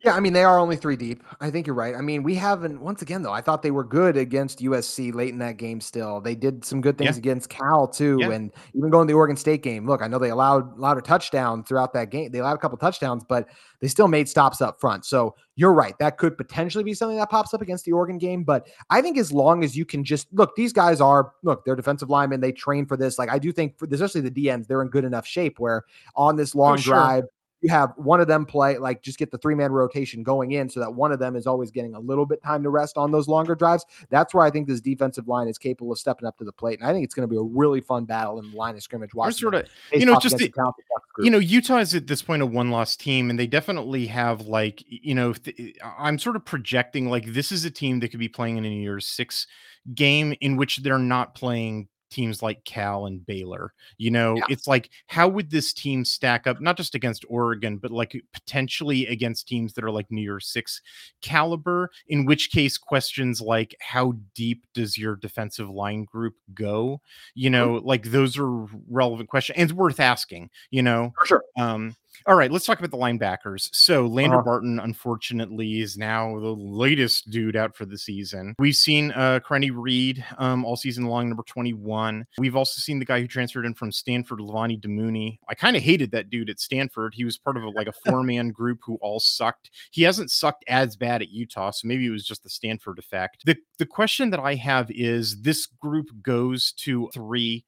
Yeah, 0.02 0.14
I 0.14 0.20
mean 0.20 0.32
they 0.32 0.44
are 0.44 0.58
only 0.58 0.76
three 0.76 0.96
deep. 0.96 1.22
I 1.40 1.50
think 1.50 1.66
you're 1.66 1.76
right. 1.76 1.94
I 1.94 2.00
mean 2.00 2.22
we 2.22 2.34
haven't. 2.34 2.80
Once 2.80 3.02
again, 3.02 3.22
though, 3.22 3.32
I 3.32 3.42
thought 3.42 3.60
they 3.60 3.70
were 3.70 3.84
good 3.84 4.16
against 4.16 4.60
USC 4.60 5.12
late 5.14 5.28
in 5.28 5.38
that 5.40 5.58
game. 5.58 5.78
Still, 5.78 6.22
they 6.22 6.34
did 6.34 6.64
some 6.64 6.80
good 6.80 6.96
things 6.96 7.16
Yeah. 7.16 7.18
against 7.20 7.50
Cal 7.50 7.86
too, 7.86 8.16
Yeah. 8.20 8.30
and 8.30 8.50
even 8.74 8.88
going 8.88 9.06
to 9.06 9.12
the 9.12 9.16
Oregon 9.16 9.36
State 9.36 9.62
game. 9.62 9.86
Look, 9.86 10.00
I 10.00 10.08
know 10.08 10.18
they 10.18 10.30
allowed 10.30 10.72
a 10.82 11.02
touchdown 11.02 11.64
throughout 11.64 11.92
that 11.92 12.10
game. 12.10 12.30
They 12.32 12.38
allowed 12.38 12.54
a 12.54 12.58
couple 12.58 12.78
touchdowns, 12.78 13.24
but 13.28 13.48
they 13.80 13.88
still 13.88 14.08
made 14.08 14.26
stops 14.26 14.62
up 14.62 14.80
front. 14.80 15.04
So 15.04 15.34
you're 15.56 15.74
right. 15.74 15.94
That 15.98 16.16
could 16.16 16.38
potentially 16.38 16.84
be 16.84 16.94
something 16.94 17.18
that 17.18 17.28
pops 17.28 17.52
up 17.52 17.60
against 17.60 17.84
the 17.84 17.92
Oregon 17.92 18.16
game. 18.16 18.42
But 18.42 18.68
I 18.88 19.02
think 19.02 19.18
as 19.18 19.30
long 19.32 19.62
as 19.64 19.76
you 19.76 19.84
can 19.84 20.02
just 20.02 20.28
look, 20.32 20.56
these 20.56 20.72
guys 20.72 21.02
are 21.02 21.32
look, 21.42 21.64
they're 21.66 21.76
defensive 21.76 22.08
linemen. 22.08 22.40
They 22.40 22.52
train 22.52 22.86
for 22.86 22.96
this. 22.96 23.18
Like 23.18 23.28
I 23.30 23.38
do 23.38 23.52
think, 23.52 23.78
for, 23.78 23.86
especially 23.90 24.22
the 24.22 24.30
DNs, 24.30 24.66
they're 24.66 24.80
in 24.80 24.88
good 24.88 25.04
enough 25.04 25.26
shape 25.26 25.58
where 25.58 25.84
on 26.16 26.36
this 26.36 26.54
long 26.54 26.78
sure. 26.78 26.94
drive 26.94 27.24
you 27.60 27.68
have 27.70 27.92
one 27.96 28.20
of 28.20 28.26
them 28.28 28.46
play 28.46 28.78
like 28.78 29.02
just 29.02 29.18
get 29.18 29.30
the 29.30 29.38
three 29.38 29.54
man 29.54 29.72
rotation 29.72 30.22
going 30.22 30.52
in 30.52 30.68
so 30.68 30.80
that 30.80 30.92
one 30.92 31.12
of 31.12 31.18
them 31.18 31.36
is 31.36 31.46
always 31.46 31.70
getting 31.70 31.94
a 31.94 32.00
little 32.00 32.26
bit 32.26 32.42
time 32.42 32.62
to 32.62 32.70
rest 32.70 32.96
on 32.96 33.10
those 33.10 33.28
longer 33.28 33.54
drives. 33.54 33.84
That's 34.08 34.32
where 34.34 34.44
I 34.44 34.50
think 34.50 34.66
this 34.68 34.80
defensive 34.80 35.28
line 35.28 35.48
is 35.48 35.58
capable 35.58 35.92
of 35.92 35.98
stepping 35.98 36.26
up 36.26 36.38
to 36.38 36.44
the 36.44 36.52
plate. 36.52 36.80
And 36.80 36.88
I 36.88 36.92
think 36.92 37.04
it's 37.04 37.14
going 37.14 37.28
to 37.28 37.30
be 37.30 37.36
a 37.36 37.42
really 37.42 37.80
fun 37.80 38.04
battle 38.04 38.38
in 38.38 38.50
the 38.50 38.56
line 38.56 38.76
of 38.76 38.82
scrimmage. 38.82 39.10
Sort 39.30 39.54
of 39.54 39.66
you 39.92 40.06
know, 40.06 40.18
just 40.18 40.36
the- 40.38 40.46
a 40.46 40.48
talented 40.48 40.84
Ducks 40.94 41.06
group. 41.12 41.24
you 41.24 41.30
know 41.30 41.38
Utah 41.38 41.78
is 41.78 41.94
at 41.94 42.06
this 42.06 42.22
point 42.22 42.42
a 42.42 42.46
one 42.46 42.70
loss 42.70 42.96
team, 42.96 43.30
and 43.30 43.38
they 43.38 43.46
definitely 43.46 44.06
have 44.06 44.42
like 44.42 44.82
you 44.86 45.14
know 45.14 45.32
th- 45.32 45.76
I'm 45.98 46.18
sort 46.18 46.36
of 46.36 46.44
projecting 46.44 47.08
like 47.08 47.32
this 47.32 47.52
is 47.52 47.64
a 47.64 47.70
team 47.70 48.00
that 48.00 48.08
could 48.08 48.20
be 48.20 48.28
playing 48.28 48.56
in 48.56 48.64
a 48.64 48.68
year 48.68 49.00
Six 49.00 49.46
game 49.94 50.34
in 50.40 50.56
which 50.56 50.78
they're 50.78 50.98
not 50.98 51.34
playing 51.34 51.88
teams 52.10 52.42
like 52.42 52.64
Cal 52.64 53.06
and 53.06 53.24
Baylor. 53.24 53.72
You 53.98 54.10
know, 54.10 54.36
Yeah. 54.36 54.44
it's 54.50 54.66
like 54.66 54.90
how 55.06 55.28
would 55.28 55.50
this 55.50 55.72
team 55.72 56.04
stack 56.04 56.46
up 56.46 56.60
not 56.60 56.76
just 56.76 56.94
against 56.94 57.24
Oregon, 57.28 57.76
but 57.78 57.90
like 57.90 58.20
potentially 58.32 59.06
against 59.06 59.48
teams 59.48 59.72
that 59.74 59.84
are 59.84 59.90
like 59.90 60.10
New 60.10 60.22
Year's 60.22 60.48
Six 60.48 60.80
caliber? 61.22 61.90
In 62.08 62.24
which 62.24 62.50
case, 62.50 62.76
questions 62.78 63.40
like 63.40 63.74
how 63.80 64.14
deep 64.34 64.64
does 64.74 64.98
your 64.98 65.16
defensive 65.16 65.70
line 65.70 66.04
group 66.04 66.34
go? 66.54 67.00
You 67.34 67.50
know, 67.50 67.80
like 67.84 68.04
those 68.10 68.36
are 68.38 68.66
relevant 68.88 69.28
questions 69.28 69.56
and 69.58 69.70
it's 69.70 69.76
worth 69.76 70.00
asking. 70.00 70.50
You 70.70 70.82
know, 70.82 71.12
for 71.18 71.26
sure. 71.26 71.44
um, 71.58 71.94
all 72.26 72.34
right, 72.34 72.50
let's 72.50 72.66
talk 72.66 72.78
about 72.78 72.90
the 72.90 72.96
linebackers. 72.96 73.68
So 73.72 74.06
Lander 74.06 74.36
Uh-huh. 74.36 74.44
Barton, 74.44 74.78
unfortunately, 74.80 75.80
is 75.80 75.96
now 75.96 76.38
the 76.38 76.54
latest 76.54 77.30
dude 77.30 77.56
out 77.56 77.76
for 77.76 77.84
the 77.86 77.98
season. 77.98 78.54
We've 78.58 78.74
seen 78.76 79.12
uh 79.12 79.40
Karene 79.40 79.72
Reid 79.74 80.24
um 80.38 80.64
all 80.64 80.76
season 80.76 81.06
long, 81.06 81.28
number 81.28 81.42
21. 81.44 82.26
We've 82.38 82.56
also 82.56 82.80
seen 82.80 82.98
the 82.98 83.04
guy 83.04 83.20
who 83.20 83.26
transferred 83.26 83.66
in 83.66 83.74
from 83.74 83.92
Stanford, 83.92 84.40
Levani 84.40 84.80
Damuni. 84.80 85.38
I 85.48 85.54
kind 85.54 85.76
of 85.76 85.82
hated 85.82 86.10
that 86.12 86.30
dude 86.30 86.50
at 86.50 86.60
Stanford. 86.60 87.14
He 87.14 87.24
was 87.24 87.38
part 87.38 87.56
of 87.56 87.62
a, 87.64 87.70
like 87.70 87.88
a 87.88 87.92
four-man 88.06 88.50
group 88.50 88.80
who 88.84 88.98
all 89.00 89.20
sucked. 89.20 89.70
He 89.90 90.02
hasn't 90.02 90.30
sucked 90.30 90.64
as 90.68 90.96
bad 90.96 91.22
at 91.22 91.30
Utah, 91.30 91.70
so 91.70 91.88
maybe 91.88 92.06
it 92.06 92.10
was 92.10 92.26
just 92.26 92.42
the 92.42 92.50
Stanford 92.50 92.98
effect. 92.98 93.44
The 93.46 93.56
the 93.78 93.86
question 93.86 94.30
that 94.30 94.40
I 94.40 94.54
have 94.56 94.90
is 94.90 95.40
this 95.42 95.66
group 95.66 96.06
goes 96.22 96.72
to 96.78 97.08
three 97.14 97.64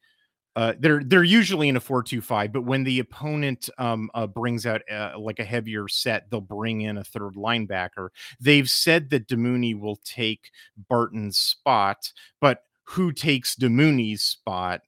uh, 0.54 0.74
they're 0.78 1.02
they're 1.02 1.24
usually 1.24 1.68
in 1.68 1.76
a 1.76 1.80
four 1.80 2.02
two 2.02 2.20
five, 2.20 2.52
but 2.52 2.64
when 2.64 2.84
the 2.84 2.98
opponent 2.98 3.70
um, 3.78 4.10
uh, 4.14 4.26
brings 4.26 4.66
out 4.66 4.82
uh, 4.90 5.12
like 5.18 5.38
a 5.38 5.44
heavier 5.44 5.88
set, 5.88 6.30
they'll 6.30 6.40
bring 6.42 6.82
in 6.82 6.98
a 6.98 7.04
third 7.04 7.34
linebacker. 7.34 8.08
They've 8.38 8.68
said 8.68 9.08
that 9.10 9.28
Damuni 9.28 9.78
will 9.78 9.96
take 10.04 10.50
Barton's 10.88 11.38
spot, 11.38 12.12
but 12.40 12.64
who 12.84 13.12
takes 13.12 13.56
Damuni's 13.56 14.22
spot? 14.22 14.82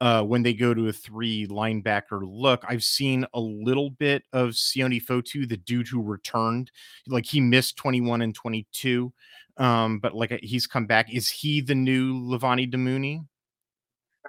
Uh, 0.00 0.22
when 0.22 0.42
they 0.42 0.54
go 0.54 0.72
to 0.72 0.88
a 0.88 0.92
three 0.94 1.46
linebacker 1.46 2.22
look, 2.22 2.64
I've 2.66 2.82
seen 2.82 3.26
a 3.34 3.40
little 3.40 3.90
bit 3.90 4.22
of 4.32 4.52
Sione 4.52 5.04
Fotu, 5.04 5.46
the 5.46 5.58
dude 5.58 5.88
who 5.88 6.00
returned, 6.00 6.70
like 7.06 7.26
he 7.26 7.38
missed 7.38 7.76
21 7.76 8.22
and 8.22 8.34
22, 8.34 9.12
um, 9.58 9.98
but 9.98 10.14
like 10.14 10.30
he's 10.42 10.66
come 10.66 10.86
back. 10.86 11.12
Is 11.12 11.28
he 11.28 11.60
the 11.60 11.74
new 11.74 12.14
Levani 12.14 12.72
Damuni? 12.72 13.26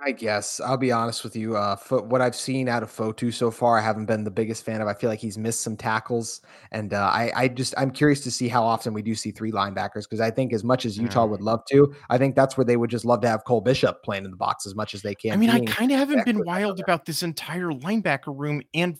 I 0.03 0.11
guess 0.11 0.59
I'll 0.59 0.77
be 0.77 0.91
honest 0.91 1.23
with 1.23 1.35
you. 1.35 1.55
Uh, 1.55 1.75
Fo- 1.75 2.01
what 2.01 2.21
I've 2.21 2.35
seen 2.35 2.67
out 2.67 2.81
of 2.81 2.91
Fotu 2.91 3.31
so 3.31 3.51
far, 3.51 3.77
I 3.77 3.81
haven't 3.81 4.07
been 4.07 4.23
the 4.23 4.31
biggest 4.31 4.65
fan 4.65 4.81
of. 4.81 4.87
I 4.87 4.95
feel 4.95 5.09
like 5.11 5.19
he's 5.19 5.37
missed 5.37 5.61
some 5.61 5.77
tackles, 5.77 6.41
and 6.71 6.93
uh, 6.93 7.09
I, 7.13 7.31
I 7.35 7.47
just 7.47 7.75
I'm 7.77 7.91
curious 7.91 8.21
to 8.21 8.31
see 8.31 8.47
how 8.47 8.63
often 8.63 8.93
we 8.93 9.03
do 9.03 9.13
see 9.13 9.31
three 9.31 9.51
linebackers 9.51 10.03
because 10.09 10.19
I 10.19 10.31
think 10.31 10.53
as 10.53 10.63
much 10.63 10.85
as 10.85 10.97
Utah 10.97 11.25
would 11.25 11.41
love 11.41 11.63
to, 11.71 11.93
I 12.09 12.17
think 12.17 12.35
that's 12.35 12.57
where 12.57 12.65
they 12.65 12.77
would 12.77 12.89
just 12.89 13.05
love 13.05 13.21
to 13.21 13.27
have 13.27 13.43
Cole 13.43 13.61
Bishop 13.61 14.01
playing 14.03 14.25
in 14.25 14.31
the 14.31 14.37
box 14.37 14.65
as 14.65 14.73
much 14.73 14.95
as 14.95 15.03
they 15.03 15.13
can. 15.13 15.33
I 15.33 15.35
mean, 15.35 15.51
I 15.51 15.59
kind 15.65 15.91
of 15.91 15.99
haven't 15.99 16.25
been 16.25 16.43
wild 16.45 16.79
about 16.79 17.05
this 17.05 17.21
entire 17.21 17.69
linebacker 17.69 18.35
room, 18.35 18.63
and 18.73 18.97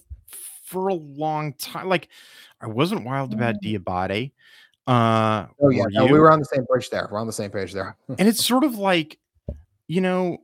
for 0.63 0.89
a 0.89 0.93
long 0.93 1.53
time, 1.55 1.89
like 1.89 2.09
I 2.61 2.67
wasn't 2.67 3.05
wild 3.05 3.33
about 3.33 3.55
Diabate. 3.63 4.33
Uh, 4.85 5.47
oh 5.59 5.69
yeah, 5.69 5.85
no, 5.89 6.05
we 6.05 6.19
were 6.19 6.31
on 6.31 6.39
the 6.39 6.45
same 6.45 6.65
page 6.71 6.89
there. 6.91 7.07
We're 7.11 7.19
on 7.19 7.27
the 7.27 7.33
same 7.33 7.49
page 7.49 7.73
there. 7.73 7.97
and 8.19 8.27
it's 8.27 8.45
sort 8.45 8.63
of 8.63 8.75
like, 8.77 9.17
you 9.87 10.01
know, 10.01 10.37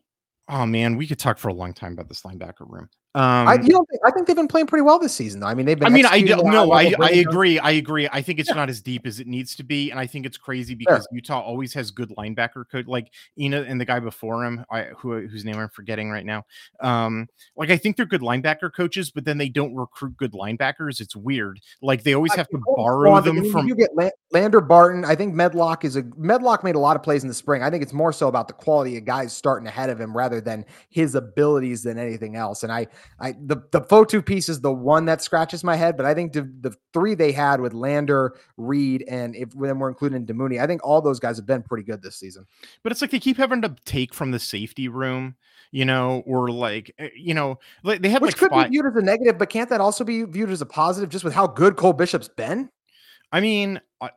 oh 0.49 0.65
man, 0.65 0.95
we 0.97 1.07
could 1.07 1.19
talk 1.19 1.37
for 1.37 1.49
a 1.49 1.53
long 1.53 1.73
time 1.73 1.93
about 1.93 2.09
this 2.09 2.21
linebacker 2.21 2.67
room. 2.69 2.89
Um, 3.15 3.47
I, 3.47 3.53
you 3.55 3.61
think, 3.61 4.01
I 4.05 4.11
think 4.11 4.27
they've 4.27 4.35
been 4.35 4.47
playing 4.47 4.67
pretty 4.67 4.83
well 4.83 4.99
this 4.99 5.13
season, 5.13 5.39
though. 5.39 5.47
I 5.47 5.55
mean, 5.55 5.65
they've 5.65 5.79
been. 5.79 5.87
I 5.87 5.89
mean, 5.89 6.05
I 6.05 6.21
don't 6.21 6.39
at 6.39 6.45
a 6.45 6.47
high 6.47 6.51
know. 6.53 6.71
I, 6.71 6.93
I 7.01 7.09
agree. 7.13 7.57
I 7.57 7.71
agree. 7.71 8.07
I 8.11 8.21
think 8.21 8.37
it's 8.39 8.49
Yeah. 8.49 8.55
not 8.55 8.69
as 8.69 8.79
deep 8.79 9.07
as 9.07 9.19
it 9.19 9.25
needs 9.25 9.55
to 9.55 9.63
be, 9.63 9.89
and 9.89 9.99
I 9.99 10.05
think 10.05 10.27
it's 10.27 10.37
crazy 10.37 10.75
because 10.75 11.07
Utah 11.11 11.39
always 11.39 11.73
has 11.73 11.89
good 11.89 12.09
linebacker 12.09 12.65
coach, 12.71 12.85
like 12.85 13.11
Ena 13.39 13.63
and 13.67 13.81
the 13.81 13.85
guy 13.85 13.99
before 13.99 14.45
him, 14.45 14.63
I, 14.69 14.89
who 14.97 15.25
whose 15.27 15.45
name 15.45 15.57
I'm 15.57 15.69
forgetting 15.69 16.11
right 16.11 16.25
now. 16.25 16.45
Um, 16.79 17.27
like 17.55 17.71
I 17.71 17.77
think 17.77 17.97
they're 17.97 18.05
good 18.05 18.21
linebacker 18.21 18.71
coaches, 18.71 19.09
but 19.09 19.25
then 19.25 19.39
they 19.39 19.49
don't 19.49 19.73
recruit 19.73 20.15
good 20.17 20.33
linebackers. 20.33 21.01
It's 21.01 21.15
weird. 21.15 21.59
Like 21.81 22.03
they 22.03 22.13
always 22.13 22.33
I 22.33 22.37
have 22.37 22.49
to 22.49 22.61
borrow 22.75 23.19
them 23.21 23.49
from. 23.51 23.67
You 23.67 23.75
get 23.75 23.95
La- 23.95 24.09
Lander 24.31 24.61
Barton. 24.61 25.05
I 25.05 25.15
think 25.15 25.33
Medlock 25.33 25.85
is 25.85 25.95
a 25.95 26.03
Medlock 26.17 26.63
made 26.63 26.75
a 26.75 26.79
lot 26.79 26.95
of 26.95 27.01
plays 27.01 27.23
in 27.23 27.29
the 27.29 27.33
spring. 27.33 27.63
I 27.63 27.71
think 27.71 27.81
it's 27.81 27.93
more 27.93 28.13
so 28.13 28.27
about 28.27 28.47
the 28.47 28.53
quality 28.53 28.95
of 28.97 29.05
guys 29.05 29.33
starting 29.35 29.67
ahead 29.67 29.89
of 29.89 29.99
him 29.99 30.15
rather 30.15 30.39
than 30.39 30.65
his 30.89 31.15
abilities 31.15 31.81
than 31.81 31.97
anything 31.97 32.35
else. 32.35 32.61
And 32.63 32.71
I, 32.71 32.85
I 33.19 33.33
the 33.33 33.57
the 33.71 33.81
Fotu 33.81 34.25
piece 34.25 34.49
is 34.49 34.61
the 34.61 34.71
one 34.71 35.05
that 35.05 35.21
scratches 35.21 35.63
my 35.63 35.75
head, 35.75 35.97
but 35.97 36.05
I 36.05 36.13
think 36.13 36.33
the, 36.33 36.51
the 36.61 36.75
three 36.93 37.15
they 37.15 37.31
had 37.31 37.59
with 37.59 37.73
Lander, 37.73 38.35
Reid, 38.57 39.03
and 39.07 39.35
if 39.35 39.49
then 39.51 39.79
we're 39.79 39.89
including 39.89 40.25
Damuni, 40.25 40.61
I 40.61 40.67
think 40.67 40.81
all 40.85 41.01
those 41.01 41.19
guys 41.19 41.37
have 41.37 41.45
been 41.45 41.63
pretty 41.63 41.83
good 41.83 42.01
this 42.01 42.15
season. 42.17 42.45
but 42.83 42.91
it's 42.91 43.01
like 43.01 43.11
they 43.11 43.19
keep 43.19 43.37
having 43.37 43.61
to 43.63 43.75
take 43.85 44.13
from 44.13 44.31
the 44.31 44.39
safety 44.39 44.87
room, 44.87 45.35
you 45.71 45.85
know, 45.85 46.23
or 46.25 46.49
like 46.49 46.93
eh, 46.99 47.09
you 47.15 47.33
know, 47.33 47.59
like 47.83 48.01
they 48.01 48.09
have 48.09 48.21
Which 48.21 48.33
like 48.33 48.39
could 48.39 48.49
five. 48.51 48.67
be 48.67 48.75
viewed 48.75 48.85
as 48.85 48.95
a 48.95 49.01
negative, 49.01 49.37
but 49.37 49.49
can't 49.49 49.69
that 49.69 49.81
also 49.81 50.03
be 50.03 50.23
viewed 50.23 50.49
as 50.51 50.61
a 50.61 50.65
positive 50.65 51.09
just 51.09 51.23
with 51.25 51.33
how 51.33 51.47
good 51.47 51.75
Cole 51.75 51.93
Bishop's 51.93 52.27
been? 52.27 52.69
I 53.31 53.41
mean, 53.41 53.81
I, 53.99 54.11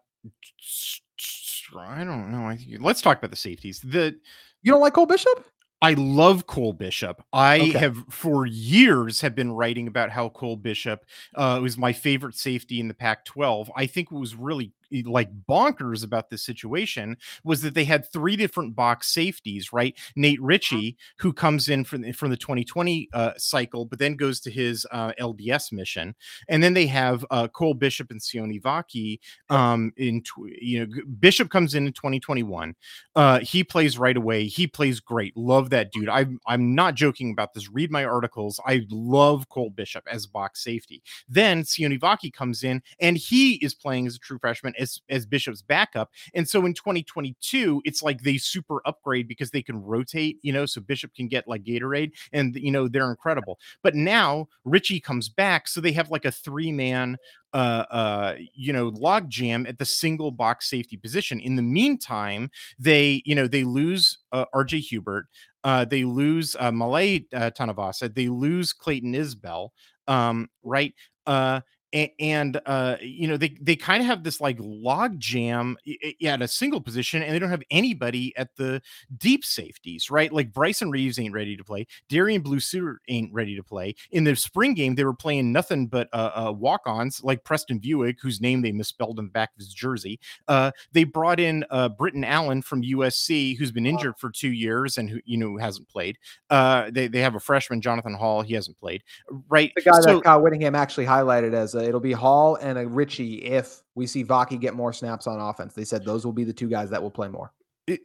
I 1.76 2.04
don't 2.04 2.30
know. 2.32 2.48
I 2.48 2.58
let's 2.80 3.00
talk 3.00 3.18
about 3.18 3.30
the 3.30 3.36
safeties. 3.36 3.80
The 3.80 4.16
You 4.62 4.72
don't 4.72 4.80
like 4.80 4.92
Cole 4.94 5.06
Bishop? 5.06 5.44
I 5.82 5.94
love 5.94 6.46
Cole 6.46 6.74
Bishop. 6.74 7.22
I 7.32 7.58
Okay. 7.60 7.78
have 7.78 7.96
for 8.10 8.44
years 8.44 9.22
have 9.22 9.34
been 9.34 9.52
writing 9.52 9.86
about 9.88 10.10
how 10.10 10.28
Cole 10.28 10.56
Bishop 10.56 11.04
uh, 11.34 11.58
was 11.62 11.78
my 11.78 11.92
favorite 11.92 12.36
safety 12.36 12.80
in 12.80 12.88
the 12.88 12.94
Pac-12. 12.94 13.70
I 13.74 13.86
think 13.86 14.12
it 14.12 14.14
was 14.18 14.34
really 14.34 14.72
like 15.04 15.30
bonkers 15.48 16.04
about 16.04 16.30
this 16.30 16.44
situation 16.44 17.16
was 17.44 17.62
that 17.62 17.74
they 17.74 17.84
had 17.84 18.10
three 18.12 18.36
different 18.36 18.74
box 18.74 19.08
safeties, 19.08 19.72
right? 19.72 19.96
Nate 20.16 20.40
Ritchie, 20.42 20.96
who 21.18 21.32
comes 21.32 21.68
in 21.68 21.84
from 21.84 22.02
the, 22.02 22.12
from 22.12 22.30
the 22.30 22.36
2020 22.36 23.08
uh, 23.12 23.32
cycle, 23.36 23.84
but 23.84 23.98
then 23.98 24.16
goes 24.16 24.40
to 24.40 24.50
his 24.50 24.86
uh, 24.90 25.12
LDS 25.20 25.72
mission, 25.72 26.14
and 26.48 26.62
then 26.62 26.74
they 26.74 26.86
have 26.86 27.24
uh, 27.30 27.48
Cole 27.48 27.74
Bishop 27.74 28.10
and 28.10 28.20
Sione 28.20 28.60
Vaki. 28.60 29.18
Um, 29.48 29.92
in 29.96 30.22
tw- 30.22 30.50
you 30.60 30.86
know, 30.86 31.02
Bishop 31.18 31.50
comes 31.50 31.74
in 31.74 31.86
in 31.86 31.92
2021. 31.92 32.74
Uh, 33.14 33.40
he 33.40 33.64
plays 33.64 33.98
right 33.98 34.16
away. 34.16 34.46
He 34.46 34.66
plays 34.66 35.00
great. 35.00 35.36
Love 35.36 35.70
that 35.70 35.92
dude. 35.92 36.08
I'm 36.08 36.38
I'm 36.46 36.74
not 36.74 36.94
joking 36.94 37.30
about 37.30 37.54
this. 37.54 37.70
Read 37.70 37.90
my 37.90 38.04
articles. 38.04 38.60
I 38.66 38.86
love 38.90 39.48
Cole 39.48 39.70
Bishop 39.70 40.04
as 40.10 40.26
box 40.26 40.62
safety. 40.62 41.02
Then 41.28 41.62
Sione 41.62 42.00
Vaki 42.00 42.32
comes 42.32 42.62
in 42.64 42.82
and 43.00 43.16
he 43.16 43.54
is 43.54 43.74
playing 43.74 44.06
as 44.06 44.16
a 44.16 44.18
true 44.18 44.38
freshman 44.38 44.74
as 44.80 45.00
as 45.08 45.26
Bishop's 45.26 45.62
backup. 45.62 46.10
And 46.34 46.48
so 46.48 46.66
in 46.66 46.74
2022, 46.74 47.82
it's 47.84 48.02
like 48.02 48.22
they 48.22 48.38
super 48.38 48.80
upgrade 48.86 49.28
because 49.28 49.50
they 49.50 49.62
can 49.62 49.82
rotate. 49.82 50.38
You 50.42 50.52
know, 50.52 50.66
so 50.66 50.80
Bishop 50.80 51.14
can 51.14 51.28
get 51.28 51.46
like 51.46 51.64
Gatorade, 51.64 52.12
and 52.32 52.56
you 52.56 52.70
know 52.70 52.88
they're 52.88 53.10
incredible. 53.10 53.58
But 53.82 53.94
now 53.94 54.48
Ritchie 54.64 55.00
comes 55.00 55.28
back, 55.28 55.68
so 55.68 55.80
they 55.80 55.92
have 55.92 56.10
like 56.10 56.24
a 56.24 56.32
three 56.32 56.72
man 56.72 57.16
uh, 57.52 57.84
uh, 57.90 58.34
you 58.54 58.72
know, 58.72 58.88
log 58.88 59.28
jam 59.28 59.66
at 59.66 59.78
the 59.78 59.84
single 59.84 60.30
box 60.30 60.68
safety 60.68 60.96
position. 60.96 61.40
In 61.40 61.56
the 61.56 61.62
meantime, 61.62 62.50
they, 62.78 63.22
you 63.24 63.34
know, 63.34 63.46
they 63.46 63.64
lose 63.64 64.18
uh, 64.32 64.44
RJ 64.54 64.80
Hubert, 64.80 65.26
uh, 65.64 65.84
they 65.84 66.04
lose 66.04 66.56
uh, 66.58 66.70
Malay 66.70 67.24
uh, 67.34 67.50
Tanavasa, 67.50 68.14
they 68.14 68.28
lose 68.28 68.72
Clayton 68.72 69.14
Isbell, 69.14 69.70
um, 70.06 70.48
right? 70.62 70.94
Uh, 71.26 71.60
and 71.92 72.60
uh 72.66 72.96
you 73.00 73.26
know 73.26 73.36
they 73.36 73.56
they 73.60 73.74
kind 73.74 74.00
of 74.00 74.06
have 74.06 74.22
this 74.22 74.40
like 74.40 74.56
log 74.60 75.18
jam 75.18 75.76
at 76.24 76.42
a 76.42 76.48
single 76.48 76.80
position 76.80 77.22
and 77.22 77.34
they 77.34 77.38
don't 77.38 77.50
have 77.50 77.62
anybody 77.70 78.32
at 78.36 78.54
the 78.56 78.80
deep 79.16 79.44
safeties 79.44 80.10
right? 80.10 80.32
Like 80.32 80.52
bryson 80.52 80.90
reeves 80.90 81.18
ain't 81.18 81.34
ready 81.34 81.56
to 81.56 81.64
play 81.64 81.86
darian 82.08 82.42
blusuit 82.42 82.96
ain't 83.08 83.32
ready 83.32 83.56
to 83.56 83.62
play. 83.62 83.94
In 84.12 84.24
the 84.24 84.36
spring 84.36 84.74
game 84.74 84.94
they 84.94 85.04
were 85.04 85.14
playing 85.14 85.52
nothing 85.52 85.86
but 85.86 86.08
uh, 86.12 86.30
uh 86.34 86.52
walk-ons 86.52 87.22
like 87.24 87.44
preston 87.44 87.78
buick 87.78 88.18
whose 88.20 88.40
name 88.40 88.62
they 88.62 88.72
misspelled 88.72 89.18
in 89.18 89.26
the 89.26 89.30
back 89.32 89.50
of 89.54 89.58
his 89.58 89.74
jersey. 89.74 90.20
Uh 90.48 90.70
they 90.92 91.04
brought 91.04 91.40
in 91.40 91.64
uh 91.70 91.88
britton 91.88 92.24
allen 92.24 92.62
from 92.62 92.82
usc 92.82 93.56
who's 93.58 93.72
been 93.72 93.86
injured 93.86 94.16
for 94.18 94.30
two 94.30 94.52
years 94.52 94.98
and 94.98 95.10
who 95.10 95.20
you 95.24 95.36
know 95.36 95.56
hasn't 95.56 95.88
played. 95.88 96.18
Uh 96.50 96.90
they, 96.90 97.08
they 97.08 97.20
have 97.20 97.34
a 97.34 97.40
freshman 97.40 97.80
jonathan 97.80 98.14
hall 98.14 98.42
he 98.42 98.54
hasn't 98.54 98.78
played 98.78 99.02
right? 99.48 99.72
The 99.74 99.82
guy 99.82 100.00
so, 100.00 100.16
that 100.16 100.24
kyle 100.24 100.40
whittingham 100.40 100.74
actually 100.74 101.06
highlighted 101.06 101.52
as 101.54 101.74
a 101.74 101.79
it'll 101.84 102.00
be 102.00 102.12
Hall 102.12 102.56
and 102.56 102.78
a 102.78 102.86
Ritchie 102.86 103.44
if 103.44 103.82
we 103.94 104.06
see 104.06 104.24
Vaki 104.24 104.60
get 104.60 104.74
more 104.74 104.92
snaps 104.92 105.26
on 105.26 105.40
offense. 105.40 105.74
They 105.74 105.84
said 105.84 106.04
those 106.04 106.24
will 106.24 106.32
be 106.32 106.44
the 106.44 106.52
two 106.52 106.68
guys 106.68 106.90
that 106.90 107.02
will 107.02 107.10
play 107.10 107.28
more. 107.28 107.52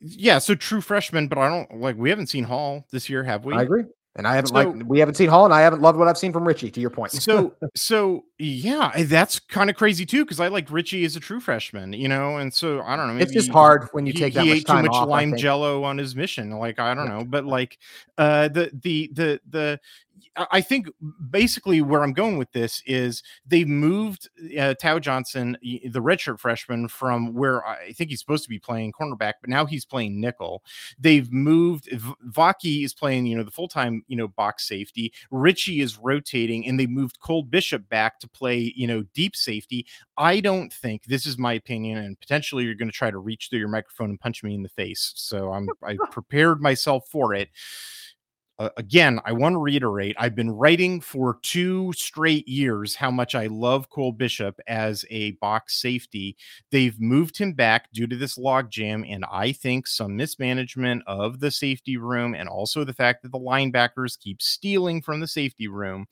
yeah, 0.01 0.39
so 0.39 0.55
true 0.55 0.81
freshman, 0.81 1.27
but 1.27 1.37
I 1.37 1.49
don't 1.49 1.79
like 1.79 1.95
we 1.97 2.09
haven't 2.09 2.27
seen 2.27 2.43
Hall 2.43 2.85
this 2.91 3.09
year, 3.09 3.23
have 3.23 3.45
we? 3.45 3.53
I 3.53 3.63
agree. 3.63 3.83
And 4.17 4.25
I 4.25 4.35
haven't 4.35 4.49
so, 4.49 4.55
like 4.55 4.87
we 4.87 4.99
haven't 4.99 5.15
seen 5.15 5.27
Hall, 5.27 5.43
and 5.43 5.53
I 5.53 5.59
haven't 5.59 5.81
loved 5.81 5.99
what 5.99 6.07
I've 6.07 6.17
seen 6.17 6.31
from 6.31 6.47
Ritchie 6.47 6.71
To 6.71 6.79
your 6.79 6.89
point, 6.89 7.11
so 7.11 7.53
so 7.75 8.23
yeah, 8.39 9.03
that's 9.03 9.39
kind 9.39 9.69
of 9.69 9.75
crazy 9.75 10.05
too 10.05 10.23
because 10.23 10.39
I 10.39 10.47
like 10.47 10.71
Ritchie 10.71 11.03
as 11.03 11.17
a 11.17 11.19
true 11.19 11.41
freshman, 11.41 11.91
you 11.91 12.07
know, 12.07 12.37
and 12.37 12.53
so 12.53 12.81
I 12.81 12.95
don't 12.95 13.13
know. 13.13 13.21
it's 13.21 13.33
just 13.33 13.51
hard 13.51 13.89
when 13.91 14.05
you 14.05 14.13
take 14.13 14.31
he, 14.31 14.39
that 14.39 14.43
he 14.43 14.49
much 14.51 14.57
ate 14.59 14.67
too 14.67 14.73
much 14.73 14.91
off, 14.91 15.09
lime 15.09 15.35
jello 15.35 15.83
on 15.83 15.97
his 15.97 16.15
mission. 16.15 16.49
Like 16.51 16.79
I 16.79 16.93
don't 16.93 17.09
know, 17.09 17.25
but 17.25 17.43
like 17.43 17.77
uh 18.17 18.47
the 18.47 18.71
the 18.81 19.11
the 19.13 19.41
the 19.49 19.79
I 20.35 20.61
think 20.61 20.87
basically 21.29 21.81
where 21.81 22.03
I'm 22.03 22.13
going 22.13 22.37
with 22.37 22.51
this 22.51 22.81
is 22.85 23.23
they've 23.45 23.67
moved 23.67 24.29
uh, 24.57 24.73
Tao 24.75 24.99
Johnson, 24.99 25.57
the 25.61 26.01
redshirt 26.01 26.39
freshman, 26.39 26.87
from 26.87 27.33
where 27.33 27.65
I 27.65 27.91
think 27.93 28.09
he's 28.09 28.19
supposed 28.19 28.43
to 28.43 28.49
be 28.49 28.59
playing 28.59 28.93
cornerback, 28.93 29.33
but 29.41 29.49
now 29.49 29.65
he's 29.65 29.85
playing 29.85 30.19
nickel. 30.19 30.63
They've 30.99 31.31
moved 31.31 31.89
Vaki 32.29 32.83
is 32.83 32.93
playing, 32.93 33.25
you 33.25 33.37
know, 33.37 33.43
the 33.43 33.51
full 33.51 33.67
time, 33.67 34.03
you 34.07 34.15
know, 34.15 34.27
box 34.27 34.67
safety. 34.67 35.13
Ritchie 35.31 35.81
is 35.81 35.97
rotating, 35.97 36.67
and 36.67 36.79
they 36.79 36.87
moved 36.87 37.19
Cole 37.19 37.43
Bishop 37.43 37.87
back 37.89 38.19
to 38.19 38.27
play, 38.27 38.73
you 38.75 38.87
know, 38.87 39.03
deep 39.13 39.35
safety. 39.35 39.85
I 40.17 40.39
don't 40.39 40.71
think 40.71 41.05
this 41.05 41.25
is 41.25 41.37
my 41.37 41.53
opinion, 41.53 41.97
and 41.99 42.19
potentially 42.19 42.63
you're 42.63 42.75
going 42.75 42.89
to 42.89 42.97
try 42.97 43.11
to 43.11 43.17
reach 43.17 43.49
through 43.49 43.59
your 43.59 43.67
microphone 43.69 44.09
and 44.09 44.19
punch 44.19 44.43
me 44.43 44.53
in 44.53 44.63
the 44.63 44.69
face. 44.69 45.13
So 45.15 45.51
I'm 45.51 45.69
I 45.83 45.97
prepared 46.11 46.61
myself 46.61 47.07
for 47.07 47.33
it 47.33 47.49
uh, 48.57 48.69
again, 48.77 49.19
I 49.25 49.33
want 49.33 49.53
to 49.53 49.59
reiterate 49.59 50.15
I've 50.17 50.35
been 50.35 50.49
writing 50.49 51.01
for 51.01 51.39
two 51.41 51.91
straight 51.93 52.47
years 52.47 52.95
how 52.95 53.11
much 53.11 53.35
I 53.35 53.47
love 53.47 53.89
Cole 53.89 54.13
Bishop 54.13 54.59
as 54.67 55.03
a 55.09 55.31
box 55.33 55.81
safety. 55.81 56.37
They've 56.71 56.99
moved 56.99 57.37
him 57.37 57.53
back 57.53 57.91
due 57.91 58.07
to 58.07 58.15
this 58.15 58.37
logjam, 58.37 59.05
and 59.09 59.25
I 59.29 59.51
think 59.51 59.87
some 59.87 60.15
mismanagement 60.15 61.03
of 61.05 61.39
the 61.39 61.51
safety 61.51 61.97
room 61.97 62.33
and 62.33 62.47
also 62.47 62.83
the 62.85 62.93
fact 62.93 63.23
that 63.23 63.31
the 63.31 63.39
linebackers 63.39 64.17
keep 64.19 64.41
stealing 64.41 65.01
from 65.01 65.19
the 65.19 65.27
safety 65.27 65.67
room. 65.67 66.05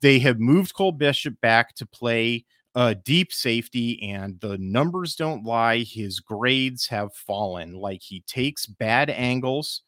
They 0.00 0.18
have 0.20 0.40
moved 0.40 0.74
Cole 0.74 0.92
Bishop 0.92 1.40
back 1.40 1.74
to 1.76 1.86
play 1.86 2.44
uh, 2.74 2.94
deep 3.04 3.32
safety, 3.32 4.02
and 4.02 4.38
the 4.40 4.58
numbers 4.58 5.16
don't 5.16 5.44
lie. 5.44 5.78
His 5.78 6.20
grades 6.20 6.86
have 6.88 7.14
fallen. 7.14 7.74
Like 7.74 8.02
he 8.02 8.20
takes 8.26 8.66
bad 8.66 9.10
angles 9.10 9.82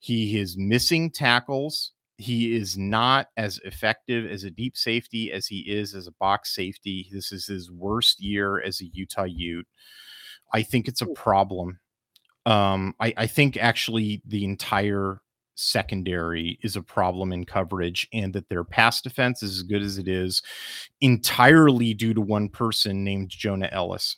he 0.00 0.38
is 0.38 0.56
missing 0.56 1.10
tackles. 1.10 1.92
He 2.16 2.56
is 2.56 2.76
not 2.76 3.28
as 3.36 3.58
effective 3.64 4.30
as 4.30 4.44
a 4.44 4.50
deep 4.50 4.76
safety 4.76 5.30
as 5.32 5.46
he 5.46 5.60
is 5.60 5.94
as 5.94 6.06
a 6.06 6.12
box 6.12 6.54
safety. 6.54 7.08
This 7.12 7.32
is 7.32 7.46
his 7.46 7.70
worst 7.70 8.20
year 8.20 8.60
as 8.60 8.80
a 8.80 8.86
Utah 8.92 9.24
Ute. 9.24 9.66
I 10.52 10.62
think 10.62 10.88
it's 10.88 11.02
a 11.02 11.06
problem. 11.06 11.78
Um, 12.46 12.94
I, 12.98 13.14
I 13.16 13.26
think 13.26 13.56
actually 13.56 14.22
the 14.26 14.44
entire 14.44 15.20
secondary 15.54 16.58
is 16.62 16.76
a 16.76 16.82
problem 16.82 17.32
in 17.32 17.44
coverage 17.44 18.08
and 18.12 18.32
that 18.32 18.48
their 18.48 18.64
pass 18.64 19.02
defense 19.02 19.42
is 19.42 19.58
as 19.58 19.62
good 19.62 19.82
as 19.82 19.98
it 19.98 20.08
is 20.08 20.42
entirely 21.02 21.92
due 21.92 22.14
to 22.14 22.20
one 22.20 22.48
person 22.48 23.04
named 23.04 23.28
Jonah 23.28 23.68
Elliss. 23.70 24.16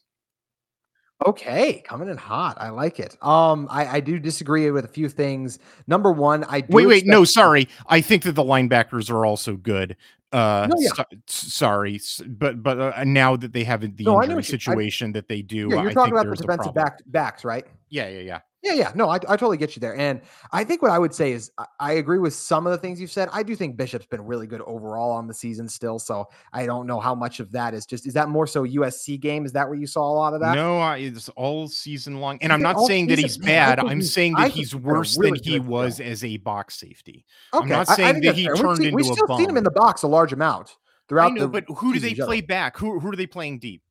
Okay, 1.26 1.82
coming 1.86 2.08
in 2.08 2.16
hot. 2.16 2.56
I 2.60 2.70
like 2.70 2.98
it. 2.98 3.16
Um, 3.22 3.68
I, 3.70 3.86
I 3.86 4.00
do 4.00 4.18
disagree 4.18 4.70
with 4.70 4.84
a 4.84 4.88
few 4.88 5.08
things. 5.08 5.58
Number 5.86 6.10
one, 6.10 6.44
I 6.44 6.64
wait, 6.68 6.86
wait, 6.86 7.06
no, 7.06 7.24
sorry. 7.24 7.68
I 7.86 8.00
think 8.00 8.22
that 8.24 8.32
the 8.32 8.42
linebackers 8.42 9.10
are 9.10 9.24
also 9.24 9.56
good. 9.56 9.96
Uh, 10.32 10.66
no, 10.70 10.76
yeah. 10.78 10.88
so, 10.96 11.04
sorry, 11.26 12.00
but 12.26 12.62
but 12.62 12.80
uh, 12.80 13.04
now 13.04 13.36
that 13.36 13.52
they 13.52 13.64
have 13.64 13.82
the 13.82 14.04
no, 14.04 14.22
injury 14.22 14.42
situation 14.42 15.10
I, 15.10 15.12
that 15.12 15.28
they 15.28 15.42
do, 15.42 15.68
yeah, 15.70 15.82
you're 15.82 15.90
I 15.90 15.92
talking 15.92 16.12
about 16.12 16.26
the 16.26 16.36
defensive 16.36 16.74
back 16.74 16.98
backs, 17.06 17.44
right? 17.44 17.66
Yeah, 17.92 18.08
yeah, 18.08 18.20
yeah. 18.20 18.40
Yeah, 18.62 18.72
yeah. 18.72 18.92
No, 18.94 19.10
I, 19.10 19.16
I 19.16 19.36
totally 19.36 19.58
get 19.58 19.76
you 19.76 19.80
there. 19.80 19.94
And 19.96 20.22
I 20.50 20.64
think 20.64 20.80
what 20.80 20.90
I 20.90 20.98
would 20.98 21.12
say 21.12 21.32
is 21.32 21.50
I, 21.58 21.66
I, 21.78 21.92
agree 21.94 22.18
with 22.18 22.32
some 22.32 22.64
of 22.64 22.70
the 22.70 22.78
things 22.78 22.98
you've 22.98 23.12
said. 23.12 23.28
I 23.32 23.42
do 23.42 23.54
think 23.54 23.76
Bishop's 23.76 24.06
been 24.06 24.22
really 24.22 24.46
good 24.46 24.62
overall 24.62 25.10
on 25.10 25.26
the 25.26 25.34
season 25.34 25.68
still. 25.68 25.98
So 25.98 26.28
I 26.54 26.64
don't 26.64 26.86
know 26.86 27.00
how 27.00 27.14
much 27.14 27.38
of 27.38 27.52
that 27.52 27.74
is 27.74 27.84
just, 27.84 28.06
is 28.06 28.14
that 28.14 28.30
more 28.30 28.46
so 28.46 28.64
USC 28.64 29.20
game? 29.20 29.44
Is 29.44 29.52
that 29.52 29.68
where 29.68 29.76
you 29.76 29.86
saw 29.86 30.10
a 30.10 30.14
lot 30.14 30.32
of 30.32 30.40
that? 30.40 30.54
No, 30.54 30.78
I, 30.78 30.98
it's 30.98 31.28
all 31.30 31.68
season 31.68 32.18
long. 32.18 32.38
And 32.40 32.50
I'm 32.50 32.62
not 32.62 32.86
saying 32.86 33.08
that 33.08 33.18
he's 33.18 33.36
bad. 33.36 33.78
I'm 33.78 33.96
he's, 33.96 34.14
saying 34.14 34.34
that 34.34 34.52
he's 34.52 34.74
worse 34.74 35.18
really 35.18 35.38
than 35.40 35.52
he 35.52 35.60
was 35.60 36.00
as 36.00 36.24
a 36.24 36.38
box 36.38 36.78
safety. 36.78 37.26
Okay. 37.52 37.64
I'm 37.64 37.68
not 37.68 37.88
saying 37.88 38.22
that 38.22 38.36
he 38.36 38.46
fair. 38.46 38.54
turned 38.54 38.78
seen, 38.78 38.86
into 38.86 38.94
a 38.94 38.96
we've 38.96 39.06
still 39.06 39.36
seen 39.36 39.50
him 39.50 39.58
in 39.58 39.64
the 39.64 39.70
box 39.70 40.02
a 40.02 40.08
large 40.08 40.32
amount 40.32 40.70
throughout 41.10 41.34
know, 41.34 41.42
the 41.42 41.48
But 41.48 41.64
who 41.76 41.92
do 41.92 42.00
they 42.00 42.14
play 42.14 42.40
back? 42.40 42.78
Who, 42.78 43.00
who 43.00 43.12
are 43.12 43.16
they 43.16 43.26
playing 43.26 43.58
deep? 43.58 43.82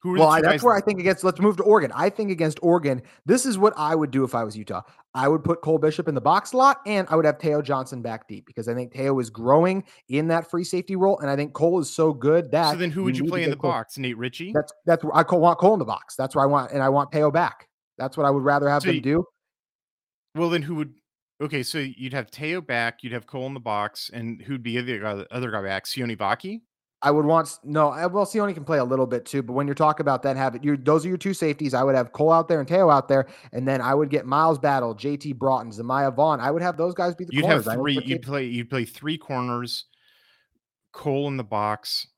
Who 0.00 0.12
well, 0.12 0.28
I, 0.28 0.40
that's 0.40 0.62
where 0.62 0.76
I 0.76 0.80
think 0.80 1.00
against. 1.00 1.24
Let's 1.24 1.40
move 1.40 1.56
to 1.56 1.64
Oregon. 1.64 1.90
I 1.92 2.08
think 2.08 2.30
against 2.30 2.60
Oregon, 2.62 3.02
this 3.26 3.44
is 3.44 3.58
what 3.58 3.74
I 3.76 3.96
would 3.96 4.12
do 4.12 4.22
if 4.22 4.32
I 4.32 4.44
was 4.44 4.56
Utah. 4.56 4.82
I 5.12 5.26
would 5.26 5.42
put 5.42 5.60
Cole 5.60 5.78
Bishop 5.78 6.06
in 6.06 6.14
the 6.14 6.20
box 6.20 6.54
lot, 6.54 6.78
and 6.86 7.08
I 7.10 7.16
would 7.16 7.24
have 7.24 7.38
Teo 7.38 7.60
Johnson 7.60 8.00
back 8.00 8.28
deep 8.28 8.46
because 8.46 8.68
I 8.68 8.74
think 8.74 8.92
Teo 8.92 9.18
is 9.18 9.28
growing 9.28 9.82
in 10.08 10.28
that 10.28 10.48
free 10.48 10.62
safety 10.62 10.94
role, 10.94 11.18
and 11.18 11.28
I 11.28 11.34
think 11.34 11.52
Cole 11.52 11.80
is 11.80 11.90
so 11.90 12.12
good 12.12 12.52
that. 12.52 12.70
So 12.70 12.76
then, 12.76 12.92
who 12.92 13.02
would 13.04 13.18
you, 13.18 13.24
you 13.24 13.30
play 13.30 13.42
in 13.42 13.50
the 13.50 13.56
Cole. 13.56 13.72
box? 13.72 13.98
Nate 13.98 14.16
Ritchie. 14.16 14.52
That's 14.54 14.72
that's 14.86 15.02
where 15.02 15.16
I 15.16 15.22
want 15.22 15.58
Cole 15.58 15.72
in 15.72 15.80
the 15.80 15.84
box. 15.84 16.14
That's 16.14 16.36
where 16.36 16.44
I 16.44 16.46
want, 16.46 16.70
and 16.70 16.80
I 16.80 16.88
want 16.90 17.10
Teo 17.10 17.32
back. 17.32 17.68
That's 17.96 18.16
what 18.16 18.24
I 18.24 18.30
would 18.30 18.44
rather 18.44 18.68
have 18.68 18.82
so 18.82 18.86
them 18.86 18.96
you, 18.96 19.00
do. 19.00 19.24
Well, 20.36 20.50
then 20.50 20.62
who 20.62 20.76
would? 20.76 20.94
Okay, 21.40 21.64
so 21.64 21.78
you'd 21.78 22.12
have 22.12 22.30
Teo 22.30 22.60
back, 22.60 23.02
you'd 23.02 23.12
have 23.12 23.26
Cole 23.26 23.46
in 23.46 23.54
the 23.54 23.60
box, 23.60 24.10
and 24.12 24.40
who'd 24.42 24.62
be 24.62 24.80
the 24.80 25.04
other, 25.04 25.26
other 25.32 25.50
guy 25.50 25.62
back? 25.62 25.86
Sione 25.86 26.16
Vaki. 26.16 26.62
I 27.00 27.12
would 27.12 27.24
want 27.24 27.58
no. 27.62 27.90
Well, 27.90 28.26
Sione 28.26 28.54
can 28.54 28.64
play 28.64 28.78
a 28.78 28.84
little 28.84 29.06
bit 29.06 29.24
too, 29.24 29.42
but 29.42 29.52
when 29.52 29.68
you're 29.68 29.74
talking 29.74 30.02
about 30.02 30.22
that, 30.24 30.36
have 30.36 30.56
it. 30.56 30.64
You 30.64 30.76
those 30.76 31.04
are 31.04 31.08
your 31.08 31.16
two 31.16 31.32
safeties. 31.32 31.72
I 31.72 31.84
would 31.84 31.94
have 31.94 32.12
Cole 32.12 32.32
out 32.32 32.48
there 32.48 32.58
and 32.58 32.66
Teo 32.66 32.90
out 32.90 33.06
there, 33.06 33.28
and 33.52 33.68
then 33.68 33.80
I 33.80 33.94
would 33.94 34.10
get 34.10 34.26
Miles 34.26 34.58
Battle, 34.58 34.96
JT 34.96 35.36
Broughton, 35.36 35.70
Zemaiah 35.70 36.14
Vaughn. 36.14 36.40
I 36.40 36.50
would 36.50 36.62
have 36.62 36.76
those 36.76 36.94
guys 36.94 37.14
be 37.14 37.24
the. 37.24 37.34
You'd 37.34 37.42
corners. 37.42 37.66
have 37.66 37.74
three. 37.74 38.00
You'd 38.04 38.22
play. 38.22 38.46
You'd 38.46 38.68
play 38.68 38.84
three 38.84 39.16
corners. 39.16 39.84
Cole 40.92 41.28
in 41.28 41.36
the 41.36 41.44
box, 41.44 42.08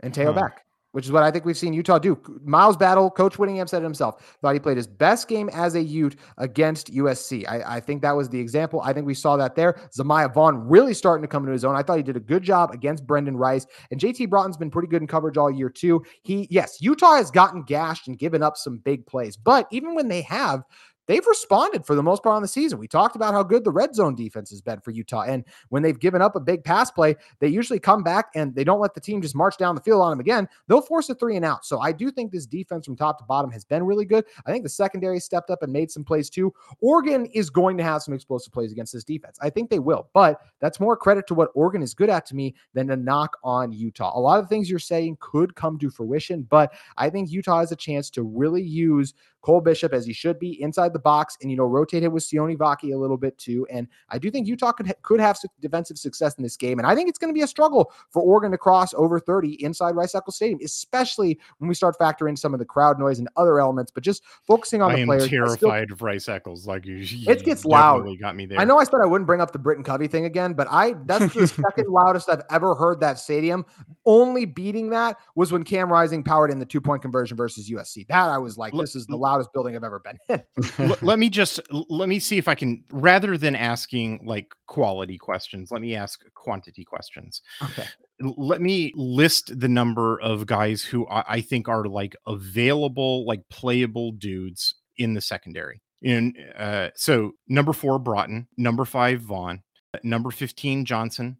and 0.00 0.12
Teo 0.12 0.32
huh. 0.32 0.40
back. 0.40 0.63
Which 0.94 1.06
is 1.06 1.10
what 1.10 1.24
I 1.24 1.30
think 1.32 1.44
we've 1.44 1.58
seen 1.58 1.72
Utah 1.72 1.98
do. 1.98 2.16
Miles 2.44 2.76
Battle, 2.76 3.10
Coach 3.10 3.36
Whittingham 3.36 3.66
said 3.66 3.82
it 3.82 3.84
himself, 3.84 4.38
thought 4.40 4.54
he 4.54 4.60
played 4.60 4.76
his 4.76 4.86
best 4.86 5.26
game 5.26 5.50
as 5.52 5.74
a 5.74 5.82
Ute 5.82 6.14
against 6.38 6.94
USC. 6.94 7.44
I, 7.48 7.76
I, 7.78 7.80
think 7.80 8.00
that 8.02 8.12
was 8.12 8.28
the 8.28 8.38
example. 8.38 8.80
I 8.80 8.92
think 8.92 9.04
we 9.04 9.12
saw 9.12 9.36
that 9.36 9.56
there. 9.56 9.72
Zemaiah 9.90 10.32
Vaughn 10.32 10.68
really 10.68 10.94
starting 10.94 11.22
to 11.22 11.28
come 11.28 11.42
into 11.42 11.52
his 11.52 11.64
own. 11.64 11.74
I 11.74 11.82
thought 11.82 11.96
he 11.96 12.04
did 12.04 12.16
a 12.16 12.20
good 12.20 12.44
job 12.44 12.70
against 12.70 13.08
Brendan 13.08 13.36
Rice. 13.36 13.66
And 13.90 13.98
JT 13.98 14.30
Broughton's 14.30 14.56
been 14.56 14.70
pretty 14.70 14.86
good 14.86 15.02
in 15.02 15.08
coverage 15.08 15.36
all 15.36 15.50
year, 15.50 15.68
too. 15.68 16.04
He, 16.22 16.46
yes, 16.48 16.78
Utah 16.80 17.16
has 17.16 17.32
gotten 17.32 17.64
gashed 17.64 18.06
and 18.06 18.16
given 18.16 18.44
up 18.44 18.56
some 18.56 18.78
big 18.78 19.04
plays, 19.04 19.36
but 19.36 19.66
even 19.72 19.96
when 19.96 20.06
they 20.06 20.22
have, 20.22 20.62
they've 21.06 21.26
responded 21.26 21.84
for 21.84 21.94
the 21.94 22.02
most 22.02 22.22
part 22.22 22.36
on 22.36 22.42
the 22.42 22.48
season. 22.48 22.78
We 22.78 22.88
talked 22.88 23.16
about 23.16 23.34
how 23.34 23.42
good 23.42 23.64
the 23.64 23.70
red 23.70 23.94
zone 23.94 24.14
defense 24.14 24.50
has 24.50 24.60
been 24.60 24.80
for 24.80 24.90
Utah. 24.90 25.22
And 25.22 25.44
when 25.68 25.82
they've 25.82 25.98
given 25.98 26.22
up 26.22 26.36
a 26.36 26.40
big 26.40 26.64
pass 26.64 26.90
play, 26.90 27.16
they 27.40 27.48
usually 27.48 27.78
come 27.78 28.02
back 28.02 28.26
and 28.34 28.54
they 28.54 28.64
don't 28.64 28.80
let 28.80 28.94
the 28.94 29.00
team 29.00 29.20
just 29.22 29.34
march 29.34 29.56
down 29.56 29.74
the 29.74 29.80
field 29.80 30.02
on 30.02 30.10
them 30.10 30.20
again. 30.20 30.48
They'll 30.68 30.80
force 30.80 31.08
a 31.10 31.14
three 31.14 31.36
and 31.36 31.44
out. 31.44 31.64
So 31.64 31.80
I 31.80 31.92
do 31.92 32.10
think 32.10 32.32
this 32.32 32.46
defense 32.46 32.86
from 32.86 32.96
top 32.96 33.18
to 33.18 33.24
bottom 33.24 33.50
has 33.50 33.64
been 33.64 33.84
really 33.84 34.04
good. 34.04 34.24
I 34.46 34.52
think 34.52 34.62
the 34.62 34.68
secondary 34.68 35.20
stepped 35.20 35.50
up 35.50 35.62
and 35.62 35.72
made 35.72 35.90
some 35.90 36.04
plays 36.04 36.30
too. 36.30 36.52
Oregon 36.80 37.26
is 37.26 37.50
going 37.50 37.76
to 37.78 37.84
have 37.84 38.02
some 38.02 38.14
explosive 38.14 38.52
plays 38.52 38.72
against 38.72 38.92
this 38.92 39.04
defense. 39.04 39.38
I 39.40 39.50
think 39.50 39.70
they 39.70 39.78
will, 39.78 40.08
but 40.14 40.40
that's 40.60 40.80
more 40.80 40.96
credit 40.96 41.26
to 41.28 41.34
what 41.34 41.50
Oregon 41.54 41.82
is 41.82 41.94
good 41.94 42.10
at 42.10 42.26
to 42.26 42.36
me 42.36 42.54
than 42.72 42.90
a 42.90 42.96
knock 42.96 43.36
on 43.42 43.72
Utah. 43.72 44.16
A 44.16 44.20
lot 44.20 44.40
of 44.40 44.48
things 44.48 44.70
you're 44.70 44.78
saying 44.78 45.18
could 45.20 45.54
come 45.54 45.78
to 45.78 45.90
fruition, 45.90 46.42
but 46.42 46.72
I 46.96 47.10
think 47.10 47.30
Utah 47.30 47.60
has 47.60 47.72
a 47.72 47.76
chance 47.76 48.10
to 48.10 48.22
really 48.22 48.62
use 48.62 49.14
Cole 49.44 49.60
Bishop 49.60 49.92
as 49.92 50.06
he 50.06 50.14
should 50.14 50.38
be 50.38 50.60
inside 50.62 50.94
the 50.94 50.98
box 50.98 51.36
and, 51.42 51.50
you 51.50 51.56
know, 51.56 51.66
rotate 51.66 52.02
him 52.02 52.12
with 52.12 52.22
Sione 52.22 52.56
Vaki 52.56 52.94
a 52.94 52.96
little 52.96 53.18
bit 53.18 53.36
too. 53.36 53.66
And 53.70 53.86
I 54.08 54.16
do 54.16 54.30
think 54.30 54.46
Utah 54.46 54.72
could, 54.72 54.86
ha- 54.86 54.94
could 55.02 55.20
have 55.20 55.38
defensive 55.60 55.98
success 55.98 56.34
in 56.38 56.42
this 56.42 56.56
game. 56.56 56.78
And 56.78 56.86
I 56.86 56.94
think 56.94 57.10
it's 57.10 57.18
going 57.18 57.28
to 57.28 57.34
be 57.34 57.42
a 57.42 57.46
struggle 57.46 57.92
for 58.08 58.22
Oregon 58.22 58.52
to 58.52 58.58
cross 58.58 58.94
over 58.94 59.20
30 59.20 59.62
inside 59.62 59.96
Rice 59.96 60.14
Eccles 60.14 60.36
Stadium, 60.36 60.60
especially 60.64 61.38
when 61.58 61.68
we 61.68 61.74
start 61.74 61.98
factoring 61.98 62.38
some 62.38 62.54
of 62.54 62.58
the 62.58 62.64
crowd 62.64 62.98
noise 62.98 63.18
and 63.18 63.28
other 63.36 63.60
elements. 63.60 63.92
But 63.92 64.02
just 64.02 64.22
focusing 64.46 64.80
on 64.80 64.92
I 64.92 64.94
the 64.94 65.00
am 65.02 65.08
players. 65.08 65.28
terrified 65.28 65.58
still, 65.58 65.92
of 65.92 66.00
Rice 66.00 66.26
Eccles. 66.26 66.66
Like 66.66 66.86
you, 66.86 67.04
it 67.04 67.44
gets 67.44 67.66
loud. 67.66 68.08
Got 68.18 68.36
me 68.36 68.46
there. 68.46 68.58
I 68.58 68.64
know 68.64 68.78
I 68.78 68.84
said 68.84 69.00
I 69.02 69.06
wouldn't 69.06 69.26
bring 69.26 69.42
up 69.42 69.52
the 69.52 69.58
Britain 69.58 69.84
Covey 69.84 70.08
thing 70.08 70.24
again, 70.24 70.54
but 70.54 70.68
I 70.70 70.94
that's 71.04 71.34
the 71.34 71.46
second 71.68 71.88
loudest 71.88 72.30
I've 72.30 72.42
ever 72.50 72.74
heard 72.74 73.00
that 73.00 73.18
stadium. 73.18 73.66
Only 74.06 74.46
beating 74.46 74.88
that 74.90 75.18
was 75.34 75.52
when 75.52 75.64
Cam 75.64 75.92
Rising 75.92 76.22
powered 76.22 76.50
in 76.50 76.58
the 76.58 76.64
two 76.64 76.80
point 76.80 77.02
conversion 77.02 77.36
versus 77.36 77.68
USC. 77.68 78.06
That 78.06 78.30
I 78.30 78.38
was 78.38 78.56
like, 78.56 78.72
this 78.72 78.94
is 78.96 79.06
the 79.06 79.16
loudest 79.34 79.52
building 79.52 79.74
I've 79.74 79.84
ever 79.84 80.00
been 80.00 80.42
let, 80.78 81.02
let 81.02 81.18
me 81.18 81.28
just 81.28 81.60
let 81.70 82.08
me 82.08 82.18
see 82.18 82.38
if 82.38 82.48
I 82.48 82.54
can 82.54 82.84
rather 82.90 83.36
than 83.36 83.56
asking 83.56 84.24
like 84.24 84.54
quality 84.66 85.18
questions, 85.18 85.70
let 85.70 85.80
me 85.80 85.94
ask 85.94 86.20
quantity 86.34 86.84
questions. 86.84 87.42
Okay. 87.62 87.86
Let 88.20 88.60
me 88.60 88.92
list 88.94 89.58
the 89.58 89.68
number 89.68 90.20
of 90.20 90.46
guys 90.46 90.82
who 90.82 91.06
I, 91.08 91.24
I 91.28 91.40
think 91.40 91.68
are 91.68 91.84
like 91.84 92.14
available, 92.26 93.26
like 93.26 93.42
playable 93.50 94.12
dudes 94.12 94.74
in 94.98 95.14
the 95.14 95.20
secondary. 95.20 95.80
In 96.02 96.34
uh, 96.56 96.90
so 96.94 97.32
number 97.48 97.72
four, 97.72 97.98
Broughton, 97.98 98.46
number 98.56 98.84
five, 98.84 99.20
Vaughn, 99.20 99.62
number 100.02 100.30
15, 100.30 100.84
Johnson, 100.84 101.38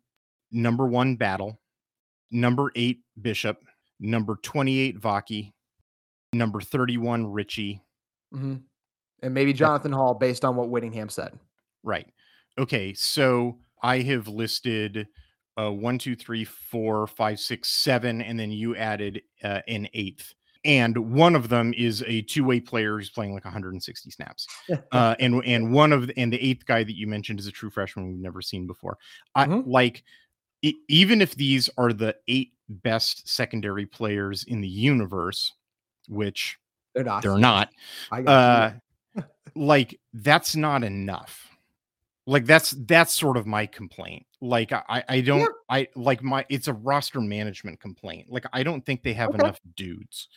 number 0.51 0.87
one, 0.87 1.17
Battle, 1.17 1.61
number 2.31 2.73
eight, 2.75 3.01
Bishop, 3.21 3.59
number 4.01 4.39
28, 4.43 4.99
Vaki, 4.99 5.54
number 6.35 6.61
31, 6.61 7.27
Ritchie, 7.27 7.81
Mm-hmm. 8.35 8.57
And 9.23 9.35
maybe 9.35 9.53
Jonathan 9.53 9.93
Hall, 9.93 10.15
based 10.15 10.45
on 10.45 10.57
what 10.57 10.69
Whittingham 10.69 11.09
said. 11.09 11.39
Right. 11.83 12.09
Okay. 12.59 12.93
So 12.95 13.59
I 13.83 14.01
have 14.01 14.29
listed 14.29 15.07
uh, 15.57 15.71
one, 15.71 15.99
two, 15.99 16.17
three, 16.17 16.45
four, 16.45 17.07
five, 17.07 17.39
six, 17.39 17.71
seven, 17.71 18.21
and 18.21 18.39
then 18.39 18.51
you 18.51 18.77
added 18.77 19.23
uh, 19.43 19.61
an 19.69 19.89
eighth. 19.95 20.35
And 20.65 21.13
one 21.13 21.37
of 21.37 21.51
them 21.51 21.75
is 21.77 22.03
a 22.07 22.23
two-way 22.23 22.59
player 22.59 22.97
who's 22.97 23.11
playing 23.11 23.35
like 23.35 23.45
160 23.45 24.11
snaps. 24.11 24.47
uh, 24.93 25.15
and 25.21 25.43
and 25.45 25.73
one 25.73 25.93
of 25.93 26.07
the, 26.07 26.19
and 26.19 26.33
the 26.33 26.43
eighth 26.43 26.65
guy 26.67 26.83
that 26.83 26.97
you 26.97 27.07
mentioned 27.07 27.39
is 27.39 27.47
a 27.47 27.53
true 27.53 27.71
freshman 27.71 28.09
we've 28.09 28.19
never 28.19 28.41
seen 28.43 28.67
before. 28.67 28.99
I 29.35 29.47
mm-hmm. 29.47 29.71
like 29.71 30.03
it, 30.63 30.75
even 30.89 31.21
if 31.21 31.35
these 31.35 31.69
are 31.77 31.93
the 31.93 32.17
eight 32.29 32.53
best 32.69 33.29
secondary 33.29 33.85
players 33.85 34.45
in 34.45 34.63
the 34.63 34.69
universe, 34.69 35.53
which 36.09 36.59
they're 36.95 37.05
not. 37.05 37.23
They're 37.23 37.39
not. 37.39 37.71
Uh, 38.11 38.71
like 39.55 40.01
that's 40.13 40.57
not 40.57 40.85
enough. 40.85 41.49
Like 42.27 42.47
that's 42.47 42.71
that's 42.71 43.13
sort 43.13 43.37
of 43.37 43.47
my 43.47 43.67
complaint. 43.67 44.27
Like 44.41 44.73
I 44.73 45.05
I 45.09 45.21
don't 45.21 45.41
yeah. 45.41 45.47
I 45.69 45.89
like 45.95 46.23
my 46.23 46.47
it's 46.49 46.69
a 46.69 46.73
roster 46.73 47.21
management 47.21 47.81
complaint. 47.81 48.29
Like 48.31 48.47
I 48.53 48.63
don't 48.63 48.85
think 48.85 49.03
they 49.03 49.13
have 49.15 49.31
okay. 49.31 49.41
enough 49.41 49.61
dudes. 49.77 50.29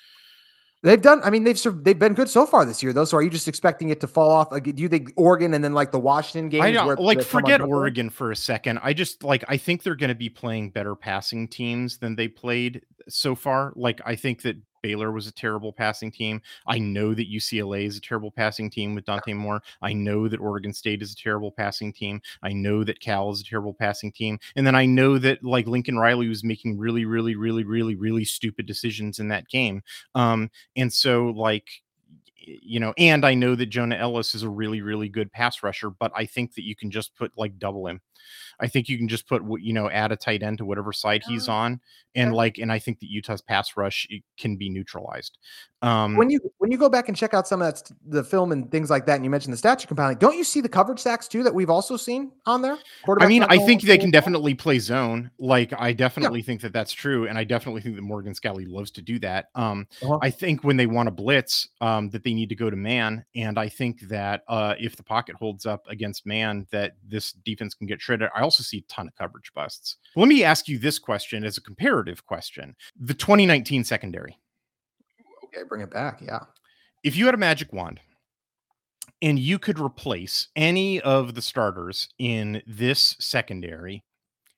They've 0.83 1.01
done. 1.01 1.21
I 1.23 1.31
mean, 1.31 1.43
they've 1.43 1.59
they've 1.83 1.97
been 1.97 2.13
good 2.13 2.29
so 2.29 2.45
far 2.45 2.63
this 2.63 2.83
year, 2.83 2.93
though. 2.93 3.05
So, 3.05 3.17
are 3.17 3.23
you 3.23 3.31
just 3.31 3.47
expecting 3.47 3.89
it 3.89 3.99
to 4.01 4.07
fall 4.07 4.29
off? 4.29 4.51
Like, 4.51 4.63
do 4.63 4.81
you 4.81 4.87
think 4.87 5.11
Oregon 5.15 5.55
and 5.55 5.63
then 5.63 5.73
like 5.73 5.91
the 5.91 5.99
Washington 5.99 6.49
game? 6.49 6.61
I 6.61 6.71
don't 6.71 6.99
like 6.99 7.23
forget 7.23 7.61
Oregon 7.61 8.11
for 8.11 8.31
a 8.31 8.35
second. 8.35 8.79
I 8.83 8.93
just 8.93 9.23
like 9.23 9.43
I 9.47 9.57
think 9.57 9.81
they're 9.81 9.95
going 9.95 10.09
to 10.09 10.15
be 10.15 10.29
playing 10.29 10.69
better 10.69 10.95
passing 10.95 11.47
teams 11.47 11.97
than 11.97 12.15
they 12.15 12.27
played 12.27 12.83
so 13.09 13.33
far. 13.33 13.73
Like, 13.75 14.01
I 14.05 14.15
think 14.15 14.43
that 14.43 14.57
Baylor 14.81 15.11
was 15.11 15.27
a 15.27 15.31
terrible 15.31 15.73
passing 15.73 16.11
team. 16.11 16.41
I 16.67 16.79
know 16.79 17.13
that 17.13 17.31
UCLA 17.31 17.85
is 17.85 17.97
a 17.97 18.01
terrible 18.01 18.31
passing 18.31 18.69
team 18.69 18.95
with 18.95 19.05
Dante 19.05 19.33
Moore. 19.33 19.61
I 19.81 19.93
know 19.93 20.27
that 20.27 20.39
Oregon 20.39 20.73
State 20.73 21.01
is 21.01 21.13
a 21.13 21.15
terrible 21.15 21.51
passing 21.51 21.93
team. 21.93 22.21
I 22.43 22.53
know 22.53 22.83
that 22.83 22.99
Cal 22.99 23.31
is 23.31 23.41
a 23.41 23.45
terrible 23.45 23.73
passing 23.73 24.11
team. 24.11 24.39
And 24.55 24.65
then 24.65 24.75
I 24.75 24.85
know 24.85 25.17
that 25.19 25.43
like 25.43 25.67
Lincoln 25.67 25.97
Riley 25.97 26.27
was 26.27 26.43
making 26.43 26.77
really, 26.77 27.05
really, 27.05 27.35
really, 27.35 27.63
really, 27.63 27.95
really 27.95 28.25
stupid 28.25 28.65
decisions 28.65 29.19
in 29.19 29.27
that 29.29 29.47
game. 29.47 29.81
Um, 30.15 30.49
and 30.75 30.91
so 30.91 31.27
like 31.27 31.67
you 32.47 32.79
know, 32.79 32.93
and 32.97 33.25
I 33.25 33.33
know 33.33 33.55
that 33.55 33.65
Jonah 33.67 33.97
Elliss 33.97 34.33
is 34.33 34.43
a 34.43 34.49
really, 34.49 34.81
really 34.81 35.09
good 35.09 35.31
pass 35.31 35.61
rusher, 35.63 35.89
but 35.89 36.11
I 36.15 36.25
think 36.25 36.55
that 36.55 36.63
you 36.63 36.75
can 36.75 36.89
just 36.89 37.15
put 37.15 37.31
like 37.37 37.59
double 37.59 37.87
him. 37.87 37.99
I 38.59 38.67
think 38.67 38.89
you 38.89 38.97
can 38.97 39.07
just 39.07 39.27
put 39.27 39.43
you 39.59 39.73
know 39.73 39.89
add 39.89 40.11
a 40.11 40.15
tight 40.15 40.43
end 40.43 40.59
to 40.59 40.65
whatever 40.65 40.93
side 40.93 41.23
he's 41.27 41.47
oh, 41.47 41.53
on, 41.53 41.81
and 42.15 42.33
like 42.33 42.57
and 42.57 42.71
I 42.71 42.79
think 42.79 42.99
that 42.99 43.09
Utah's 43.09 43.41
pass 43.41 43.77
rush 43.77 44.07
can 44.37 44.55
be 44.57 44.69
neutralized. 44.69 45.37
Um, 45.83 46.15
when 46.15 46.31
you 46.31 46.39
when 46.57 46.71
you 46.71 46.77
go 46.77 46.89
back 46.89 47.07
and 47.07 47.15
check 47.15 47.35
out 47.35 47.47
some 47.47 47.61
of 47.61 47.71
that 47.71 47.91
the 48.07 48.23
film 48.23 48.51
and 48.51 48.71
things 48.71 48.89
like 48.89 49.05
that, 49.05 49.15
and 49.15 49.23
you 49.23 49.29
mentioned 49.29 49.53
the 49.53 49.57
statue 49.57 49.87
compiling, 49.87 50.17
don't 50.17 50.35
you 50.35 50.43
see 50.43 50.59
the 50.59 50.69
coverage 50.69 50.99
sacks 50.99 51.27
too 51.27 51.43
that 51.43 51.53
we've 51.53 51.69
also 51.69 51.95
seen 51.95 52.31
on 52.47 52.63
there? 52.63 52.79
I 53.19 53.27
mean, 53.27 53.43
I 53.43 53.59
think 53.59 53.83
they 53.83 53.99
can 53.99 54.09
definitely 54.09 54.55
play 54.55 54.79
zone. 54.79 55.29
Like 55.37 55.73
I 55.79 55.93
definitely 55.93 56.39
yeah. 56.39 56.45
think 56.45 56.61
that 56.61 56.73
that's 56.73 56.93
true, 56.93 57.27
and 57.27 57.37
I 57.37 57.43
definitely 57.43 57.81
think 57.81 57.95
that 57.95 58.01
Morgan 58.01 58.33
Scalley 58.33 58.67
loves 58.67 58.89
to 58.91 59.03
do 59.03 59.19
that. 59.19 59.49
Um, 59.53 59.87
uh-huh. 60.01 60.17
I 60.23 60.31
think 60.31 60.63
when 60.63 60.77
they 60.77 60.87
want 60.87 61.07
to 61.07 61.11
blitz, 61.11 61.69
um, 61.79 62.09
that 62.09 62.23
they 62.23 62.33
need 62.33 62.49
to 62.49 62.55
go 62.55 62.71
to 62.71 62.75
man, 62.75 63.23
and 63.35 63.59
I 63.59 63.69
think 63.69 64.01
that 64.07 64.41
uh, 64.47 64.73
if 64.79 64.95
the 64.95 65.03
pocket 65.03 65.35
holds 65.35 65.67
up 65.67 65.85
against 65.87 66.25
man, 66.25 66.65
that 66.71 66.93
this 67.07 67.33
defense 67.33 67.75
can 67.75 67.85
get 67.85 68.01
shredded. 68.01 68.16
I 68.23 68.41
also 68.41 68.63
see 68.63 68.79
a 68.79 68.93
ton 68.93 69.07
of 69.07 69.15
coverage 69.15 69.51
busts. 69.53 69.97
Let 70.15 70.27
me 70.27 70.43
ask 70.43 70.67
you 70.67 70.77
this 70.77 70.99
question 70.99 71.43
as 71.43 71.57
a 71.57 71.61
comparative 71.61 72.25
question: 72.25 72.75
the 72.99 73.13
2019 73.13 73.83
secondary. 73.83 74.37
Okay, 75.45 75.63
bring 75.67 75.81
it 75.81 75.91
back. 75.91 76.21
Yeah. 76.21 76.39
If 77.03 77.15
you 77.15 77.25
had 77.25 77.35
a 77.35 77.37
magic 77.37 77.71
wand 77.71 77.99
and 79.21 79.39
you 79.39 79.59
could 79.59 79.79
replace 79.79 80.47
any 80.55 81.01
of 81.01 81.35
the 81.35 81.41
starters 81.41 82.09
in 82.19 82.61
this 82.67 83.15
secondary 83.19 84.03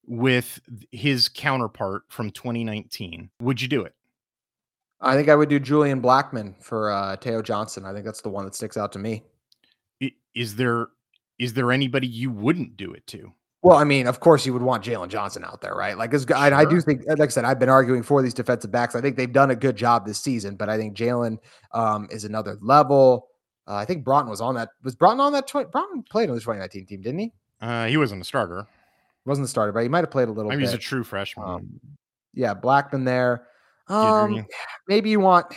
with 0.06 0.60
his 0.92 1.30
counterpart 1.30 2.04
from 2.10 2.32
2019, 2.32 3.30
would 3.42 3.62
you 3.62 3.68
do 3.68 3.84
it? 3.84 3.94
I 5.02 5.16
think 5.16 5.30
I 5.30 5.36
would 5.36 5.50
do 5.50 5.60
Julian 5.60 6.02
Blackmon 6.02 6.62
for 6.62 6.92
uh, 6.92 7.16
Teo 7.18 7.42
Johnson. 7.42 7.86
I 7.86 7.94
think 7.94 8.06
that's 8.06 8.22
the 8.22 8.30
one 8.30 8.46
that 8.46 8.56
sticks 8.56 8.76
out 8.76 8.92
to 8.94 9.00
me. 9.00 9.24
Is 10.36 10.56
there 10.56 10.88
is 11.38 11.54
there 11.54 11.72
anybody 11.72 12.06
you 12.06 12.30
wouldn't 12.30 12.76
do 12.76 12.92
it 12.92 13.08
to? 13.08 13.32
Well, 13.62 13.78
I 13.78 13.84
mean, 13.84 14.08
of 14.08 14.22
course, 14.22 14.46
you 14.46 14.54
would 14.54 14.62
want 14.62 14.86
Jaylon 14.86 15.10
Johnson 15.10 15.44
out 15.44 15.60
there, 15.60 15.76
right? 15.76 15.98
Like, 15.98 16.14
sure. 16.14 16.36
I, 16.36 16.62
I, 16.62 16.66
do 16.66 16.80
think, 16.80 17.04
like 17.08 17.20
I 17.20 17.28
said, 17.28 17.44
I've 17.44 17.60
been 17.60 17.70
arguing 17.70 18.04
for 18.04 18.22
these 18.22 18.34
defensive 18.34 18.72
backs. 18.72 18.96
I 18.96 19.02
think 19.02 19.18
they've 19.18 19.32
done 19.32 19.52
a 19.52 19.56
good 19.56 19.76
job 19.76 20.06
this 20.06 20.18
season, 20.18 20.56
but 20.56 20.70
I 20.70 20.78
think 20.78 20.96
Jaylon 20.96 21.38
um, 21.74 22.08
is 22.10 22.24
another 22.24 22.58
level. 22.62 23.28
Uh, 23.68 23.76
I 23.76 23.86
think 23.86 24.06
Broughton 24.06 24.30
was 24.30 24.40
on 24.40 24.56
that. 24.56 24.70
Was 24.84 24.96
Broughton 24.96 25.20
on 25.20 25.34
that? 25.34 25.46
Tw- 25.46 25.70
Broughton 25.70 26.04
played 26.10 26.30
on 26.30 26.36
the 26.36 26.42
2019 26.42 26.86
team, 26.86 27.02
didn't 27.02 27.20
he? 27.20 27.34
Uh, 27.60 27.88
he 27.88 27.98
wasn't 27.98 28.22
a 28.22 28.26
starter. 28.26 28.66
Wasn't 29.26 29.44
the 29.44 29.50
starter, 29.50 29.74
but 29.74 29.84
he 29.84 29.90
might 29.90 30.00
have 30.00 30.12
played 30.12 30.30
a 30.30 30.32
little. 30.32 30.52
I 30.52 30.56
mean, 30.56 30.62
he's 30.62 30.74
a 30.74 30.78
true 30.78 31.04
freshman. 31.04 31.48
Um, 31.48 31.80
yeah, 32.34 32.54
Blackmon 32.56 33.04
there. 33.04 33.48
Um, 33.90 34.46
maybe 34.88 35.10
you 35.10 35.20
want 35.20 35.48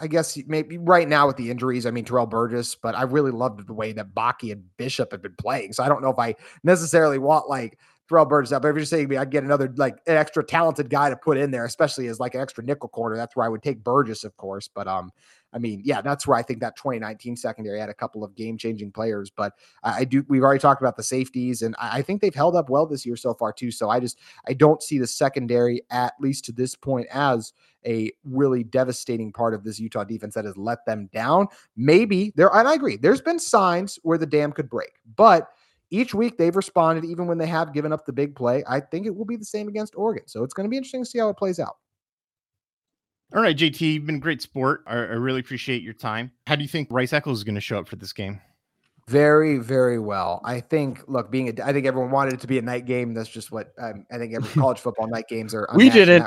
I 0.00 0.06
guess 0.06 0.38
maybe 0.46 0.78
right 0.78 1.08
now 1.08 1.26
with 1.26 1.36
the 1.36 1.50
injuries, 1.50 1.86
I 1.86 1.90
mean 1.90 2.04
Terrell 2.04 2.26
Burgess, 2.26 2.74
but 2.74 2.94
I 2.94 3.02
really 3.02 3.30
loved 3.30 3.66
the 3.66 3.74
way 3.74 3.92
that 3.92 4.14
Vaki 4.14 4.52
and 4.52 4.64
Bishop 4.76 5.12
have 5.12 5.22
been 5.22 5.34
playing. 5.36 5.72
So 5.72 5.82
I 5.82 5.88
don't 5.88 6.02
know 6.02 6.10
if 6.10 6.18
I 6.18 6.34
necessarily 6.62 7.18
want 7.18 7.48
like 7.48 7.78
Terrell 8.08 8.24
Burgess 8.24 8.52
out. 8.52 8.62
But 8.62 8.68
if 8.68 8.76
you're 8.76 8.84
saying 8.84 9.16
I'd 9.16 9.30
get 9.30 9.44
another 9.44 9.72
like 9.76 9.98
an 10.06 10.16
extra 10.16 10.44
talented 10.44 10.88
guy 10.88 11.10
to 11.10 11.16
put 11.16 11.36
in 11.36 11.50
there, 11.50 11.64
especially 11.64 12.06
as 12.08 12.18
like 12.18 12.34
an 12.34 12.40
extra 12.40 12.64
nickel 12.64 12.88
corner, 12.88 13.16
that's 13.16 13.36
where 13.36 13.44
I 13.46 13.48
would 13.48 13.62
take 13.62 13.84
Burgess, 13.84 14.24
of 14.24 14.36
course. 14.36 14.68
But 14.68 14.88
um, 14.88 15.10
I 15.52 15.58
mean, 15.58 15.80
yeah, 15.84 16.02
that's 16.02 16.26
where 16.26 16.36
I 16.36 16.42
think 16.42 16.60
that 16.60 16.76
2019 16.76 17.36
secondary 17.36 17.80
had 17.80 17.88
a 17.88 17.94
couple 17.94 18.22
of 18.22 18.34
game 18.34 18.58
changing 18.58 18.92
players. 18.92 19.30
But 19.30 19.54
I, 19.82 20.00
I 20.00 20.04
do, 20.04 20.24
we've 20.28 20.42
already 20.42 20.60
talked 20.60 20.82
about 20.82 20.96
the 20.96 21.02
safeties, 21.02 21.62
and 21.62 21.74
I, 21.78 21.98
I, 21.98 22.02
think 22.02 22.20
they've 22.20 22.34
held 22.34 22.54
up 22.54 22.68
well 22.68 22.86
this 22.86 23.06
year 23.06 23.16
so 23.16 23.34
far, 23.34 23.52
too. 23.52 23.70
So 23.70 23.88
I 23.88 24.00
just, 24.00 24.18
I 24.46 24.52
don't 24.52 24.82
see 24.82 24.98
the 24.98 25.06
secondary, 25.06 25.82
at 25.90 26.14
least 26.20 26.44
to 26.46 26.52
this 26.52 26.74
point, 26.74 27.06
as 27.10 27.52
a 27.86 28.12
really 28.24 28.64
devastating 28.64 29.32
part 29.32 29.54
of 29.54 29.64
this 29.64 29.78
Utah 29.78 30.04
defense 30.04 30.34
that 30.34 30.44
has 30.44 30.56
let 30.56 30.84
them 30.84 31.08
down. 31.12 31.48
Maybe 31.76 32.32
there, 32.36 32.54
and 32.54 32.68
I 32.68 32.74
agree, 32.74 32.96
there's 32.96 33.22
been 33.22 33.38
signs 33.38 33.98
where 34.02 34.18
the 34.18 34.26
dam 34.26 34.52
could 34.52 34.68
break, 34.68 34.92
but 35.16 35.48
each 35.90 36.14
week 36.14 36.36
they've 36.36 36.54
responded, 36.54 37.04
even 37.04 37.26
when 37.26 37.38
they 37.38 37.46
have 37.46 37.72
given 37.72 37.92
up 37.92 38.04
the 38.04 38.12
big 38.12 38.36
play. 38.36 38.62
I 38.68 38.80
think 38.80 39.06
it 39.06 39.14
will 39.14 39.24
be 39.24 39.36
the 39.36 39.44
same 39.44 39.68
against 39.68 39.94
Oregon. 39.96 40.24
So 40.26 40.44
it's 40.44 40.52
going 40.52 40.66
to 40.66 40.70
be 40.70 40.76
interesting 40.76 41.02
to 41.02 41.08
see 41.08 41.18
how 41.18 41.30
it 41.30 41.36
plays 41.38 41.58
out. 41.58 41.78
All 43.34 43.42
right, 43.42 43.56
JT, 43.56 43.80
you've 43.80 44.06
been 44.06 44.16
a 44.16 44.20
great 44.20 44.40
sport. 44.40 44.84
I, 44.86 44.94
I 44.94 44.96
really 44.96 45.40
appreciate 45.40 45.82
your 45.82 45.92
time. 45.92 46.32
How 46.46 46.56
do 46.56 46.62
you 46.62 46.68
think 46.68 46.88
Rice 46.90 47.12
Eccles 47.12 47.38
is 47.38 47.44
going 47.44 47.56
to 47.56 47.60
show 47.60 47.78
up 47.78 47.86
for 47.86 47.96
this 47.96 48.14
game? 48.14 48.40
Very, 49.08 49.56
very 49.56 49.98
well. 49.98 50.42
I 50.44 50.60
think. 50.60 51.02
Look, 51.08 51.30
being 51.30 51.48
a, 51.48 51.64
I 51.64 51.72
think 51.72 51.86
everyone 51.86 52.10
wanted 52.10 52.34
it 52.34 52.40
to 52.40 52.46
be 52.46 52.58
a 52.58 52.62
night 52.62 52.84
game. 52.84 53.14
That's 53.14 53.28
just 53.28 53.50
what 53.50 53.72
um, 53.78 54.04
I 54.12 54.18
think. 54.18 54.34
Every 54.34 54.48
college 54.60 54.78
football 54.78 55.06
night 55.06 55.28
games 55.28 55.54
are. 55.54 55.66
We 55.74 55.88
didn't. 55.88 56.26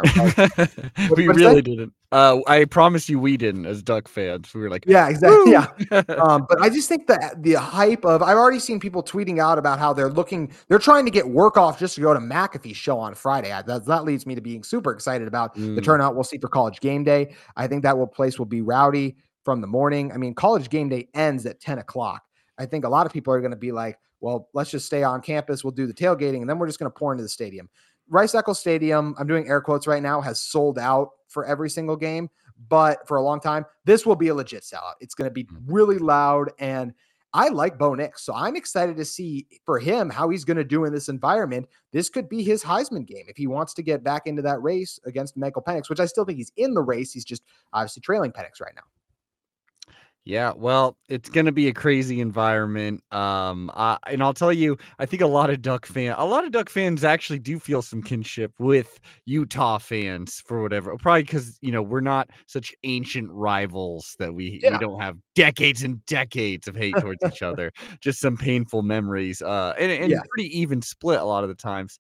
we 1.16 1.28
really 1.28 1.62
didn't. 1.62 1.94
Uh, 2.12 2.40
I 2.48 2.66
promise 2.66 3.08
you, 3.08 3.20
we 3.20 3.38
didn't. 3.38 3.68
As 3.68 3.84
Duck 3.84 4.08
fans, 4.08 4.52
we 4.56 4.62
were 4.62 4.70
like, 4.70 4.84
yeah, 4.88 5.10
exactly, 5.10 5.52
yeah. 5.52 5.68
um, 6.18 6.48
but 6.50 6.60
I 6.60 6.70
just 6.70 6.90
think 6.90 7.06
that 7.06 7.44
the 7.44 7.54
hype 7.54 8.04
of 8.04 8.24
I've 8.24 8.38
already 8.38 8.60
seen 8.60 8.80
people 8.80 9.04
tweeting 9.04 9.40
out 9.40 9.60
about 9.60 9.78
how 9.78 9.94
they're 9.94 10.10
looking, 10.10 10.52
they're 10.68 10.80
trying 10.80 11.06
to 11.06 11.12
get 11.12 11.30
work 11.30 11.56
off 11.56 11.78
just 11.78 11.94
to 11.96 12.02
go 12.02 12.16
to 12.16 12.20
McAfee's 12.20 12.76
show 12.76 12.98
on 12.98 13.14
Friday. 13.14 13.52
I, 13.52 13.62
that, 13.62 13.86
that 13.86 14.06
leads 14.06 14.26
me 14.26 14.34
to 14.34 14.42
being 14.42 14.64
super 14.64 14.92
excited 14.92 15.28
about 15.28 15.56
mm. 15.56 15.76
the 15.76 15.82
turnout 15.82 16.16
we'll 16.16 16.24
see 16.24 16.40
for 16.40 16.50
college 16.50 16.80
game 16.80 17.04
day. 17.04 17.36
I 17.56 17.68
think 17.68 17.84
that 17.84 17.96
will 17.96 18.08
place 18.08 18.40
will 18.40 18.46
be 18.48 18.62
rowdy 18.62 19.16
from 19.46 19.62
the 19.62 19.68
morning. 19.68 20.12
I 20.12 20.18
mean, 20.18 20.34
college 20.34 20.70
game 20.70 20.90
day 20.90 21.08
ends 21.14 21.46
at 21.46 21.62
ten 21.62 21.78
o'clock. 21.78 22.24
I 22.58 22.66
think 22.66 22.86
a 22.86 22.89
lot 22.89 23.06
of 23.06 23.14
people 23.14 23.34
are 23.34 23.39
going 23.39 23.52
to 23.52 23.58
be 23.58 23.72
like, 23.72 23.97
well, 24.20 24.49
let's 24.54 24.70
just 24.70 24.86
stay 24.86 25.04
on 25.04 25.22
campus. 25.22 25.64
We'll 25.64 25.72
do 25.72 25.88
the 25.88 25.93
tailgating 25.93 26.41
and 26.41 26.49
then 26.49 26.60
we're 26.60 26.68
just 26.68 26.80
going 26.80 26.91
to 26.91 26.97
pour 26.97 27.12
into 27.12 27.24
the 27.24 27.30
stadium. 27.30 27.70
Rice 28.08 28.36
Eccles 28.36 28.60
Stadium, 28.60 29.16
I'm 29.18 29.28
doing 29.28 29.47
air 29.47 29.62
quotes 29.62 29.88
right 29.88 30.04
now, 30.04 30.20
has 30.22 30.41
sold 30.41 30.78
out 30.78 31.10
for 31.28 31.45
every 31.45 31.70
single 31.70 31.95
game, 31.95 32.30
but 32.68 33.08
for 33.08 33.18
a 33.18 33.24
long 33.24 33.39
time, 33.39 33.66
this 33.86 34.06
will 34.06 34.16
be 34.18 34.28
a 34.28 34.36
legit 34.36 34.64
sellout. 34.64 34.95
It's 34.99 35.16
going 35.16 35.30
to 35.30 35.34
be 35.34 35.45
mm-hmm. 35.45 35.74
really 35.74 35.97
loud. 35.97 36.52
And 36.60 36.93
I 37.34 37.47
like 37.47 37.78
Bo 37.78 37.95
Nix. 37.95 38.24
So 38.24 38.34
I'm 38.36 38.58
excited 38.58 38.97
to 38.97 39.06
see 39.06 39.47
for 39.66 39.80
him 39.80 40.10
how 40.10 40.28
he's 40.28 40.43
going 40.43 40.58
to 40.58 40.66
do 40.66 40.84
in 40.84 40.93
this 40.93 41.08
environment. 41.08 41.68
This 41.93 42.10
could 42.10 42.28
be 42.28 42.43
his 42.43 42.62
Heisman 42.62 43.06
game 43.06 43.26
if 43.28 43.38
he 43.38 43.47
wants 43.47 43.74
to 43.76 43.82
get 43.82 44.04
back 44.04 44.24
into 44.28 44.41
that 44.41 44.62
race 44.62 44.99
against 45.06 45.38
Michael 45.38 45.62
Penix, 45.62 45.89
which 45.89 46.02
I 46.02 46.06
still 46.06 46.26
think 46.26 46.38
he's 46.38 46.52
in 46.58 46.74
the 46.74 46.82
race. 46.82 47.14
He's 47.14 47.26
just 47.26 47.43
obviously 47.72 48.02
trailing 48.02 48.34
Penix 48.34 48.60
right 48.60 48.74
now. 48.76 48.84
Yeah, 50.24 50.53
well, 50.55 50.97
it's 51.09 51.30
going 51.30 51.47
to 51.47 51.51
be 51.51 51.67
a 51.67 51.74
crazy 51.74 52.22
environment. 52.22 53.03
Um, 53.11 53.72
uh, 53.74 53.97
and 54.05 54.22
I'll 54.22 54.36
tell 54.36 54.53
you, 54.53 54.78
I 54.99 55.05
think 55.07 55.24
a 55.24 55.28
lot 55.28 55.49
of 55.49 55.63
Duck 55.63 55.88
fan, 55.88 56.13
a 56.15 56.26
lot 56.26 56.45
of 56.45 56.51
Duck 56.51 56.69
fans 56.69 57.03
actually 57.03 57.39
do 57.39 57.57
feel 57.57 57.82
some 57.82 58.03
kinship 58.03 58.53
with 58.59 58.99
Utah 59.26 59.80
fans 59.80 60.39
for 60.45 60.61
whatever. 60.61 60.95
Probably 60.97 61.24
because 61.24 61.57
you 61.61 61.72
know 61.72 61.82
we're 61.82 62.01
not 62.01 62.30
such 62.45 62.72
ancient 62.84 63.32
rivals 63.32 64.15
that 64.19 64.32
we 64.32 64.59
yeah. 64.61 64.74
we 64.74 64.78
don't 64.78 65.01
have 65.01 65.17
decades 65.34 65.82
and 65.82 66.05
decades 66.05 66.67
of 66.67 66.76
hate 66.76 66.95
towards 66.99 67.24
each 67.26 67.41
other. 67.41 67.72
Just 67.99 68.19
some 68.19 68.38
painful 68.38 68.84
memories. 68.84 69.41
Uh, 69.41 69.74
and, 69.80 69.91
and 69.91 70.11
yeah. 70.11 70.19
pretty 70.30 70.55
even 70.55 70.84
split 70.84 71.19
a 71.19 71.26
lot 71.26 71.43
of 71.43 71.49
the 71.49 71.55
times. 71.55 71.99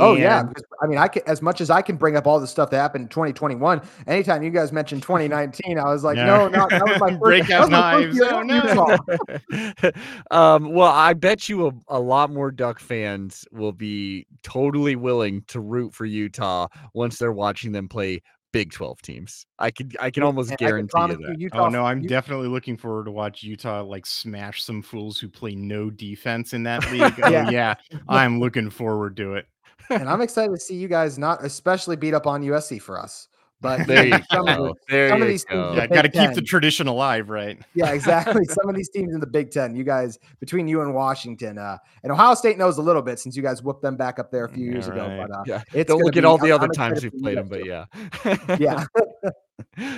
Oh 0.00 0.12
and, 0.12 0.20
yeah, 0.20 0.44
I 0.82 0.86
mean, 0.86 0.98
I 0.98 1.08
can 1.08 1.22
as 1.26 1.42
much 1.42 1.60
as 1.60 1.68
I 1.68 1.82
can 1.82 1.96
bring 1.96 2.16
up 2.16 2.26
all 2.26 2.40
the 2.40 2.46
stuff 2.46 2.70
that 2.70 2.78
happened 2.78 3.02
in 3.02 3.08
2021. 3.08 3.82
Anytime 4.06 4.42
you 4.42 4.50
guys 4.50 4.72
mentioned 4.72 5.02
2019, 5.02 5.78
I 5.78 5.84
was 5.84 6.04
like, 6.04 6.16
yeah. 6.16 6.24
no, 6.24 6.48
not 6.48 6.70
that 6.70 6.86
was 6.86 7.00
my 7.00 7.10
first, 7.10 7.20
break 7.20 7.50
out 7.50 7.70
knives. 7.70 8.18
Oh, 8.20 8.42
no. 8.42 9.92
um, 10.30 10.72
well, 10.72 10.90
I 10.90 11.12
bet 11.12 11.48
you 11.48 11.66
a, 11.66 11.72
a 11.88 12.00
lot 12.00 12.30
more 12.30 12.50
Duck 12.50 12.80
fans 12.80 13.46
will 13.52 13.72
be 13.72 14.26
totally 14.42 14.96
willing 14.96 15.42
to 15.48 15.60
root 15.60 15.94
for 15.94 16.06
Utah 16.06 16.68
once 16.94 17.18
they're 17.18 17.32
watching 17.32 17.72
them 17.72 17.88
play 17.88 18.22
Big 18.52 18.72
12 18.72 19.00
teams. 19.02 19.46
I 19.60 19.70
can 19.70 19.92
I 20.00 20.10
can 20.10 20.24
almost 20.24 20.50
and 20.50 20.58
guarantee 20.58 20.90
can 20.92 21.10
you 21.10 21.26
that. 21.26 21.38
Utah, 21.38 21.66
oh 21.66 21.68
no, 21.68 21.84
I'm 21.84 22.02
definitely 22.02 22.48
looking 22.48 22.76
forward 22.76 23.04
to 23.04 23.12
watch 23.12 23.44
Utah 23.44 23.84
like 23.84 24.04
smash 24.06 24.64
some 24.64 24.82
fools 24.82 25.20
who 25.20 25.28
play 25.28 25.54
no 25.54 25.88
defense 25.88 26.52
in 26.52 26.64
that 26.64 26.84
league. 26.90 27.14
yeah. 27.18 27.44
Oh, 27.46 27.50
yeah, 27.50 27.74
I'm 28.08 28.40
looking 28.40 28.68
forward 28.68 29.16
to 29.18 29.34
it 29.34 29.46
and 29.88 30.08
I'm 30.08 30.20
excited 30.22 30.52
to 30.52 30.60
see 30.60 30.76
you 30.76 30.88
guys 30.88 31.18
not 31.18 31.44
especially 31.44 31.96
beat 31.96 32.14
up 32.14 32.26
on 32.26 32.42
USC 32.42 32.80
for 32.80 32.98
us. 32.98 33.28
But 33.60 33.86
there 33.86 34.06
you 34.06 34.18
some 34.30 34.46
go. 34.46 34.52
Of, 34.52 34.58
the, 34.58 34.74
there 34.88 35.08
some 35.10 35.18
you 35.18 35.24
of 35.24 35.28
these 35.28 35.44
go. 35.44 35.74
teams, 35.74 35.76
yeah, 35.76 35.86
got 35.86 36.02
to 36.02 36.08
keep 36.08 36.32
the 36.32 36.42
tradition 36.42 36.86
alive, 36.86 37.28
right? 37.28 37.60
Yeah, 37.74 37.92
exactly. 37.92 38.44
some 38.48 38.68
of 38.68 38.74
these 38.74 38.88
teams 38.88 39.12
in 39.12 39.20
the 39.20 39.26
Big 39.26 39.50
Ten, 39.50 39.74
you 39.74 39.84
guys 39.84 40.18
between 40.38 40.66
you 40.66 40.80
and 40.82 40.94
Washington, 40.94 41.58
uh, 41.58 41.76
and 42.02 42.12
Ohio 42.12 42.34
State 42.34 42.58
knows 42.58 42.78
a 42.78 42.82
little 42.82 43.02
bit 43.02 43.18
since 43.18 43.36
you 43.36 43.42
guys 43.42 43.62
whooped 43.62 43.82
them 43.82 43.96
back 43.96 44.18
up 44.18 44.30
there 44.30 44.44
a 44.44 44.48
few 44.48 44.64
years 44.64 44.88
ago. 44.88 45.06
But 45.20 45.36
uh, 45.36 45.42
yeah, 45.46 45.82
don't 45.84 46.02
look 46.02 46.14
be, 46.14 46.18
at 46.18 46.24
all 46.24 46.38
the 46.38 46.48
I'm, 46.48 46.54
other 46.54 46.66
I'm 46.66 46.72
times 46.72 47.02
we've 47.02 47.18
played 47.20 47.38
them, 47.38 47.48
but 47.48 47.66
yeah, 47.66 47.84
yeah. 48.58 48.84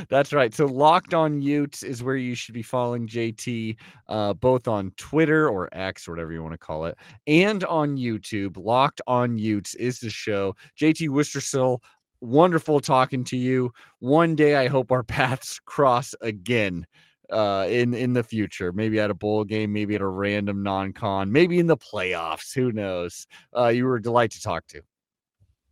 That's 0.09 0.33
right. 0.33 0.53
So 0.53 0.67
Locked 0.67 1.15
On 1.15 1.41
Utes 1.41 1.83
is 1.83 2.03
where 2.03 2.17
you 2.17 2.35
should 2.35 2.55
be 2.55 2.63
following 2.63 3.07
JT, 3.07 3.77
uh, 4.09 4.35
both 4.35 4.69
on 4.69 4.93
Twitter 4.97 5.49
or 5.49 5.69
X 5.73 6.09
or 6.09 6.13
whatever 6.13 6.33
you 6.33 6.43
want 6.43 6.55
to 6.55 6.59
call 6.59 6.87
it, 6.87 6.97
and 7.27 7.65
on 7.65 7.97
YouTube. 7.97 8.57
Locked 8.57 9.01
On 9.07 9.39
Utes 9.39 9.75
is 9.77 10.01
the 10.01 10.11
show. 10.11 10.57
JT 10.79 11.09
Wistrcill, 11.09 11.79
wonderful 12.23 12.81
talking 12.81 13.25
to 13.25 13.37
you. 13.37 13.73
One 13.99 14.35
day 14.35 14.57
I 14.57 14.69
hope 14.69 14.91
our 14.91 15.03
paths 15.03 15.61
cross 15.65 16.15
again 16.21 16.87
uh 17.31 17.67
in 17.71 17.95
in 17.95 18.13
the 18.13 18.23
future 18.23 18.73
maybe 18.73 18.99
at 18.99 19.09
a 19.09 19.15
bowl 19.15 19.45
game 19.45 19.73
maybe 19.73 19.95
at 19.95 20.01
a 20.03 20.07
random 20.07 20.61
non-con 20.63 21.31
maybe 21.31 21.61
in 21.61 21.69
the 21.69 21.77
playoffs 21.77 22.53
who 22.53 22.73
knows 22.73 23.29
uh 23.57 23.69
you 23.69 23.87
were 23.87 23.97
a 23.97 24.03
delight 24.03 24.31
to 24.31 24.43
talk 24.43 24.67
to 24.67 24.83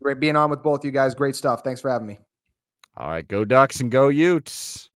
great 0.00 0.20
being 0.20 0.36
on 0.36 0.48
with 0.48 0.62
both 0.62 0.84
you 0.84 0.92
guys 0.92 1.12
great 1.12 1.34
stuff 1.34 1.62
thanks 1.62 1.80
for 1.80 1.90
having 1.90 2.06
me 2.06 2.18
all 2.96 3.08
right, 3.08 3.26
go 3.26 3.44
Ducks 3.44 3.80
and 3.80 3.90
go 3.90 4.08
Utes. 4.08 4.89